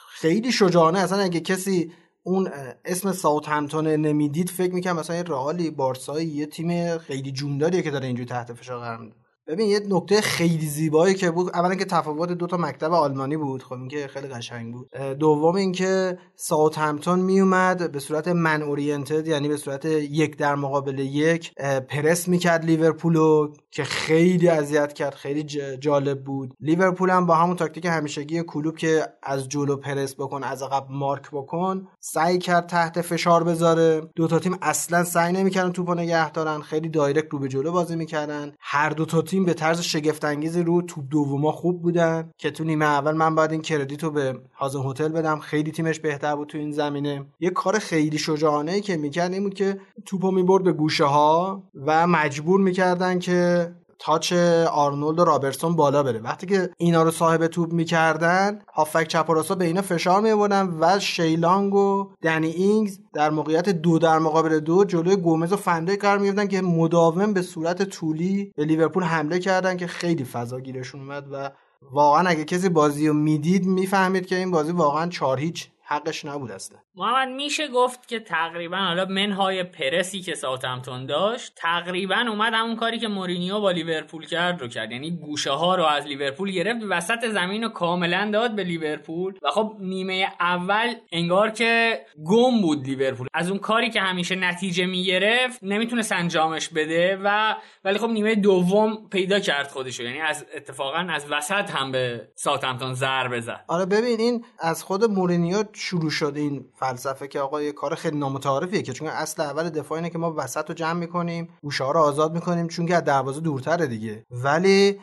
خیلی 0.08 0.52
شجاعانه. 0.52 0.98
اصلا 0.98 1.18
اگه 1.18 1.40
کسی 1.40 1.92
اون 2.22 2.50
اسم 2.84 3.12
ساوت 3.12 3.48
همتون 3.48 3.86
نمی‌دید 3.86 4.50
فکر 4.50 4.74
می‌کنم 4.74 4.96
مثلا 4.96 5.16
یه 5.16 5.22
رئالی 5.22 5.70
بارسایی 5.70 6.28
یه 6.28 6.46
تیم 6.46 6.98
خیلی 6.98 7.32
جونداریه 7.32 7.82
که 7.82 7.90
داره 7.90 8.06
اینجوری 8.06 8.28
تحت 8.28 8.52
فشار 8.52 8.80
قرار 8.80 9.12
ببین 9.46 9.68
یه 9.68 9.80
نکته 9.88 10.20
خیلی 10.20 10.66
زیبایی 10.66 11.14
که 11.14 11.30
بود 11.30 11.50
اولا 11.54 11.74
که 11.74 11.84
تفاوت 11.84 12.32
دو 12.32 12.46
تا 12.46 12.56
مکتب 12.56 12.92
آلمانی 12.92 13.36
بود 13.36 13.62
خب 13.62 13.72
اینکه 13.72 14.06
خیلی 14.06 14.28
قشنگ 14.28 14.72
بود. 14.74 14.90
دوم 14.96 15.54
اینکه 15.54 16.18
ساوثهمپتون 16.36 17.20
می 17.20 17.40
اومد 17.40 17.92
به 17.92 18.00
صورت 18.00 18.28
man 18.28 18.62
oriented 18.62 19.28
یعنی 19.28 19.48
به 19.48 19.56
صورت 19.56 19.84
یک 19.84 20.36
در 20.36 20.54
مقابل 20.54 20.98
یک 20.98 21.54
پرس 21.88 22.28
می‌کرد 22.28 22.64
لیورپولو 22.64 23.52
که 23.70 23.84
خیلی 23.84 24.48
اذیت 24.48 24.92
کرد 24.92 25.14
خیلی 25.14 25.42
جالب 25.78 26.24
بود. 26.24 26.54
لیورپول 26.60 27.10
هم 27.10 27.26
با 27.26 27.34
همون 27.34 27.56
تاکتیک 27.56 27.86
همیشگی 27.86 28.42
کلوپ 28.42 28.76
که 28.76 29.06
از 29.22 29.48
جلو 29.48 29.76
پرس 29.76 30.14
بکن 30.14 30.42
از 30.44 30.62
عقب 30.62 30.86
مارک 30.90 31.30
بکن 31.32 31.88
سعی 32.00 32.38
کرد 32.38 32.66
تحت 32.66 33.00
فشار 33.00 33.44
بذاره. 33.44 34.00
دو 34.16 34.26
تا 34.26 34.38
تیم 34.38 34.58
اصلا 34.62 35.04
سعی 35.04 35.32
نمی‌کردن 35.32 35.72
توپو 35.72 35.94
نگه 35.94 36.30
دارن 36.30 36.60
خیلی 36.60 36.88
direct 36.88 37.32
رو 37.32 37.38
به 37.38 37.48
جلو 37.48 37.72
بازی 37.72 37.96
می‌کردن. 37.96 38.52
هر 38.60 38.90
دو 38.90 39.04
تا 39.04 39.22
تیم 39.34 39.44
به 39.44 39.54
طرز 39.54 39.80
شگفت 39.80 40.24
انگیزی 40.24 40.62
رو 40.62 40.82
توپ 40.82 41.04
دوما 41.10 41.52
خوب 41.52 41.82
بودن 41.82 42.30
که 42.38 42.50
تو 42.50 42.64
نیمه 42.64 42.84
اول 42.84 43.12
من 43.12 43.34
باید 43.34 43.52
این 43.52 43.62
credit 43.62 44.04
رو 44.04 44.10
به 44.10 44.38
هازن 44.54 44.80
هوتل 44.80 45.08
بدم. 45.08 45.38
خیلی 45.38 45.70
تیمش 45.70 46.00
بهتر 46.00 46.36
بود 46.36 46.48
تو 46.48 46.58
این 46.58 46.72
زمینه. 46.72 47.26
یه 47.40 47.50
کار 47.50 47.78
خیلی 47.78 48.18
شجاعانه 48.18 48.72
ای 48.72 48.80
که 48.80 48.96
می‌کرد 48.96 49.32
این 49.32 49.42
بود 49.42 49.54
که 49.54 49.80
توپو 50.06 50.30
می‌برد 50.30 50.64
به 50.64 50.72
گوشه 50.72 51.04
ها 51.04 51.62
و 51.86 52.06
مجبور 52.06 52.60
می‌کردن 52.60 53.18
که 53.18 53.70
تاچ 53.98 54.32
آرنولد 54.72 55.18
و 55.18 55.24
رابرتسون 55.24 55.76
بالا 55.76 56.02
بره. 56.02 56.20
وقتی 56.20 56.46
که 56.46 56.70
اینا 56.76 57.02
رو 57.02 57.10
صاحب 57.10 57.46
توپ 57.46 57.72
می‌کردن 57.72 58.58
هافبک 58.74 59.08
چپ 59.08 59.30
و 59.50 59.54
به 59.54 59.64
اینا 59.64 59.82
فشار 59.82 60.20
میوردن 60.20 60.76
و 60.80 60.98
شین 60.98 61.41
لانگ 61.41 61.74
و 61.74 62.08
دنی 62.22 62.48
اینگز 62.48 62.98
در 63.12 63.30
موقعیت 63.30 63.68
دو 63.68 63.98
در 63.98 64.18
مقابل 64.18 64.60
دو 64.60 64.84
جلوی 64.84 65.16
گومز 65.16 65.52
و 65.52 65.56
فن 65.56 65.69
دایک 65.69 65.96
قرار 65.96 66.18
می‌گرفتن 66.18 66.46
که 66.46 66.62
مداوم 66.62 67.32
به 67.32 67.42
صورت 67.42 67.82
طولی 67.82 68.52
به 68.56 68.64
لیورپول 68.64 69.02
حمله 69.02 69.38
کردن 69.38 69.76
که 69.76 69.86
خیلی 69.86 70.24
فضا 70.24 70.60
گیرشون 70.60 71.00
اومد 71.00 71.26
و 71.32 71.50
واقعا 71.92 72.28
اگه 72.28 72.44
کسی 72.44 72.68
بازی 72.68 73.08
رو 73.08 73.14
می‌دید 73.14 73.66
می‌فهمید 73.66 74.26
که 74.26 74.36
این 74.36 74.50
بازی 74.50 74.72
واقعا 74.72 75.08
چهار 75.08 75.38
هیچ 75.38 75.68
حقش 75.82 76.24
نبود 76.24 76.50
اصلا. 76.50 76.78
محمد 76.96 77.28
میشه 77.28 77.68
گفت 77.68 78.08
که 78.08 78.20
تقریبا 78.20 78.76
حالا 78.76 79.04
منهای 79.04 79.62
پرسی 79.62 80.20
که 80.20 80.34
ساوثهمپتون 80.34 81.06
داشت 81.06 81.52
تقریبا 81.56 82.24
اومد 82.28 82.52
همون 82.54 82.76
کاری 82.76 82.98
که 82.98 83.08
مورینیو 83.08 83.60
با 83.60 83.70
لیورپول 83.70 84.26
کرد 84.26 84.60
رو 84.60 84.68
کرد. 84.68 84.92
یعنی 84.92 85.10
گوشه 85.10 85.50
ها 85.50 85.74
رو 85.74 85.84
از 85.84 86.06
لیورپول 86.06 86.50
گرفت 86.50 86.80
وسط 86.90 87.28
زمین 87.28 87.62
رو 87.62 87.68
کاملا 87.68 88.30
داد 88.32 88.54
به 88.54 88.64
لیورپول. 88.64 89.34
و 89.42 89.50
خب 89.50 89.76
نیمه 89.80 90.28
اول 90.40 90.94
انگار 91.12 91.50
که 91.50 92.00
گم 92.24 92.60
بود 92.60 92.86
لیورپول. 92.86 93.26
از 93.34 93.50
اون 93.50 93.58
کاری 93.58 93.90
که 93.90 94.00
همیشه 94.00 94.36
نتیجه 94.36 94.86
می‌گرفت 94.86 95.58
نمی‌تونه 95.62 96.02
انجامش 96.10 96.68
بده 96.68 97.20
و 97.24 97.54
ولی 97.84 97.98
خب 97.98 98.08
نیمه 98.08 98.34
دوم 98.34 99.08
پیدا 99.08 99.40
کرد 99.40 99.68
خودشو. 99.68 100.02
یعنی 100.02 100.20
از 100.20 100.46
اتفاقا 100.56 101.06
از 101.10 101.26
وسط 101.30 101.70
هم 101.70 101.92
به 101.92 102.28
ساوثهمپتون 102.34 102.94
ضربه 102.94 103.40
زد. 103.40 103.64
آره 103.68 103.86
ببین 103.86 104.20
این 104.20 104.44
از 104.58 104.82
خود 104.82 105.04
مورینیو 105.04 105.64
شروع 105.72 106.10
شد 106.10 106.32
این 106.36 106.64
فلسفه 106.84 107.28
که 107.28 107.40
آقا 107.40 107.62
یه 107.62 107.72
کار 107.72 107.94
خیلی 107.94 108.18
نامتعارفیه 108.18 108.82
که 108.82 108.92
چون 108.92 109.08
اصل 109.08 109.42
اول 109.42 109.70
دفاع 109.70 109.98
اینه 109.98 110.10
که 110.10 110.18
ما 110.18 110.34
وسط 110.36 110.68
رو 110.68 110.74
جمع 110.74 110.92
می‌کنیم 110.92 111.48
گوشه 111.62 111.92
رو 111.92 112.00
آزاد 112.00 112.34
می‌کنیم 112.34 112.68
چون 112.68 112.86
که 112.86 112.96
از 112.96 113.04
دروازه 113.04 113.40
دورتره 113.40 113.86
دیگه. 113.86 114.24
ولی 114.30 115.00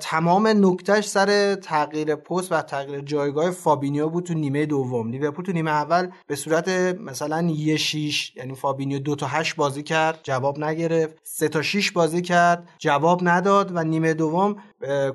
تمام 0.00 0.46
نکتهش 0.46 1.08
سر 1.08 1.54
تغییر 1.54 2.14
پست 2.14 2.52
و 2.52 2.62
تغییر 2.62 3.00
جایگاه 3.00 3.50
فابینیو 3.50 4.08
بود 4.08 4.24
تو 4.24 4.34
نیمه 4.34 4.66
دوم. 4.66 5.10
لیورپول 5.10 5.44
تو 5.44 5.52
نیمه 5.52 5.70
اول 5.70 6.08
به 6.26 6.36
صورت 6.36 6.68
مثلا 7.00 7.42
یه 7.42 7.76
شیش 7.76 8.36
یعنی 8.36 8.54
فابینیو 8.54 8.98
دو 8.98 9.14
تا 9.14 9.26
هشت 9.26 9.56
بازی 9.56 9.82
کرد 9.82 10.20
جواب 10.22 10.58
نگرفت. 10.58 11.14
سه 11.22 11.48
تا 11.48 11.62
شیش 11.62 11.92
بازی 11.92 12.22
کرد 12.22 12.68
جواب 12.78 13.20
نداد 13.22 13.76
و 13.76 13.84
نیمه 13.84 14.14
دوم 14.14 14.56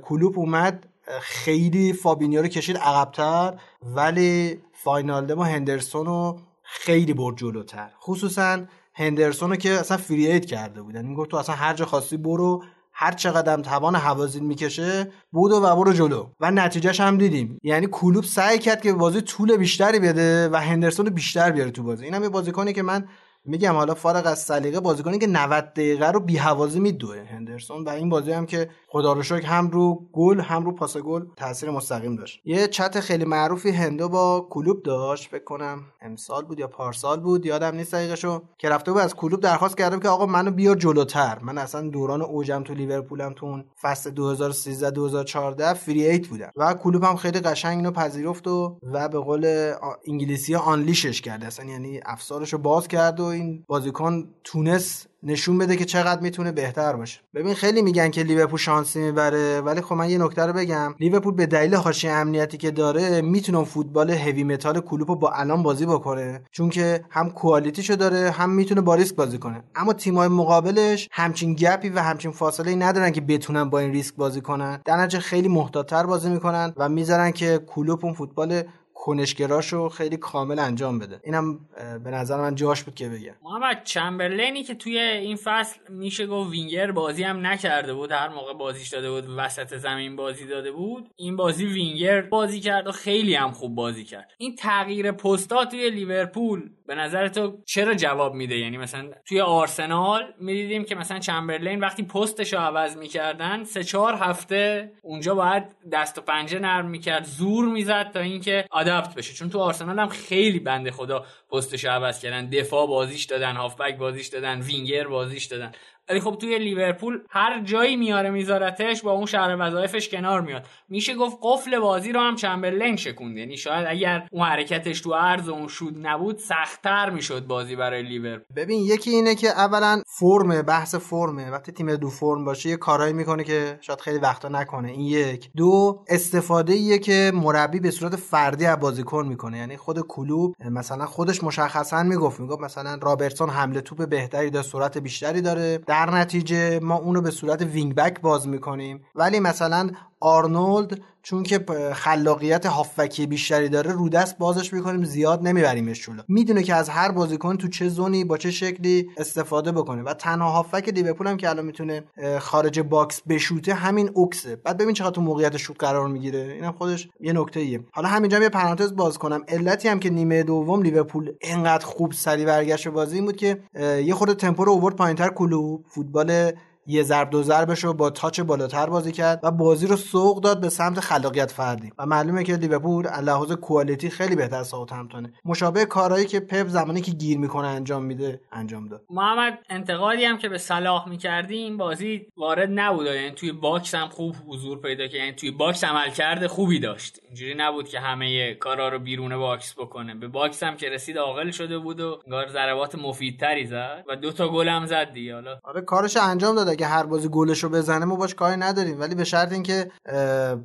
کلوپ 0.01 0.37
اومد 0.37 0.87
خیلی 1.21 1.93
فابینیو 1.93 2.41
رو 2.41 2.47
کشید 2.47 2.77
عقبتر. 2.77 3.53
ولی 3.95 4.61
واینالدوم 4.85 5.39
و 5.39 5.43
هندرسون 5.43 6.05
رو 6.05 6.39
خیلی 6.63 7.13
برد 7.13 7.37
جلوتر. 7.37 7.89
خصوصا 8.01 8.59
هندرسون 8.93 9.49
رو 9.49 9.55
که 9.55 9.71
اصلا 9.71 9.97
free 9.97 10.18
eight 10.18 10.45
کرده 10.45 10.81
بود 10.81 10.95
یعنی 10.95 11.15
گفت 11.15 11.29
تو 11.29 11.37
اصلا 11.37 11.55
هر 11.55 11.73
جا 11.73 11.85
خواستی 11.85 12.17
برو 12.17 12.63
هر 12.91 13.11
چقدر 13.11 13.61
توان 13.61 13.95
هوازیت 13.95 14.45
می‌کشه 14.45 15.11
بدو 15.31 15.51
و 15.51 15.75
برو 15.75 15.93
جلو. 15.93 16.27
و 16.39 16.51
نتیجهش 16.51 16.99
هم 16.99 17.17
دیدیم. 17.17 17.59
یعنی 17.63 17.87
کلوپ 17.91 18.23
سعی 18.23 18.59
کرد 18.59 18.81
که 18.81 18.93
بازی 18.93 19.21
طول 19.21 19.57
بیشتری 19.57 19.99
بده 19.99 20.49
و 20.49 20.55
هندرسون 20.55 21.09
بیشتر 21.09 21.51
بیاره 21.51 21.71
تو 21.71 21.83
بازی. 21.83 22.05
اینم 22.05 22.23
یه 22.23 22.29
بازیکنی 22.29 22.73
که 22.73 22.83
من 22.83 23.07
میگم 23.45 23.73
حالا 23.73 23.93
فارغ 23.93 24.27
از 24.27 24.39
سلیقه 24.39 24.79
بازیکنی 24.79 25.19
که 25.19 25.27
90 25.27 25.63
دقیقه 25.63 26.11
رو 26.11 26.19
بی 26.19 26.37
هوازی 26.37 26.79
میدوه 26.79 27.23
هندرسون 27.31 27.83
و 27.83 27.89
این 27.89 28.09
بازی 28.09 28.31
هم 28.31 28.45
که 28.45 28.69
خدا 28.87 29.13
رو 29.13 29.23
شکر 29.23 29.45
هم 29.45 29.69
رو 29.69 30.07
گل 30.13 30.39
هم 30.39 30.65
رو 30.65 30.71
پاس 30.71 30.97
گل 30.97 31.25
تاثیر 31.37 31.69
مستقیم 31.69 32.15
داشت. 32.15 32.41
یه 32.45 32.67
چت 32.67 32.99
خیلی 32.99 33.25
معروفی 33.25 33.69
هندو 33.69 34.09
با 34.09 34.47
کلوپ 34.49 34.83
داشت 34.83 35.29
فکر 35.29 35.43
کنم 35.43 35.83
امسال 36.01 36.45
بود 36.45 36.59
یا 36.59 36.67
پارسال 36.67 37.19
بود 37.19 37.45
یادم 37.45 37.75
نیست 37.75 37.93
دقیقشو 37.93 38.43
که 38.57 38.69
رفته 38.69 38.91
بود 38.91 39.01
از 39.01 39.15
کلوپ 39.15 39.39
درخواست 39.39 39.77
کردم 39.77 39.99
که 39.99 40.09
آقا 40.09 40.25
منو 40.25 40.51
بیار 40.51 40.75
جلوتر. 40.75 41.39
من 41.41 41.57
اصلا 41.57 41.89
دوران 41.89 42.21
اوجم 42.21 42.63
تو 42.63 42.73
لیورپولم 42.73 43.33
تو 43.33 43.45
اون 43.45 43.65
فصل 43.81 44.09
2013 44.09 44.91
2014 44.91 45.73
free 45.73 46.05
eight 46.05 46.27
بودم 46.27 46.51
و 46.55 46.73
کلوپ 46.73 47.03
هم 47.03 47.15
خیلی 47.15 47.39
قشنگ 47.39 47.77
اینو 47.77 47.91
پذیرفت 47.91 48.47
و 48.47 48.77
و 48.83 49.09
به 49.09 49.19
قول 49.19 49.73
انگلیسی 50.07 50.55
unleash 50.55 51.06
ش 51.06 51.21
کرد. 51.21 51.43
اصلا 51.43 51.65
یعنی 51.65 51.99
افسارشو 52.05 52.57
باز 52.57 52.87
کرد 52.87 53.19
و 53.19 53.34
این 53.35 53.63
بازیکن 53.67 54.27
تونست 54.43 55.07
نشون 55.23 55.57
بده 55.57 55.75
که 55.75 55.85
چقدر 55.85 56.21
می‌تونه 56.21 56.51
بهتر 56.51 56.93
باشه. 56.93 57.19
ببین 57.35 57.53
خیلی 57.53 57.81
میگن 57.81 58.09
که 58.09 58.23
لیورپول 58.23 58.59
شانسی 58.59 58.99
می‌بره 58.99 59.61
ولی 59.61 59.81
خب 59.81 59.95
من 59.95 60.09
یه 60.09 60.17
نکته 60.17 60.45
رو 60.45 60.53
بگم. 60.53 60.95
لیورپول 60.99 61.33
به 61.33 61.45
دلیل 61.45 61.75
حاشیه 61.75 62.11
امنیتی 62.11 62.57
که 62.57 62.71
داره 62.71 63.21
می‌تونه 63.21 63.63
فوتبال 63.63 64.11
heavy 64.11 64.43
metal 64.43 64.79
کلوپ 64.79 65.19
با 65.19 65.31
الان 65.31 65.63
بازی 65.63 65.85
بکنه. 65.85 66.41
چون 66.51 66.69
که 66.69 67.03
هم 67.09 67.29
quality 67.29 67.75
شو 67.75 67.95
داره 67.95 68.31
هم 68.31 68.49
می‌تونه 68.49 68.81
با 68.81 68.95
ریسک 68.95 69.15
بازی 69.15 69.37
کنه. 69.37 69.63
اما 69.75 69.93
تیمای 69.93 70.27
مقابلش 70.27 71.09
همچین 71.11 71.53
gap 71.53 71.80
ی 71.80 71.89
و 71.89 71.99
همچین 71.99 72.31
فاصله 72.31 72.69
ای 72.69 72.75
ندارن 72.75 73.11
که 73.11 73.21
بتونن 73.21 73.63
با 73.63 73.79
این 73.79 73.91
ریسک 73.91 74.15
بازی 74.15 74.41
کنن. 74.41 74.81
در 74.85 75.07
خیلی 75.07 75.47
محتاطتر 75.47 76.05
بازی 76.05 76.29
می‌کنن 76.29 76.73
و 76.77 76.89
می‌ذارن 76.89 77.31
که 77.31 77.59
کلوپ 77.67 78.05
اون 78.05 78.13
فوتبال 78.13 78.63
کنشگراشو 78.97 79.89
خیلی 79.89 80.17
کامل 80.17 80.59
انجام 80.59 80.99
بده. 80.99 81.19
اینم 81.23 81.59
به 82.03 82.11
نظر 82.11 82.37
من 82.37 82.55
جاش 82.55 82.83
بود 82.83 82.95
که 82.95 83.09
بگم. 83.09 83.33
محمد 83.43 83.83
چمبرلینی 83.83 84.63
که 84.63 84.75
توی 84.75 84.99
این 84.99 85.35
فصل 85.35 85.79
میشه 85.89 86.27
گفت 86.27 86.51
وینگر 86.51 86.91
بازی 86.91 87.23
هم 87.23 87.45
نکرده 87.45 87.93
بود. 87.93 88.11
هر 88.11 88.29
موقع 88.29 88.53
بازیش 88.53 88.89
داده 88.89 89.11
بود 89.11 89.23
وسط 89.37 89.77
زمین 89.77 90.15
بازی 90.15 90.47
داده 90.47 90.71
بود. 90.71 91.09
این 91.15 91.35
بازی 91.35 91.65
وینگر 91.65 92.21
بازی 92.21 92.59
کرد 92.59 92.87
و 92.87 92.91
خیلی 92.91 93.35
هم 93.35 93.51
خوب 93.51 93.75
بازی 93.75 94.03
کرد. 94.03 94.31
این 94.37 94.55
تغییر 94.55 95.11
پستا 95.11 95.65
توی 95.65 95.89
لیورپول 95.89 96.69
به 96.87 96.95
نظر 96.95 97.27
تو 97.27 97.57
چرا 97.65 97.93
جواب 97.93 98.33
میده؟ 98.33 98.57
یعنی 98.57 98.77
مثلا 98.77 99.09
توی 99.25 99.41
آرسنال 99.41 100.33
می‌دیدیم 100.39 100.83
که 100.83 100.95
مثلا 100.95 101.19
چمبرلین 101.19 101.79
وقتی 101.79 102.03
پستش 102.03 102.53
رو 102.53 102.59
عوض 102.59 102.97
می‌کردن 102.97 103.63
سه 103.63 103.83
چهار 103.83 104.13
هفته 104.13 104.91
اونجا 105.01 105.35
باید 105.35 105.63
دست 105.91 106.17
و 106.17 106.21
پنجه 106.21 106.59
نرم 106.59 106.89
می‌کرد 106.89 107.23
زور 107.23 107.65
می‌زد 107.65 108.11
تا 108.13 108.19
اینکه 108.19 108.65
adapt 108.71 109.15
بشه. 109.15 109.33
چون 109.33 109.49
تو 109.49 109.59
آرسنال 109.59 109.99
هم 109.99 110.09
خیلی 110.09 110.59
بنده 110.59 110.91
خدا 110.91 111.25
پستش 111.51 111.85
عوض 111.85 112.19
کردن. 112.21 112.49
دفاع 112.49 112.87
بازیش 112.87 113.23
دادن 113.23 113.55
هافبک 113.55 113.97
بازیش 113.97 114.27
دادن 114.27 114.61
وینگر 114.61 115.07
بازیش 115.07 115.45
دادن. 115.45 115.71
ولی 116.09 116.19
خب 116.19 116.37
توی 116.41 116.59
لیورپول 116.59 117.19
هر 117.29 117.61
جایی 117.63 117.95
میاره 117.95 118.29
میذارتش 118.29 119.01
با 119.01 119.11
اون 119.11 119.25
شرح 119.25 119.55
وظایفش 119.59 120.09
کنار 120.09 120.41
میاد. 120.41 120.65
میشه 120.89 121.15
گفت 121.15 121.37
قفل 121.41 121.79
بازی 121.79 122.11
رو 122.11 122.19
هم 122.19 122.35
چمبرلین 122.35 122.95
شکوند. 122.95 123.37
یعنی 123.37 123.57
شاید 123.57 123.85
اگر 123.89 124.27
اون 124.31 124.43
حرکتش 124.43 125.01
تو 125.01 125.13
عرض 125.13 125.49
اون 125.49 125.67
شوت 125.67 126.07
نبود 126.07 126.37
سختتر 126.37 127.09
می‌شد 127.09 127.47
بازی 127.47 127.75
برای 127.75 128.03
لیورپول. 128.03 128.55
ببین 128.55 128.79
یکی 128.79 129.09
اینه 129.09 129.35
که 129.35 129.47
اولا 129.47 130.01
فرم 130.19 130.61
بحث 130.61 130.95
فرمه. 130.95 131.51
وقتی 131.51 131.71
تیم 131.71 131.95
رو 131.95 132.09
فرم 132.09 132.45
باشه 132.45 132.69
یه 132.69 132.77
کارایی 132.77 133.13
می‌کنه 133.13 133.43
که 133.43 133.77
شاید 133.81 134.01
خیلی 134.01 134.19
وقتا 134.19 134.47
نکنه. 134.47 134.91
این 134.91 135.01
یک. 135.01 135.49
دو 135.55 136.03
استفاده 136.09 136.73
ایه 136.73 136.99
که 136.99 137.31
مربی 137.35 137.79
به 137.79 137.91
صورت 137.91 138.15
فردی 138.15 138.65
از 138.65 138.79
بازیکن 138.79 139.25
می‌کنه. 139.27 139.57
یعنی 139.57 139.77
خود 139.77 139.99
کلوپ 140.07 140.55
مثلا 140.71 141.05
خودش 141.05 141.43
مشخصا 141.43 142.03
می‌گفت. 142.03 142.39
می‌گفت 142.39 142.61
مثلا 142.61 142.99
رابرتسون 143.01 143.49
حمل 143.49 143.81
توپ 143.81 144.09
بهتری 144.09 144.49
داره 144.49 144.65
سرعت 144.65 144.97
بیشتری 144.97 145.41
داره. 145.41 145.77
در 145.95 146.11
نتیجه 146.15 146.79
ما 146.79 146.95
اونو 146.95 147.21
به 147.21 147.31
صورت 147.31 147.61
wing 147.61 147.95
back 147.95 148.21
باز 148.21 148.47
می‌کنیم. 148.47 149.05
ولی 149.15 149.39
مثلا 149.39 149.89
آرنولد 150.19 151.01
چون 151.21 151.43
که 151.43 151.65
خلاقیت 151.93 152.65
هافبکی 152.65 153.25
بیشتری 153.25 153.69
داره 153.69 153.91
رو 153.91 154.09
دست 154.09 154.37
بازش 154.37 154.73
می‌کنیم 154.73 155.03
زیاد 155.03 155.47
نمیبریمش 155.47 156.05
جلو. 156.05 156.21
می‌دونه 156.27 156.63
که 156.63 156.75
از 156.75 156.89
هر 156.89 157.11
بازیکن 157.11 157.57
تو 157.57 157.67
چه 157.67 157.89
zone 157.89 158.16
ی 158.16 158.23
با 158.23 158.37
چه 158.37 158.51
شکلی 158.51 159.09
استفاده 159.17 159.71
بکنه. 159.71 160.01
و 160.01 160.13
تنها 160.13 160.49
هافبک 160.49 160.89
لیورپول 160.89 161.27
هم 161.27 161.37
که 161.37 161.49
الان 161.49 161.65
می‌تونه 161.65 162.03
خارج 162.39 162.79
box 162.79 163.21
بشوته 163.29 163.73
همین 163.73 164.09
اوکسه. 164.13 164.55
بعد 164.55 164.77
ببین 164.77 164.93
چقدر 164.93 165.11
تو 165.11 165.21
موقعیت 165.21 165.57
شوت 165.57 165.83
قرار 165.83 166.07
می‌گیره. 166.07 166.39
اینم 166.39 166.71
خودش 166.71 167.09
یه 167.19 167.33
نکته 167.33 167.59
ایه 167.59 167.79
حالا 167.91 168.07
همینجا 168.07 168.39
یه 168.39 168.49
پرانتز 168.49 168.95
باز 168.95 169.17
کنم. 169.17 169.41
علتی 169.47 169.87
هم 169.87 169.99
که 169.99 170.09
نیمه 170.09 170.43
دوم 170.43 170.81
لیورپول 170.81 171.33
اینقدر 171.41 171.85
خوب 171.85 172.11
سریع 172.11 172.45
برگشت 172.45 172.87
بازی 172.87 173.15
این 173.15 173.25
بود 173.25 173.35
که 173.35 173.59
یه 174.05 174.13
خورده 174.13 174.33
تمپو 174.33 174.65
رو 174.65 174.71
اوورد 174.71 174.95
پایینتر. 174.95 175.29
کلوپ 175.29 175.85
فوتبال 175.89 176.51
یه 176.87 177.03
ضرب 177.03 177.29
دو 177.29 177.43
ضربش 177.43 177.83
رو 177.83 177.93
با 177.93 178.09
touch 178.09 178.39
بالاتر 178.39 178.85
بازی 178.85 179.11
کرد 179.11 179.39
و 179.43 179.51
بازی 179.51 179.87
رو 179.87 179.95
سوق 179.95 180.41
داد 180.41 180.61
به 180.61 180.69
سمت 180.69 180.99
خلاقیت 180.99 181.51
فردی. 181.51 181.91
و 181.99 182.05
معلومه 182.05 182.43
که 182.43 182.55
لیورپول 182.55 183.07
لحاظ 183.07 183.51
quality 183.51 184.09
خیلی 184.09 184.35
بهتر 184.35 184.55
از 184.57 184.67
ساوثهمپتونه 184.67 185.33
مشابه 185.45 185.85
کارهایی 185.85 186.25
که 186.25 186.39
پپ 186.39 186.67
زمانی 186.67 187.01
که 187.01 187.11
گیر 187.11 187.37
می‌کنه 187.37 187.67
انجام 187.67 188.03
میده 188.03 188.41
انجام 188.51 188.87
داد. 188.87 189.01
محمد 189.09 189.59
انتقادی 189.69 190.25
هم 190.25 190.37
که 190.37 190.49
به 190.49 190.57
صلاح 190.57 191.09
می‌کردی 191.09 191.55
این 191.55 191.77
بازی 191.77 192.25
وارد 192.37 192.69
نبود. 192.71 193.05
یعنی 193.05 193.31
توی 193.31 193.51
box 193.51 193.95
هم 193.95 194.07
خوب 194.07 194.35
حضور 194.47 194.81
پیدا 194.81 195.07
کرد. 195.07 195.15
یعنی 195.15 195.33
توی 195.33 195.51
box 195.51 195.83
عملکرد 195.83 196.47
خوبی 196.47 196.79
داشت. 196.79 197.19
اینجوری 197.27 197.55
نبود 197.57 197.89
که 197.89 197.99
همه 197.99 198.53
کارا 198.53 198.89
رو 198.89 198.99
بیرون 198.99 199.37
box 199.37 199.73
بکنه. 199.79 200.15
به 200.15 200.27
box 200.27 200.63
هم 200.63 200.77
که 200.77 200.89
رسید 200.89 201.17
عاقل 201.17 201.51
شده 201.51 201.77
بود 201.77 201.99
و 201.99 202.19
انگار 202.25 202.47
ضربات 202.47 202.95
مفیدتری 202.95 203.65
زد 203.65 204.03
و 204.09 204.15
دو 204.15 204.31
تا 204.31 204.49
گل 204.49 204.69
هم 204.69 204.85
زد 204.85 205.11
دیگه. 205.13 205.33
حالا 205.33 205.59
آره 205.63 205.81
کارش 205.81 206.17
انجام 206.17 206.55
داد. 206.55 206.74
اگه 206.75 206.87
هر 206.87 207.03
بازی 207.03 207.27
گلشو 207.27 207.69
بزنه 207.69 208.05
ما 208.05 208.15
باش 208.15 208.35
کاری 208.35 208.57
نداریم. 208.57 208.99
ولی 208.99 209.15
به 209.15 209.23
شرط 209.23 209.51
اینکه 209.51 209.91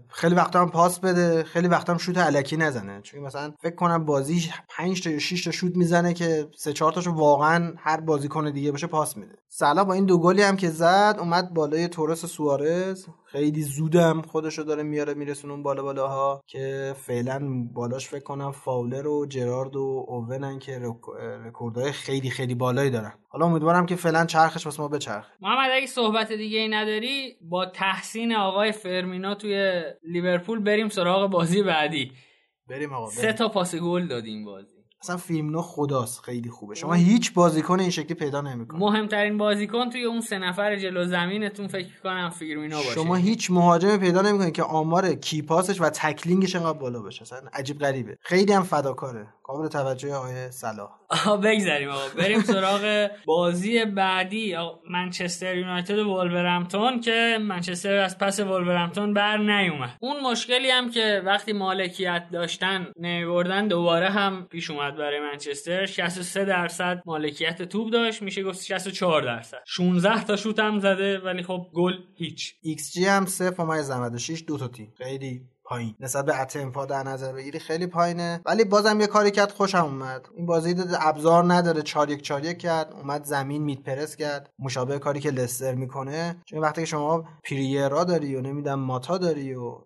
خیلی 0.09 0.35
وقتا 0.35 0.61
هم 0.61 0.71
پاس 0.71 0.99
بده 1.01 1.43
خیلی 1.43 1.69
وقتا 1.69 1.93
هم 1.93 1.99
شوت 1.99 2.19
الکی 2.19 2.57
نزنه. 2.57 3.01
چون 3.03 3.21
مثلا 3.21 3.53
فکر 3.63 3.75
کنم 3.75 4.05
بازی 4.05 4.51
5 4.69 5.03
تا 5.03 5.11
یا 5.11 5.19
6 5.19 5.45
تا 5.45 5.51
شوت 5.51 5.77
می‌زنه 5.77 6.15
که 6.15 6.49
سه 6.57 6.73
4 6.73 6.93
تاشو 6.93 7.11
واقعا 7.11 7.73
هر 7.77 8.01
بازیکن 8.01 8.51
دیگه 8.51 8.71
باشه 8.71 8.87
پاس 8.87 9.17
میده. 9.17 9.35
سلا 9.49 9.85
با 9.85 9.95
این 9.95 10.05
دو 10.05 10.19
گلی 10.19 10.43
هم 10.43 10.57
که 10.57 10.69
زد 10.69 11.17
اومد 11.19 11.55
بالای 11.55 11.89
تورس 11.89 12.27
سوارز. 12.27 13.07
خیلی 13.33 13.63
زودم 13.63 14.23
خودشو 14.23 14.63
داره 14.63 14.83
میاره 14.83 15.15
میرسونه 15.15 15.53
اون 15.53 15.63
بالا 15.63 15.83
بالاها 15.83 16.43
که 16.47 16.95
فعلا 16.97 17.69
بالاش 17.75 18.09
فکر 18.09 18.23
کنم 18.23 18.53
فاولر 18.53 19.07
و 19.07 19.27
جرارد 19.27 19.77
و 19.77 20.05
اوونن 20.09 20.59
که 20.59 20.79
رکوردهای 21.47 21.93
خیلی 21.93 22.31
خیلی 22.31 22.55
بالایی 22.55 22.91
دارن. 22.91 23.13
حالا 23.29 23.47
امیدوارم 23.47 23.87
که 23.87 23.97
فعلا 23.97 24.27
چرخش 24.27 24.67
واسه 24.67 24.83
ما 24.83 24.89
بچرخه. 24.89 25.33
محمد 25.41 25.71
اگه 25.73 25.87
صحبت 25.87 26.33
دیگه 26.33 26.59
ای 26.59 26.69
نداری 26.69 27.37
با 27.41 27.67
تحسین 27.67 28.35
آقای 28.35 28.73
فیرمینو 28.73 29.35
توی 29.35 29.83
لیورپول 30.03 30.59
بریم 30.59 30.89
سراغ 30.89 31.31
بازی 31.31 31.63
بعدی. 31.63 32.13
بریم 32.69 32.93
آقا 32.93 33.11
سه 33.11 33.33
تا 33.33 33.49
پاس 33.49 33.75
گل 33.75 34.07
دادیم 34.07 34.45
بازی. 34.45 34.80
اصلا 35.03 35.17
فیرمینو 35.17 35.63
خداست 35.63 36.21
خیلی 36.21 36.51
خوبه. 36.51 36.75
شما 36.75 36.95
هیچ 36.95 37.35
بازیکن 37.35 37.81
این 37.81 37.91
شکلی 37.91 38.15
پیدا 38.15 38.41
نمی‌کنید. 38.41 38.83
مهمترین 38.83 39.39
بازیکن 39.39 39.91
توی 39.91 40.05
اون 40.05 40.21
سه 40.21 40.39
نفر 40.39 40.77
جلو 40.77 41.07
زمینتون 41.07 41.69
فکر 41.69 42.01
کنم 42.05 42.31
فیرمینو 42.31 42.77
باشه. 42.77 42.95
شما 42.95 43.15
هیچ 43.15 43.51
مهاجمی 43.51 43.99
پیدا 43.99 44.23
نمی‌کنید 44.23 44.53
که 44.55 44.63
آمار 44.63 45.15
key 45.15 45.37
pass 45.37 45.66
ش 45.66 45.81
و 45.81 45.91
tackling 45.91 46.43
ش 46.43 46.57
انقدر 46.57 46.79
بالا 46.79 47.03
باشه. 47.03 47.23
اصلا 47.23 47.41
عجیب 47.53 47.79
غریبه. 47.79 48.19
خیلی 48.21 48.53
هم 48.53 48.63
فداکاره. 48.63 49.27
قابل 49.51 49.69
توجه 49.69 50.15
آقای 50.15 50.51
صلاح. 50.51 50.91
آها 51.09 51.37
بگذاریم 51.37 51.89
آقا. 51.89 52.09
بریم 52.19 52.41
سراغ 52.41 53.11
بازی 53.27 53.85
بعدی. 53.85 54.57
منچستر 54.91 55.57
یونایتد 55.57 55.99
و 55.99 56.05
ولورهمپتون 56.05 57.01
که 57.01 57.39
منچستر 57.41 57.95
از 57.95 58.19
پس 58.19 58.41
ولورهمپتون 58.41 59.15
بر 59.15 59.37
نیومد. 59.37 59.97
اون 60.01 60.21
مشکلی 60.21 60.71
هم 60.71 60.91
که 60.91 61.23
وقتی 61.27 61.53
مالکیت 61.53 62.27
داشتن 62.33 62.87
نمیبردن 62.97 63.69
دوباره 63.69 64.11
هم 64.11 64.47
پیش 64.51 64.71
اومد 64.71 64.97
برای 64.97 65.21
منچستر. 65.21 65.87
63 65.87 66.45
درصد 66.45 67.03
مالکیت 67.07 67.63
توپ 67.63 67.91
داشت. 67.93 68.23
میشه 68.23 68.43
گفت 68.43 68.63
64 68.65 69.23
درصد. 69.23 69.63
16 69.67 70.25
تا 70.25 70.37
شوت 70.37 70.59
هم 70.59 70.79
زده 70.79 71.19
ولی 71.19 71.43
خب 71.43 71.67
گل 71.75 71.93
هیچ. 72.17 72.55
ایکس 72.63 72.93
جی 72.93 73.05
هم 73.07 73.27
0.96 73.27 74.43
دو 74.47 74.59
تا 74.59 74.69
تیم. 74.69 74.93
خیلی 74.99 75.43
پایین. 75.71 75.95
نسبت 76.01 76.25
به 76.25 76.41
attempt 76.41 76.81
ها 76.81 76.87
در 76.87 77.03
نظر 77.03 77.33
بگیری 77.33 77.59
خیلی 77.59 77.87
پایینه. 77.87 78.41
ولی 78.47 78.65
بازم 78.65 79.01
یه 79.01 79.07
کاری 79.07 79.31
کرد 79.31 79.51
خوشم 79.53 79.85
اومد. 79.85 80.29
این 80.37 80.47
بازی 80.47 80.75
ابزار 81.01 81.53
نداره. 81.53 81.83
4 81.83 82.11
1 82.11 82.23
4 82.23 82.53
کرد. 82.53 82.93
اومد 82.93 83.25
زمین 83.25 83.63
mid 83.63 83.83
press 83.83 84.17
کرد. 84.17 84.51
مشابه 84.59 84.99
کاری 84.99 85.21
که 85.21 85.31
لستر 85.31 85.75
می‌کنه. 85.75 86.37
چون 86.45 86.59
وقتی 86.59 86.81
که 86.81 86.87
شما 86.87 87.25
پریرا 87.45 88.05
داری 88.05 88.37
و 88.37 88.41
نمی‌دونم 88.41 88.81
ماتا 88.81 89.19
داری 89.19 89.55
و 89.55 89.79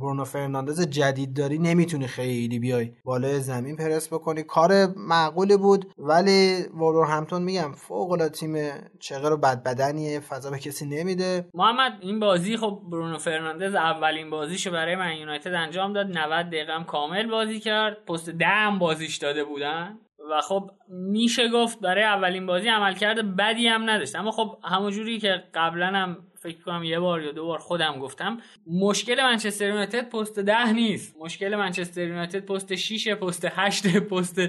برونو 0.00 0.24
فرناندز 0.24 0.88
جدید 0.88 1.36
داری 1.36 1.58
نمی‌تونی 1.58 2.06
خیلی 2.06 2.58
بیای 2.58 2.92
بالای 3.04 3.40
زمین 3.40 3.76
پرس 3.76 4.12
بکنی. 4.12 4.42
کار 4.42 4.86
معقولی 4.96 5.56
بود 5.56 5.92
ولی 5.98 6.64
همتون 7.08 7.42
میگم 7.42 7.72
فوق 7.72 8.12
العاده 8.12 8.34
تیم 8.34 8.56
چقدر 9.00 9.36
بد 9.36 9.62
بدنیه 9.62 10.20
فضا 10.20 10.50
به 10.50 10.58
کسی 10.58 10.86
نمیده. 10.86 11.48
محمد 11.54 11.92
این 12.00 12.20
بازی 12.20 12.56
خب 12.56 12.82
برونو 12.90 13.18
فرناندز 13.18 13.74
اولین 13.74 14.30
بازیشو 14.30 14.70
برای 14.70 14.96
من 14.96 15.16
یونایتد 15.16 15.54
انجام 15.54 15.92
داد. 15.92 16.18
90 16.18 16.46
دقیقه 16.46 16.72
هم 16.72 16.84
کامل 16.84 17.30
بازی 17.30 17.60
کرد. 17.60 18.04
پست 18.04 18.30
ده 18.30 18.46
هم 18.46 18.78
بازیش 18.78 19.16
داده 19.16 19.44
بودن. 19.44 19.98
و 20.30 20.40
خب 20.40 20.70
میشه 20.88 21.48
گفت 21.48 21.80
برای 21.80 22.04
اولین 22.04 22.46
بازی 22.46 22.68
عملکرد 22.68 23.36
بدی 23.36 23.68
هم 23.68 23.90
نداشت. 23.90 24.16
اما 24.16 24.30
خب 24.30 24.58
همونجوری 24.64 25.18
که 25.18 25.44
قبلا 25.54 25.86
هم 25.86 26.25
فکر 26.46 26.62
کنم 26.62 26.84
یه 26.84 27.00
بار 27.00 27.22
یا 27.22 27.32
دو 27.32 27.46
بار 27.46 27.58
خودم 27.58 27.98
گفتم. 27.98 28.38
مشکل 28.66 29.22
منچستر 29.22 29.68
یونایتد 29.68 30.08
پست 30.08 30.38
ده 30.38 30.72
نیست. 30.72 31.16
مشکل 31.20 31.56
منچستر 31.56 32.08
یونایتد 32.08 32.44
پست 32.44 32.74
6 32.74 33.08
پست 33.08 33.44
8 33.50 33.98
پست 33.98 34.40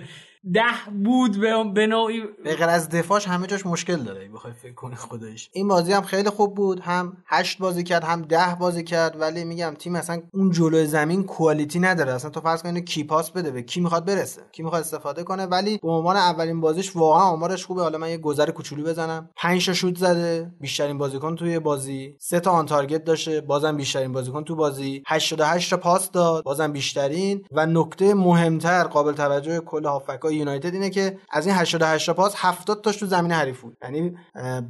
ده 0.53 0.91
بود 1.03 1.41
به 1.74 1.88
نوعی 1.88 2.22
به 2.44 2.56
غیر 2.56 2.69
از 2.69 2.90
دفاعش 2.90 3.28
همه 3.28 3.48
جاش 3.48 3.65
مشکل 3.65 3.95
داره 3.95 4.30
بخوای 4.30 4.53
فکر 4.53 4.74
کنی 4.74 4.95
خودش. 4.95 5.49
این 5.53 5.68
بازی 5.68 5.94
هم 5.94 6.02
خیلی 6.02 6.30
خوب 6.30 6.56
بود 6.56 6.80
هم 6.80 7.18
هشت 7.26 7.57
بازی 7.60 7.84
کرد 7.84 8.03
هم 8.03 8.22
ده 8.22 8.56
بازی 8.60 8.84
کرد 8.84 9.22
ولی 9.22 9.44
میگم 9.44 9.74
تیم 9.80 9.95
اصلا 9.95 10.22
اون 10.34 10.52
جلوی 10.52 10.86
زمین 10.86 11.24
کوالیتی 11.24 11.80
نداره. 11.80 12.14
اصلا 12.14 12.30
تو 12.30 12.41
فرض 12.41 12.64
کن 12.64 12.80
کی 12.80 13.03
پاس 13.03 13.32
بده 13.32 13.52
به 13.52 13.61
کی 13.61 13.82
می‌خواد 13.82 14.06
برسه 14.06 14.41
کی 14.52 14.64
می‌خواد 14.64 14.82
استفاده 14.82 15.24
کنه 15.24 15.45
ولی 15.45 15.78
به 15.78 15.90
عنوان 15.91 16.15
اولین 16.15 16.61
بازیش 16.61 16.95
واقعا 16.95 17.24
آمارش 17.24 17.65
خوبه. 17.65 17.82
حالا 17.82 17.98
من 17.98 18.10
یه 18.10 18.18
گذر 18.18 18.52
کوچولو 18.52 18.84
بزنم. 18.84 19.30
5 19.36 19.65
تا 19.65 19.74
شوت 19.74 19.98
زده 19.98 20.52
بیشترین 20.60 20.98
بازیکن 20.98 21.36
توی 21.36 21.60
بازی. 21.60 22.15
سه 22.19 22.40
تا 22.40 22.52
آن 22.52 22.65
تارگت 22.65 23.03
داشته 23.03 23.41
بازم 23.41 23.78
بیشترین 23.78 24.11
بازیکن 24.11 24.44
تو 24.44 24.56
بازی. 24.56 25.03
88 25.07 25.69
تا 25.69 25.78
پاس 25.78 26.11
داد 26.11 26.44
بازم 26.44 26.72
بیشترین. 26.72 27.45
و 27.52 27.65
نکته 27.65 28.14
مهمتر 28.14 28.84
قابل 28.84 29.14
توجه 29.14 29.60
کل 29.60 29.86
هافکای 29.86 30.36
یونایتد 30.38 30.73
اینه 30.73 30.89
که 30.89 31.18
از 31.30 31.47
این 31.47 31.55
88 31.55 32.09
پاس 32.09 32.35
70 32.38 32.81
تاش 32.84 32.97
تو 32.97 33.05
زمین 33.05 33.31
حریف 33.31 33.61
بود. 33.61 33.77
یعنی 33.84 34.18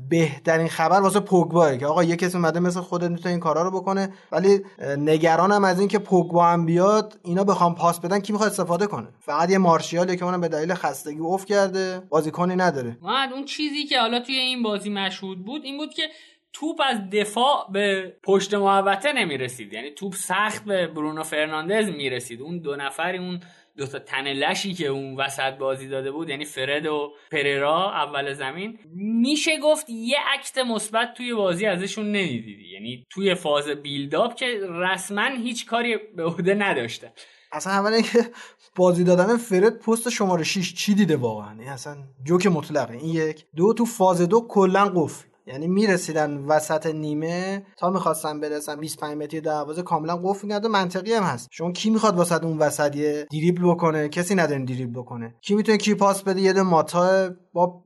بهترین 0.10 0.68
خبر 0.68 1.00
واسه 1.02 1.20
پوگبا 1.20 1.76
که 1.76 1.86
آقا 1.86 2.04
یه 2.04 2.16
کسی 2.16 2.38
اومده 2.38 2.60
مثل 2.60 2.80
خودت 2.80 3.10
می‌تونه 3.10 3.30
این 3.30 3.40
کارا 3.40 3.64
رو 3.64 3.72
بکنه 3.72 4.14
ولی 4.32 4.60
نگرانم 4.98 5.64
از 5.64 5.80
اینکه 5.80 6.00
پوگبا 6.00 6.46
هم 6.46 6.66
بیاد 6.66 7.20
اینا 7.24 7.44
بخوام 7.44 7.76
پاس 7.76 8.00
بدن 8.00 8.20
کی 8.20 8.34
می‌خواد 8.34 8.50
استفاده 8.50 8.88
کنه؟ 8.88 9.08
فقط 9.20 9.50
یه 9.50 9.58
مارشیالی 9.58 10.18
که 10.18 10.26
اونم 10.26 10.42
به 10.42 10.48
دلیل 10.48 10.74
خستگی 10.74 11.20
اوف 11.20 11.46
کرده 11.46 12.02
بازیکنی 12.10 12.56
نداره. 12.56 12.98
بعد 13.04 13.34
اون 13.34 13.46
چیزی 13.46 13.86
که 13.86 14.00
حالا 14.00 14.20
توی 14.20 14.36
این 14.36 14.64
بازی 14.64 14.90
مشهود 14.90 15.46
بود 15.46 15.64
این 15.64 15.78
بود 15.78 15.94
که 15.94 16.04
توپ 16.54 16.82
از 16.90 16.98
دفاع 17.14 17.72
به 17.74 18.14
پشت 18.24 18.54
محوطه 18.54 19.14
نمی‌رسید. 19.14 19.74
یعنی 19.74 19.92
توپ 19.92 20.16
سخت 20.16 20.66
به 20.66 20.88
برونو 20.88 21.24
فرناندز 21.24 21.90
می‌رسید. 21.90 22.42
اون 22.42 22.60
دو 22.60 22.76
نفری 22.76 23.18
اون 23.18 23.40
دو 23.78 23.88
تا 23.88 24.00
تن 24.00 24.28
لشی 24.28 24.74
که 24.74 24.88
اون 24.88 25.16
وسط 25.16 25.54
بازی 25.54 25.88
داده 25.88 26.12
بود 26.12 26.30
یعنی 26.30 26.46
فرد 26.46 26.86
و 26.86 27.14
پررا 27.32 27.92
اول 27.92 28.34
زمین. 28.34 28.80
میشه 28.96 29.60
گفت 29.64 29.90
یه 29.90 30.18
عکت 30.34 30.58
مثبت 30.58 31.14
توی 31.14 31.34
بازی 31.34 31.66
ازشون 31.66 32.06
نمی‌دیدی 32.06 32.74
یعنی 32.74 33.06
توی 33.10 33.36
فاز 33.36 33.70
بیلداپ 33.70 34.36
که 34.36 34.46
رسما 34.70 35.30
هیچ 35.44 35.66
کاری 35.66 35.98
به 36.16 36.24
عهده 36.24 36.54
نداشته. 36.54 37.14
اصلا 37.52 37.74
اول 37.74 37.94
اینکه 37.94 38.26
بازی 38.76 39.04
دادن 39.04 39.38
فرد 39.38 39.80
پست 39.80 40.10
شماره 40.10 40.44
6 40.44 40.74
چی 40.74 40.94
دیده 40.94 41.18
واقعا؟ 41.18 41.60
این 41.60 41.70
اصلا 41.70 41.96
جوک 42.24 42.48
مطلقه. 42.48 42.94
این 42.94 43.14
یک. 43.14 43.46
دو 43.56 43.74
تو 43.74 43.86
فاز 43.86 44.22
دو 44.22 44.48
کلا 44.50 44.86
قفل. 44.96 45.27
یعنی 45.48 45.68
می‌رسیدن 45.68 46.38
وسط 46.38 46.86
نیمه 46.86 47.66
تا 47.78 47.90
می‌خواستن 47.90 48.40
برسن 48.40 48.76
25 48.76 49.18
متری 49.18 49.42
دروازه 49.42 49.82
کاملا 49.82 50.18
قفل 50.18 50.48
کرده 50.48 50.68
منطقی 50.68 51.14
هم 51.14 51.24
هست. 51.24 51.48
شما 51.52 51.72
کی 51.72 51.90
می‌خواد 51.90 52.20
وسط 52.20 52.44
اون 52.44 52.58
وسط 52.58 52.96
یه 52.96 53.28
دریبل 53.32 53.72
بکنه؟ 53.72 54.10
کسی 54.10 54.36
نداره 54.36 54.66
دریبل 54.66 55.00
بکنه. 55.00 55.36
کی 55.42 55.56
می‌تونه 55.56 55.78
کی 55.78 55.94
پاس 55.94 56.24
بده؟ 56.24 56.42
یه 56.42 56.62
ماتا 56.62 57.30
با 57.54 57.84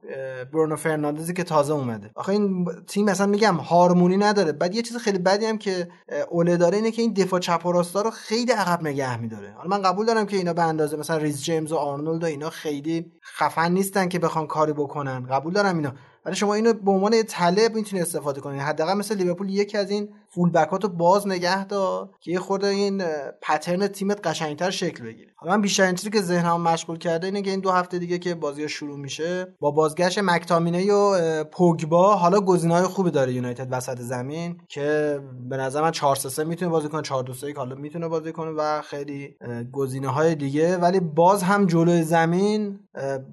برونو 0.54 0.76
فرناندزی 0.76 1.34
که 1.34 1.44
تازه 1.44 1.74
اومده. 1.74 2.12
آخه 2.16 2.32
این 2.32 2.66
تیم 2.88 3.06
مثلا 3.06 3.28
میگم 3.28 3.56
هارمونی 3.56 4.18
نداره. 4.18 4.52
بعد 4.52 4.76
یه 4.76 4.82
چیز 4.82 4.98
خیلی 4.98 5.20
بدی 5.20 5.46
هم 5.46 5.58
که 5.58 5.88
اوله 6.30 6.58
داره 6.58 6.78
اینه 6.78 6.92
که 6.92 7.02
این 7.02 7.14
دفاع 7.14 7.40
چپ 7.40 7.66
و 7.66 7.72
راستا 7.72 8.02
رو 8.02 8.10
خیلی 8.12 8.52
عقب 8.52 8.82
نگه 8.82 9.18
میداره. 9.18 9.54
حالا 9.58 9.70
من 9.70 9.82
قبول 9.82 10.06
دارم 10.06 10.26
که 10.26 10.38
اینا 10.38 10.54
به 10.54 10.62
اندازه 10.62 10.98
مثلا 10.98 11.18
ریز 11.18 11.44
جیمز 11.44 11.72
و 11.72 11.76
آرنولد 11.76 12.24
و 12.24 12.26
اینا 12.26 12.50
خیلی 12.50 13.12
خفن 13.38 13.72
نیستن 13.72 14.08
که 14.08 14.20
بخوان 14.20 14.48
کاری 14.48 14.74
بکنن. 14.74 15.26
قبول 15.26 15.54
دارم 15.54 15.76
اینا. 15.76 15.94
ولی 16.26 16.36
شما 16.36 16.54
اینو 16.54 16.74
به 16.74 16.92
عنوان 16.92 17.14
یه 17.14 17.24
طلب 17.24 17.76
می‌تونی 17.76 18.02
استفاده 18.02 18.42
کنید 18.42 18.62
حداقل 18.62 18.94
مثل 18.94 19.16
لیورپول 19.16 19.50
یکی 19.50 19.78
از 19.78 19.90
این 19.90 20.10
فول 20.30 20.50
بکاتو 20.50 20.88
باز 20.88 21.28
نگه 21.28 21.66
دار 21.66 22.10
که 22.20 22.32
یه 22.32 22.40
خورده 22.40 22.68
این 22.68 23.04
پترن 23.42 23.88
تیمت 23.88 24.28
قشنگتر 24.28 24.70
شکل 24.70 25.04
بگیره. 25.04 25.32
حالا 25.36 25.56
من 25.56 25.62
بیشتر 25.62 25.94
چیزی 25.94 26.10
که 26.10 26.22
ذهنم 26.22 26.62
مشغول 26.62 26.98
کرده 26.98 27.28
اینه 27.28 27.42
که 27.42 27.52
این 27.52 27.60
دو 27.60 27.72
هفته 27.72 28.00
دیگه 28.00 28.20
که 28.20 28.36
بازی 28.36 28.70
شروع 28.70 28.98
میشه 28.98 29.56
با 29.60 29.72
بازگشت 29.72 30.20
مکتامینه 30.20 30.94
و 30.94 31.44
پوگبا 31.44 32.16
حالا 32.16 32.40
گزینه‌های 32.40 32.84
خوبی 32.84 33.12
داره 33.12 33.34
یونایتد 33.34 33.68
وسط 33.72 34.00
زمین 34.00 34.62
که 34.68 35.20
به 35.50 35.58
نظر 35.58 35.82
من 35.82 35.92
4 35.92 36.16
3 36.16 36.44
می‌تونه 36.44 36.72
بازی 36.72 36.88
کنه 36.88 37.02
4 37.02 37.24
2 37.24 37.34
3 37.34 37.54
حالا 37.58 37.76
می‌تونه 37.76 38.08
بازی 38.08 38.32
کنه 38.32 38.52
و 38.52 38.82
خیلی 38.82 39.36
گزینه‌های 39.72 40.36
دیگه. 40.36 40.78
ولی 40.78 41.00
باز 41.00 41.44
هم 41.44 41.66
جلوی 41.66 42.04
زمین 42.04 42.80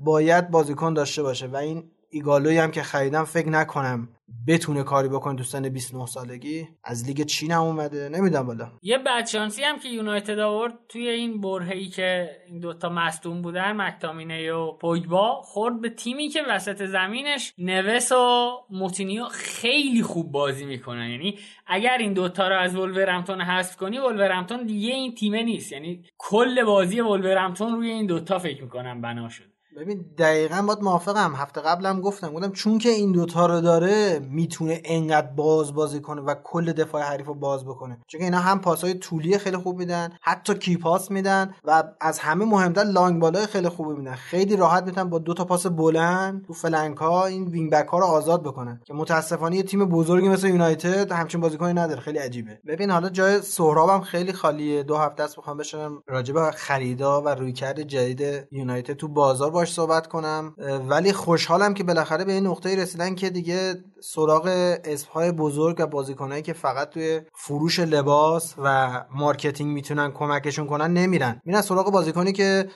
باید 0.04 0.50
بازیکن 0.50 0.94
داشته 0.94 1.22
باشه 1.22 1.46
و 1.46 1.56
این 1.56 1.84
ایگالوی 2.10 2.58
هم 2.58 2.70
که 2.70 2.82
خریدم 2.82 3.24
فکر 3.24 3.48
نکنم 3.48 4.08
بتونه 4.46 4.82
کاری 4.82 5.08
بکنه. 5.08 5.36
تو 5.36 5.44
سن 5.44 5.68
29 5.68 6.06
سالگی 6.06 6.68
از 6.84 7.06
لیگ 7.06 7.22
چین 7.22 7.50
هم 7.50 7.62
اومده. 7.62 8.08
نمی‌دونم 8.08 8.46
بالا 8.46 8.72
یه 8.82 8.98
بدشانسی 8.98 9.62
هم 9.62 9.78
که 9.78 9.88
یونایتد 9.88 10.38
آورد 10.38 10.74
توی 10.88 11.08
این 11.08 11.40
برهه‌ای 11.40 11.86
که 11.86 12.30
این 12.46 12.60
دوتا 12.60 12.88
مصدوم 12.88 13.42
بودن 13.42 13.72
مکتامینه 13.72 14.52
و 14.52 14.78
پوگبا 14.78 15.42
خورد 15.42 15.80
به 15.80 15.90
تیمی 15.90 16.28
که 16.28 16.42
وسط 16.48 16.84
زمینش 16.84 17.54
نوس 17.58 18.12
و 18.12 18.50
موتینیو 18.70 19.24
خیلی 19.24 20.02
خوب 20.02 20.32
بازی 20.32 20.64
می‌کنن 20.66 21.10
یعنی 21.10 21.38
اگر 21.66 21.98
این 21.98 22.12
دوتا 22.12 22.48
رو 22.48 22.58
از 22.58 22.76
ولورهمپتون 22.76 23.40
حذف 23.40 23.76
کنی 23.76 23.98
ولورهمپتون 23.98 24.66
دیگه 24.66 24.94
این 24.94 25.14
تیمه 25.14 25.42
نیست. 25.42 25.72
یعنی 25.72 26.02
کل 26.18 26.64
بازی 26.64 27.00
ولورهمپتون 27.00 27.72
روی 27.72 27.90
این 27.90 28.06
دوتا 28.06 28.38
فکر 28.38 28.62
می‌کنم 28.62 29.00
بنا 29.00 29.28
شد 29.28 29.57
ببین 29.76 30.04
دقیقا 30.18 30.62
باید 30.62 30.82
موافقم. 30.82 31.34
هفته 31.34 31.60
قبلم 31.60 32.00
گفتم 32.00 32.32
گفتم 32.32 32.52
چون 32.52 32.78
که 32.78 32.88
این 32.88 33.12
دوتا 33.12 33.46
رو 33.46 33.60
داره 33.60 34.18
می‌تونه 34.30 34.80
انقدر 34.84 35.26
باز 35.26 35.74
بازی 35.74 36.00
کنه 36.00 36.22
و 36.22 36.34
کل 36.44 36.72
دفاع 36.72 37.02
حریف 37.02 37.26
رو 37.26 37.34
باز 37.34 37.64
بکنه. 37.64 37.98
چون 38.06 38.20
اینا 38.20 38.38
هم 38.38 38.60
پاسای 38.60 38.94
طولی 38.94 39.38
خیلی 39.38 39.56
خوب 39.56 39.78
میدن 39.78 40.10
حتی 40.20 40.54
key 40.54 40.76
pass 40.76 41.10
میدن 41.10 41.54
و 41.64 41.84
از 42.00 42.18
همه 42.18 42.44
مهمتر 42.44 42.82
long 42.82 43.20
ball 43.20 43.38
های 43.38 43.46
خیلی 43.46 43.68
خوبی 43.68 43.98
میدن. 43.98 44.14
خیلی 44.14 44.56
راحت 44.56 44.84
می‌تونن 44.84 45.10
با 45.10 45.18
دو 45.18 45.34
تا 45.34 45.44
پاس 45.44 45.66
بلند 45.66 46.44
تو 46.46 46.52
flank 46.52 46.96
ها 46.96 47.26
این 47.26 47.44
wing 47.48 47.72
back 47.72 47.86
ها 47.88 47.98
رو 47.98 48.04
آزاد 48.04 48.42
بکنن. 48.42 48.80
که 48.84 48.94
متاسفانه 48.94 49.56
یه 49.56 49.62
تیم 49.62 49.84
بزرگی 49.84 50.28
مثل 50.28 50.48
یونایتد 50.48 51.12
همچین 51.12 51.40
بازیکنی 51.40 51.72
نداره. 51.72 52.00
خیلی 52.00 52.18
عجیبه. 52.18 52.60
ببین 52.66 52.90
حالا 52.90 53.08
جای 53.08 53.42
سهرابم 53.42 54.00
خیلی 54.00 54.32
خالیه. 54.32 54.82
دو 54.82 54.96
هفته 54.96 55.22
است 55.22 55.38
می‌خوام 55.38 55.56
بشنم 55.56 56.02
راجع 56.06 56.34
به 56.34 56.50
خریدا 56.50 57.22
و 57.22 57.28
رویکرد 57.28 57.82
جدید 57.82 58.48
یونایتد 58.52 58.92
تو 58.92 59.08
بازار. 59.08 59.57
باش 59.58 59.72
صحبت 59.72 60.06
کنم. 60.06 60.54
ولی 60.88 61.12
خوشحالم 61.12 61.74
که 61.74 61.84
بالاخره 61.84 62.24
به 62.24 62.32
این 62.32 62.46
نقطه 62.46 62.76
رسیدن 62.76 63.14
که 63.14 63.30
دیگه 63.30 63.74
سراغ 64.00 64.46
اسمهای 64.84 65.32
بزرگ 65.32 65.76
و 65.78 65.86
بازیکنایی 65.86 66.42
که 66.42 66.52
فقط 66.52 66.90
توی 66.90 67.20
فروش 67.34 67.80
لباس 67.80 68.54
و 68.58 68.88
marketing 69.14 69.72
می‌تونن 69.72 70.10
کمکشون 70.10 70.66
کنن 70.66 70.92
نمیرن. 70.92 71.40
میرن 71.44 71.60
سراغ 71.60 71.92
بازیکنی 71.92 72.32
که 72.32 72.68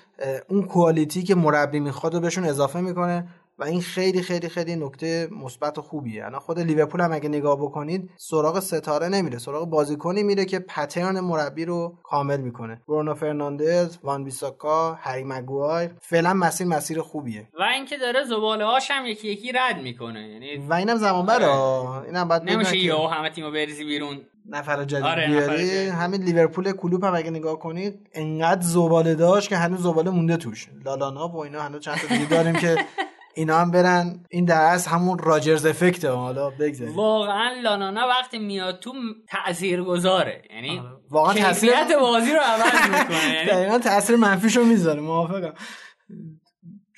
اون 0.49 0.63
quality 0.62 1.23
که 1.23 1.35
مربی 1.35 1.81
می‌خواد 1.81 2.15
و 2.15 2.21
بهشون 2.21 2.45
اضافه 2.45 2.81
می‌کنه 2.81 3.29
و 3.62 3.64
این 3.64 3.80
خیلی 3.80 4.22
خیلی 4.22 4.48
خیلی 4.48 4.76
نکته 4.76 5.28
مثبت 5.44 5.78
و 5.78 5.82
خوبیه. 5.82 6.24
الان 6.26 6.40
خود 6.40 6.59
لیورپول 6.59 7.01
هم 7.01 7.12
اگه 7.12 7.28
نگاه 7.28 7.56
بکنید 7.56 8.10
سراغ 8.16 8.60
ستاره 8.60 9.09
نمیره. 9.09 9.39
سراغ 9.39 9.70
بازیکنی 9.70 10.22
میره 10.22 10.44
که 10.44 10.59
pattern 10.59 11.20
مربی 11.20 11.64
رو 11.64 11.98
کامل 12.02 12.40
می‌کنه. 12.40 12.80
برونو 12.89 13.14
فرناندز 13.14 13.98
وان 14.02 14.24
بیساکا 14.24 14.94
هری 14.94 15.24
مگوایر 15.24 15.90
فعلا 16.01 16.34
مسیر 16.34 16.66
مسیر 16.66 17.01
خوبیه. 17.01 17.48
و 17.59 17.62
اینکه 17.62 17.97
داره 17.97 18.24
زباله 18.24 18.64
هاش 18.64 18.90
هم 18.90 19.06
یکی 19.06 19.28
یکی 19.28 19.52
رد 19.52 19.82
می‌کنه. 19.82 20.28
یعنی 20.28 20.56
و 20.68 20.74
اینم 20.74 20.97
زمان 20.97 21.26
بره. 21.26 21.56
اینم 22.05 22.28
بعد 22.28 22.51
نمیشه 22.51 22.76
یهو 22.76 23.06
همه 23.06 23.30
تیمو 23.30 23.51
بریزی 23.51 23.84
بیرون. 23.84 24.20
نفر 24.48 24.84
جدید 24.84 25.05
آره 25.05 25.26
بیاری. 25.26 25.86
همین 25.89 26.22
لیورپول 26.22 26.72
کلوب 26.72 27.05
هم 27.05 27.14
اگه 27.14 27.30
نگاه 27.30 27.59
کنید 27.59 28.06
انقدر 28.12 28.62
زباله 28.62 29.14
داشت 29.14 29.48
که 29.48 29.56
هنوز 29.56 29.82
زباله 29.82 30.10
مونده 30.10 30.36
توش. 30.36 30.68
لالانا 30.84 31.28
و 31.28 31.36
اینا 31.36 31.62
هنوز 31.62 31.80
چند 31.80 31.97
تا 31.97 32.14
دیگه 32.14 32.28
داریم 32.28 32.55
که 32.55 32.76
اینا 33.35 33.59
هم 33.59 33.71
برن. 33.71 34.25
این 34.31 34.45
در 34.45 34.73
از 34.73 34.87
همون 34.87 35.19
راجرز 35.19 35.67
افکته. 35.67 36.11
حالا 36.11 36.51
بگذاریم. 36.51 36.95
واقعا 36.95 37.61
لانانا 37.63 38.09
وقتی 38.09 38.39
میاد 38.39 38.79
تو 38.79 38.93
تأثیر 39.29 39.83
گذاره 39.83 40.43
یعنی 40.55 40.79
آره. 40.79 40.91
واقعا 41.11 41.35
تاثیر 41.35 41.73
بازی 42.01 42.33
رو 42.33 42.41
عوض 42.41 42.89
می‌کنه. 42.99 43.35
یعنی 43.35 43.51
دقیقا 43.51 43.79
تاثیر 43.79 44.17
منفیشو 44.17 44.65
می‌ذاره. 44.65 45.01
موافقم. 45.01 45.55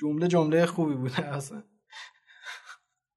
جمله 0.01 0.28
جمله 0.28 0.66
خوبی 0.66 0.94
بوده 0.94 1.35
اصلا. 1.35 1.62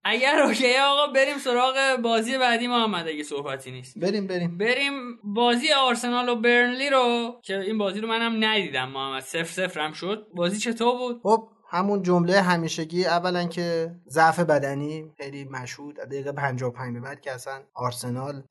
اگر 0.04 0.40
اوکی 0.40 0.78
آقا 0.78 1.08
بریم 1.14 1.38
سراغ 1.38 1.76
بازی 2.04 2.38
بعدی 2.38 2.68
محمد 2.68 3.08
اگه 3.08 3.24
صحبتی 3.24 3.72
نیست. 3.72 4.00
بریم 4.00 4.28
بریم. 4.28 4.58
بریم 4.58 4.94
بازی 5.24 5.74
آرسنال 5.74 6.30
و 6.30 6.36
برنلی 6.36 6.90
رو 6.90 7.36
که 7.44 7.60
این 7.60 7.78
بازی 7.78 8.02
رو 8.02 8.08
منم 8.08 8.46
ندیدم. 8.46 8.90
محمد 8.90 9.24
صفر 9.24 9.80
هم 9.80 9.94
شد. 9.94 10.28
بازی 10.36 10.60
چطور 10.60 10.98
بود؟ 10.98 11.20
خب 11.24 11.50
همون 11.70 12.04
جمله 12.04 12.42
همیشگی 12.42 13.06
اولا 13.06 13.46
که 13.46 13.96
ضعف 14.10 14.40
بدنی 14.40 15.12
خیلی 15.18 15.44
مشهود 15.44 15.96
دقیقه 15.96 16.32
55 16.32 16.94
به 16.94 17.00
بعد 17.00 17.22
که 17.22 17.34
اصلا 17.34 17.60
آرسنال 17.74 18.44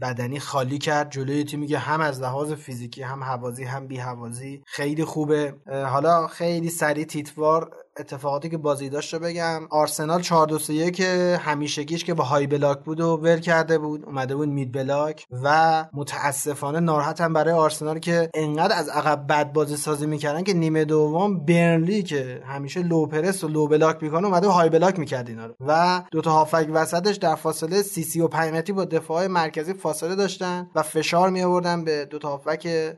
بدنی 0.00 0.40
خالی 0.40 0.78
کرد. 0.78 1.10
جلوی 1.10 1.44
تیمی 1.44 1.66
که 1.66 1.78
هم 1.78 2.00
از 2.00 2.20
لحاظ 2.20 2.52
فیزیکی 2.52 3.02
هم 3.02 3.22
هوازی 3.22 3.64
هم 3.64 3.86
بی 3.86 3.96
هوازی 3.96 4.62
خیلی 4.66 5.04
خوبه. 5.04 5.54
حالا 5.66 6.26
خیلی 6.26 6.70
سریع 6.70 7.04
تیتوار 7.04 7.83
اتفاقاتی 7.98 8.48
که 8.48 8.56
بازی 8.58 8.88
داشت 8.88 9.14
رو 9.14 9.20
بگم. 9.20 9.60
آرسنال 9.70 10.20
4 10.20 10.46
2 10.46 10.58
3 10.58 10.90
که 10.90 11.38
همیشگیش 11.42 12.04
که 12.04 12.14
با 12.14 12.24
high 12.24 12.46
block 12.46 12.78
بود 12.84 13.00
و 13.00 13.16
ول 13.16 13.40
کرده 13.40 13.78
بود 13.78 14.04
اومده 14.04 14.36
بود 14.36 14.48
mid 14.48 14.72
block 14.72 15.26
و 15.44 15.84
متاسفانه 15.92 16.80
ناراحتم 16.80 17.32
برای 17.32 17.54
آرسنال 17.54 17.98
که 17.98 18.30
انقدر 18.34 18.76
از 18.76 18.88
عقب 18.88 19.26
بد 19.28 19.52
بازی 19.52 19.76
سازی 19.76 20.06
می‌کردن 20.06 20.42
که 20.42 20.54
نیمه 20.54 20.84
دوم 20.84 21.44
برنلی 21.44 22.02
که 22.02 22.42
همیشه 22.46 22.82
low 22.82 23.06
press 23.06 23.44
و 23.44 23.48
low 23.48 23.66
block 23.66 24.02
می‌کنه 24.02 24.26
اومده 24.26 24.48
high 24.48 24.68
block 24.68 24.98
می‌کرد 24.98 25.28
اینا 25.28 25.46
رو. 25.46 25.54
و 25.60 26.02
دو 26.10 26.20
تا 26.20 26.30
هافبک 26.30 26.68
وسطش 26.72 27.16
در 27.16 27.34
فاصله 27.34 27.82
سی 27.82 28.02
سی 28.02 28.20
و 28.20 28.28
5 28.28 28.54
متری 28.54 28.72
با 28.72 28.84
دفاع 28.84 29.26
مرکزی 29.26 29.74
فاصله 29.74 30.14
داشتن 30.14 30.70
و 30.74 30.82
فشار 30.82 31.30
می 31.30 31.42
آوردن 31.42 31.84
به 31.84 32.04
دو 32.04 32.18
تا 32.18 32.28
هافبک 32.28 32.94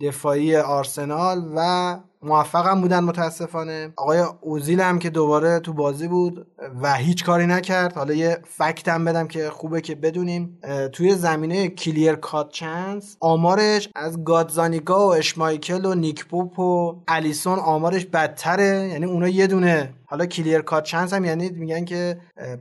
دفاعی 0.00 0.56
آرسنال 0.56 1.52
و 1.56 1.98
موفقم 2.22 2.80
بودن 2.80 3.00
متاسفانه. 3.00 3.92
آقای 3.96 4.24
اوزیل 4.40 4.80
هم 4.80 4.98
که 4.98 5.10
دوباره 5.10 5.60
تو 5.60 5.72
بازی 5.72 6.08
بود 6.08 6.46
و 6.82 6.94
هیچ 6.94 7.24
کاری 7.24 7.46
نکرد. 7.46 7.92
حالا 7.92 8.14
یه 8.14 8.38
فکت 8.44 8.88
هم 8.88 9.04
بدم 9.04 9.28
که 9.28 9.50
خوبه 9.50 9.80
که 9.80 9.94
بدونیم. 9.94 10.58
توی 10.92 11.14
زمینه 11.14 11.68
کلیر 11.68 12.14
کات 12.14 12.50
چانس 12.50 13.16
آمارش 13.20 13.88
از 13.94 14.24
گادزانیگا 14.24 15.08
و 15.08 15.14
اشمایکل 15.14 15.84
و 15.84 15.94
نیکپوپ 15.94 16.58
و 16.58 17.02
الیسون 17.08 17.58
آمارش 17.58 18.06
بدتره. 18.06 18.88
یعنی 18.88 19.04
اونا 19.04 19.28
یه 19.28 19.46
دونه 19.46 19.94
حالا 20.06 20.26
کلیر 20.26 20.60
کات 20.60 20.84
چانس 20.84 21.12
هم 21.12 21.24
یعنی 21.24 21.50
میگن 21.50 21.84
که 21.84 22.20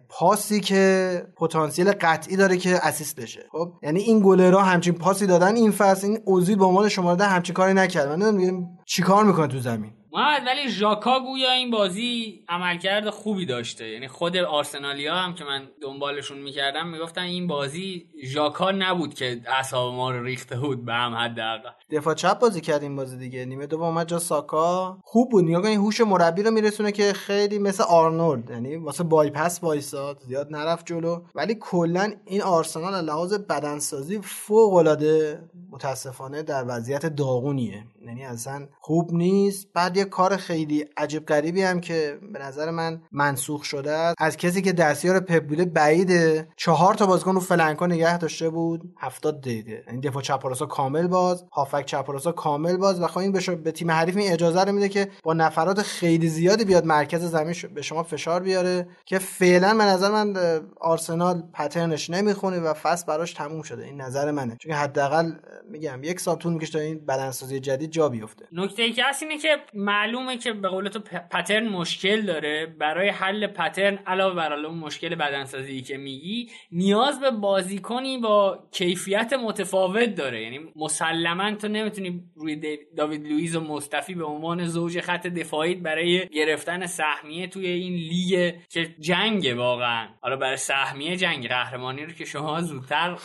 پاسی 0.09 0.59
که 0.59 1.21
پتانسیل 1.37 1.91
قطعی 1.91 2.35
داره 2.35 2.57
که 2.57 2.87
اسیست 2.87 3.19
بشه. 3.19 3.45
خب 3.51 3.73
یعنی 3.83 3.99
این 3.99 4.21
گلرها 4.25 4.61
همچین 4.61 4.93
پاسی 4.93 5.27
دادن 5.27 5.55
این 5.55 5.71
فصل 5.71 6.07
این 6.07 6.19
اوزیل 6.25 6.57
به 6.57 6.65
عنوان 6.65 6.89
شماره 6.89 7.17
ده 7.17 7.25
همچین 7.25 7.55
کاری 7.55 7.73
نکرد. 7.73 8.19
من 8.19 8.67
چیکار 8.85 9.23
می‌کنه 9.23 9.47
تو 9.47 9.59
زمین. 9.59 9.91
محمد 10.15 10.41
ولی 10.45 10.69
ژاکا 10.69 11.19
گویا 11.19 11.51
این 11.51 11.71
بازی 11.71 12.43
عملکرد 12.49 13.09
خوبی 13.09 13.45
داشته. 13.45 13.87
یعنی 13.87 14.07
خود 14.07 14.37
آرسنالیا 14.37 15.15
هم 15.15 15.33
که 15.33 15.43
من 15.43 15.67
دنبالشون 15.81 16.37
می‌کردم 16.37 16.87
می‌گفتن 16.87 17.21
این 17.21 17.47
بازی 17.47 18.07
ژاکا 18.23 18.71
نبود 18.71 19.13
که 19.13 19.41
اعصاب 19.47 19.93
ما 19.93 20.11
رو 20.11 20.23
ریخته 20.23 20.59
بود 20.59 20.85
به 20.85 20.93
هم 20.93 21.13
حداقل. 21.15 21.69
دفاع 21.91 22.13
چپ 22.13 22.39
بازی 22.39 22.61
کرد 22.61 22.83
این 22.83 22.95
بازی 22.95 23.17
دیگه. 23.17 23.45
نیمه 23.45 23.67
دوم 23.67 23.83
اومد 23.83 24.07
جا 24.07 24.19
ساکا. 24.19 24.97
خوب 25.03 25.31
بود. 25.31 25.43
نگاه 25.43 25.65
این 25.65 25.79
هوش 25.79 26.01
مربی 26.01 26.43
رو 26.43 26.51
میرسونه 26.51 26.91
که 26.91 27.13
خیلی 27.13 27.59
مثل 27.59 27.83
آرنولد. 27.83 28.49
یعنی 28.49 28.75
واسه 28.75 29.03
بایپس 29.03 29.63
وایساد 29.63 30.19
زیاد 30.27 30.47
نرفت 30.51 30.85
جلو. 30.85 31.23
ولی 31.35 31.55
کلا 31.59 32.13
این 32.25 32.41
آرسنال 32.41 33.05
لحاظ 33.05 33.33
بدنسازی 33.33 34.19
فوق 34.21 34.73
العاده 34.73 35.43
متاسفانه 35.75 36.43
در 36.43 36.65
وضعیت 36.67 37.05
داغونیه. 37.05 37.83
یعنی 38.05 38.25
اصلا 38.25 38.67
خوب 38.79 39.13
نیست. 39.13 39.67
بعد 39.73 39.97
یه 39.97 40.05
کار 40.05 40.37
خیلی 40.37 40.85
عجیب 40.97 41.25
غریبی 41.25 41.61
هم 41.61 41.81
که 41.81 42.19
به 42.33 42.39
نظر 42.39 42.71
من 42.71 43.01
منسوخ 43.11 43.63
شده 43.63 43.91
است. 43.91 44.15
از 44.19 44.37
کسی 44.37 44.61
که 44.61 44.73
دستیار 44.73 45.19
پپ 45.19 45.47
بوده 45.47 45.65
بعیده 45.65 46.47
چهار 46.55 46.93
تا 46.93 47.05
بازیکن 47.05 47.33
رو 47.33 47.39
فلنکا 47.39 47.87
نگه 47.87 48.17
داشته 48.17 48.49
بود 48.49 48.93
70 48.97 49.41
دقیقه. 49.41 49.83
یعنی 49.87 50.01
دفاع 50.01 50.21
چپ 50.21 50.67
کامل 50.67 51.07
باز 51.07 51.45
هافک 51.53 51.85
چپ 51.85 52.31
کامل 52.31 52.77
باز 52.77 53.01
و 53.01 53.07
خب 53.07 53.17
این 53.17 53.31
به 53.63 53.71
تیم 53.71 53.91
حریف 53.91 54.17
این 54.17 54.31
اجازه 54.31 54.63
رو 54.63 54.71
میده 54.71 54.89
که 54.89 55.09
با 55.23 55.33
نفرات 55.33 55.81
خیلی 55.81 56.29
زیادی 56.29 56.65
بیاد 56.65 56.85
مرکز 56.85 57.23
زمین 57.23 57.55
به 57.75 57.81
شما 57.81 58.03
فشار 58.03 58.43
بیاره 58.43 58.87
که 59.05 59.19
فعلا 59.19 59.77
به 59.77 59.83
نظر 59.83 60.11
من 60.11 60.35
آرسنال 60.81 61.43
پترنش 61.53 62.09
نمی‌خونه 62.09 62.59
و 62.59 62.73
فصل 62.73 63.05
براش 63.05 63.33
تموم 63.33 63.61
شده. 63.61 63.83
این 63.83 64.01
نظر 64.01 64.31
منه. 64.31 64.55
چون 64.59 64.71
حداقل 64.71 65.31
میگم 65.69 66.03
یک 66.03 66.19
سال 66.19 66.35
طول 66.35 66.53
می‌کشه 66.53 66.71
تا 66.71 66.79
این 66.79 67.05
بدنسازی 67.05 67.59
جدید 67.59 67.91
جا 67.91 68.09
بیفته. 68.09 68.47
نکته 68.51 68.83
ای 68.83 68.91
که 68.91 69.03
هست 69.05 69.23
اینه 69.23 69.37
که 69.37 69.57
معلومه 69.73 70.37
که 70.37 70.53
به 70.53 70.67
قول 70.67 70.89
تو 70.89 70.99
پترن 71.31 71.67
مشکل 71.67 72.21
داره. 72.21 72.65
برای 72.79 73.09
حل 73.09 73.47
پترن 73.47 73.99
علاوه 74.07 74.35
بر 74.35 74.53
اون 74.53 74.77
مشکل 74.77 75.15
بدنسازی 75.15 75.81
که 75.81 75.97
میگی 75.97 76.49
نیاز 76.71 77.19
به 77.19 77.31
بازیکنی 77.31 78.17
با 78.17 78.67
کیفیت 78.71 79.33
متفاوت 79.33 80.15
داره. 80.15 80.41
یعنی 80.43 80.59
مسلما 80.75 81.55
تو 81.55 81.67
نمی‌تونی 81.67 82.23
روی 82.35 82.77
داوید 82.97 83.27
لوئیز 83.27 83.55
و 83.55 83.61
مصطفی 83.61 84.13
به 84.13 84.25
عنوان 84.25 84.65
زوج 84.65 84.99
خط 85.01 85.27
دفاعی 85.27 85.75
برای 85.75 86.27
گرفتن 86.27 86.85
سهمیه 86.85 87.47
توی 87.47 87.67
این 87.67 87.93
لیگ 87.93 88.55
که 88.69 88.95
جنگ 88.99 89.53
واقعا. 89.57 90.07
حالا 90.21 90.35
برای 90.35 90.57
سهمیه 90.57 91.15
جنگ 91.15 91.47
قهرمانی 91.47 92.05
رو 92.05 92.11
که 92.11 92.25
شما 92.25 92.61
زودتر 92.61 93.17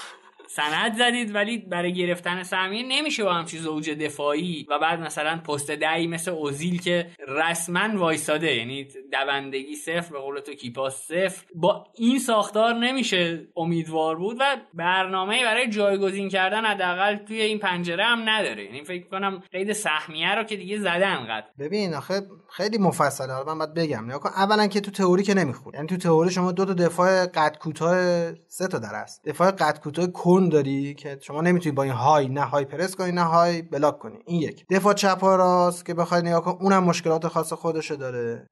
سند 0.57 0.99
زدید 0.99 1.35
ولی 1.35 1.59
برای 1.59 1.95
گرفتن 1.95 2.43
سهمیه 2.43 2.83
نمیشه 2.89 3.25
با 3.25 3.33
همچی 3.33 3.59
زوج 3.59 3.91
دفاعی. 3.91 4.67
و 4.71 4.79
بعد 4.79 5.01
مثلا 5.01 5.37
پست 5.37 5.71
دهی 5.71 6.07
مثل 6.07 6.31
اوزیل 6.31 6.81
که 6.81 7.11
رسما 7.29 7.99
وایساده 7.99 8.55
یعنی 8.55 8.89
دوندگی 9.13 9.75
صفر 9.75 10.13
به 10.13 10.19
قول 10.19 10.41
تو 10.41 10.55
کیپاس 10.55 11.07
صفر. 11.07 11.45
با 11.55 11.85
این 11.95 12.19
ساختار 12.19 12.75
نمیشه 12.75 13.49
امیدوار 13.57 14.17
بود 14.17 14.37
و 14.41 14.57
برنامه 14.75 15.45
برای 15.45 15.69
جایگزین 15.69 16.29
کردن 16.29 16.65
حداقل 16.65 17.17
توی 17.17 17.41
این 17.41 17.59
پنجره 17.59 18.05
هم 18.05 18.29
نداره. 18.29 18.65
یعنی 18.65 18.85
فکر 18.85 19.09
کنم 19.09 19.43
قید 19.53 19.73
سهمیه 19.73 20.35
رو 20.35 20.45
که 20.45 20.57
دیگه 20.57 20.79
زدن 20.79 21.27
قد 21.31 21.45
ببین 21.59 21.95
آخه 21.95 22.23
خیلی 22.51 22.79
مفصله. 22.79 23.33
حالا 23.33 23.55
من 23.55 23.59
باید 23.59 23.75
بگم. 23.75 24.05
نگاه 24.05 24.33
اولا 24.39 24.67
که 24.67 24.81
تو 24.81 24.91
تئوری 24.91 25.23
که 25.23 25.35
نمی‌خوره 25.35 25.77
یعنی 25.77 25.89
تو 25.89 25.97
تئوری 25.97 26.31
شما 26.31 26.53
دو 26.53 26.65
تا 26.65 26.73
دفاع 26.75 27.27
قد 27.27 27.57
کوتاه 27.59 27.97
سه 28.33 28.69
تا 28.69 28.79
در 28.79 28.95
است. 28.95 29.25
دفاع 29.25 29.51
قد 29.51 29.81
کوتاه 29.81 30.07
داری 30.49 30.95
که 30.95 31.19
شما 31.21 31.41
نمی‌تونی 31.41 31.75
با 31.75 31.83
این 31.83 31.93
های 31.93 32.29
نه 32.29 32.41
high 32.41 32.65
press 32.65 32.97
کنی 32.97 33.12
نه 33.12 33.23
high 33.23 33.62
block 33.62 33.99
کنی. 33.99 34.19
این 34.27 34.43
یک. 34.43 34.67
دفاع 34.71 34.95
چپ 34.95 35.19
و 35.23 35.27
راست 35.27 35.87
که 35.87 35.95
بخوای 35.95 36.23
نگاه 36.23 36.45
کن 36.45 36.57
اونم 36.61 36.85
مشکلات 36.85 37.29
خاص 37.29 37.53
خودشو 37.53 37.95
داره. 37.95 38.49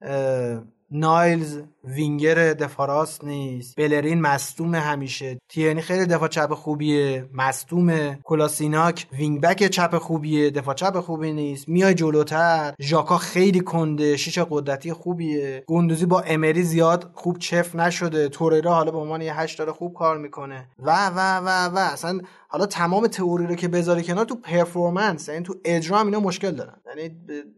نایلز 0.91 1.59
وینگر 1.83 2.53
دفاع 2.53 2.87
راست 2.87 3.23
نیست. 3.23 3.75
بلرین 3.75 4.21
مصدوم 4.21 4.75
همیشه. 4.75 5.37
تیرنی 5.49 5.81
خیلی 5.81 6.05
دفاع 6.05 6.27
چپ 6.27 6.53
خوبیه. 6.53 7.29
مصدوم 7.33 8.15
کلاسیناک 8.23 9.07
wing 9.13 9.41
back 9.41 9.67
چپ 9.67 9.97
خوبیه. 9.97 10.49
دفاع 10.49 10.73
چپ 10.75 10.99
خوبی 10.99 11.33
نیست. 11.33 11.69
میای 11.69 11.93
جلوتر. 11.93 12.73
ژاکا 12.81 13.17
خیلی 13.17 13.59
کنده. 13.59 14.17
شیش 14.17 14.39
قدرتی 14.39 14.93
خوبیه. 14.93 15.63
گندوزی 15.67 16.05
با 16.05 16.21
امری 16.21 16.63
زیاد 16.63 17.11
خوب 17.13 17.37
چفت 17.37 17.75
نشده. 17.75 18.29
توریرا 18.29 18.73
حالا 18.73 18.91
به 18.91 18.97
عنوان 18.97 19.21
یه 19.21 19.39
هشت 19.39 19.59
داره 19.59 19.71
خوب 19.71 19.93
کار 19.93 20.17
می‌کنه. 20.17 20.67
و 20.79 21.07
و 21.09 21.37
و 21.37 21.75
و. 21.75 21.77
اصلا 21.77 22.19
حالا 22.51 22.65
تمام 22.65 23.07
تئوری 23.07 23.47
رو 23.47 23.55
که 23.55 23.67
بذاری 23.67 24.03
کنار 24.03 24.25
تو 24.25 24.35
پرفورمنس 24.35 25.29
یعنی 25.29 25.43
تو 25.43 25.55
اجرا 25.65 25.97
هم 25.97 26.05
اینا 26.05 26.19
مشکل 26.19 26.51
دارن. 26.51 26.81
یعنی 26.87 27.09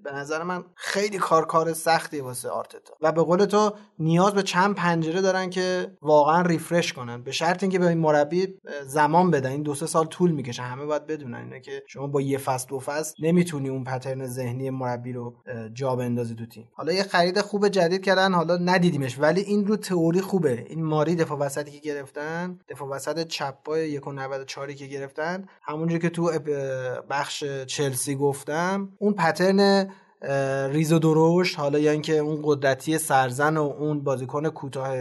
به 0.03 0.11
نظر 0.13 0.43
من 0.43 0.63
خیلی 0.75 1.17
کار 1.17 1.45
کار 1.45 1.73
سختی 1.73 2.19
واسه 2.19 2.49
آرتتا. 2.49 2.93
و 3.01 3.11
به 3.11 3.23
قول 3.23 3.45
تو 3.45 3.71
نیاز 3.99 4.33
به 4.33 4.43
چند 4.43 4.75
پنجره 4.75 5.21
دارن 5.21 5.49
که 5.49 5.91
واقعا 6.01 6.41
ریفرش 6.41 6.93
کنن. 6.93 7.23
به 7.23 7.31
شرط 7.31 7.63
اینکه 7.63 7.79
به 7.79 7.87
این 7.87 7.97
مربی 7.97 8.47
زمان 8.85 9.31
بدن. 9.31 9.49
این 9.51 9.63
دو 9.63 9.75
سه 9.75 9.85
سال 9.85 10.05
طول 10.05 10.31
می‌کشه. 10.31 10.61
همه 10.61 10.85
باید 10.85 11.07
بدونن 11.07 11.37
اینه 11.37 11.59
که 11.59 11.83
شما 11.87 12.07
با 12.07 12.21
یه 12.21 12.37
فصل 12.37 12.67
دو 12.67 12.79
فصل 12.79 13.13
نمی‌تونی 13.19 13.69
اون 13.69 13.83
پترن 13.83 14.27
ذهنی 14.27 14.69
مربی 14.69 15.13
رو 15.13 15.35
جا 15.73 15.95
بندازی 15.95 16.35
تو 16.35 16.45
تیم. 16.45 16.69
حالا 16.73 16.93
یه 16.93 17.03
خرید 17.03 17.41
خوب 17.41 17.67
جدید 17.67 18.03
کردن 18.03 18.33
حالا 18.33 18.57
ندیدیمش. 18.57 19.19
ولی 19.19 19.41
این 19.41 19.67
رو 19.67 19.75
تئوری 19.75 20.21
خوبه. 20.21 20.65
این 20.69 20.83
ماری 20.83 21.15
دفاع 21.15 21.37
وسطی 21.37 21.71
که 21.71 21.79
گرفتن 21.79 22.59
دفاع 22.69 22.89
وسط 22.89 23.27
چپای 23.27 23.99
1.94 23.99 24.80
که 24.81 24.87
گرفتن 24.87 25.45
همونجوری 25.63 26.01
که 26.01 26.09
تو 26.09 26.31
بخش 27.09 27.43
چلسی 27.67 28.15
گفتم 28.15 28.89
اون 28.97 29.13
pattern 29.13 29.89
ریز 30.71 30.93
و 30.93 30.99
درشت 30.99 31.59
حالا 31.59 31.79
یا 31.79 31.91
اینکه 31.91 32.17
اون 32.17 32.41
قدرتی 32.43 32.97
سرزن 32.97 33.57
و 33.57 33.61
اون 33.61 34.03
بازیکن 34.03 34.49
کوتاه 34.49 34.95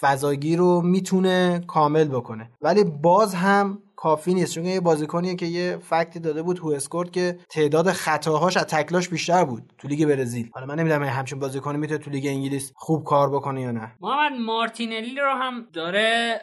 فضاگی 0.00 0.56
رو 0.56 0.80
می‌تونه 0.80 1.60
کامل 1.66 2.08
بکنه. 2.08 2.50
ولی 2.62 2.84
باز 2.84 3.34
هم 3.34 3.78
کافی 3.96 4.34
نیست 4.34 4.54
چون 4.54 4.64
یه 4.64 4.80
بازیکنیه 4.80 5.34
که 5.34 5.46
یه 5.46 5.76
fact 5.76 6.11
ی 6.11 6.20
داده 6.20 6.42
بود 6.42 6.58
WhoScored 6.58 7.12
که 7.12 7.38
تعداد 7.48 7.92
خطاهاش 7.92 8.56
از 8.56 8.64
تکلاش 8.64 9.08
بیشتر 9.08 9.44
بود 9.44 9.72
تو 9.78 9.88
لیگ 9.88 10.08
برزیل. 10.08 10.50
حالا 10.54 10.66
من 10.66 10.78
نمی‌دونم 10.78 11.02
همچین 11.02 11.38
بازیکنی 11.38 11.78
می‌تونه 11.78 11.98
تو 11.98 12.10
لیگ 12.10 12.26
انگلیس 12.26 12.72
خوب 12.74 13.04
کار 13.04 13.30
بکنه 13.30 13.60
یا 13.60 13.70
نه. 13.70 13.92
محمد 14.00 14.40
مارتینلی 14.40 15.20
رو 15.20 15.30
هم 15.30 15.66
داره 15.72 16.40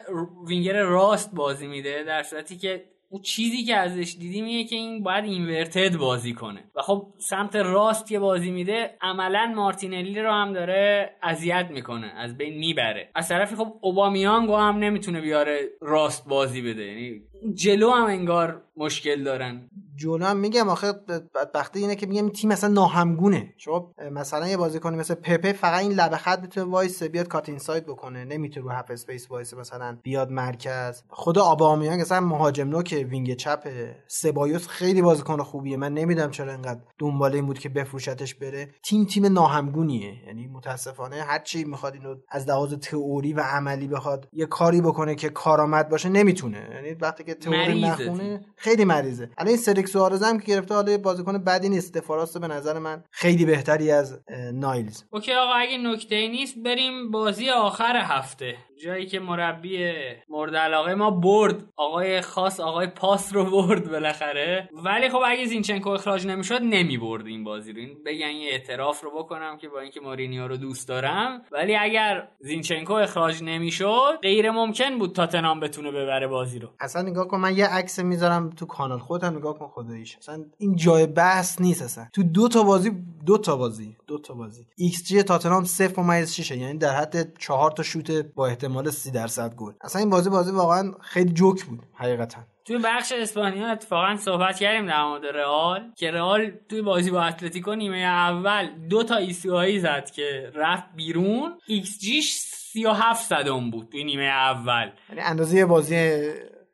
وینگر 0.48 0.82
راست 0.82 1.34
بازی 1.34 1.66
میده 1.66 2.04
در 2.06 2.22
صورتی 2.22 2.56
که 2.56 2.93
اون 3.14 3.22
چیزی 3.22 3.64
که 3.64 3.76
ازش 3.76 4.16
دیدیم 4.20 4.44
اینه 4.44 4.64
که 4.64 4.76
این 4.76 5.02
باید 5.02 5.24
inverted 5.24 5.96
بازی 5.96 6.32
کنه. 6.32 6.64
و 6.74 6.82
خب 6.82 7.06
سمت 7.18 7.56
راست 7.56 8.08
که 8.08 8.18
بازی 8.18 8.50
میده 8.50 8.90
عملا 9.00 9.52
مارتینلی 9.56 10.20
رو 10.20 10.32
هم 10.32 10.52
داره 10.52 11.10
اذیت 11.22 11.68
می‌کنه 11.70 12.12
از 12.16 12.36
بین 12.36 12.58
می‌بره. 12.58 13.08
از 13.14 13.28
طرفی 13.28 13.56
خب 13.56 13.74
اوبامیانگو 13.80 14.56
هم 14.56 14.78
نمی‌تونه 14.78 15.20
بیاره 15.20 15.58
راست 15.80 16.28
بازی 16.28 16.62
بده. 16.62 16.82
یعنی 16.84 17.20
جلو 17.54 17.90
هم 17.90 18.06
انگار 18.06 18.62
مشکل 18.76 19.22
دارن. 19.22 19.70
جلو 19.96 20.24
هم 20.24 20.36
میگم 20.36 20.68
آخه 20.68 20.92
بدبختی 21.34 21.80
اینه 21.80 21.96
که 21.96 22.06
میگم 22.06 22.28
تیم 22.28 22.50
مثلا 22.50 22.70
ناهمگونه. 22.70 23.54
شما 23.56 23.94
مثلا 24.12 24.48
یه 24.48 24.56
بازیکنی 24.56 24.96
مثل 24.96 25.14
پپه 25.14 25.52
فقط 25.52 25.82
این 25.82 25.92
لبه 25.92 26.16
خط 26.16 26.40
می‌تونه 26.40 26.66
وایس 26.66 27.02
بیاد 27.02 27.28
cut 27.28 27.48
inside 27.48 27.86
بکنه. 27.86 28.24
نمی‌تونه 28.24 28.66
رو 28.66 28.72
half 28.72 28.90
space 28.90 29.30
وایس 29.30 29.54
مثلا 29.54 29.98
بیاد 30.02 30.30
مرکز. 30.30 31.02
خود 31.08 31.38
آبامیانگ 31.38 32.00
مثلا 32.00 32.20
مهاجم 32.20 32.68
نوک 32.68 32.82
که 32.82 32.96
وینگ 32.96 33.34
چپ 33.34 33.68
سبایوس 34.06 34.68
خیلی 34.68 35.02
بازیکن 35.02 35.42
خوبیه. 35.42 35.76
من 35.76 35.94
نمی‌دونم 35.94 36.30
چرا 36.30 36.52
انقدر 36.52 36.80
دنبال 36.98 37.34
این 37.34 37.46
بود 37.46 37.58
که 37.58 37.68
بفروشتش 37.68 38.34
بره. 38.34 38.68
تیم 38.82 39.04
تیم 39.04 39.26
ناهمگونیه. 39.26 40.26
یعنی 40.26 40.46
متاسفانه 40.46 41.22
هر 41.22 41.38
چی 41.38 41.64
می‌خواد 41.64 41.94
اینو 41.94 42.14
از 42.30 42.48
لحاظ 42.48 42.74
تئوری 42.74 43.32
و 43.32 43.40
عملی 43.40 43.88
بخواد 43.88 44.28
یه 44.32 44.46
کاری 44.46 44.80
بکنه 44.80 45.14
که 45.14 45.28
کارآمد 45.28 45.88
باشه 45.88 46.08
نمی‌تونه. 46.08 46.68
یعنی 46.74 46.94
وقتی 46.94 47.24
که 47.24 47.34
تئوری 47.34 47.82
نخونه 47.82 48.40
خیلی 48.56 48.84
مریضه. 48.84 49.30
الان 49.38 49.48
این 49.48 49.56
سریک 49.84 49.92
سوارز 49.92 50.22
هم 50.22 50.38
که 50.40 50.46
گرفته 50.46 50.74
حالا 50.74 50.98
بازیکن 50.98 51.38
بدی 51.38 51.68
نیست. 51.68 51.94
دفاراست 51.94 52.38
به 52.38 52.48
نظر 52.48 52.78
من 52.78 53.04
خیلی 53.10 53.44
بهتری 53.44 53.90
از 53.90 54.20
نایلز. 54.52 55.02
اوکی 55.10 55.32
آقا 55.32 55.52
اگه 55.52 55.78
نکته 55.78 56.28
نیست 56.28 56.58
بریم 56.58 57.10
بازی 57.10 57.50
آخر 57.50 57.96
هفته. 57.96 58.56
جایی 58.82 59.06
که 59.06 59.20
مربی 59.20 59.92
مورد 60.28 60.56
علاقه 60.56 60.94
ما 60.94 61.10
برد. 61.10 61.64
آقای 61.76 62.20
خاص 62.20 62.60
آقای 62.60 62.86
پاس 62.86 63.34
رو 63.34 63.44
برد 63.44 63.90
بالاخره. 63.90 64.68
ولی 64.72 65.08
خب 65.08 65.20
اگه 65.26 65.44
زینچنکو 65.46 65.90
اخراج 65.90 66.26
نمی‌شد 66.26 66.60
نمی‌برد 66.62 67.26
این 67.26 67.44
بازی 67.44 67.72
رو. 67.72 67.78
این 67.80 67.96
بگن 68.06 68.30
یه 68.30 68.50
اعتراف 68.50 69.00
رو 69.00 69.10
بکنم 69.10 69.56
که 69.56 69.68
با 69.68 69.80
اینکه 69.80 70.00
مارینیو 70.00 70.48
رو 70.48 70.56
دوست 70.56 70.88
دارم. 70.88 71.42
ولی 71.52 71.76
اگر 71.76 72.28
زینچنکو 72.40 72.92
اخراج 72.92 73.42
نمی‌شد 73.42 74.18
غیر 74.22 74.50
ممکن 74.50 74.98
بود 74.98 75.12
تاتنام 75.12 75.60
بتونه 75.60 75.90
ببره 75.90 76.26
بازی 76.26 76.58
رو. 76.58 76.68
اصلا 76.80 77.02
نگاه 77.02 77.28
کن 77.28 77.40
من 77.40 77.56
یه 77.56 77.66
عکس 77.66 77.98
می‌ذارم 77.98 78.50
تو 78.50 78.66
کانال 78.66 78.98
خودم 78.98 79.36
نگاه 79.36 79.58
کن 79.58 79.68
خداییش. 79.68 80.16
اصلا 80.16 80.44
این 80.58 80.76
جای 80.76 81.06
بحث 81.06 81.60
نیست 81.60 81.82
اصلا. 81.82 82.06
تو 82.12 82.22
دو 82.22 82.48
تا 82.48 82.62
بازی 82.62 82.92
دو 83.26 83.38
تا 83.38 83.56
بازی. 83.56 83.96
دو 84.06 84.18
تا 84.18 84.34
بازی. 84.34 84.66
ایکس 84.76 85.04
جی 85.04 85.22
تاتنهام 85.22 85.64
0.6 85.64 86.50
یعنی 86.50 86.78
در 86.78 86.96
حد 86.96 87.38
4 87.38 87.70
تا 87.70 87.82
شوت 87.82 88.10
با 88.10 88.46
احتمال 88.46 88.90
30 88.90 89.10
درصد 89.10 89.54
گل. 89.54 89.72
اصلا 89.80 90.00
این 90.00 90.10
بازی 90.10 90.30
بازی 90.30 90.50
واقعا 90.50 90.92
خیلی 91.00 91.32
جوک 91.32 91.64
بود 91.64 91.82
حقیقتا. 91.94 92.38
توی 92.64 92.78
بخش 92.84 93.12
اسپانیا 93.12 93.72
اتفاقا 93.72 94.16
صحبت 94.16 94.58
کردیم 94.58 94.86
در 94.86 95.04
مورد 95.04 95.26
رئال 95.26 95.92
که 95.96 96.10
رئال 96.10 96.50
توی 96.68 96.82
بازی 96.82 97.10
با 97.10 97.22
اتلتیکو 97.22 97.74
نیمه 97.74 97.96
اول 97.96 98.68
دو 98.90 99.02
تا 99.02 99.16
ایسیایی 99.16 99.80
زد 99.80 100.10
که 100.10 100.52
رفت 100.54 100.84
بیرون. 100.96 101.58
ایکس 101.66 101.98
جیش 101.98 102.34
37 102.38 103.26
صدم 103.28 103.70
بود 103.70 103.88
توی 103.88 104.04
نیمه 104.04 104.22
اول. 104.22 104.90
یعنی 105.08 105.20
اندازه 105.20 105.66
بازی 105.66 106.20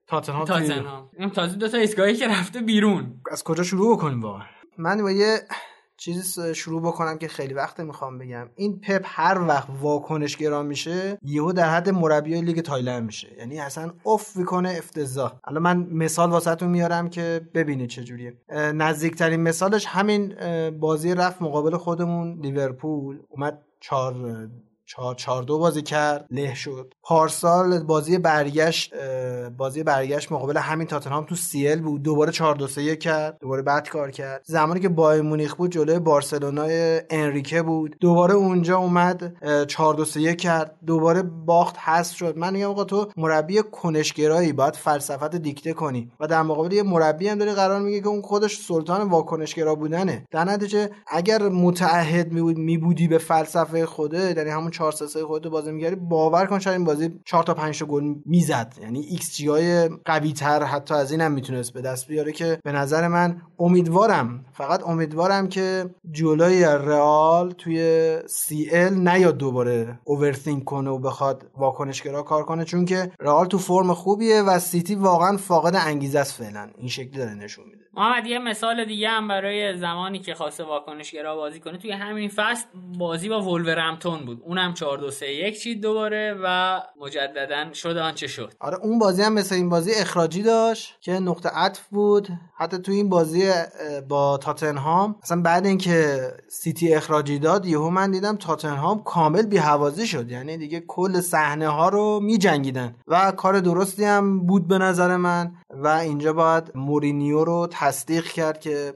تاتنهام 0.07 0.45
تاتنهام. 0.45 1.11
تازه 1.35 1.57
دو 1.57 1.69
تا 1.69 1.79
ایستگاهی 1.79 2.17
که 2.17 2.29
رفته 2.29 2.61
بیرون. 2.61 3.21
از 3.31 3.45
کجا 3.45 3.63
شروع 3.63 3.97
بکنیم 3.97 4.21
واقعا؟ 4.21 4.47
من 4.79 5.03
با 5.03 5.11
یه 5.11 5.39
چیزی 6.01 6.55
شروع 6.55 6.83
بکنم 6.83 7.19
که 7.19 7.29
خیلی 7.29 7.55
وقت 7.55 7.81
می‌خوام 7.81 8.19
بگم. 8.19 8.49
این 8.57 8.81
پپ 8.81 9.03
هر 9.05 9.41
وقت 9.41 9.69
واکنش 9.81 10.37
گرا 10.37 10.63
میشه 10.63 11.19
یهو 11.23 11.53
در 11.53 11.69
حد 11.69 11.89
مربی 11.89 12.41
لیگ 12.41 12.61
تایلند 12.61 13.05
میشه. 13.05 13.29
یعنی 13.39 13.61
اصلا 13.61 13.93
اوف 14.03 14.37
می‌کنه 14.37 14.75
افتضاح. 14.79 15.33
الان 15.45 15.63
من 15.63 15.87
مثال 15.91 16.31
واسهتون 16.31 16.69
میارم 16.69 17.09
که 17.09 17.41
ببینید 17.55 17.89
چجوریه 17.89 18.37
نزدیکترین 18.75 19.41
مثالش 19.41 19.87
همین 19.87 20.35
بازی 20.71 21.15
رفت 21.15 21.43
مقابل 21.43 21.77
خودمون 21.77 22.41
لیورپول. 22.41 23.19
اومد 23.29 23.63
چهار 23.81 24.49
چهار 24.91 25.15
چهار 25.15 25.43
دو 25.43 25.59
بازی 25.59 25.83
کرد. 25.83 26.27
له 26.31 26.55
شد. 26.55 26.95
پارسال 27.03 27.79
بازی 27.79 28.19
برگشت 28.19 28.95
بازی 29.59 29.83
برگشت 29.83 30.33
مقابل 30.33 30.57
همین 30.57 30.87
تاتنهام 30.87 31.25
تو 31.25 31.35
سیل 31.35 31.81
بود. 31.81 32.03
دوباره 32.03 32.33
4 32.33 32.55
2 32.55 32.67
3 32.67 32.97
کرد. 32.97 33.39
دوباره 33.41 33.63
بد 33.63 33.89
کار 33.89 34.11
کرد. 34.11 34.43
زمانی 34.45 34.81
که 34.81 34.89
بایر 34.89 35.23
مونیخ 35.23 35.55
بود 35.55 35.73
جلوی 35.73 35.99
بارسلونا 35.99 36.67
انریکه 37.11 37.63
بود. 37.63 37.97
دوباره 38.01 38.35
اونجا 38.35 38.79
اومد 38.79 39.37
4 39.67 39.95
2 39.95 40.05
3 40.05 40.35
کرد. 40.35 40.77
دوباره 40.87 41.23
باخت 41.23 41.79
حذف 41.79 42.17
شد. 42.17 42.39
من 42.39 42.53
میگم 42.53 42.71
آقا 42.71 42.85
تو 42.85 43.09
مربی 43.17 43.63
کنشگرایی 43.73 44.53
باید 44.53 44.77
فلسفت 44.77 45.37
دیکته 45.37 45.73
کنی. 45.73 46.11
و 46.21 46.27
در 46.27 46.43
مقابل 46.43 46.73
یه 46.73 46.83
مربی 46.83 47.29
هم 47.29 47.39
داری 47.39 47.53
قرار 47.53 47.81
میگه 47.81 48.01
که 48.01 48.09
اون 48.09 48.23
خودش 48.23 48.59
سلطان 48.59 49.09
واکنشگرا 49.09 49.75
بودنه. 49.75 50.27
در 50.31 50.45
نتیجه 50.45 50.91
اگر 51.07 51.49
متعهد 51.49 52.33
می 52.33 52.79
بودی 52.79 53.09
به 53.09 53.19
فلسفه 53.19 53.87
خوده 53.87 54.35
یعنی 54.37 54.51
همون 54.51 54.71
4 54.81 54.93
3 54.93 55.07
3 55.07 55.25
خودت 55.25 55.47
بازی 55.47 55.73
میگری 55.73 55.95
باور 55.95 56.47
کن 56.47 56.59
شاید 56.59 56.77
این 56.77 56.85
بازی 56.85 57.21
4 57.25 57.43
تا 57.43 57.55
5 57.55 57.79
تا 57.79 57.87
گل 57.87 58.15
می‌زد. 58.27 58.75
یعنی 58.83 59.01
ایکس 59.01 59.37
جی 59.37 59.49
های 59.49 59.89
قوی 59.89 60.33
تر 60.33 60.63
حتی 60.63 60.95
از 60.95 61.11
این 61.13 61.21
هم 61.21 61.33
می‌تونست 61.33 61.73
به 61.73 61.81
دست 61.81 62.07
بیاره 62.07 62.33
که 62.33 62.59
به 62.65 62.73
نظر 62.73 63.09
من 63.09 63.43
امیدوارم 63.59 64.45
فقط 64.53 64.83
امیدوارم 64.87 65.49
که 65.49 65.91
جلوی 66.11 66.65
رئال 66.65 67.51
توی 67.51 68.19
CL 68.27 68.95
نیاد 69.09 69.37
دوباره 69.37 69.99
overthink 70.05 70.65
کنه 70.65 70.91
و 70.91 70.99
بخواد 70.99 71.47
واکنشگرا 71.57 72.23
کار 72.23 72.45
کنه. 72.45 72.65
چون 72.65 72.85
که 72.85 73.13
رئال 73.21 73.47
تو 73.47 73.59
فرم 73.59 73.95
خوبیه 73.95 74.43
و 74.43 74.59
سیتی 74.59 74.95
واقعا 74.95 75.37
فاقد 75.37 75.77
انگیزه 75.77 76.19
است 76.19 76.33
فعلا. 76.33 76.71
این 76.79 76.89
شکلی 76.89 77.19
داره 77.19 77.35
نشون 77.35 77.65
میده. 77.65 77.80
محمد 77.95 78.27
یه 78.27 78.39
مثال 78.39 78.85
دیگه 78.85 79.09
هم 79.09 79.29
برای 79.29 79.79
زمانی 79.79 80.19
که 80.19 80.35
خواسته 80.35 80.65
واکنشگرا 80.65 81.37
بازی 81.37 81.61
کنه. 81.61 81.79
توی 81.79 81.93
همین 81.93 82.29
فصل 82.29 82.65
بازی 82.99 83.29
با 83.29 83.43
ولورهمپتون 83.43 84.19
بود. 84.19 84.43
اونم 84.45 84.75
4 84.75 84.99
2 84.99 85.11
3 85.11 85.27
1 85.27 85.61
چید 85.61 85.83
دوباره 85.83 86.37
و 86.45 86.81
مجددا 87.01 87.73
شد 87.73 87.97
آنچه 87.97 88.27
شد. 88.27 88.53
آره 88.61 88.77
اون 88.83 88.99
بازی 88.99 89.23
هم 89.23 89.33
مثل 89.33 89.55
این 89.55 89.69
بازی 89.69 89.91
اخراجی 89.95 90.43
داشت 90.43 90.97
که 91.01 91.13
نقطه 91.13 91.49
عطف 91.49 91.89
بود. 91.89 92.29
حتی 92.57 92.79
تو 92.79 92.93
این 92.93 93.09
بازی 93.09 93.51
با 94.09 94.39
تاتنهام 94.39 95.17
اصلا 95.23 95.43
بعد 95.43 95.67
اینکه 95.67 96.21
سیتی 96.49 96.95
اخراجی 96.95 97.39
داد 97.39 97.67
یهو 97.67 97.91
من 97.91 98.11
دیدم 98.11 98.37
تاتنهام 98.37 99.03
کامل 99.03 99.47
بی 99.47 99.57
حوازی 99.57 100.07
شد. 100.07 100.31
یعنی 100.31 100.57
دیگه 100.57 100.81
کل 100.81 101.21
صحنه 101.21 101.69
ها 101.69 101.89
رو 101.89 102.21
می 102.23 102.39
جنگیدن 102.39 102.95
و 103.09 103.33
کار 103.33 103.61
درستی 103.61 104.05
هم 104.05 104.47
بود 104.47 104.69
به 104.69 104.79
نظر 104.79 105.17
من. 105.17 105.55
و 105.73 105.89
اینجا 105.89 106.33
باید 106.33 106.73
مورینیو 106.75 107.45
رو 107.45 107.69
تصدیق 107.71 108.25
کرد 108.25 108.61
که 108.61 108.95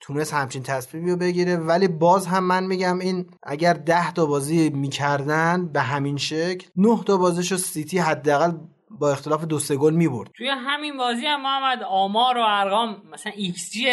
تونست 0.00 0.34
همچین 0.34 0.62
تصمیمی 0.62 1.10
رو 1.10 1.16
بگیره. 1.16 1.56
ولی 1.56 1.88
باز 1.88 2.26
هم 2.26 2.44
من 2.44 2.66
میگم 2.66 2.98
این 2.98 3.26
اگر 3.42 3.74
ده 3.74 4.12
تا 4.12 4.26
بازی 4.26 4.70
می‌کردن 4.70 5.68
به 5.72 5.80
همین 5.80 6.16
شکل 6.16 6.68
نه 6.76 7.04
تا 7.06 7.16
بازیشو 7.16 7.56
سیتی 7.56 7.98
حداقل 7.98 8.52
با 8.90 9.12
اختلاف 9.12 9.44
دو 9.44 9.58
سه 9.58 9.76
گل 9.76 9.94
می‌برد. 9.94 10.30
توی 10.36 10.48
همین 10.48 10.96
بازی 10.96 11.26
هم 11.26 11.42
محمد 11.42 11.82
آمار 11.82 12.38
و 12.38 12.42
ارقام 12.46 13.02
مثلا 13.12 13.32
ایکس 13.36 13.70
جی 13.70 13.86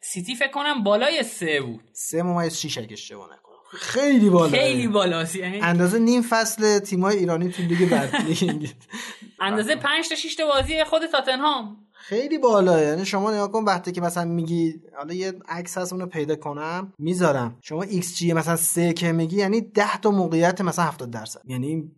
سیتی 0.00 0.34
فکر 0.34 0.50
کنم 0.50 0.84
بالای 0.84 1.22
سه 1.22 1.60
بود. 1.60 1.80
سه 1.92 2.22
ممیز 2.22 2.56
شیش 2.56 2.78
اگه 2.78 2.92
اشتباه 2.92 3.28
خیلی 3.70 4.30
بالا 4.30 4.48
خیلی 4.48 4.88
بالاست. 4.88 5.36
یعنی 5.36 5.60
اندازه 5.60 5.98
نیم 5.98 6.22
فصل 6.22 6.78
تیمای 6.78 7.16
ایرانی 7.16 7.48
تو 7.48 7.62
لیگ 7.62 7.90
بعد. 7.90 8.10
اندازه 9.40 9.76
5 9.76 10.08
تا 10.08 10.14
6 10.14 10.34
تا 10.34 10.46
بازی 10.46 10.84
خود 10.84 11.06
تاتنهام. 11.06 11.76
خیلی 11.92 12.38
بالا 12.38 12.82
یعنی 12.82 13.04
شما 13.04 13.30
نگاه 13.30 13.52
کن 13.52 13.64
وقتی 13.64 13.92
که 13.92 14.00
مثلا 14.00 14.24
میگی 14.24 14.80
حالا 14.96 15.14
یه 15.14 15.32
عکس 15.48 15.78
هست 15.78 15.92
اونو 15.92 16.06
پیدا 16.06 16.36
کنم 16.36 16.92
می‌ذارم. 16.98 17.56
شما 17.60 17.82
ایکس 17.82 18.16
جی 18.16 18.32
مثلا 18.32 18.56
سه 18.56 18.92
که 18.92 19.12
میگی 19.12 19.36
یعنی 19.36 19.60
10 19.60 19.96
تا 20.02 20.10
موقعیت 20.10 20.60
مثلا 20.60 20.84
70 20.84 21.10
درصد. 21.10 21.40
یعنی 21.46 21.90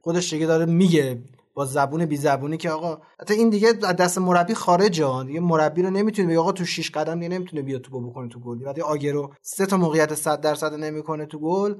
خودش 0.00 0.32
دیگه 0.32 0.46
داره 0.46 0.64
میگه 0.64 1.18
با 1.54 1.64
زبون 1.64 2.06
بی 2.06 2.16
زبونی 2.16 2.56
که 2.56 2.70
آقا 2.70 2.98
حتی 3.20 3.34
این 3.34 3.50
دیگه 3.50 3.68
از 3.68 3.96
دست 3.96 4.18
مربی 4.18 4.54
خارجه 4.54 5.24
دیگه 5.26 5.40
مربی 5.40 5.82
رو 5.82 5.90
نمی‌تونه 5.90 6.28
بگه 6.28 6.38
آقا 6.38 6.52
تو 6.52 6.64
6 6.64 6.90
قدم 6.90 7.14
دیگه 7.14 7.28
نمی‌تونه 7.28 7.62
بیاد 7.62 7.80
تو 7.80 8.10
بکنه 8.10 8.28
تو 8.28 8.40
گل. 8.40 8.66
وقتی 8.66 8.80
آگرو 8.80 9.34
سه 9.40 9.66
تا 9.66 9.76
موقعیت 9.76 10.14
100 10.14 10.40
درصد 10.40 10.74
نمی‌کنه 10.74 11.26
تو 11.26 11.38
گل 11.38 11.74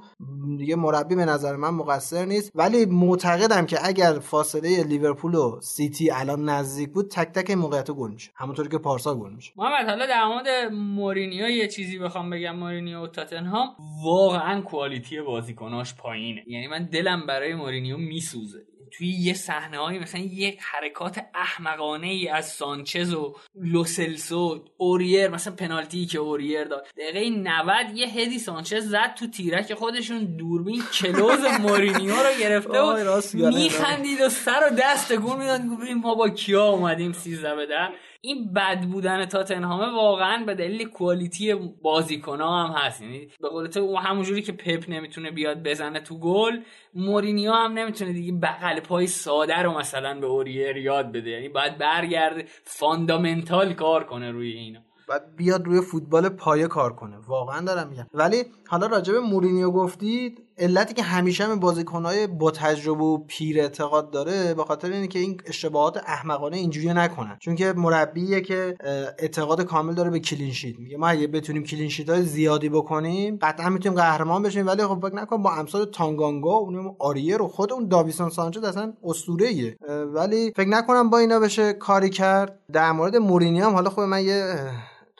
دیگه 0.58 0.76
مربی 0.76 1.14
به 1.14 1.24
نظر 1.24 1.56
من 1.56 1.70
مقصر 1.70 2.24
نیست. 2.24 2.52
ولی 2.54 2.86
معتقدم 2.86 3.66
که 3.66 3.78
اگر 3.86 4.18
فاصله 4.18 4.84
لیورپول 4.84 5.34
و 5.34 5.60
سیتی 5.62 6.10
الان 6.10 6.48
نزدیک 6.48 6.92
بود 6.92 7.10
تک 7.10 7.32
تک 7.32 7.50
موقعیت 7.50 7.90
گل 7.90 8.10
میشه. 8.10 8.30
همونطوری 8.34 8.68
که 8.68 8.78
پارسال 8.78 9.18
گل 9.18 9.32
میشه. 9.32 9.52
محمد 9.56 9.88
حالا 9.88 10.06
در 10.06 10.24
مورد 10.24 10.72
مورینیو 10.72 11.48
یه 11.48 11.68
چیزی 11.68 11.98
بخوام 11.98 12.30
بگم. 12.30 12.56
مورینیو 12.56 13.02
و 13.04 13.06
تاتنهام 13.06 13.68
واقعا 14.04 14.60
quality 14.60 15.20
بازیکناش 15.20 15.94
پایینه. 15.94 16.42
یعنی 16.46 16.68
من 16.68 16.88
دلم 16.92 17.26
برای 17.26 17.54
مورینیو 17.54 17.96
میسوزه. 17.96 18.58
توی 18.98 19.08
یه 19.08 19.34
صحنه 19.34 19.78
های 19.78 19.98
مثلا 19.98 20.20
یک 20.20 20.58
حرکات 20.60 21.24
احمقانه 21.34 22.06
ای 22.06 22.28
از 22.28 22.48
سانچز 22.48 23.14
و 23.14 23.34
لوسلسو 23.54 24.64
اوریر 24.76 25.28
مثلا 25.28 25.54
پنالتی 25.54 26.06
که 26.06 26.18
اوریر 26.18 26.64
داد. 26.64 26.86
دقیقه 26.96 27.30
90 27.30 27.96
یه 27.96 28.06
هدی 28.06 28.38
سانچز 28.38 28.88
زد 28.88 29.14
تو 29.18 29.26
تیرک 29.26 29.74
خودشون 29.74 30.36
دوربین 30.36 30.82
close 30.92 31.44
مورینیو 31.60 32.14
رو 32.14 32.40
گرفته 32.40 32.80
و 32.80 33.20
میخندید 33.34 34.20
و 34.20 34.28
سر 34.28 34.68
و 34.70 34.74
دست 34.78 35.12
تکون 35.12 35.38
می‌داد. 35.38 35.60
ما 36.02 36.14
با 36.14 36.28
کیا 36.28 36.64
اومدیم 36.64 37.12
13 37.12 37.54
بدر 37.54 37.88
این 38.24 38.52
بد 38.52 38.80
بودن 38.80 39.24
تاتنهامه 39.26 39.96
واقعا 39.96 40.44
به 40.46 40.54
دلیل 40.54 40.88
quality 40.88 41.54
بازیکنها 41.82 42.64
هم 42.64 42.74
هست. 42.74 43.02
یعنی 43.02 43.28
به 43.40 43.48
قول 43.48 43.66
تو 43.66 43.96
همونجوری 43.96 44.42
که 44.42 44.52
پپ 44.52 44.84
نمی‌تونه 44.88 45.30
بیاد 45.30 45.62
بزنه 45.62 46.00
تو 46.00 46.18
گل 46.18 46.60
مورینیو 46.94 47.52
هم 47.52 47.72
نمی‌تونه 47.72 48.12
دیگه 48.12 48.32
بغل 48.32 48.80
پای 48.80 49.06
ساده 49.06 49.62
رو 49.62 49.78
مثلا 49.78 50.20
به 50.20 50.26
اوریر 50.26 50.76
یاد 50.76 51.12
بده. 51.12 51.30
یعنی 51.30 51.48
باید 51.48 51.78
برگرده 51.78 52.44
fundamental 52.64 53.72
کار 53.72 54.04
کنه 54.04 54.30
روی 54.30 54.52
اینا. 54.52 54.80
باید 55.08 55.36
بیاد 55.36 55.66
روی 55.66 55.80
فوتبال 55.80 56.28
پایه 56.28 56.66
کار 56.66 56.92
کنه. 56.92 57.16
واقعا 57.28 57.64
دارم 57.64 57.88
میگم. 57.88 58.06
ولی 58.14 58.44
حالا 58.68 58.86
راجع 58.86 59.12
به 59.12 59.20
مورینیو 59.20 59.70
گفتید 59.70 60.42
علتی 60.62 60.94
که 60.94 61.02
همیشه 61.02 61.44
هم 61.44 61.60
بازیکنهای 61.60 62.26
با 62.26 62.50
تجربه 62.50 63.04
و 63.04 63.18
پیر 63.18 63.60
اعتقاد 63.60 64.10
داره 64.10 64.54
به 64.54 64.64
خاطر 64.64 64.92
اینه 64.92 65.06
که 65.06 65.18
این 65.18 65.40
اشتباهات 65.46 65.96
احمقانه 66.06 66.56
اینجوری 66.56 66.94
نکنن 66.94 67.36
چون 67.40 67.54
که 67.54 67.72
مربیه 67.72 68.40
که 68.40 68.76
اعتقاد 69.18 69.62
کامل 69.62 69.94
داره 69.94 70.10
به 70.10 70.20
clean 70.20 70.52
sheet. 70.52 70.78
میگه 70.78 70.96
ما 70.96 71.08
اگه 71.08 71.26
بتونیم 71.26 71.62
clean 71.62 71.88
sheet 71.88 72.08
های 72.08 72.22
زیادی 72.22 72.68
بکنیم 72.68 73.38
قطعا 73.42 73.68
می‌تونیم 73.68 73.98
قهرمان 73.98 74.42
بشیم. 74.42 74.66
ولی 74.66 74.86
خب 74.86 74.98
فکر 75.08 75.14
نکنم 75.14 75.42
با 75.42 75.52
امثال 75.52 75.84
تانگانگا 75.84 76.56
اونم 76.56 76.96
آریه 76.98 77.36
و 77.36 77.48
خود 77.48 77.72
اون 77.72 77.88
داویسون 77.88 78.30
سانچز 78.30 78.64
اصلا 78.64 78.92
اسطوره 79.04 79.76
ولی 80.14 80.52
فکر 80.56 80.68
نکنم 80.68 81.10
با 81.10 81.18
اینا 81.18 81.40
بشه 81.40 81.72
کاری 81.72 82.10
کرد. 82.10 82.58
در 82.72 82.92
مورد 82.92 83.16
مورینیو 83.16 83.70
حالا 83.70 83.90
خب 83.90 84.00
من 84.00 84.24
یه 84.24 84.54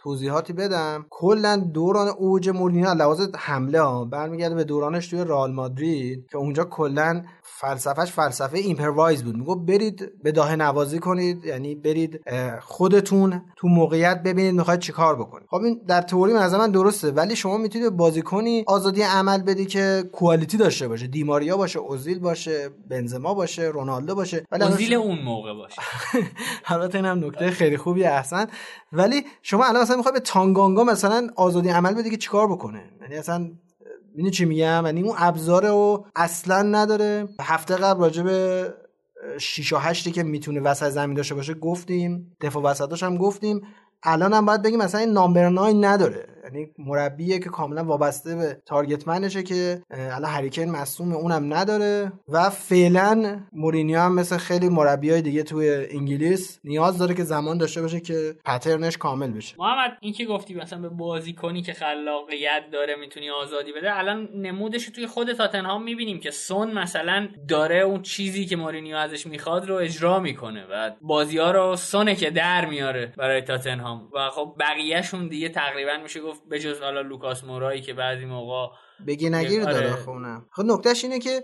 توضیحاتی 0.03 0.53
بدم. 0.53 1.07
کلا 1.11 1.57
دوران 1.57 2.09
اوج 2.09 2.49
مورینیو 2.49 2.95
لحاظ 2.95 3.21
حمله 3.37 3.81
ها 3.81 4.05
برمیگرده 4.05 4.55
به 4.55 4.65
دورانش 4.65 5.09
توی 5.09 5.25
رئال 5.25 5.53
مادرید 5.53 6.27
که 6.31 6.39
اونجا 6.39 6.65
کلا 6.65 7.23
فلسفهش 7.45 8.11
فلسفه 8.11 8.59
improvise 8.59 9.23
بود. 9.23 9.37
میگه 9.37 9.55
برید 9.55 10.23
بداهه 10.23 10.57
نوازی 10.57 10.99
کنید 10.99 11.45
یعنی 11.45 11.75
برید 11.75 12.21
خودتون 12.61 13.43
تو 13.57 13.69
موقعیت 13.69 14.23
ببینید 14.23 14.55
می‌خواید 14.55 14.81
چیکار 14.81 15.17
بکنید. 15.17 15.47
خب 15.51 15.57
این 15.57 15.81
در 15.89 16.03
تئوری 16.03 16.33
از 16.33 16.55
من 16.55 16.71
درسته 16.71 17.11
ولی 17.11 17.37
شما 17.37 17.57
می‌تونید 17.59 17.89
بازیکنی 17.89 18.65
آزادی 18.67 19.03
عمل 19.03 19.43
بدی 19.43 19.67
که 19.67 20.05
کوالیتی 20.13 20.57
داشته 20.57 20.89
باشه. 20.89 21.07
دیماریا 21.07 21.57
باشه 21.57 21.79
اوزیل 21.79 22.19
باشه 22.19 22.71
بنزما 22.91 23.35
باشه 23.35 23.63
رونالدو 23.63 24.15
باشه. 24.15 24.47
ولی 24.53 24.65
اوزیل 24.65 24.95
اون 24.95 25.19
موقع 25.19 25.55
باشه. 25.55 25.83
البته 26.67 26.99
اینم 26.99 27.25
نکته 27.25 27.51
خیلی 27.51 27.77
خوبی 27.77 28.05
احسن. 28.05 28.47
ولی 28.93 29.25
شما 29.43 29.65
الان 29.65 29.83
مثلا 29.83 29.97
می‌خوای 29.97 30.13
به 30.13 30.21
تانگانگا 30.21 30.85
مثلا 30.85 31.29
آزادی 31.37 31.69
عمل 31.69 31.95
بدی 31.95 32.11
که 32.11 32.17
چیکار 32.17 32.47
بکنه؟ 32.47 32.83
یعنی 33.03 33.15
اصلا 33.15 33.51
ببینی 34.13 34.31
چی 34.31 34.45
میگم؟ 34.45 34.83
یعنی 34.87 35.03
اون 35.03 35.15
ابزار 35.19 35.67
رو 35.67 36.07
اصلا 36.17 36.63
نداره. 36.63 37.29
هفته 37.41 37.77
قبل 37.77 38.01
راجع 38.01 38.23
به 38.23 38.75
6 39.39 39.73
و 39.73 39.77
8 39.77 40.13
که 40.13 40.23
می‌تونه 40.23 40.61
وسط 40.61 40.89
زمین 40.89 41.17
داشته 41.17 41.35
باشه 41.35 41.55
گفتیم. 41.55 42.37
دفاع 42.41 42.63
وسطاش 42.63 43.03
هم 43.03 43.17
گفتیم. 43.17 43.63
الان 44.03 44.33
هم 44.33 44.47
باید 44.47 44.63
بگیم 44.63 44.79
مثلا 44.79 45.01
این 45.01 45.11
number 45.11 45.49
9 45.49 45.73
نداره. 45.89 46.27
یعنی 46.45 46.67
مربیه 46.79 47.39
که 47.39 47.49
کاملا 47.49 47.85
وابسته 47.85 48.37
به 48.37 48.63
target 48.67 49.09
man 49.09 49.26
شه 49.26 49.43
که 49.43 49.83
الان 49.91 50.31
هریکین 50.31 50.71
مصدوم 50.71 51.13
اونم 51.13 51.55
نداره 51.55 52.13
و 52.29 52.51
فعلا 52.51 53.41
مورینیو 53.53 54.01
هم 54.01 54.15
مثل 54.15 54.37
خیلی 54.37 54.69
مربیای 54.69 55.23
دیگه 55.23 55.43
توی 55.43 55.87
انگلیس 55.91 56.61
نیاز 56.65 56.99
داره 56.99 57.15
که 57.15 57.25
زمان 57.25 57.59
داشته 57.59 57.83
باشه 57.83 58.01
که 58.01 58.35
pattern 58.45 58.85
ش 58.85 58.97
کامل 58.97 59.31
بشه. 59.31 59.55
محمد 59.59 59.99
این 60.01 60.13
که 60.13 60.25
گفتی 60.25 60.55
مثلا 60.55 60.79
به 60.79 60.89
بازیکنی 60.89 61.63
که 61.63 61.73
خلاقیت 61.73 62.63
داره 62.73 62.97
می‌تونی 62.97 63.31
آزادی 63.31 63.73
بده 63.73 63.99
الان 63.99 64.29
نمودش 64.35 64.87
توی 64.87 65.07
خود 65.07 65.33
تاتنهام 65.33 65.85
می‌بینیم 65.85 66.21
که 66.21 66.31
سون 66.31 66.73
مثلا 66.73 67.29
داره 67.49 67.81
اون 67.81 68.03
چیزی 68.03 68.47
که 68.47 68.57
مورینیو 68.57 68.97
ازش 68.97 69.27
می‌خواد 69.27 69.69
رو 69.69 69.75
اجرا 69.75 70.21
می‌کنه 70.21 70.65
و 70.71 70.91
بازی 71.01 71.39
ها 71.39 71.51
رو 71.51 71.77
سونه 71.77 72.15
که 72.15 72.31
در 72.31 72.67
میاره 72.67 73.13
برای 73.19 73.41
تاتنهام 73.41 74.09
و 74.15 74.29
خب 74.31 74.57
بقیهشون 74.61 75.29
دیگه 75.29 75.49
تقریبا 75.49 75.97
میشه 76.03 76.21
گفت 76.21 76.32
به 76.49 76.59
جز 76.59 76.81
حالا 76.81 77.01
لوکاس 77.01 77.45
مورایی 77.45 77.81
که 77.81 77.95
بعضی 77.95 78.25
موقع 78.25 78.75
بگی 79.07 79.31
نگیر 79.31 79.65
داره 79.65 79.91
خونم 79.91 80.47
خب 80.51 80.63
نکتهش 80.65 81.05
اینه 81.05 81.19
که 81.19 81.43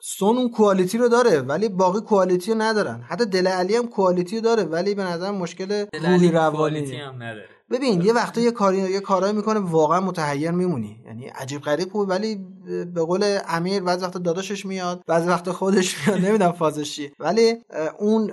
سون 0.00 0.36
اون 0.36 0.50
کوالیتی 0.50 0.98
رو 0.98 1.08
داره 1.08 1.40
ولی 1.40 1.68
باقی 1.68 2.00
کوالیتی 2.00 2.52
رو 2.52 2.62
ندارن. 2.62 3.02
حتی 3.08 3.26
دل 3.26 3.46
علی 3.46 3.76
هم 3.76 3.88
کوالیتی 3.88 4.36
رو 4.36 4.42
داره 4.42 4.62
ولی 4.62 4.94
به 4.94 5.04
نظر 5.04 5.30
مشکل 5.30 5.86
روحی 6.02 6.30
روانی. 6.30 6.96
هم 6.96 7.14
نداره. 7.14 7.48
ببین 7.70 8.02
یه 8.02 8.12
وقتا 8.12 8.40
یه 8.40 8.50
کاری 8.50 8.78
یه 8.78 9.00
کارایی 9.00 9.32
می‌کنه 9.32 9.60
واقعا 9.60 10.00
متحیر 10.00 10.50
میمونی. 10.50 11.02
یعنی 11.06 11.26
عجیب 11.26 11.60
غریب 11.60 11.88
خوبه 11.88 12.14
ولی 12.14 12.46
به 12.94 13.02
قول 13.02 13.38
امیر 13.48 13.82
بعضی 13.82 14.04
وقتا 14.04 14.18
داداشش 14.18 14.66
میاد 14.66 15.02
بعضی 15.06 15.28
وقتا 15.28 15.52
خودش 15.52 16.08
میاد 16.08 16.20
نمی‌دونم 16.20 16.52
فازش 16.52 16.96
چیه. 16.96 17.12
ولی 17.18 17.54
اون 17.98 18.30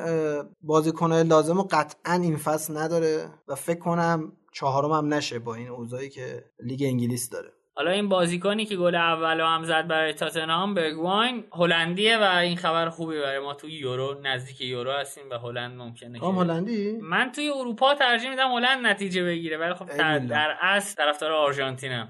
بازیکنای 0.61 1.23
لازم 1.23 1.61
قطعا 1.61 2.13
این 2.13 2.37
فصل 2.37 2.77
نداره 2.77 3.29
و 3.47 3.55
فکر 3.55 3.79
کنم 3.79 4.31
چهارم 4.51 4.91
هم 4.91 5.13
نشه 5.13 5.39
با 5.39 5.55
این 5.55 5.67
اوضاعی 5.67 6.09
که 6.09 6.51
لیگ 6.59 6.83
انگلیس 6.83 7.29
داره. 7.29 7.58
حالا 7.79 7.91
این 7.91 8.09
بازیکنی 8.09 8.65
که 8.65 8.75
گل 8.75 8.95
اول 8.95 9.39
هم 9.39 9.63
زد 9.63 9.87
برای 9.87 10.13
تاتنهام 10.13 10.73
برگواین 10.73 11.43
هلندیه 11.53 12.17
و 12.17 12.23
این 12.23 12.57
خبر 12.57 12.89
خوبی 12.89 13.19
برای 13.19 13.39
ما 13.39 13.53
توی 13.53 13.71
یورو 13.71 14.17
نزدیک 14.23 14.61
یورو 14.61 14.91
هستیم 14.91 15.23
و 15.31 15.33
هلند 15.33 15.77
ممکنه 15.77 16.19
که 16.19 16.25
هلندی؟ 16.25 16.97
من 17.01 17.31
توی 17.31 17.49
اروپا 17.49 17.95
ترجیح 17.95 18.29
میدم 18.29 18.51
هلند 18.51 18.85
نتیجه 18.85 19.23
بگیره 19.23 19.57
ولی 19.57 19.73
خب 19.73 19.97
در, 20.27 20.57
اصل 20.61 20.95
طرفدار 20.95 21.31
آرژانتینم. 21.31 22.09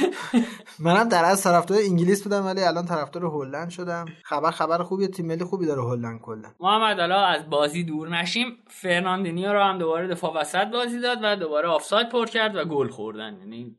منم 0.84 1.08
در 1.08 1.24
اصل 1.24 1.50
طرفدار 1.50 1.78
انگلیس 1.82 2.22
بودم 2.22 2.46
ولی 2.46 2.62
الان 2.62 2.86
طرفدار 2.86 3.24
هلند 3.24 3.70
شدم. 3.70 4.04
خبر 4.24 4.50
خبر 4.50 4.82
خوبی 4.82 5.08
تیم 5.08 5.26
ملی 5.26 5.44
خوبی 5.44 5.66
داره 5.66 5.82
هلند 5.82 6.20
کلا. 6.20 6.48
محمد 6.60 7.00
حالا 7.00 7.26
از 7.26 7.50
بازی 7.50 7.84
دور 7.84 8.08
نشیم. 8.08 8.56
فرناندینیو 8.68 9.52
رو 9.52 9.62
هم 9.62 9.78
دوباره 9.78 10.08
دفاع 10.08 10.40
وسط 10.40 10.66
بازی 10.66 11.00
داد 11.00 11.18
و 11.22 11.36
دوباره 11.36 11.68
آفساید 11.68 12.08
پر 12.08 12.26
کرد 12.26 12.56
و 12.56 12.64
گل 12.64 12.88
خوردن. 12.88 13.38
یعنی 13.38 13.76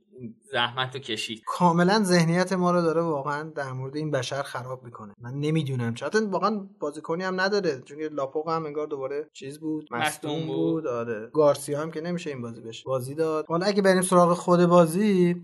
زحمت 0.51 0.95
رو 0.95 1.01
کشید. 1.01 1.41
کاملا 1.45 2.03
ذهنیت 2.03 2.53
ما 2.53 2.71
رو 2.71 2.81
داره 2.81 3.01
واقعا 3.01 3.49
در 3.55 3.71
مورد 3.71 3.95
این 3.95 4.11
بشر 4.11 4.41
خراب 4.41 4.83
می‌کنه. 4.83 5.13
من 5.21 5.33
نمی‌دونم. 5.33 5.93
چرا؟ 5.93 6.09
واقعا 6.29 6.67
بازیکنی 6.79 7.23
هم 7.23 7.41
نداره. 7.41 7.81
چون 7.85 7.97
لاپوق 7.97 8.49
هم 8.49 8.65
انگار 8.65 8.87
دوباره 8.87 9.29
چیز 9.33 9.59
بود. 9.59 9.87
مصدوم 9.91 10.47
بود. 10.47 10.87
آره. 10.87 11.29
گارسیا 11.33 11.81
هم 11.81 11.91
که 11.91 12.01
نمیشه 12.01 12.29
این 12.29 12.41
بازی 12.41 12.61
بشه. 12.61 12.83
بازی 12.85 13.15
داد. 13.15 13.45
حالا 13.47 13.65
اگه 13.65 13.81
بریم 13.81 14.01
سراغ 14.01 14.33
خود 14.33 14.65
بازی 14.65 15.41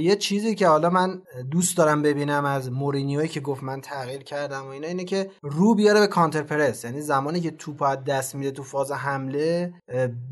یه 0.00 0.16
چیزی 0.16 0.54
که 0.54 0.68
حالا 0.68 0.90
من 0.90 1.22
دوست 1.50 1.76
دارم 1.76 2.02
ببینم 2.02 2.44
از 2.44 2.72
مورینیوی 2.72 3.28
که 3.28 3.40
گفت 3.40 3.62
من 3.62 3.80
تغییر 3.80 4.22
کردم 4.22 4.64
و 4.64 4.68
اینا 4.68 4.88
اینه 4.88 5.04
که 5.04 5.30
رو 5.42 5.74
بیاره 5.74 6.00
به 6.00 6.06
کانتر 6.06 6.42
پرس. 6.42 6.84
یعنی 6.84 7.00
زمانی 7.00 7.40
که 7.40 7.50
توپ 7.50 7.82
از 7.82 8.04
دست 8.04 8.34
میده 8.34 8.50
تو 8.50 8.62
فاز 8.62 8.92
حمله 8.92 9.74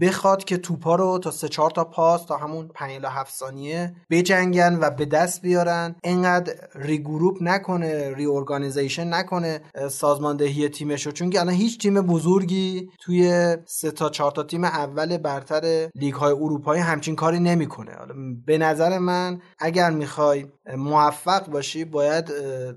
بخواد 0.00 0.44
که 0.44 0.56
توپا 0.56 0.94
رو 0.94 1.18
تا 1.18 1.30
سه 1.30 1.48
چهار 1.48 1.70
تا 1.70 1.84
پاس 1.84 2.24
تا 2.24 2.36
همون 2.36 2.68
5 2.68 2.92
الی 2.92 3.06
7 3.06 3.34
ثانیه 3.34 3.87
بجنگن 4.10 4.78
و 4.80 4.90
به 4.90 5.04
دست 5.04 5.42
بیارن. 5.42 5.94
انقدر 6.04 6.54
regroup 6.74 7.36
نکنه 7.40 8.14
reorganization 8.14 9.14
نکنه 9.14 9.60
سازماندهی 9.90 10.68
تیمشو. 10.68 11.10
چون 11.10 11.30
که 11.30 11.40
الان 11.40 11.54
هیچ 11.54 11.78
تیم 11.78 12.00
بزرگی 12.00 12.90
توی 13.00 13.56
سه 13.66 13.90
تا 13.90 14.08
چهار 14.08 14.30
تا 14.30 14.42
تیم 14.42 14.64
اول 14.64 15.16
برتر 15.18 15.88
لیگ 15.94 16.14
های 16.14 16.32
اروپایی 16.32 16.82
همچین 16.82 17.16
کاری 17.16 17.40
نمی‌کنه. 17.40 17.92
حالا 17.92 18.14
به 18.46 18.58
نظر 18.58 18.98
من 18.98 19.40
اگر 19.58 19.90
می‌خوای 19.90 20.46
موفق 20.76 21.46
باشی 21.46 21.84
باید 21.84 22.32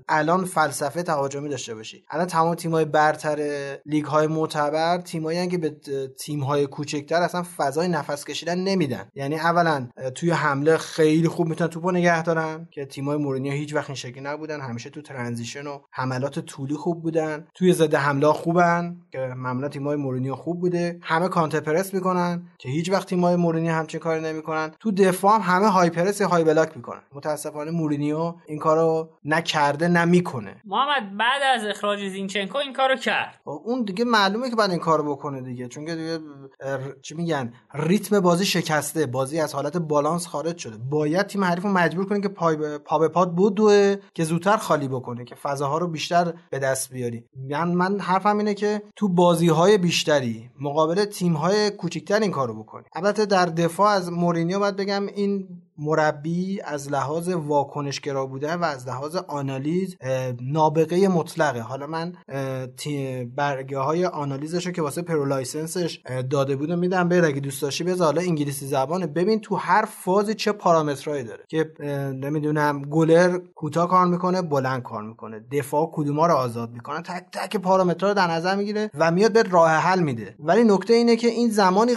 الان 0.08 0.44
فلسفه 0.44 1.02
تهاجمی 1.02 1.48
داشته 1.48 1.74
باشی. 1.74 2.04
الان 2.10 2.26
تمام 2.26 2.54
تیم‌های 2.54 2.84
برتر 2.84 3.38
لیگ 3.86 4.04
های 4.04 4.26
معتبر 4.26 4.98
تیمایی 4.98 5.48
که 5.48 5.58
به 5.58 5.70
تیم 6.18 6.40
های 6.40 6.66
کوچکتر 6.66 7.22
اصلا 7.22 7.44
فضای 7.56 7.88
نفس 7.88 8.24
کشیدن 8.24 8.58
نمیدن. 8.58 9.08
یعنی 9.14 9.38
اولا 9.38 9.88
توی 10.14 10.30
حمله 10.30 10.76
خیلی 10.76 11.28
خوب 11.28 11.48
می‌تونن 11.48 11.70
توپو 11.70 11.90
نگه 11.90 12.22
دارن 12.22 12.68
که 12.70 12.86
تیمای 12.86 13.16
مورینیو 13.16 13.52
هیچ 13.52 13.74
وقت 13.74 13.90
این 13.90 13.96
شکلی 13.96 14.20
نبودن. 14.20 14.60
همیشه 14.60 14.90
تو 14.90 15.02
transition 15.02 15.66
و 15.66 15.78
حملات 15.90 16.38
طولی 16.38 16.74
خوب 16.74 17.02
بودن. 17.02 17.46
توی 17.54 17.72
ضد 17.72 17.94
حمله 17.94 18.32
خوبن 18.32 18.96
که 19.12 19.18
معمولا 19.18 19.68
تیمای 19.68 19.96
مورینیو 19.96 20.34
خوب 20.34 20.60
بوده. 20.60 20.98
همه 21.02 21.28
counter 21.28 21.60
press 21.60 21.94
می‌کنن 21.94 22.42
که 22.58 22.68
هیچ 22.68 22.90
وقت 22.90 23.08
تیمای 23.08 23.36
مورینیو 23.36 23.72
همچین 23.72 24.00
کاری 24.00 24.20
نمی‌کنن. 24.20 24.70
تو 24.80 24.92
دفاع 24.92 25.34
هم 25.34 25.40
همه 25.54 25.68
high 25.68 25.90
press 25.90 26.22
high 26.22 26.44
block 26.44 26.76
می‌کنن. 26.76 27.00
متاسفانه 27.14 27.70
مورینیو 27.82 28.34
این 28.46 28.58
کارو 28.58 29.10
نکرده 29.24 29.88
نمی‌کنه 29.88 30.56
محمد 30.64 31.16
بعد 31.18 31.42
از 31.54 31.66
اخراج 31.66 32.08
زینچنکو 32.08 32.58
این 32.58 32.72
کارو 32.72 32.96
کرد. 32.96 33.40
خب، 33.44 33.62
اون 33.64 33.82
دیگه 33.84 34.04
معلومه 34.04 34.50
که 34.50 34.56
بعد 34.56 34.70
این 34.70 34.78
کارو 34.78 35.12
بکنه 35.12 35.40
دیگه 35.40 35.68
چون 35.68 35.86
که 35.86 35.94
دیگه 35.94 36.18
چی 37.02 37.14
میگن 37.14 37.52
ریتم 37.74 38.20
بازی 38.20 38.44
شکسته 38.44 39.06
بازی 39.06 39.40
از 39.40 39.54
حالت 39.54 39.76
بالانس 39.76 40.26
خارج 40.26 40.58
شده. 40.58 40.76
باید 40.90 41.26
تیم 41.26 41.44
حریف 41.44 41.64
مجبور 41.64 42.06
کنه 42.06 42.20
که 42.20 42.28
پای 42.28 42.56
به 42.56 42.78
پا 42.78 42.98
به 42.98 43.08
پاد 43.08 43.36
بدوه 43.36 43.96
که 44.14 44.24
زودتر 44.24 44.56
خالی 44.56 44.88
بکنه 44.88 45.24
که 45.24 45.34
فضاها 45.34 45.78
رو 45.78 45.88
بیشتر 45.88 46.32
به 46.50 46.58
دست 46.58 46.92
بیاری. 46.92 47.24
من 47.50 47.68
من 47.68 48.00
حرفم 48.00 48.38
اینه 48.38 48.54
که 48.54 48.82
تو 48.96 49.08
بازی 49.08 49.48
های 49.48 49.78
بیشتری 49.78 50.50
مقابل 50.60 51.04
تیم 51.04 51.32
های 51.32 51.70
کوچیکتر 51.70 52.20
این 52.20 52.30
کارو 52.30 52.62
بکنی. 52.62 52.84
البته 52.94 53.26
در 53.26 53.46
دفاع 53.46 53.90
از 53.90 54.12
مورینیو 54.12 54.58
باید 54.58 54.76
بگم 54.76 55.06
این 55.06 55.48
مربی 55.78 56.60
از 56.64 56.92
لحاظ 56.92 57.28
واکنشگرا 57.28 58.26
بودن 58.26 58.54
و 58.54 58.64
از 58.64 58.88
لحاظ 58.88 59.16
آنالیز 59.16 59.96
نابغه 60.40 61.08
مطلقه. 61.08 61.60
حالا 61.60 61.86
من 61.86 62.12
برگه 63.36 63.78
های 63.78 64.04
آنالیزش 64.04 64.66
رو 64.66 64.72
که 64.72 64.82
واسه 64.82 65.02
pro 65.02 65.24
license 65.24 65.85
ش 65.85 66.02
داده 66.30 66.56
بودم 66.56 66.78
میدم 66.78 67.08
به 67.08 67.26
اگه 67.26 67.40
دوست 67.40 67.62
داشتی 67.62 67.84
بذار 67.84 68.06
حالا 68.06 68.22
انگلیسی 68.22 68.66
زبانه. 68.66 69.06
ببین 69.06 69.40
تو 69.40 69.56
هر 69.56 69.84
فازی 69.84 70.34
چه 70.34 70.52
پارامترایی 70.52 71.24
داره. 71.24 71.44
که 71.48 71.72
نمی‌دونم 72.14 72.82
گلر 72.82 73.38
کوتاه 73.54 73.88
کار 73.88 74.06
می‌کنه 74.06 74.42
بلند 74.42 74.82
کار 74.82 75.02
می‌کنه. 75.02 75.40
دفاع 75.52 75.90
کدوما 75.94 76.26
رو 76.26 76.34
آزاد 76.34 76.70
می‌کنه. 76.72 77.02
تک 77.02 77.24
تک 77.32 77.56
پارامترها 77.56 78.08
رو 78.08 78.14
در 78.14 78.30
نظر 78.30 78.56
می‌گیره 78.56 78.90
و 78.94 79.10
میاد 79.10 79.32
یه 79.32 79.42
راه 79.42 79.70
حل 79.70 80.00
میده. 80.00 80.34
ولی 80.38 80.64
نکته 80.64 80.94
اینه 80.94 81.16
که 81.16 81.28
این 81.28 81.50
زمانی 81.50 81.92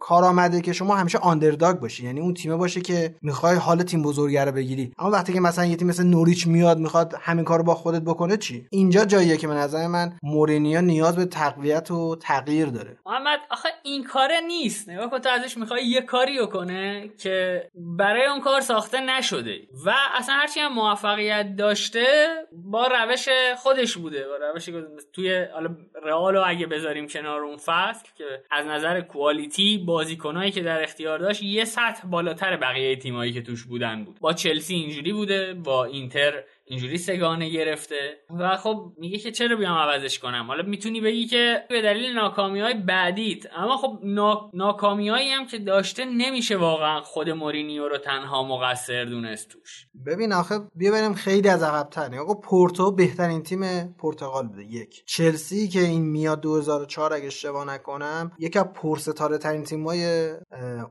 کار 0.00 0.24
آمده 0.24 0.60
که 0.60 0.72
شما 0.72 0.96
همیشه 0.96 1.18
آندرداگ 1.18 1.76
باشی. 1.76 2.04
یعنی 2.04 2.20
اون 2.20 2.34
تیم 2.34 2.65
باشه 2.66 2.80
که 2.80 3.14
می‌خوای 3.22 3.56
حال 3.56 3.82
تیم 3.82 4.02
بزرگه 4.02 4.44
رو 4.44 4.52
بگیری. 4.52 4.92
اما 4.98 5.10
وقتی 5.10 5.32
که 5.32 5.40
مثلا 5.40 5.64
یه 5.64 5.76
تیم 5.76 5.88
مثل 5.88 6.04
نوریچ 6.04 6.46
میاد 6.46 6.78
می‌خواد 6.78 7.14
همین 7.20 7.44
کارو 7.44 7.64
با 7.64 7.74
خودت 7.74 8.02
بکنه 8.02 8.36
چی؟ 8.36 8.66
اینجا 8.70 9.04
جاییه 9.04 9.36
که 9.36 9.48
به 9.48 9.54
نظر 9.54 9.86
من 9.86 10.12
مورینیو 10.22 10.80
نیاز 10.80 11.16
به 11.16 11.24
تقویت 11.24 11.90
و 11.90 12.16
تغییر 12.16 12.66
داره. 12.66 12.96
محمد 13.06 13.38
آخه 13.50 13.68
این 13.82 14.04
کاره 14.04 14.40
نیست. 14.40 14.88
نگاه 14.88 15.10
کن 15.10 15.18
تو 15.18 15.28
ازش 15.28 15.56
می‌خوای 15.56 15.86
یه 15.86 16.00
کاری 16.00 16.46
کنه 16.46 17.10
که 17.18 17.68
برای 17.74 18.26
اون 18.26 18.40
کار 18.40 18.60
ساخته 18.60 19.00
نشده. 19.00 19.58
و 19.86 19.92
اصلا 20.14 20.34
هرچی 20.34 20.60
هم 20.60 20.72
موفقیت 20.72 21.56
داشته 21.56 22.06
با 22.52 22.86
روش 22.86 23.28
خودش 23.56 23.96
بوده. 23.96 24.24
با 24.28 24.36
روش 24.52 24.70
توی 25.12 25.44
حالا 25.54 25.68
رئال 26.04 26.36
اگه 26.36 26.66
بذاریم 26.66 27.06
کنار 27.06 27.40
اون 27.40 27.56
فصل 27.56 28.06
که 28.18 28.24
از 28.50 28.66
نظر 28.66 29.00
کوالیتی 29.00 29.78
بازیکنایی 29.78 30.50
که 30.50 30.62
در 30.62 30.82
اختیار 30.82 31.18
داشت 31.18 31.42
یه 31.42 31.64
سطح 31.64 32.06
بالاتر 32.06 32.55
بقیه 32.56 32.96
تیمایی 32.96 33.32
که 33.32 33.42
توش 33.42 33.64
بودن 33.64 34.04
بود. 34.04 34.18
با 34.20 34.32
چلسی 34.32 34.74
اینجوری 34.74 35.12
بوده 35.12 35.54
با 35.54 35.84
اینتر 35.84 36.44
اینجوری 36.68 36.98
سگانه 36.98 37.48
گرفته. 37.48 38.16
و 38.38 38.56
خب 38.56 38.92
میگه 38.98 39.18
که 39.18 39.32
چرا 39.32 39.56
بیام 39.56 39.78
عوضش 39.78 40.18
کنم؟ 40.18 40.44
حالا 40.46 40.62
می‌تونی 40.62 41.00
بگی 41.00 41.26
که 41.26 41.64
به 41.68 41.82
دلیل 41.82 42.12
ناکامی 42.14 42.60
های 42.60 42.74
بعدیت. 42.74 43.46
اما 43.56 43.76
خب 43.76 43.98
نا... 44.02 44.50
ناکامی 44.54 45.08
هم 45.08 45.46
که 45.46 45.58
داشته 45.58 46.04
نمیشه 46.04 46.56
واقعا 46.56 47.00
خود 47.00 47.30
مورینیو 47.30 47.88
رو 47.88 47.98
تنها 47.98 48.44
مقصر 48.44 49.04
دونست 49.04 49.48
توش. 49.48 49.86
ببین 50.06 50.32
آخه 50.32 50.58
بیا 50.74 50.92
بریم 50.92 51.14
خیلی 51.14 51.48
از 51.48 51.62
عقب 51.62 52.14
آقا 52.14 52.34
پورتو 52.34 52.90
بهترین 52.90 53.42
تیم 53.42 53.94
پرتغال 53.98 54.46
بوده. 54.46 54.64
یک. 54.64 55.04
چلسی 55.06 55.68
که 55.68 55.80
این 55.80 56.02
میاد 56.02 56.40
2004 56.40 57.12
اگه 57.12 57.26
اشتباه 57.26 57.64
نکنم 57.64 58.32
یکی 58.38 58.58
از 58.58 58.64
پرستاره 58.64 59.38
ترین 59.38 59.62
تیمای 59.62 60.30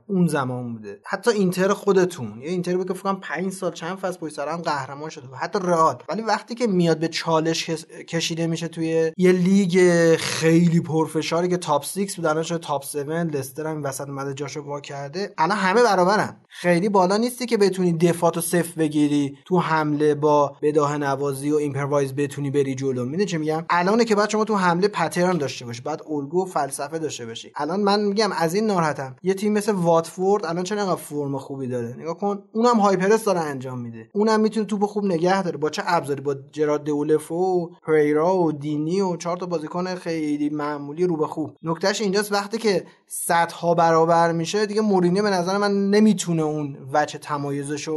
اون 0.08 0.28
زمان 0.28 0.74
بوده. 0.74 1.02
حتی 1.06 1.32
اینتر 1.32 1.68
خودتون. 1.68 2.42
یه 2.42 2.50
اینتر 2.50 2.78
بود 2.78 2.88
که 2.88 2.94
فکر 2.94 3.14
5 3.14 3.52
سال 3.52 3.72
چند 3.72 3.98
فصل 3.98 4.20
پشت 4.20 4.40
هم 4.40 4.62
قهرمان 4.62 5.10
شده. 5.10 5.28
حتی 5.42 5.60
رئال. 5.66 5.98
ولی 6.10 6.22
وقتی 6.22 6.56
که 6.56 6.68
میاد 6.68 7.00
به 7.00 7.08
چالش 7.08 7.70
کشیده 8.08 8.48
میشه 8.48 8.68
توی 8.68 9.12
یه 9.18 9.32
لیگ 9.32 10.16
خیلی 10.16 10.80
پرفشاری 10.80 11.48
که 11.48 11.58
top 11.58 11.86
6 11.86 12.16
بود 12.16 12.26
الان 12.26 12.44
شده 12.44 12.58
top 12.58 12.84
7 12.84 12.96
لستر 12.96 13.68
هم 13.68 13.84
وسط 13.84 14.08
اومده 14.08 14.34
جاشو 14.34 14.62
وا 14.62 14.80
کرده 14.80 15.34
الان 15.38 15.58
همه 15.58 15.84
برابرن. 15.84 16.38
خیلی 16.48 16.90
بالا 16.90 17.18
نیستی 17.18 17.46
که 17.46 17.58
بتونی 17.58 17.94
دفاعتو 17.94 18.42
صفر 18.42 18.74
بگیری 18.78 19.38
تو 19.46 19.60
حمله 19.60 20.16
با 20.16 20.56
بداهه 20.62 20.98
نوازی 20.98 21.52
و 21.52 21.56
improvise 21.56 22.14
بتونی 22.14 22.52
بری 22.52 22.76
جلو. 22.76 23.06
می‌دونی 23.06 23.26
چه 23.26 23.38
میگم؟ 23.38 23.66
الانه 23.70 24.06
که 24.06 24.16
باید 24.16 24.30
شما 24.30 24.46
تو 24.46 24.56
حمله 24.56 24.88
pattern 24.88 25.38
داشته 25.38 25.66
باشی 25.66 25.82
باید 25.82 26.02
الگو 26.10 26.46
فلسفه 26.46 27.00
داشته 27.00 27.26
باشی. 27.26 27.52
الان 27.56 27.80
من 27.80 28.04
میگم 28.04 28.32
از 28.32 28.54
این 28.54 28.66
ناراحتم. 28.66 29.16
یه 29.24 29.34
تیم 29.34 29.54
مثل 29.54 29.72
واتفورد 29.72 30.46
الان 30.46 30.64
چه 30.64 30.96
فرم 30.96 31.38
خوبی 31.38 31.68
داره. 31.68 31.96
نگاه 32.00 32.18
کن 32.18 32.44
اونم 32.52 32.80
high 32.80 32.99
press 32.99 33.24
داره 33.24 33.40
انجام 33.40 33.80
میده. 33.80 34.10
اونم 34.14 34.40
می‌تونه 34.40 34.66
توپ 34.66 34.86
خوب 34.86 35.06
نگه 35.06 35.44
داره. 35.44 35.55
با 35.58 35.70
چه 35.70 35.84
ابزاری؟ 35.86 36.22
با 36.22 36.36
جرارد 36.52 36.84
دولوفئو 36.84 37.32
و 37.32 37.72
پریرا 37.84 38.38
و 38.38 38.52
دینی 38.52 39.02
و 39.02 39.16
چهار 39.16 39.38
تا 39.38 39.46
بازیکن 39.46 39.96
خیلی 39.96 40.50
معمولی 40.50 41.08
رو 41.08 41.18
به 41.18 41.28
خوب 41.28 41.58
نکتهش 41.64 42.02
اینجاست 42.02 42.32
وقتی 42.32 42.58
که 42.58 42.86
ها 43.54 43.74
برابر 43.74 44.32
میشه 44.32 44.66
دیگه 44.66 44.82
مورینیو 44.82 45.24
به 45.24 45.30
نظر 45.30 45.58
من 45.58 45.90
نمی‌تونه 45.90 46.44
اون 46.44 46.78
وجه 46.94 47.20
تمایزش 47.20 47.90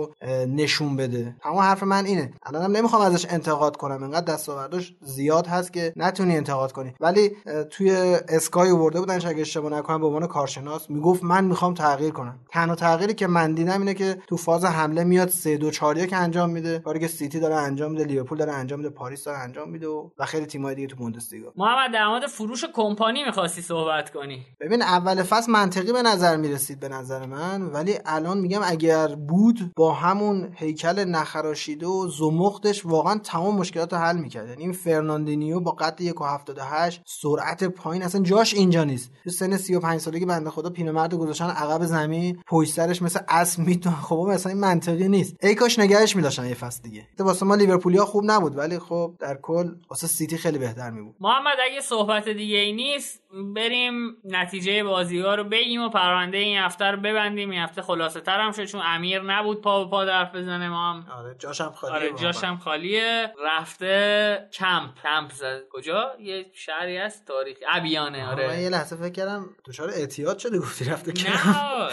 نشون 0.48 0.96
بده. 0.96 1.36
اما 1.44 1.62
حرف 1.62 1.82
من 1.82 2.04
اینه. 2.04 2.32
الانم 2.42 2.76
نمی‌خوام 2.76 3.02
ازش 3.02 3.26
انتقاد 3.30 3.76
کنم. 3.76 4.02
انقدر 4.02 4.34
دستاوردش 4.34 4.96
زیاد 5.02 5.46
هست 5.46 5.72
که 5.72 5.92
نتونی 5.96 6.36
انتقاد 6.36 6.72
کنی. 6.72 6.94
ولی 7.00 7.30
توی 7.70 7.90
اسکای 8.28 8.70
آورده 8.70 9.00
بودن 9.00 9.14
اگه 9.14 9.40
اشتباه 9.40 9.72
نکنم 9.72 10.00
به 10.00 10.06
عنوان 10.06 10.26
کارشناس 10.26 10.90
می‌گفت 10.90 11.24
من 11.24 11.44
می‌خوام 11.44 11.74
تغییر 11.74 12.10
کنم. 12.10 12.38
تنها 12.52 12.74
تغییری 12.74 13.14
که 13.14 13.26
من 13.26 13.54
دیدم 13.54 13.80
اینه 13.80 13.94
که 13.94 14.18
تو 14.26 14.36
فاز 14.36 14.64
حمله 14.64 15.04
میاد 15.04 15.28
3 15.28 15.56
2 15.56 15.70
4 15.70 16.06
که 16.06 16.16
انجام 16.16 16.50
میده. 16.50 16.78
کاری 16.78 17.00
که 17.00 17.08
سیتی 17.08 17.40
داره 17.48 17.60
انجام 17.60 17.92
میده 17.92 18.04
لیورپول 18.04 18.38
داره 18.38 18.52
انجام 18.52 18.78
میده 18.78 18.90
پاریس 18.90 19.24
داره 19.24 19.38
انجام 19.38 19.70
میده 19.70 19.86
و, 19.86 20.08
خیلی 20.26 20.46
تیم‌های 20.46 20.74
دیگه 20.74 20.86
تو 20.86 20.96
بوندسلیگا. 20.96 21.52
محمد 21.56 21.92
در 21.92 22.08
مورد 22.08 22.26
فروش 22.26 22.64
کمپانی 22.74 23.24
می‌خواستی 23.24 23.62
صحبت 23.62 24.10
کنی. 24.10 24.46
ببین 24.60 24.82
اول 24.82 25.22
فصل 25.22 25.52
منطقی 25.52 25.92
به 25.92 26.02
نظر 26.02 26.36
می‌رسید 26.36 26.80
به 26.80 26.88
نظر 26.88 27.26
من 27.26 27.62
ولی 27.62 27.94
الان 28.06 28.38
میگم 28.38 28.60
اگر 28.64 29.08
بود 29.14 29.72
با 29.76 29.92
همون 29.92 30.52
هیکل 30.54 31.04
نخراشیده 31.04 31.86
و 31.86 32.08
زمختش 32.08 32.86
واقعا 32.86 33.18
تمام 33.18 33.56
مشکلات 33.56 33.92
رو 33.92 33.98
حل 33.98 34.16
می‌کرد. 34.16 34.48
یعنی 34.48 34.62
این 34.62 34.72
فرناندینیو 34.72 35.60
با 35.60 35.70
قد 35.70 36.00
1.78 36.00 37.00
سرعت 37.06 37.64
پایین 37.64 38.02
اصلا 38.02 38.22
جاش 38.22 38.54
اینجا 38.54 38.84
نیست. 38.84 39.10
تو 39.24 39.30
سن 39.30 39.56
35 39.56 40.00
سالگی 40.00 40.24
بنده 40.24 40.50
خدا 40.50 40.70
پیرمرد 40.70 41.14
گذاشتن 41.14 41.50
عقب 41.50 41.84
زمین 41.84 42.42
پشت 42.48 42.72
سرش 42.72 43.02
مثل 43.02 43.20
اسب 43.28 43.60
می‌تونه 43.60 43.96
خب 43.96 44.26
مثلا 44.28 44.52
این 44.52 44.60
منطقی 44.60 45.08
نیست. 45.08 45.36
ای 45.42 45.54
کاش 45.54 45.78
نگهش 45.78 46.16
میداشتن 46.16 46.46
یه 46.46 46.54
فصل 46.54 46.82
دیگه. 46.82 47.06
واسه 47.38 47.46
ما 47.46 47.54
لیورپولیا 47.54 48.04
خوب 48.04 48.24
نبود 48.26 48.56
ولی 48.56 48.78
خب 48.78 49.14
در 49.18 49.34
کل 49.42 49.74
واسه 49.90 50.06
سیتی 50.06 50.36
خیلی 50.36 50.58
بهتر 50.58 50.90
می 50.90 51.02
بود 51.02 51.14
محمد 51.20 51.56
اگه 51.64 51.80
صحبت 51.80 52.28
دیگه 52.28 52.56
ای 52.56 52.72
نیست 52.72 53.22
بریم 53.54 54.16
نتیجه 54.24 54.84
بازی 54.84 55.18
ها 55.20 55.34
رو 55.34 55.44
بگیم 55.44 55.82
و 55.82 55.88
پرونده 55.88 56.38
این 56.38 56.58
هفته 56.58 56.84
رو 56.84 56.96
ببندیم. 57.00 57.50
این 57.50 57.60
هفته 57.60 57.82
خلاصه 57.82 58.20
تر 58.20 58.40
هم 58.40 58.52
شد 58.52 58.64
چون 58.64 58.80
امیر 58.84 59.22
نبود 59.22 59.60
پا 59.60 59.84
به 59.84 59.90
پا 59.90 60.04
حرف 60.04 60.34
بزنه 60.34 60.68
ما 60.68 60.92
هم. 60.92 61.06
آره 61.18 61.36
جاشم 61.38 61.70
خالیه 61.70 61.96
آره 61.96 62.12
جاشم 62.12 62.56
خالیه. 62.56 63.32
رفته 63.44 64.48
کمپ. 64.52 64.90
کمپ 65.02 65.32
زد. 65.32 65.60
کجا؟ 65.70 66.12
یه 66.20 66.46
شهری 66.52 66.96
هست 66.96 67.26
تاریخ 67.26 67.56
ابیانه 67.68 68.28
آره. 68.28 68.46
من 68.46 68.60
یه 68.60 68.68
لحظه 68.68 68.96
فکر 68.96 69.12
کردم 69.12 69.46
دچار 69.66 69.90
اعتیاد 69.90 70.38
شده 70.38 70.58
گفتی 70.58 70.84
رفته 70.84 71.12
کمپ. 71.12 71.92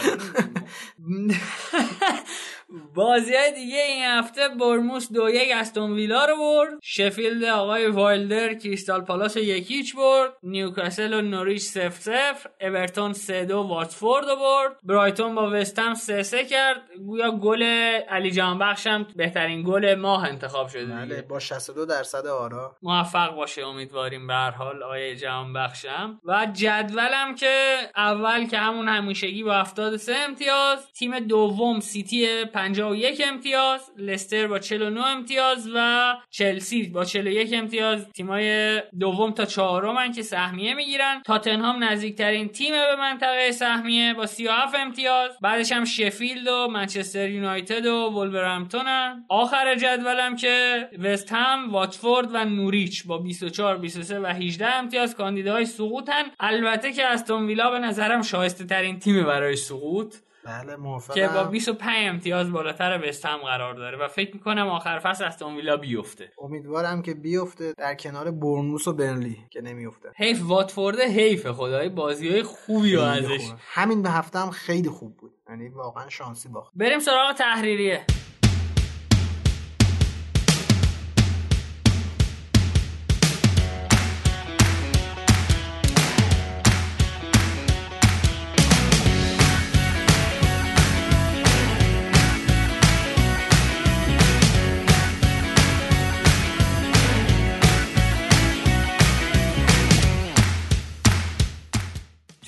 بازی 2.94 3.34
های 3.34 3.52
دیگه 3.54 3.82
این 3.88 4.04
هفته 4.04 4.48
بورنموث 4.60 5.12
دو 5.12 5.30
یک 5.30 5.52
استون 5.54 5.92
ویلا 5.92 6.24
رو 6.24 6.36
برد. 6.36 6.78
شفیلد 6.82 7.44
آقای 7.44 7.86
وایلدر 7.86 8.54
کریستال 8.54 9.00
پالاس 9.00 9.36
یک 9.36 9.62
هیچ 9.62 9.96
برد. 9.96 10.32
نیوکاسل 10.42 11.14
و 11.14 11.22
نوریچ 11.30 11.62
0 11.62 11.90
0 11.90 12.50
اورتون 12.60 13.12
3 13.12 13.44
2 13.44 13.58
واتفورد 13.58 14.26
برد. 14.26 14.76
برایتون 14.82 15.34
با 15.34 15.50
وستهم 15.50 15.94
3 15.94 16.22
3 16.22 16.44
کرد. 16.44 16.82
گویا 17.06 17.30
گل 17.30 17.62
علی 18.08 18.30
جانبخش 18.30 18.86
هم 18.86 19.06
بهترین 19.16 19.62
گل 19.62 19.94
ماه 19.94 20.24
انتخاب 20.24 20.68
شده 20.68 20.86
بله. 20.86 21.22
با 21.22 21.38
62 21.38 21.86
درصد 21.86 22.26
آرا. 22.26 22.76
موفق 22.82 23.34
باشه 23.34 23.62
امیدواریم 23.66 24.26
به 24.26 24.34
هر 24.34 24.50
حال 24.50 24.82
آقای 24.82 25.16
جهان 25.16 25.52
بخشم 25.52 26.20
و 26.24 26.46
جدولم 26.52 27.34
که 27.34 27.76
اول 27.96 28.46
که 28.46 28.58
همون 28.58 28.88
همیشگی 28.88 29.42
با 29.42 29.54
73 29.54 30.14
امتیاز 30.28 30.92
تیم 30.92 31.18
دوم 31.18 31.80
سیتی 31.80 32.44
51 32.44 33.22
امتیاز 33.24 33.80
لستر 33.98 34.46
با 34.46 34.58
49 34.58 35.06
امتیاز 35.06 35.68
و 35.74 36.14
چلسی 36.30 36.82
با 36.82 37.04
41 37.04 37.54
امتیاز. 37.54 38.08
تیمای 38.08 38.80
دوم 39.00 39.30
تا 39.30 39.44
چهارمن 39.44 40.12
که 40.12 40.22
سهمیه 40.22 40.74
می‌گیرن. 40.74 41.15
تاتنهام 41.24 41.84
نزدیکترین 41.84 42.48
تیم 42.48 42.72
به 42.72 42.96
منطقه 42.98 43.52
سهمیه 43.52 44.14
با 44.14 44.26
37 44.26 44.74
امتیاز. 44.74 45.30
بعدش 45.40 45.72
هم 45.72 45.84
شفیلد 45.84 46.48
و 46.48 46.68
منچستر 46.68 47.28
یونایتد 47.28 47.86
و 47.86 48.10
ولورهمپتونن 48.10 49.24
آخر 49.28 49.74
جدولم 49.74 50.36
که 50.36 50.88
وست 51.02 51.32
هم 51.32 51.70
واتفورد 51.70 52.28
و 52.34 52.44
نوریچ 52.44 53.06
با 53.06 53.18
24 53.18 53.76
23 53.76 54.20
و 54.20 54.26
18 54.26 54.66
امتیاز. 54.66 55.16
کاندیداهای 55.16 55.64
سقوطن. 55.64 56.22
البته 56.40 56.92
که 56.92 57.06
استون 57.06 57.46
ویلا 57.46 57.70
به 57.70 57.78
نظرم 57.78 58.22
شایسته 58.22 58.64
ترین 58.64 58.98
تیم 58.98 59.24
برای 59.24 59.56
سقوط. 59.56 60.14
بله 60.46 60.76
موافقم. 60.76 61.14
که 61.14 61.28
با 61.28 61.44
25 61.44 62.08
امتیاز 62.08 62.52
بالاتر 62.52 63.00
وست 63.08 63.26
هم 63.26 63.38
قرار 63.38 63.74
داره 63.74 63.98
و 63.98 64.08
فکر 64.08 64.34
می‌کنم 64.34 64.68
آخر 64.68 64.98
فصل 64.98 65.24
استون 65.24 65.56
ویلا 65.56 65.76
بیفته. 65.76 66.32
امیدوارم 66.38 67.02
که 67.02 67.14
بیفته 67.14 67.74
در 67.78 67.94
کنار 67.94 68.30
برنموس 68.30 68.88
و 68.88 68.92
برنلی 68.92 69.38
که 69.50 69.60
نمیفته 69.60 70.08
حیف 70.16 70.42
واتفورد 70.42 71.00
حیف 71.00 71.46
خدای 71.46 71.88
بازی 71.88 72.28
های 72.28 72.42
خوبی 72.42 72.96
و 72.96 73.00
ازش. 73.00 73.46
خوبه. 73.46 73.60
همین 73.60 74.02
به 74.02 74.10
هفته 74.10 74.38
هم 74.38 74.50
خیلی 74.50 74.88
خوب 74.88 75.16
بود. 75.16 75.32
یعنی 75.50 75.68
واقعا 75.68 76.08
شانسی 76.08 76.48
باخت. 76.48 76.72
بریم 76.74 76.98
سراغ 76.98 77.32
تحریریه. 77.32 78.04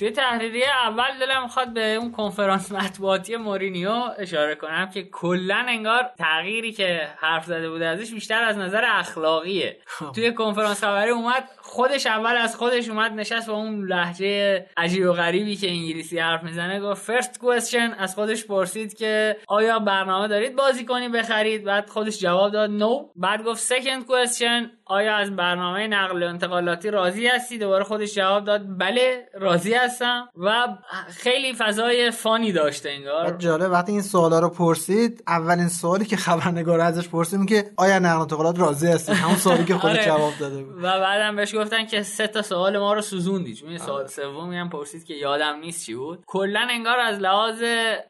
توی 0.09 0.15
تحریریه 0.15 0.69
اول 0.69 1.19
دلم 1.19 1.43
می‌خواد 1.43 1.73
به 1.73 1.93
اون 1.93 2.11
کنفرانس 2.11 2.71
مطبوعاتی 2.71 3.35
مورینیو 3.35 3.91
اشاره 4.17 4.55
کنم 4.55 4.89
که 4.89 5.03
کلا 5.03 5.65
انگار 5.67 6.09
تغییری 6.17 6.71
که 6.71 7.07
حرف 7.17 7.45
زده 7.45 7.69
بوده 7.69 7.87
ازش 7.87 8.13
بیشتر 8.13 8.43
از 8.43 8.57
نظر 8.57 8.85
اخلاقیه. 8.85 9.77
توی 10.15 10.33
کنفرانس 10.33 10.83
خبری 10.83 11.09
اومد 11.11 11.49
خودش 11.69 12.07
اول 12.07 12.37
از 12.37 12.55
خودش 12.55 12.89
اومد 12.89 13.11
نشست 13.11 13.47
با 13.47 13.53
اون 13.53 13.87
لحجه 13.87 14.65
عجیب 14.77 15.05
و 15.05 15.13
غریبی 15.13 15.55
که 15.55 15.67
انگلیسی 15.67 16.19
حرف 16.19 16.43
می‌زنه 16.43 16.81
گفت 16.81 17.01
فرست 17.01 17.39
کوشن 17.39 17.93
از 17.99 18.15
خودش 18.15 18.45
پرسید 18.45 18.93
که 18.93 19.37
آیا 19.47 19.79
برنامه 19.79 20.27
دارید 20.27 20.55
بازی 20.55 20.85
کنی 20.85 21.09
بخرید؟ 21.09 21.63
بعد 21.63 21.89
خودش 21.89 22.19
جواب 22.19 22.51
داد 22.51 22.69
نو 22.69 23.07
بعد 23.15 23.43
گفت 23.43 23.59
سکند 23.59 24.05
کوشن 24.05 24.71
آیا 24.85 25.15
از 25.15 25.35
برنامه 25.35 25.87
نقل 25.87 26.23
و 26.23 26.27
انتقالاتی 26.27 26.89
راضی 26.89 27.27
هستی؟ 27.27 27.57
دوباره 27.57 27.83
خودش 27.83 28.15
جواب 28.15 28.43
داد 28.43 28.61
بله 28.79 29.29
راضی 29.33 29.73
هستم. 29.73 30.29
و 30.37 30.67
خیلی 31.09 31.53
فضای 31.53 32.11
فانی 32.11 32.51
داشته 32.51 32.89
انگار. 32.89 33.23
بعد 33.23 33.39
جالب 33.39 33.71
وقتی 33.71 33.91
این 33.91 34.01
سوالا 34.01 34.39
رو 34.39 34.49
پرسید 34.49 35.23
اولین 35.27 35.67
سوالی 35.67 36.05
که 36.05 36.17
خبرنگار 36.17 36.79
ازش 36.79 37.09
پرسید 37.09 37.49
که 37.49 37.71
آیا 37.77 37.99
نقل 37.99 38.17
و 38.17 38.21
انتقالات 38.21 38.59
راضی 38.59 38.87
هستی؟ 38.87 39.11
همون 39.11 39.35
سوالی 39.35 39.65
که 39.65 39.75
خودش 39.75 39.95
آره. 39.95 40.05
جواب 40.05 40.33
داده 40.39 40.63
بود. 40.63 40.77
و 40.77 40.81
بعدم 40.81 41.35
بهش 41.35 41.53
گفتن 41.63 41.85
که 41.85 42.03
سه 42.03 42.27
تا 42.27 42.41
سوال 42.41 42.77
ما 42.77 42.93
رو 42.93 43.01
سوزوندی. 43.01 43.55
چون 43.55 43.77
سوال 43.77 44.07
سومی 44.07 44.57
هم 44.57 44.69
پرسید 44.69 45.03
که 45.03 45.13
یادم 45.13 45.59
نیست 45.59 45.85
چی 45.85 45.95
بود. 45.95 46.23
کلا 46.27 46.67
انگار 46.69 46.99
از 46.99 47.19
لحاظ 47.19 47.63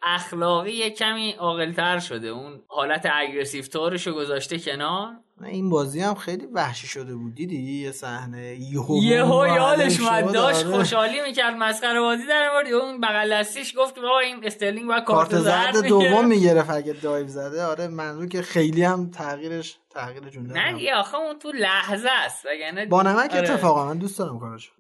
اخلاقی 0.04 0.72
یه 0.72 0.90
کمی 0.90 1.32
عاقل‌تر 1.32 2.00
شده. 2.00 2.28
اون 2.28 2.62
حالت 2.68 3.10
اگریسیو 3.14 3.64
طورش 3.64 4.08
رو 4.08 4.14
گذاشته 4.14 4.60
کنار. 4.60 5.14
این 5.48 5.70
بازی 5.70 6.02
هم 6.02 6.14
خیلی 6.14 6.46
وحشی 6.46 6.88
شده 6.88 7.16
بود. 7.16 7.36
دیدی؟ 7.36 7.82
یه 7.82 7.92
صحنه 7.92 8.56
یهو 8.56 9.04
یهو 9.04 9.48
یادش. 9.48 10.00
اومد. 10.00 10.34
داشت 10.34 10.66
آره. 10.66 10.78
خوشحالی 10.78 11.22
می‌کرد. 11.22 11.56
مسخره 11.56 12.00
بازی 12.00 12.28
در 12.28 12.50
آورد. 12.50 12.68
اون 12.68 13.02
بغل 13.02 13.34
دستیش 13.34 13.74
گفت 13.78 13.96
بابا 13.96 14.20
این 14.20 14.40
استرلینگ 14.44 14.88
باید 14.88 15.04
کارت 15.04 15.36
زرد 15.36 15.86
دوم 15.88 16.26
می‌گیره 16.28 16.54
می‌گرفت 16.54 16.70
اگه 16.70 16.94
dive 16.94 17.28
زده. 17.28 17.64
آره 17.64 17.88
منظور 17.88 18.28
که 18.28 18.42
خیلی 18.42 18.84
هم 18.84 19.12
تغییرش 19.12 19.78
تغییر 19.90 20.30
جوندار 20.30 20.54
نه 20.54 20.78
دیگه 20.78 20.96
آخه 20.96 21.18
اون 21.18 21.40
تو 21.40 21.52
لحظه 21.52 22.10
است. 22.26 22.46
وگرنه 22.46 22.86
با 22.86 23.02
نمک 23.02 23.32
آره. 23.32 23.40
اتفاقا 23.40 23.86
من 23.86 23.98
دوست 23.98 24.20
دارم 24.20 24.40
کارش 24.40 24.72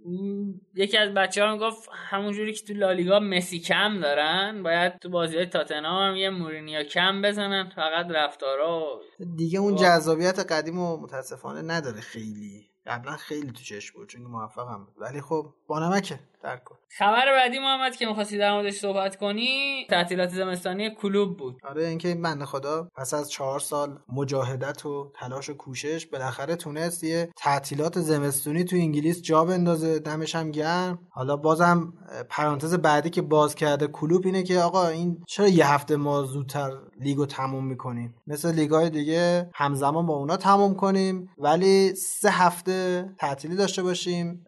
یکی 0.75 0.97
از 0.97 1.13
بچه 1.13 1.43
ها 1.43 1.53
می‌گفت 1.53 1.89
همونجوری 2.09 2.53
که 2.53 2.65
تو 2.65 2.73
لالیگا 2.73 3.19
مسی 3.19 3.59
کم 3.59 3.99
دارن 3.99 4.63
باید 4.63 4.99
تو 4.99 5.09
بازی 5.09 5.37
های 5.37 5.45
تاتنهام 5.45 6.11
هم 6.11 6.15
یه 6.15 6.29
مورینیو 6.29 6.83
کم 6.83 7.21
بزنن. 7.21 7.69
فقط 7.75 8.05
رفتارا 8.09 8.79
و 9.19 9.25
دیگه 9.37 9.59
اون. 9.59 9.75
جذابیت 9.75 10.39
قدیمو 10.49 10.97
متاسفانه 10.97 11.61
نداره 11.61 12.01
خیلی. 12.01 12.69
قبلا 12.85 13.17
خیلی 13.17 13.51
تو 13.51 13.63
چشم 13.63 13.93
بود 13.99 14.09
چون 14.09 14.21
موفقم 14.21 14.85
بود. 14.85 14.95
ولی 14.97 15.21
خب 15.21 15.53
با 15.67 15.79
نمکه. 15.79 16.19
درک 16.43 16.63
کن. 16.63 16.75
خبر 16.97 17.25
بعدی 17.31 17.59
محمد 17.59 17.95
که 17.95 18.05
می‌خواستی 18.05 18.37
در 18.37 18.53
موردش 18.53 18.73
صحبت 18.73 19.15
کنی 19.15 19.85
تعطیلات 19.89 20.29
زمستانی 20.29 20.95
کلوب 20.95 21.37
بود. 21.37 21.57
آره 21.63 21.87
اینکه 21.87 22.07
این 22.07 22.21
بنده 22.21 22.45
خدا 22.45 22.87
پس 22.95 23.13
از 23.13 23.31
چهار 23.31 23.59
سال 23.59 23.99
مجاهدت 24.13 24.85
و 24.85 25.11
تلاش 25.19 25.49
و 25.49 25.53
کوشش 25.53 26.05
بالاخره 26.05 26.55
تونست 26.55 27.03
یه 27.03 27.29
تعطیلات 27.37 27.99
زمستونی 27.99 28.63
تو 28.63 28.75
انگلیس 28.75 29.21
جا 29.21 29.45
بندازه 29.45 29.99
دمش 29.99 30.35
هم 30.35 30.51
گرم. 30.51 30.99
حالا 31.09 31.37
بازم 31.37 31.93
پرانتز 32.29 32.75
بعدی 32.75 33.09
که 33.09 33.21
باز 33.21 33.55
کرده 33.55 33.87
کلوب 33.87 34.25
اینه 34.25 34.43
که 34.43 34.59
آقا 34.59 34.87
این 34.87 35.23
چرا 35.27 35.47
یه 35.47 35.73
هفته 35.73 35.95
ما 35.95 36.23
زودتر 36.23 36.71
لیگو 36.99 37.25
تموم 37.25 37.65
می‌کنیم؟ 37.65 38.15
مثل 38.27 38.51
لیگای 38.51 38.89
دیگه 38.89 39.49
همزمان 39.53 40.05
با 40.05 40.13
اونا 40.13 40.37
تموم 40.37 40.75
کنیم 40.75 41.29
ولی 41.37 41.95
سه 41.95 42.29
هفته 42.29 43.09
تعطیلی 43.19 43.55
داشته 43.55 43.83
باشیم 43.83 44.45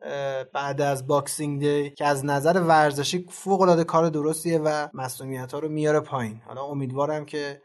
بعد 0.53 0.81
از 0.81 1.07
Boxing 1.07 1.59
Day 1.59 1.80
که 1.89 2.05
از 2.05 2.25
نظر 2.25 2.61
ورزشی 2.67 3.25
فوق 3.29 3.61
العاده 3.61 3.83
کار 3.83 4.09
درستیه 4.09 4.59
و 4.59 4.87
مصدومیت 4.93 5.51
ها 5.51 5.59
رو 5.59 5.69
میاره 5.69 5.99
پایین. 5.99 6.41
حالا 6.47 6.63
امیدوارم 6.63 7.25
که 7.25 7.61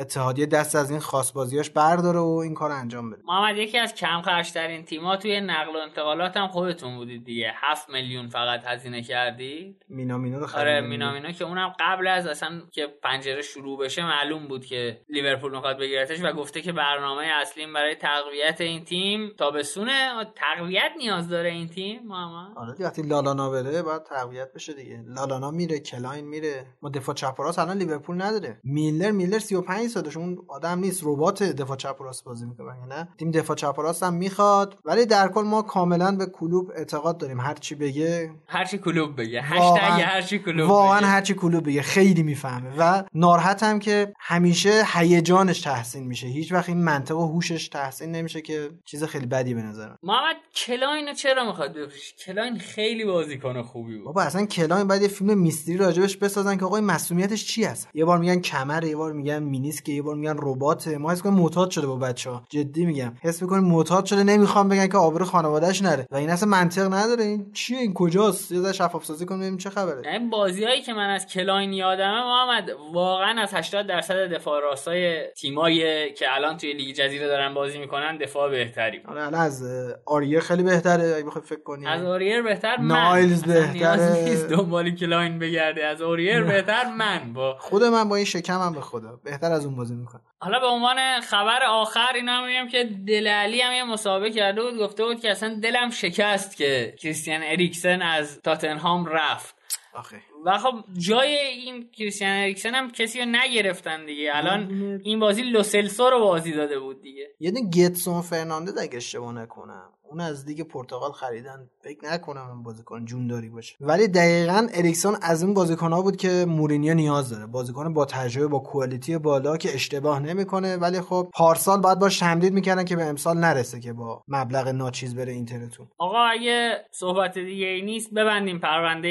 اتحادیه 0.00 0.46
دست 0.46 0.76
از 0.76 0.90
این 0.90 1.00
خاص 1.00 1.32
بازیاش 1.32 1.70
برداره 1.70 2.18
و 2.18 2.40
این 2.44 2.54
کار 2.54 2.70
انجام 2.70 3.10
بده. 3.10 3.22
محمد 3.24 3.56
یکی 3.56 3.78
از 3.78 3.94
کم 3.94 4.22
خرجترین 4.22 4.84
تیما 4.84 5.16
توی 5.16 5.40
نقل 5.40 5.76
و 5.76 5.78
انتقالات 5.78 6.36
هم 6.36 6.48
خودتون 6.48 6.96
بودید 6.96 7.24
دیگه. 7.24 7.52
7 7.54 7.90
میلیون 7.90 8.28
فقط 8.28 8.64
هزینه 8.66 9.02
کردید. 9.02 9.84
مینامینو 9.88 10.38
رو 10.38 10.46
آره. 10.56 10.80
مینامینو 10.80 11.32
که 11.32 11.44
اونم 11.44 11.72
قبل 11.80 12.06
از 12.06 12.26
اصلا 12.26 12.62
که 12.70 12.86
پنجره 13.02 13.42
شروع 13.42 13.78
بشه 13.78 14.02
معلوم 14.02 14.48
بود 14.48 14.64
که 14.64 15.00
لیورپول 15.08 15.54
می‌خواد 15.54 15.78
بگیرتش 15.78 16.18
و 16.22 16.32
گفته 16.32 16.62
که 16.62 16.72
برنامه 16.72 17.24
اصلیم 17.42 17.72
برای 17.72 17.94
تقویت 17.94 18.60
این 18.60 18.84
تیم 18.84 19.30
تابستونه. 19.38 20.24
تقویت 20.36 20.92
نیاز 20.98 21.28
داره 21.28 21.50
این 21.50 21.68
تیم 21.68 22.02
محمد؟ 22.06 22.58
آره 22.58 22.72
دیگه 22.72 22.84
وقتی 22.84 23.02
لالانا 23.02 23.50
بره 23.50 23.82
باید 23.82 24.02
تقویت 24.02 24.52
بشه 24.52 24.72
دیگه. 24.72 25.04
لالانا 25.06 25.50
میره 25.50 25.78
کلاین 25.78 26.24
میره. 26.24 26.66
ما 26.82 26.88
دفاع 26.88 27.14
چپ 27.14 27.40
الان 27.40 27.78
لیورپول 27.78 28.22
نداره. 28.22 28.60
میلنر 28.64 29.10
میلنر 29.10 29.38
35 29.52 29.88
سالش 29.88 30.16
اون 30.16 30.38
آدم 30.48 30.78
نیست. 30.78 31.00
ربات 31.04 31.42
دفاع 31.42 31.76
چپ 31.76 31.96
و 32.00 32.04
راست 32.04 32.24
بازی 32.24 32.46
می‌کنه 32.46 32.86
نه 32.88 33.08
تیم 33.18 33.30
دفاع 33.30 33.56
چپ 33.56 33.74
و 33.78 33.82
راست 33.82 34.02
هم 34.02 34.14
می‌خواد. 34.14 34.78
ولی 34.84 35.06
در 35.06 35.28
کل 35.28 35.42
ما 35.42 35.62
کاملا 35.62 36.16
به 36.16 36.26
کلوپ 36.26 36.70
اعتقاد 36.76 37.18
داریم. 37.18 37.40
هر 37.40 37.54
چی 37.54 37.74
بگه 37.74 38.30
هرچی 38.46 38.78
کلوپ 38.78 39.20
بگه. 39.20 39.42
هشتگ 39.42 40.00
هرچی 40.00 40.38
کلوپ 40.38 40.70
واقعا 40.70 40.98
بگه. 40.98 41.06
هرچی 41.06 41.34
کلوپ 41.34 41.66
بگه. 41.66 41.82
خیلی 41.82 42.22
می‌فهمه. 42.22 42.70
و 42.78 43.04
ناراحتم 43.14 43.78
که 43.78 44.12
همیشه 44.20 44.82
هیجانش 44.94 45.60
تحسین 45.60 46.06
میشه. 46.06 46.26
هیچ 46.26 46.52
وقت 46.52 46.68
این 46.68 46.84
منطق 46.84 47.18
و 47.18 47.26
هوشش 47.26 47.68
تحسین 47.68 48.12
نمیشه 48.12 48.40
که 48.40 48.70
چیز 48.84 49.04
خیلی 49.04 49.26
بدی 49.26 49.54
به 49.54 49.62
نظرم. 49.62 49.98
محمد 50.02 50.36
کلاین 50.54 51.14
چرا 51.14 51.46
می‌خواد 51.46 51.70
بفروشه 51.70 52.14
کلاین 52.26 52.58
خیلی 52.58 53.04
بازیکن 53.04 53.62
خوبی 53.62 53.96
بود. 53.96 54.04
بابا 54.04 54.22
اصلا 54.22 54.46
کلاین 54.46 54.88
باید 54.88 55.02
یه 55.02 55.08
فیلم 55.08 55.38
mystery 55.38 55.76
راجبش 55.76 56.16
بسازن 56.16 56.56
که 56.56 56.64
آقای 56.64 56.80
مصدومیتش 56.80 57.46
چی 57.46 57.64
هست؟ 57.64 57.88
یه 57.94 58.04
بار 58.04 58.18
میگن 58.18 58.40
کمره 58.40 58.88
یه 58.88 58.96
بار 58.96 59.12
میگن 59.12 59.31
میگن 59.40 59.50
مینیسک 59.50 59.92
یه 59.92 60.02
بار 60.02 60.14
میگن 60.14 60.36
رباط. 60.38 60.88
ما 60.88 61.10
حس 61.10 61.22
کنیم 61.22 61.34
معتاد 61.34 61.70
شده 61.70 61.86
با 61.86 61.96
بچه 61.96 62.30
ها. 62.30 62.42
جدی 62.48 62.86
میگم. 62.86 63.12
حس 63.22 63.42
می‌کنیم 63.42 63.64
معتاد 63.64 64.04
شده 64.04 64.22
نمی‌خوام 64.22 64.68
بگن 64.68 64.86
که 64.86 64.98
آبرو 64.98 65.24
خانوادهش 65.24 65.82
نره. 65.82 66.06
و 66.10 66.16
این 66.16 66.30
اصلا 66.30 66.48
منطق 66.48 66.94
نداره. 66.94 67.24
این 67.24 67.52
چیه؟ 67.52 67.78
این 67.78 67.94
کجاست؟ 67.94 68.52
یه 68.52 68.60
ذره 68.60 68.72
شفاف 68.72 69.04
سازی 69.04 69.26
کنیم 69.26 69.40
ببینیم 69.40 69.58
چه 69.58 69.70
خبره. 69.70 70.12
این 70.12 70.30
بازیایی 70.30 70.82
که 70.82 70.92
من 70.92 71.10
از 71.10 71.26
کلاین 71.26 71.72
یادمه 71.72 72.24
محمد 72.24 72.70
واقعا 72.94 73.42
از 73.42 73.54
80 73.54 73.86
درصد 73.86 74.14
دفاع 74.14 74.60
راستای 74.60 75.30
تیمایی 75.30 76.12
که 76.12 76.26
الان 76.34 76.56
توی 76.56 76.72
لیگ 76.72 76.96
جزیره 76.96 77.26
دارن 77.26 77.54
بازی 77.54 77.78
می‌کنن 77.78 78.16
دفاع 78.16 78.50
بهتری. 78.50 79.00
آره 79.08 79.38
از 79.38 79.64
آریه 80.06 80.40
خیلی 80.40 80.62
بهتره 80.62 81.14
اگه 81.16 81.26
بخوای 81.26 81.44
فکر 81.44 81.62
کنی. 81.62 81.86
از 81.86 82.02
اوریر 82.02 82.42
بهتر 82.42 82.76
من. 82.76 82.86
نایلز 82.86 83.44
بهتره. 83.44 83.72
نیاز 83.72 84.00
نیست 84.00 84.48
دنبال 84.48 84.90
کلاین 84.90 85.38
بگرده. 85.38 85.86
از 85.86 86.00
اوریر 86.00 86.42
بهتر 86.42 86.94
من 86.98 87.32
با 87.32 87.56
خود 87.60 87.84
من 87.84 88.08
با 88.08 88.16
این 88.16 88.24
شکمم 88.24 88.72
به 88.72 88.80
خدا. 88.80 89.20
بهتر 89.24 89.52
از 89.52 89.66
اون 89.66 89.76
بازی 89.76 89.94
می‌کنم 89.94 90.22
حالا 90.38 90.60
به 90.60 90.66
عنوان 90.66 91.20
خبر 91.20 91.62
آخر 91.68 92.12
اینا 92.14 92.46
میگم 92.46 92.68
که 92.68 92.84
دله 93.06 93.26
الی 93.26 93.60
هم 93.60 93.72
یه 93.72 93.84
مسابقه 93.84 94.30
کرده 94.30 94.62
بود 94.62 94.78
گفته 94.78 95.04
بود 95.04 95.20
که 95.20 95.30
اصلا 95.30 95.58
دلم 95.62 95.90
شکست 95.90 96.56
که 96.56 96.94
کریستیان 96.98 97.40
اریکسن 97.44 98.02
از 98.02 98.40
تاتنهام 98.40 99.06
رفت. 99.06 99.54
آخه. 99.94 100.22
و 100.44 100.58
خب 100.58 100.84
جای 100.98 101.36
این 101.36 101.90
کریستیان 101.90 102.30
اریکسن 102.30 102.74
هم 102.74 102.90
کسی 102.90 103.20
رو 103.20 103.26
نگرفتن 103.28 104.06
دیگه. 104.06 104.30
الان 104.34 104.70
این 105.04 105.20
بازی 105.20 105.42
لوسلسو 105.42 106.10
رو 106.10 106.20
بازی 106.20 106.52
داده 106.52 106.78
بود 106.78 107.02
دیگه. 107.02 107.28
یه 107.40 107.50
دونه 107.50 107.70
جدسون 107.70 108.22
فرناندز 108.22 108.78
اگه 108.78 108.96
اشتباه 108.96 109.32
نکنم. 109.32 109.92
اون 110.12 110.20
از 110.20 110.44
دیگه 110.44 110.64
پرتغال 110.64 111.12
خریدن. 111.12 111.70
فکر 111.84 112.12
نکنم 112.12 112.50
این 112.50 112.62
بازیکن 112.62 113.04
جونداری 113.04 113.48
باشه. 113.48 113.76
ولی 113.80 114.08
دقیقا 114.08 114.66
اریکسون 114.74 115.16
از 115.22 115.44
اون 115.44 115.54
بازیکن‌ها 115.54 116.02
بود 116.02 116.16
که 116.16 116.44
مورینیو 116.48 116.94
نیاز 116.94 117.30
داره. 117.30 117.46
بازیکن 117.46 117.94
با 117.94 118.04
تجربه 118.04 118.46
با 118.46 118.58
quality 118.58 119.18
بالا 119.18 119.56
که 119.56 119.74
اشتباه 119.74 120.20
نمی‌کنه. 120.20 120.76
ولی 120.76 121.00
خب 121.00 121.28
پارسال 121.34 121.80
باید 121.80 121.98
باش 121.98 122.18
تمدید 122.18 122.52
می‌کردن 122.52 122.84
که 122.84 122.96
به 122.96 123.04
امسال 123.04 123.38
نرسه 123.38 123.80
که 123.80 123.92
با 123.92 124.22
مبلغ 124.28 124.68
ناچیز 124.68 125.14
بره 125.14 125.32
اینترتون. 125.32 125.88
آقا 125.98 126.24
اگه 126.24 126.84
صحبت 126.90 127.38
دیگه 127.38 127.66
ای 127.66 127.82
نیست 127.82 128.14
ببندیم 128.14 128.58
پرونده 128.58 129.08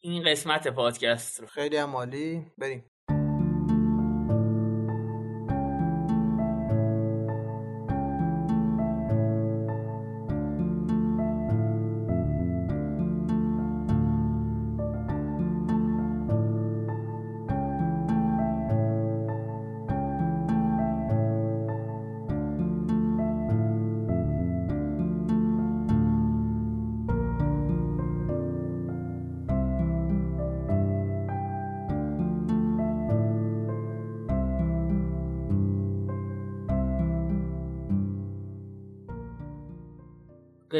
این 0.00 0.22
قسمت 0.30 0.68
پادکست 0.68 1.40
رو. 1.40 1.46
خیلی 1.46 1.76
عالی. 1.76 2.46
بریم. 2.58 2.84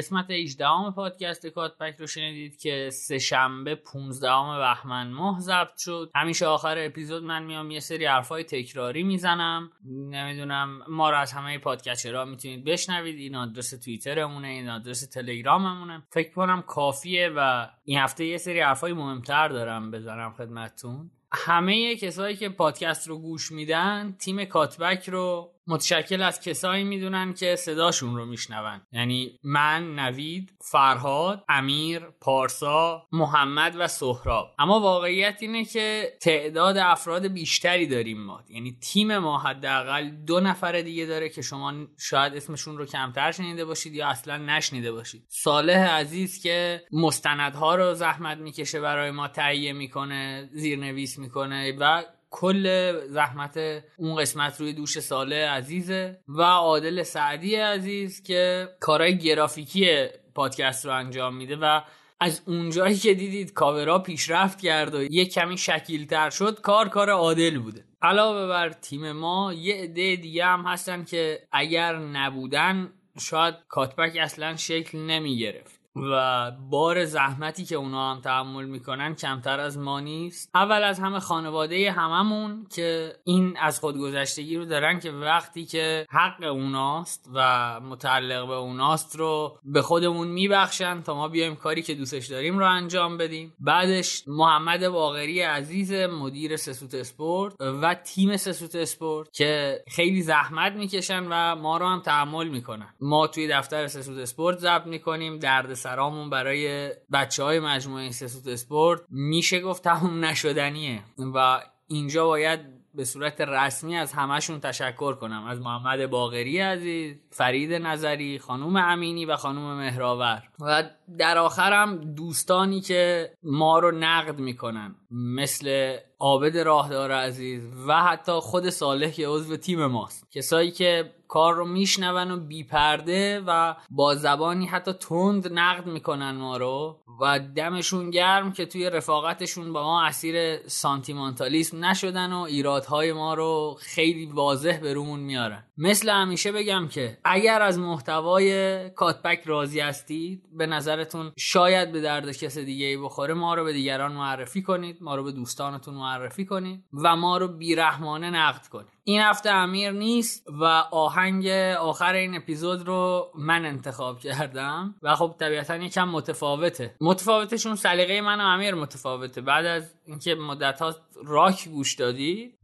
قسمت 0.01 0.31
18 0.31 0.67
پادکست 0.97 1.47
کاتپک 1.47 1.97
رو 1.99 2.07
شنیدید 2.07 2.61
که 2.61 2.91
سه 2.93 3.19
شنبه 3.19 3.75
15 3.75 4.29
بهمن 4.59 5.11
ماه 5.11 5.41
ضبط 5.41 5.79
شد. 5.79 6.11
همیشه 6.15 6.47
آخر 6.47 6.75
اپیزود 6.79 7.23
من 7.25 7.43
میام 7.43 7.71
یه 7.71 7.81
سری 7.81 8.05
حرفای 8.05 8.45
تکراری 8.45 9.03
می‌زنم. 9.03 9.71
نمی‌دونم 9.87 10.83
ما 10.89 11.11
رو 11.11 11.17
از 11.17 11.33
همه 11.33 11.59
پادکسترها 11.59 12.25
می‌تونید 12.25 12.65
بشنوید. 12.65 13.19
این 13.19 13.37
آدرس 13.37 13.71
توییترمونه 13.71 14.49
این 14.49 14.69
آدرس 14.69 15.09
تلگراممونه. 15.09 16.03
فکر 16.11 16.33
کنم 16.33 16.63
کافیه 16.63 17.33
و 17.37 17.69
این 17.85 17.99
هفته 17.99 18.25
یه 18.25 18.37
سری 18.37 18.61
حرفای 18.61 18.93
مهمتر 18.93 19.49
دارم 19.49 19.91
بزنم 19.91 20.33
خدمتتون. 20.39 21.11
همه 21.33 21.97
کسایی 21.97 22.37
که 22.37 22.49
پادکست 22.49 23.09
رو 23.09 23.19
گوش 23.19 23.53
میدن 23.53 24.17
تیم 24.19 24.45
کاتبک 24.45 25.09
رو 25.09 25.53
متشکل 25.71 26.23
از 26.23 26.41
کسایی 26.41 26.85
می‌دونن 26.85 27.35
که 27.35 27.57
صداشون 27.57 28.17
رو 28.17 28.27
میشنون. 28.27 28.81
یعنی 28.93 29.39
من 29.45 29.95
نوید 29.99 30.53
فرهاد 30.71 31.45
امیر 31.49 32.01
پارسا 32.21 33.07
محمد 33.13 33.77
و 33.79 33.89
سهراب. 33.89 34.55
اما 34.59 34.81
واقعیت 34.81 35.39
اینه 35.41 35.65
که 35.65 36.13
تعداد 36.23 36.77
افراد 36.77 37.27
بیشتری 37.27 37.87
داریم 37.87 38.23
ما. 38.25 38.45
یعنی 38.49 38.79
تیم 38.83 39.19
ما 39.19 39.39
حداقل 39.39 40.11
دو 40.11 40.41
نفر 40.41 40.81
دیگه 40.81 41.07
داره 41.07 41.29
که 41.29 41.43
شما 41.43 41.73
شاید 41.99 42.37
اسمشون 42.37 42.79
رو 42.79 42.87
کمتر 42.87 43.33
شنیده 43.33 43.65
باشید 43.65 43.95
یا 43.95 44.09
اصلا 44.09 44.37
نشنیده 44.37 44.93
باشید. 44.93 45.25
صالح 45.29 45.87
عزیز 45.87 46.43
که 46.43 46.83
مستندها 46.93 47.75
رو 47.75 47.95
زحمت 47.95 48.39
می‌کشه 48.39 48.81
برای 48.81 49.11
ما 49.11 49.29
تهیه 49.29 49.73
می‌کنه 49.73 50.49
زیرنویس 50.53 51.19
می‌کنه 51.19 51.77
و 51.81 52.03
کل 52.31 52.93
زحمت 53.07 53.61
اون 53.97 54.21
قسمت 54.21 54.61
روی 54.61 54.73
دوش 54.73 55.01
ساله 55.01 55.49
عزیزه 55.49 56.21
و 56.29 56.43
عادل 56.43 57.03
سعدی 57.03 57.55
عزیز 57.55 58.23
که 58.23 58.69
کارهای 58.81 59.19
گرافیکی 59.19 60.07
پادکست 60.35 60.87
رو 60.87 60.93
انجام 60.93 61.37
میده 61.37 61.57
و 61.57 61.81
از 62.21 62.43
اونجایی 62.47 62.97
که 62.97 63.15
دیدید 63.15 63.53
کاورا 63.53 63.99
پیشرفت 63.99 64.61
کرد 64.61 64.95
و 64.95 65.03
یه 65.03 65.25
کمی 65.25 65.59
شکیلتر 65.59 66.31
شد 66.31 66.61
کار 66.61 66.89
کار 66.89 67.11
عادل 67.11 67.59
بوده. 67.59 67.85
علاوه 68.03 68.47
بر 68.47 68.71
تیم 68.71 69.13
ما 69.13 69.53
یه 69.53 69.75
عده 69.75 70.17
دیگه 70.17 70.45
هم 70.45 70.61
هستن 70.67 71.05
که 71.05 71.43
اگر 71.53 71.99
نبودن 71.99 72.93
شاید 73.21 73.55
کاتبک 73.69 74.17
اصلا 74.17 74.57
شکل 74.57 74.99
نمی‌گرفت. 74.99 75.80
و 75.97 76.51
بار 76.71 77.05
زحمتی 77.05 77.65
که 77.65 77.77
اونا 77.77 78.15
هم 78.15 78.21
تحمل 78.21 78.65
می‌کنن 78.65 79.15
کمتر 79.15 79.61
از 79.61 79.79
ما 79.79 80.01
نیست. 80.01 80.51
اول 80.55 80.83
از 80.83 81.01
همه 81.01 81.21
خانواده 81.21 81.93
هممون 81.93 82.67
که 82.75 83.13
این 83.25 83.57
از 83.61 83.81
خودگذشتگی 83.81 84.57
رو 84.57 84.65
دارن 84.65 85.01
که 85.01 85.11
وقتی 85.11 85.65
که 85.65 86.07
حق 86.11 86.43
اوناست 86.43 87.31
و 87.35 87.81
متعلق 87.81 88.47
به 88.47 88.55
اوناست 88.55 89.17
رو 89.17 89.59
به 89.65 89.83
خودمون 89.83 90.29
میبخشن 90.29 91.03
تا 91.03 91.15
ما 91.15 91.29
بیایم 91.29 91.57
کاری 91.57 91.83
که 91.83 91.95
دوستش 91.95 92.27
داریم 92.27 92.59
رو 92.59 92.67
انجام 92.67 93.17
بدیم. 93.17 93.53
بعدش 93.61 94.25
محمد 94.27 94.89
باقری 94.89 95.41
عزیز 95.41 95.93
مدیر 95.93 96.57
سسوت 96.57 96.95
اسپورت 96.95 97.55
و 97.61 97.95
تیم 97.95 98.37
سسوت 98.37 98.75
اسپورت 98.75 99.33
که 99.33 99.85
خیلی 99.89 100.23
زحمت 100.23 100.73
می‌کشن 100.73 101.27
و 101.31 101.57
ما 101.57 101.77
رو 101.77 101.87
هم 101.87 102.01
تحمل 102.01 102.49
می‌کنن. 102.49 102.95
ما 103.01 103.27
توی 103.27 103.49
دفتر 103.49 103.87
سسوت 103.87 104.19
اسپورت 104.19 104.59
ضبط 104.59 104.87
می‌کنیم 104.87 105.39
درد 105.39 105.75
سرامون 105.81 106.31
برای 106.31 106.91
بچه 107.13 107.43
های 107.43 107.61
مجموعه 107.61 108.11
سسوت 108.11 108.47
اسپورت 108.47 109.01
میشه 109.09 109.61
گفت 109.61 109.85
تموم 109.85 110.25
نشدنیه. 110.25 111.03
و 111.35 111.61
اینجا 111.89 112.27
باید 112.27 112.61
به 112.95 113.05
صورت 113.05 113.41
رسمی 113.41 113.97
از 113.97 114.13
همشون 114.13 114.61
تشکر 114.61 115.15
کنم. 115.15 115.45
از 115.45 115.61
محمد 115.61 116.07
باقری 116.07 116.59
عزیز 116.59 117.17
فرید 117.31 117.73
نظری 117.73 118.39
خانوم 118.39 118.77
امینی 118.77 119.25
و 119.25 119.37
خانوم 119.37 119.79
مهراور 119.79 120.43
و 120.61 120.85
در 121.19 121.39
آخرم 121.39 122.15
دوستانی 122.15 122.81
که 122.81 123.31
ما 123.43 123.79
رو 123.79 123.91
نقد 123.91 124.39
می‌کنن 124.39 124.95
مثل 125.11 125.97
عابد 126.19 126.59
راهدار 126.59 127.13
عزیز 127.13 127.63
و 127.89 128.03
حتی 128.03 128.33
خود 128.33 128.71
صالح 128.71 129.11
که 129.11 129.29
عضو 129.29 129.57
تیم 129.57 129.87
ماست. 129.87 130.31
کسایی 130.31 130.71
که 130.71 131.13
کار 131.31 131.55
رو 131.55 131.65
میشنون 131.65 132.31
و 132.31 132.37
بیپرده 132.37 133.43
و 133.47 133.75
با 133.91 134.15
زبانی 134.15 134.67
حتی 134.67 134.93
تند 134.93 135.53
نقد 135.53 135.87
می‌کنن 135.87 136.31
ما 136.31 136.57
رو 136.57 137.01
و 137.21 137.41
دمشون 137.57 138.11
گرم 138.11 138.53
که 138.53 138.67
توی 138.67 138.91
رفاقتشون 138.91 139.73
با 139.73 139.83
ما 139.83 140.05
اسیر 140.05 140.67
سانتیمانتالیسم 140.67 141.85
نشدن 141.85 142.33
و 142.33 142.39
ایرادهای 142.39 143.13
ما 143.13 143.35
رو 143.35 143.77
خیلی 143.81 144.27
واضح 144.27 144.81
به 144.81 144.93
رومون 144.93 145.21
میارن. 145.21 145.65
مثل 145.79 146.11
همیشه 146.11 146.53
بگم 146.53 146.89
که 146.89 147.19
اگر 147.25 147.63
از 147.63 147.79
محتوای 147.79 148.91
کاتبک 148.91 149.43
راضی 149.45 149.81
هستید 149.81 150.43
به 150.53 150.67
نظرتون 150.67 151.33
شاید 151.39 151.93
به 151.93 152.01
درد 152.01 152.37
کس 152.37 152.59
دیگه 152.59 152.87
ای 152.87 152.97
بخوره 152.97 153.35
ما 153.35 153.55
رو 153.55 153.65
به 153.65 153.73
دیگران 153.73 154.13
معرفی 154.13 154.63
کنید 154.63 154.97
ما 155.01 155.15
رو 155.15 155.25
به 155.25 155.33
دوستانتون 155.33 155.95
معرفی 155.95 156.45
کنید 156.45 156.85
و 156.93 157.17
ما 157.17 157.39
رو 157.39 157.49
بیرحمانه 157.49 158.31
نقد 158.31 158.67
کنید. 158.67 159.00
این 159.05 159.21
هفته 159.21 159.51
امیر 159.51 159.91
نیست 159.91 160.47
و 160.49 160.65
آهنگ 160.91 161.47
آخر 161.79 162.13
این 162.15 162.37
اپیزود 162.37 162.87
رو 162.87 163.31
من 163.35 163.65
انتخاب 163.65 164.21
کردم 164.21 164.95
و 165.03 165.17
خب 165.17 165.35
طبیعتا 165.39 165.77
یکم 165.77 166.09
متفاوته. 166.09 166.95
متفاوته 167.01 167.45
چون 167.45 167.75
سلیقه 167.77 168.21
من 168.21 168.41
و 168.41 168.45
امیر 168.45 168.75
متفاوته. 168.75 169.41
بعد 169.41 169.67
از 169.67 169.95
اینکه 170.07 170.35
مدت 170.35 170.83
ها 170.83 170.95
راک 171.25 171.69
گوش 171.69 171.95
دادید. 171.95 172.59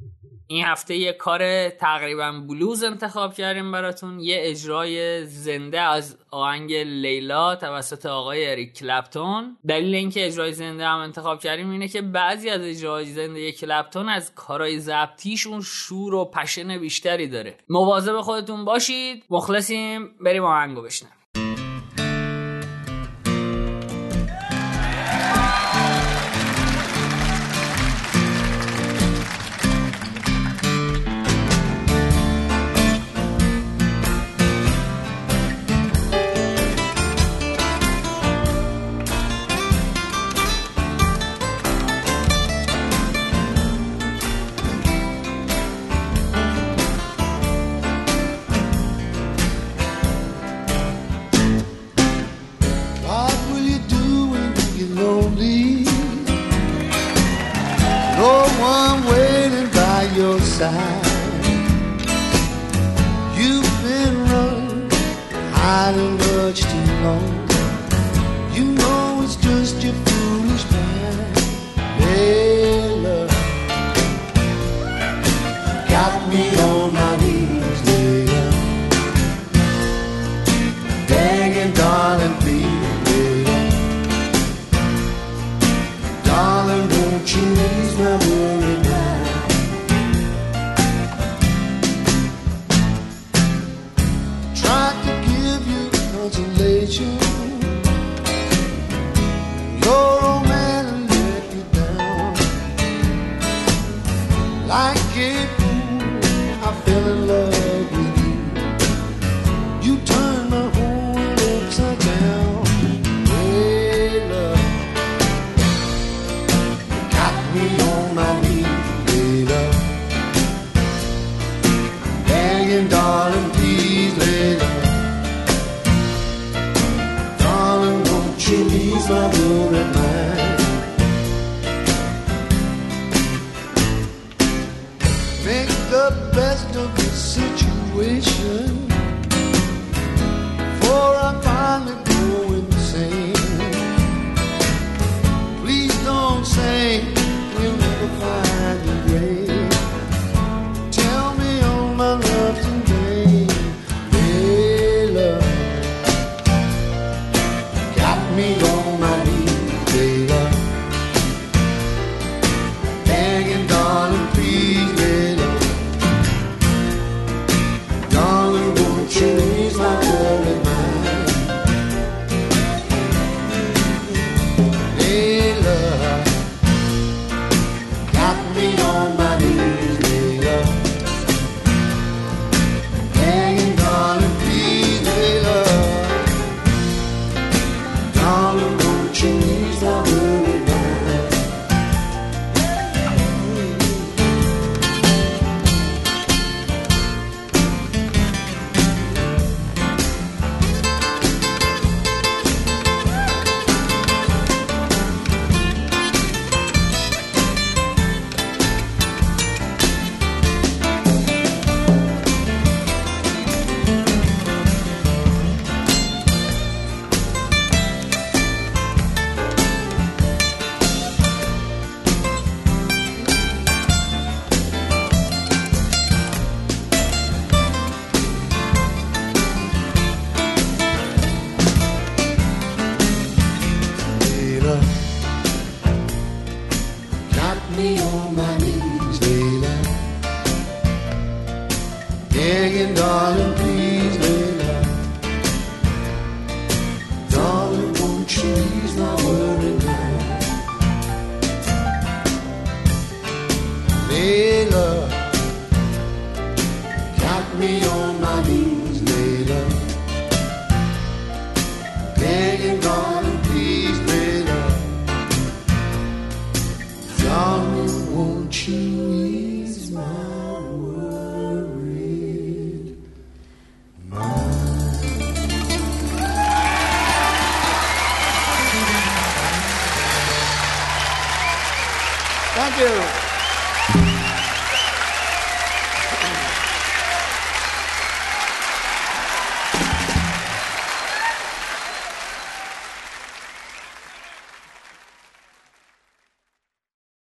این 0.48 0.64
هفته 0.64 0.96
یه 0.96 1.12
کار 1.12 1.68
تقریبا 1.68 2.32
بلوز 2.48 2.84
انتخاب 2.84 3.34
کردیم 3.34 3.72
براتون. 3.72 4.20
یه 4.20 4.36
اجرای 4.40 5.24
زنده 5.26 5.80
از 5.80 6.18
آهنگ 6.30 6.72
لیلا 6.74 7.56
توسط 7.56 8.06
آقای 8.06 8.50
اریک 8.50 8.72
کلپتون. 8.72 9.56
دلیل 9.68 9.94
اینکه 9.94 10.26
اجرای 10.26 10.52
زنده 10.52 10.86
هم 10.86 10.98
انتخاب 10.98 11.40
کردیم 11.40 11.70
اینه 11.70 11.88
که 11.88 12.02
بعضی 12.02 12.50
از 12.50 12.60
اجرای 12.60 13.04
زنده 13.04 13.52
کلپتون 13.52 14.08
از 14.08 14.34
کارهای 14.34 14.80
ضبطیشون 14.80 15.60
شور 15.60 16.14
و 16.14 16.24
passion 16.24 16.78
بیشتری 16.78 17.28
داره. 17.28 17.58
مواظب 17.68 18.20
خودتون 18.20 18.64
باشید. 18.64 19.24
مخلصیم. 19.30 20.08
بریم 20.20 20.44
آهنگو 20.44 20.82
بشنویم. 20.82 21.15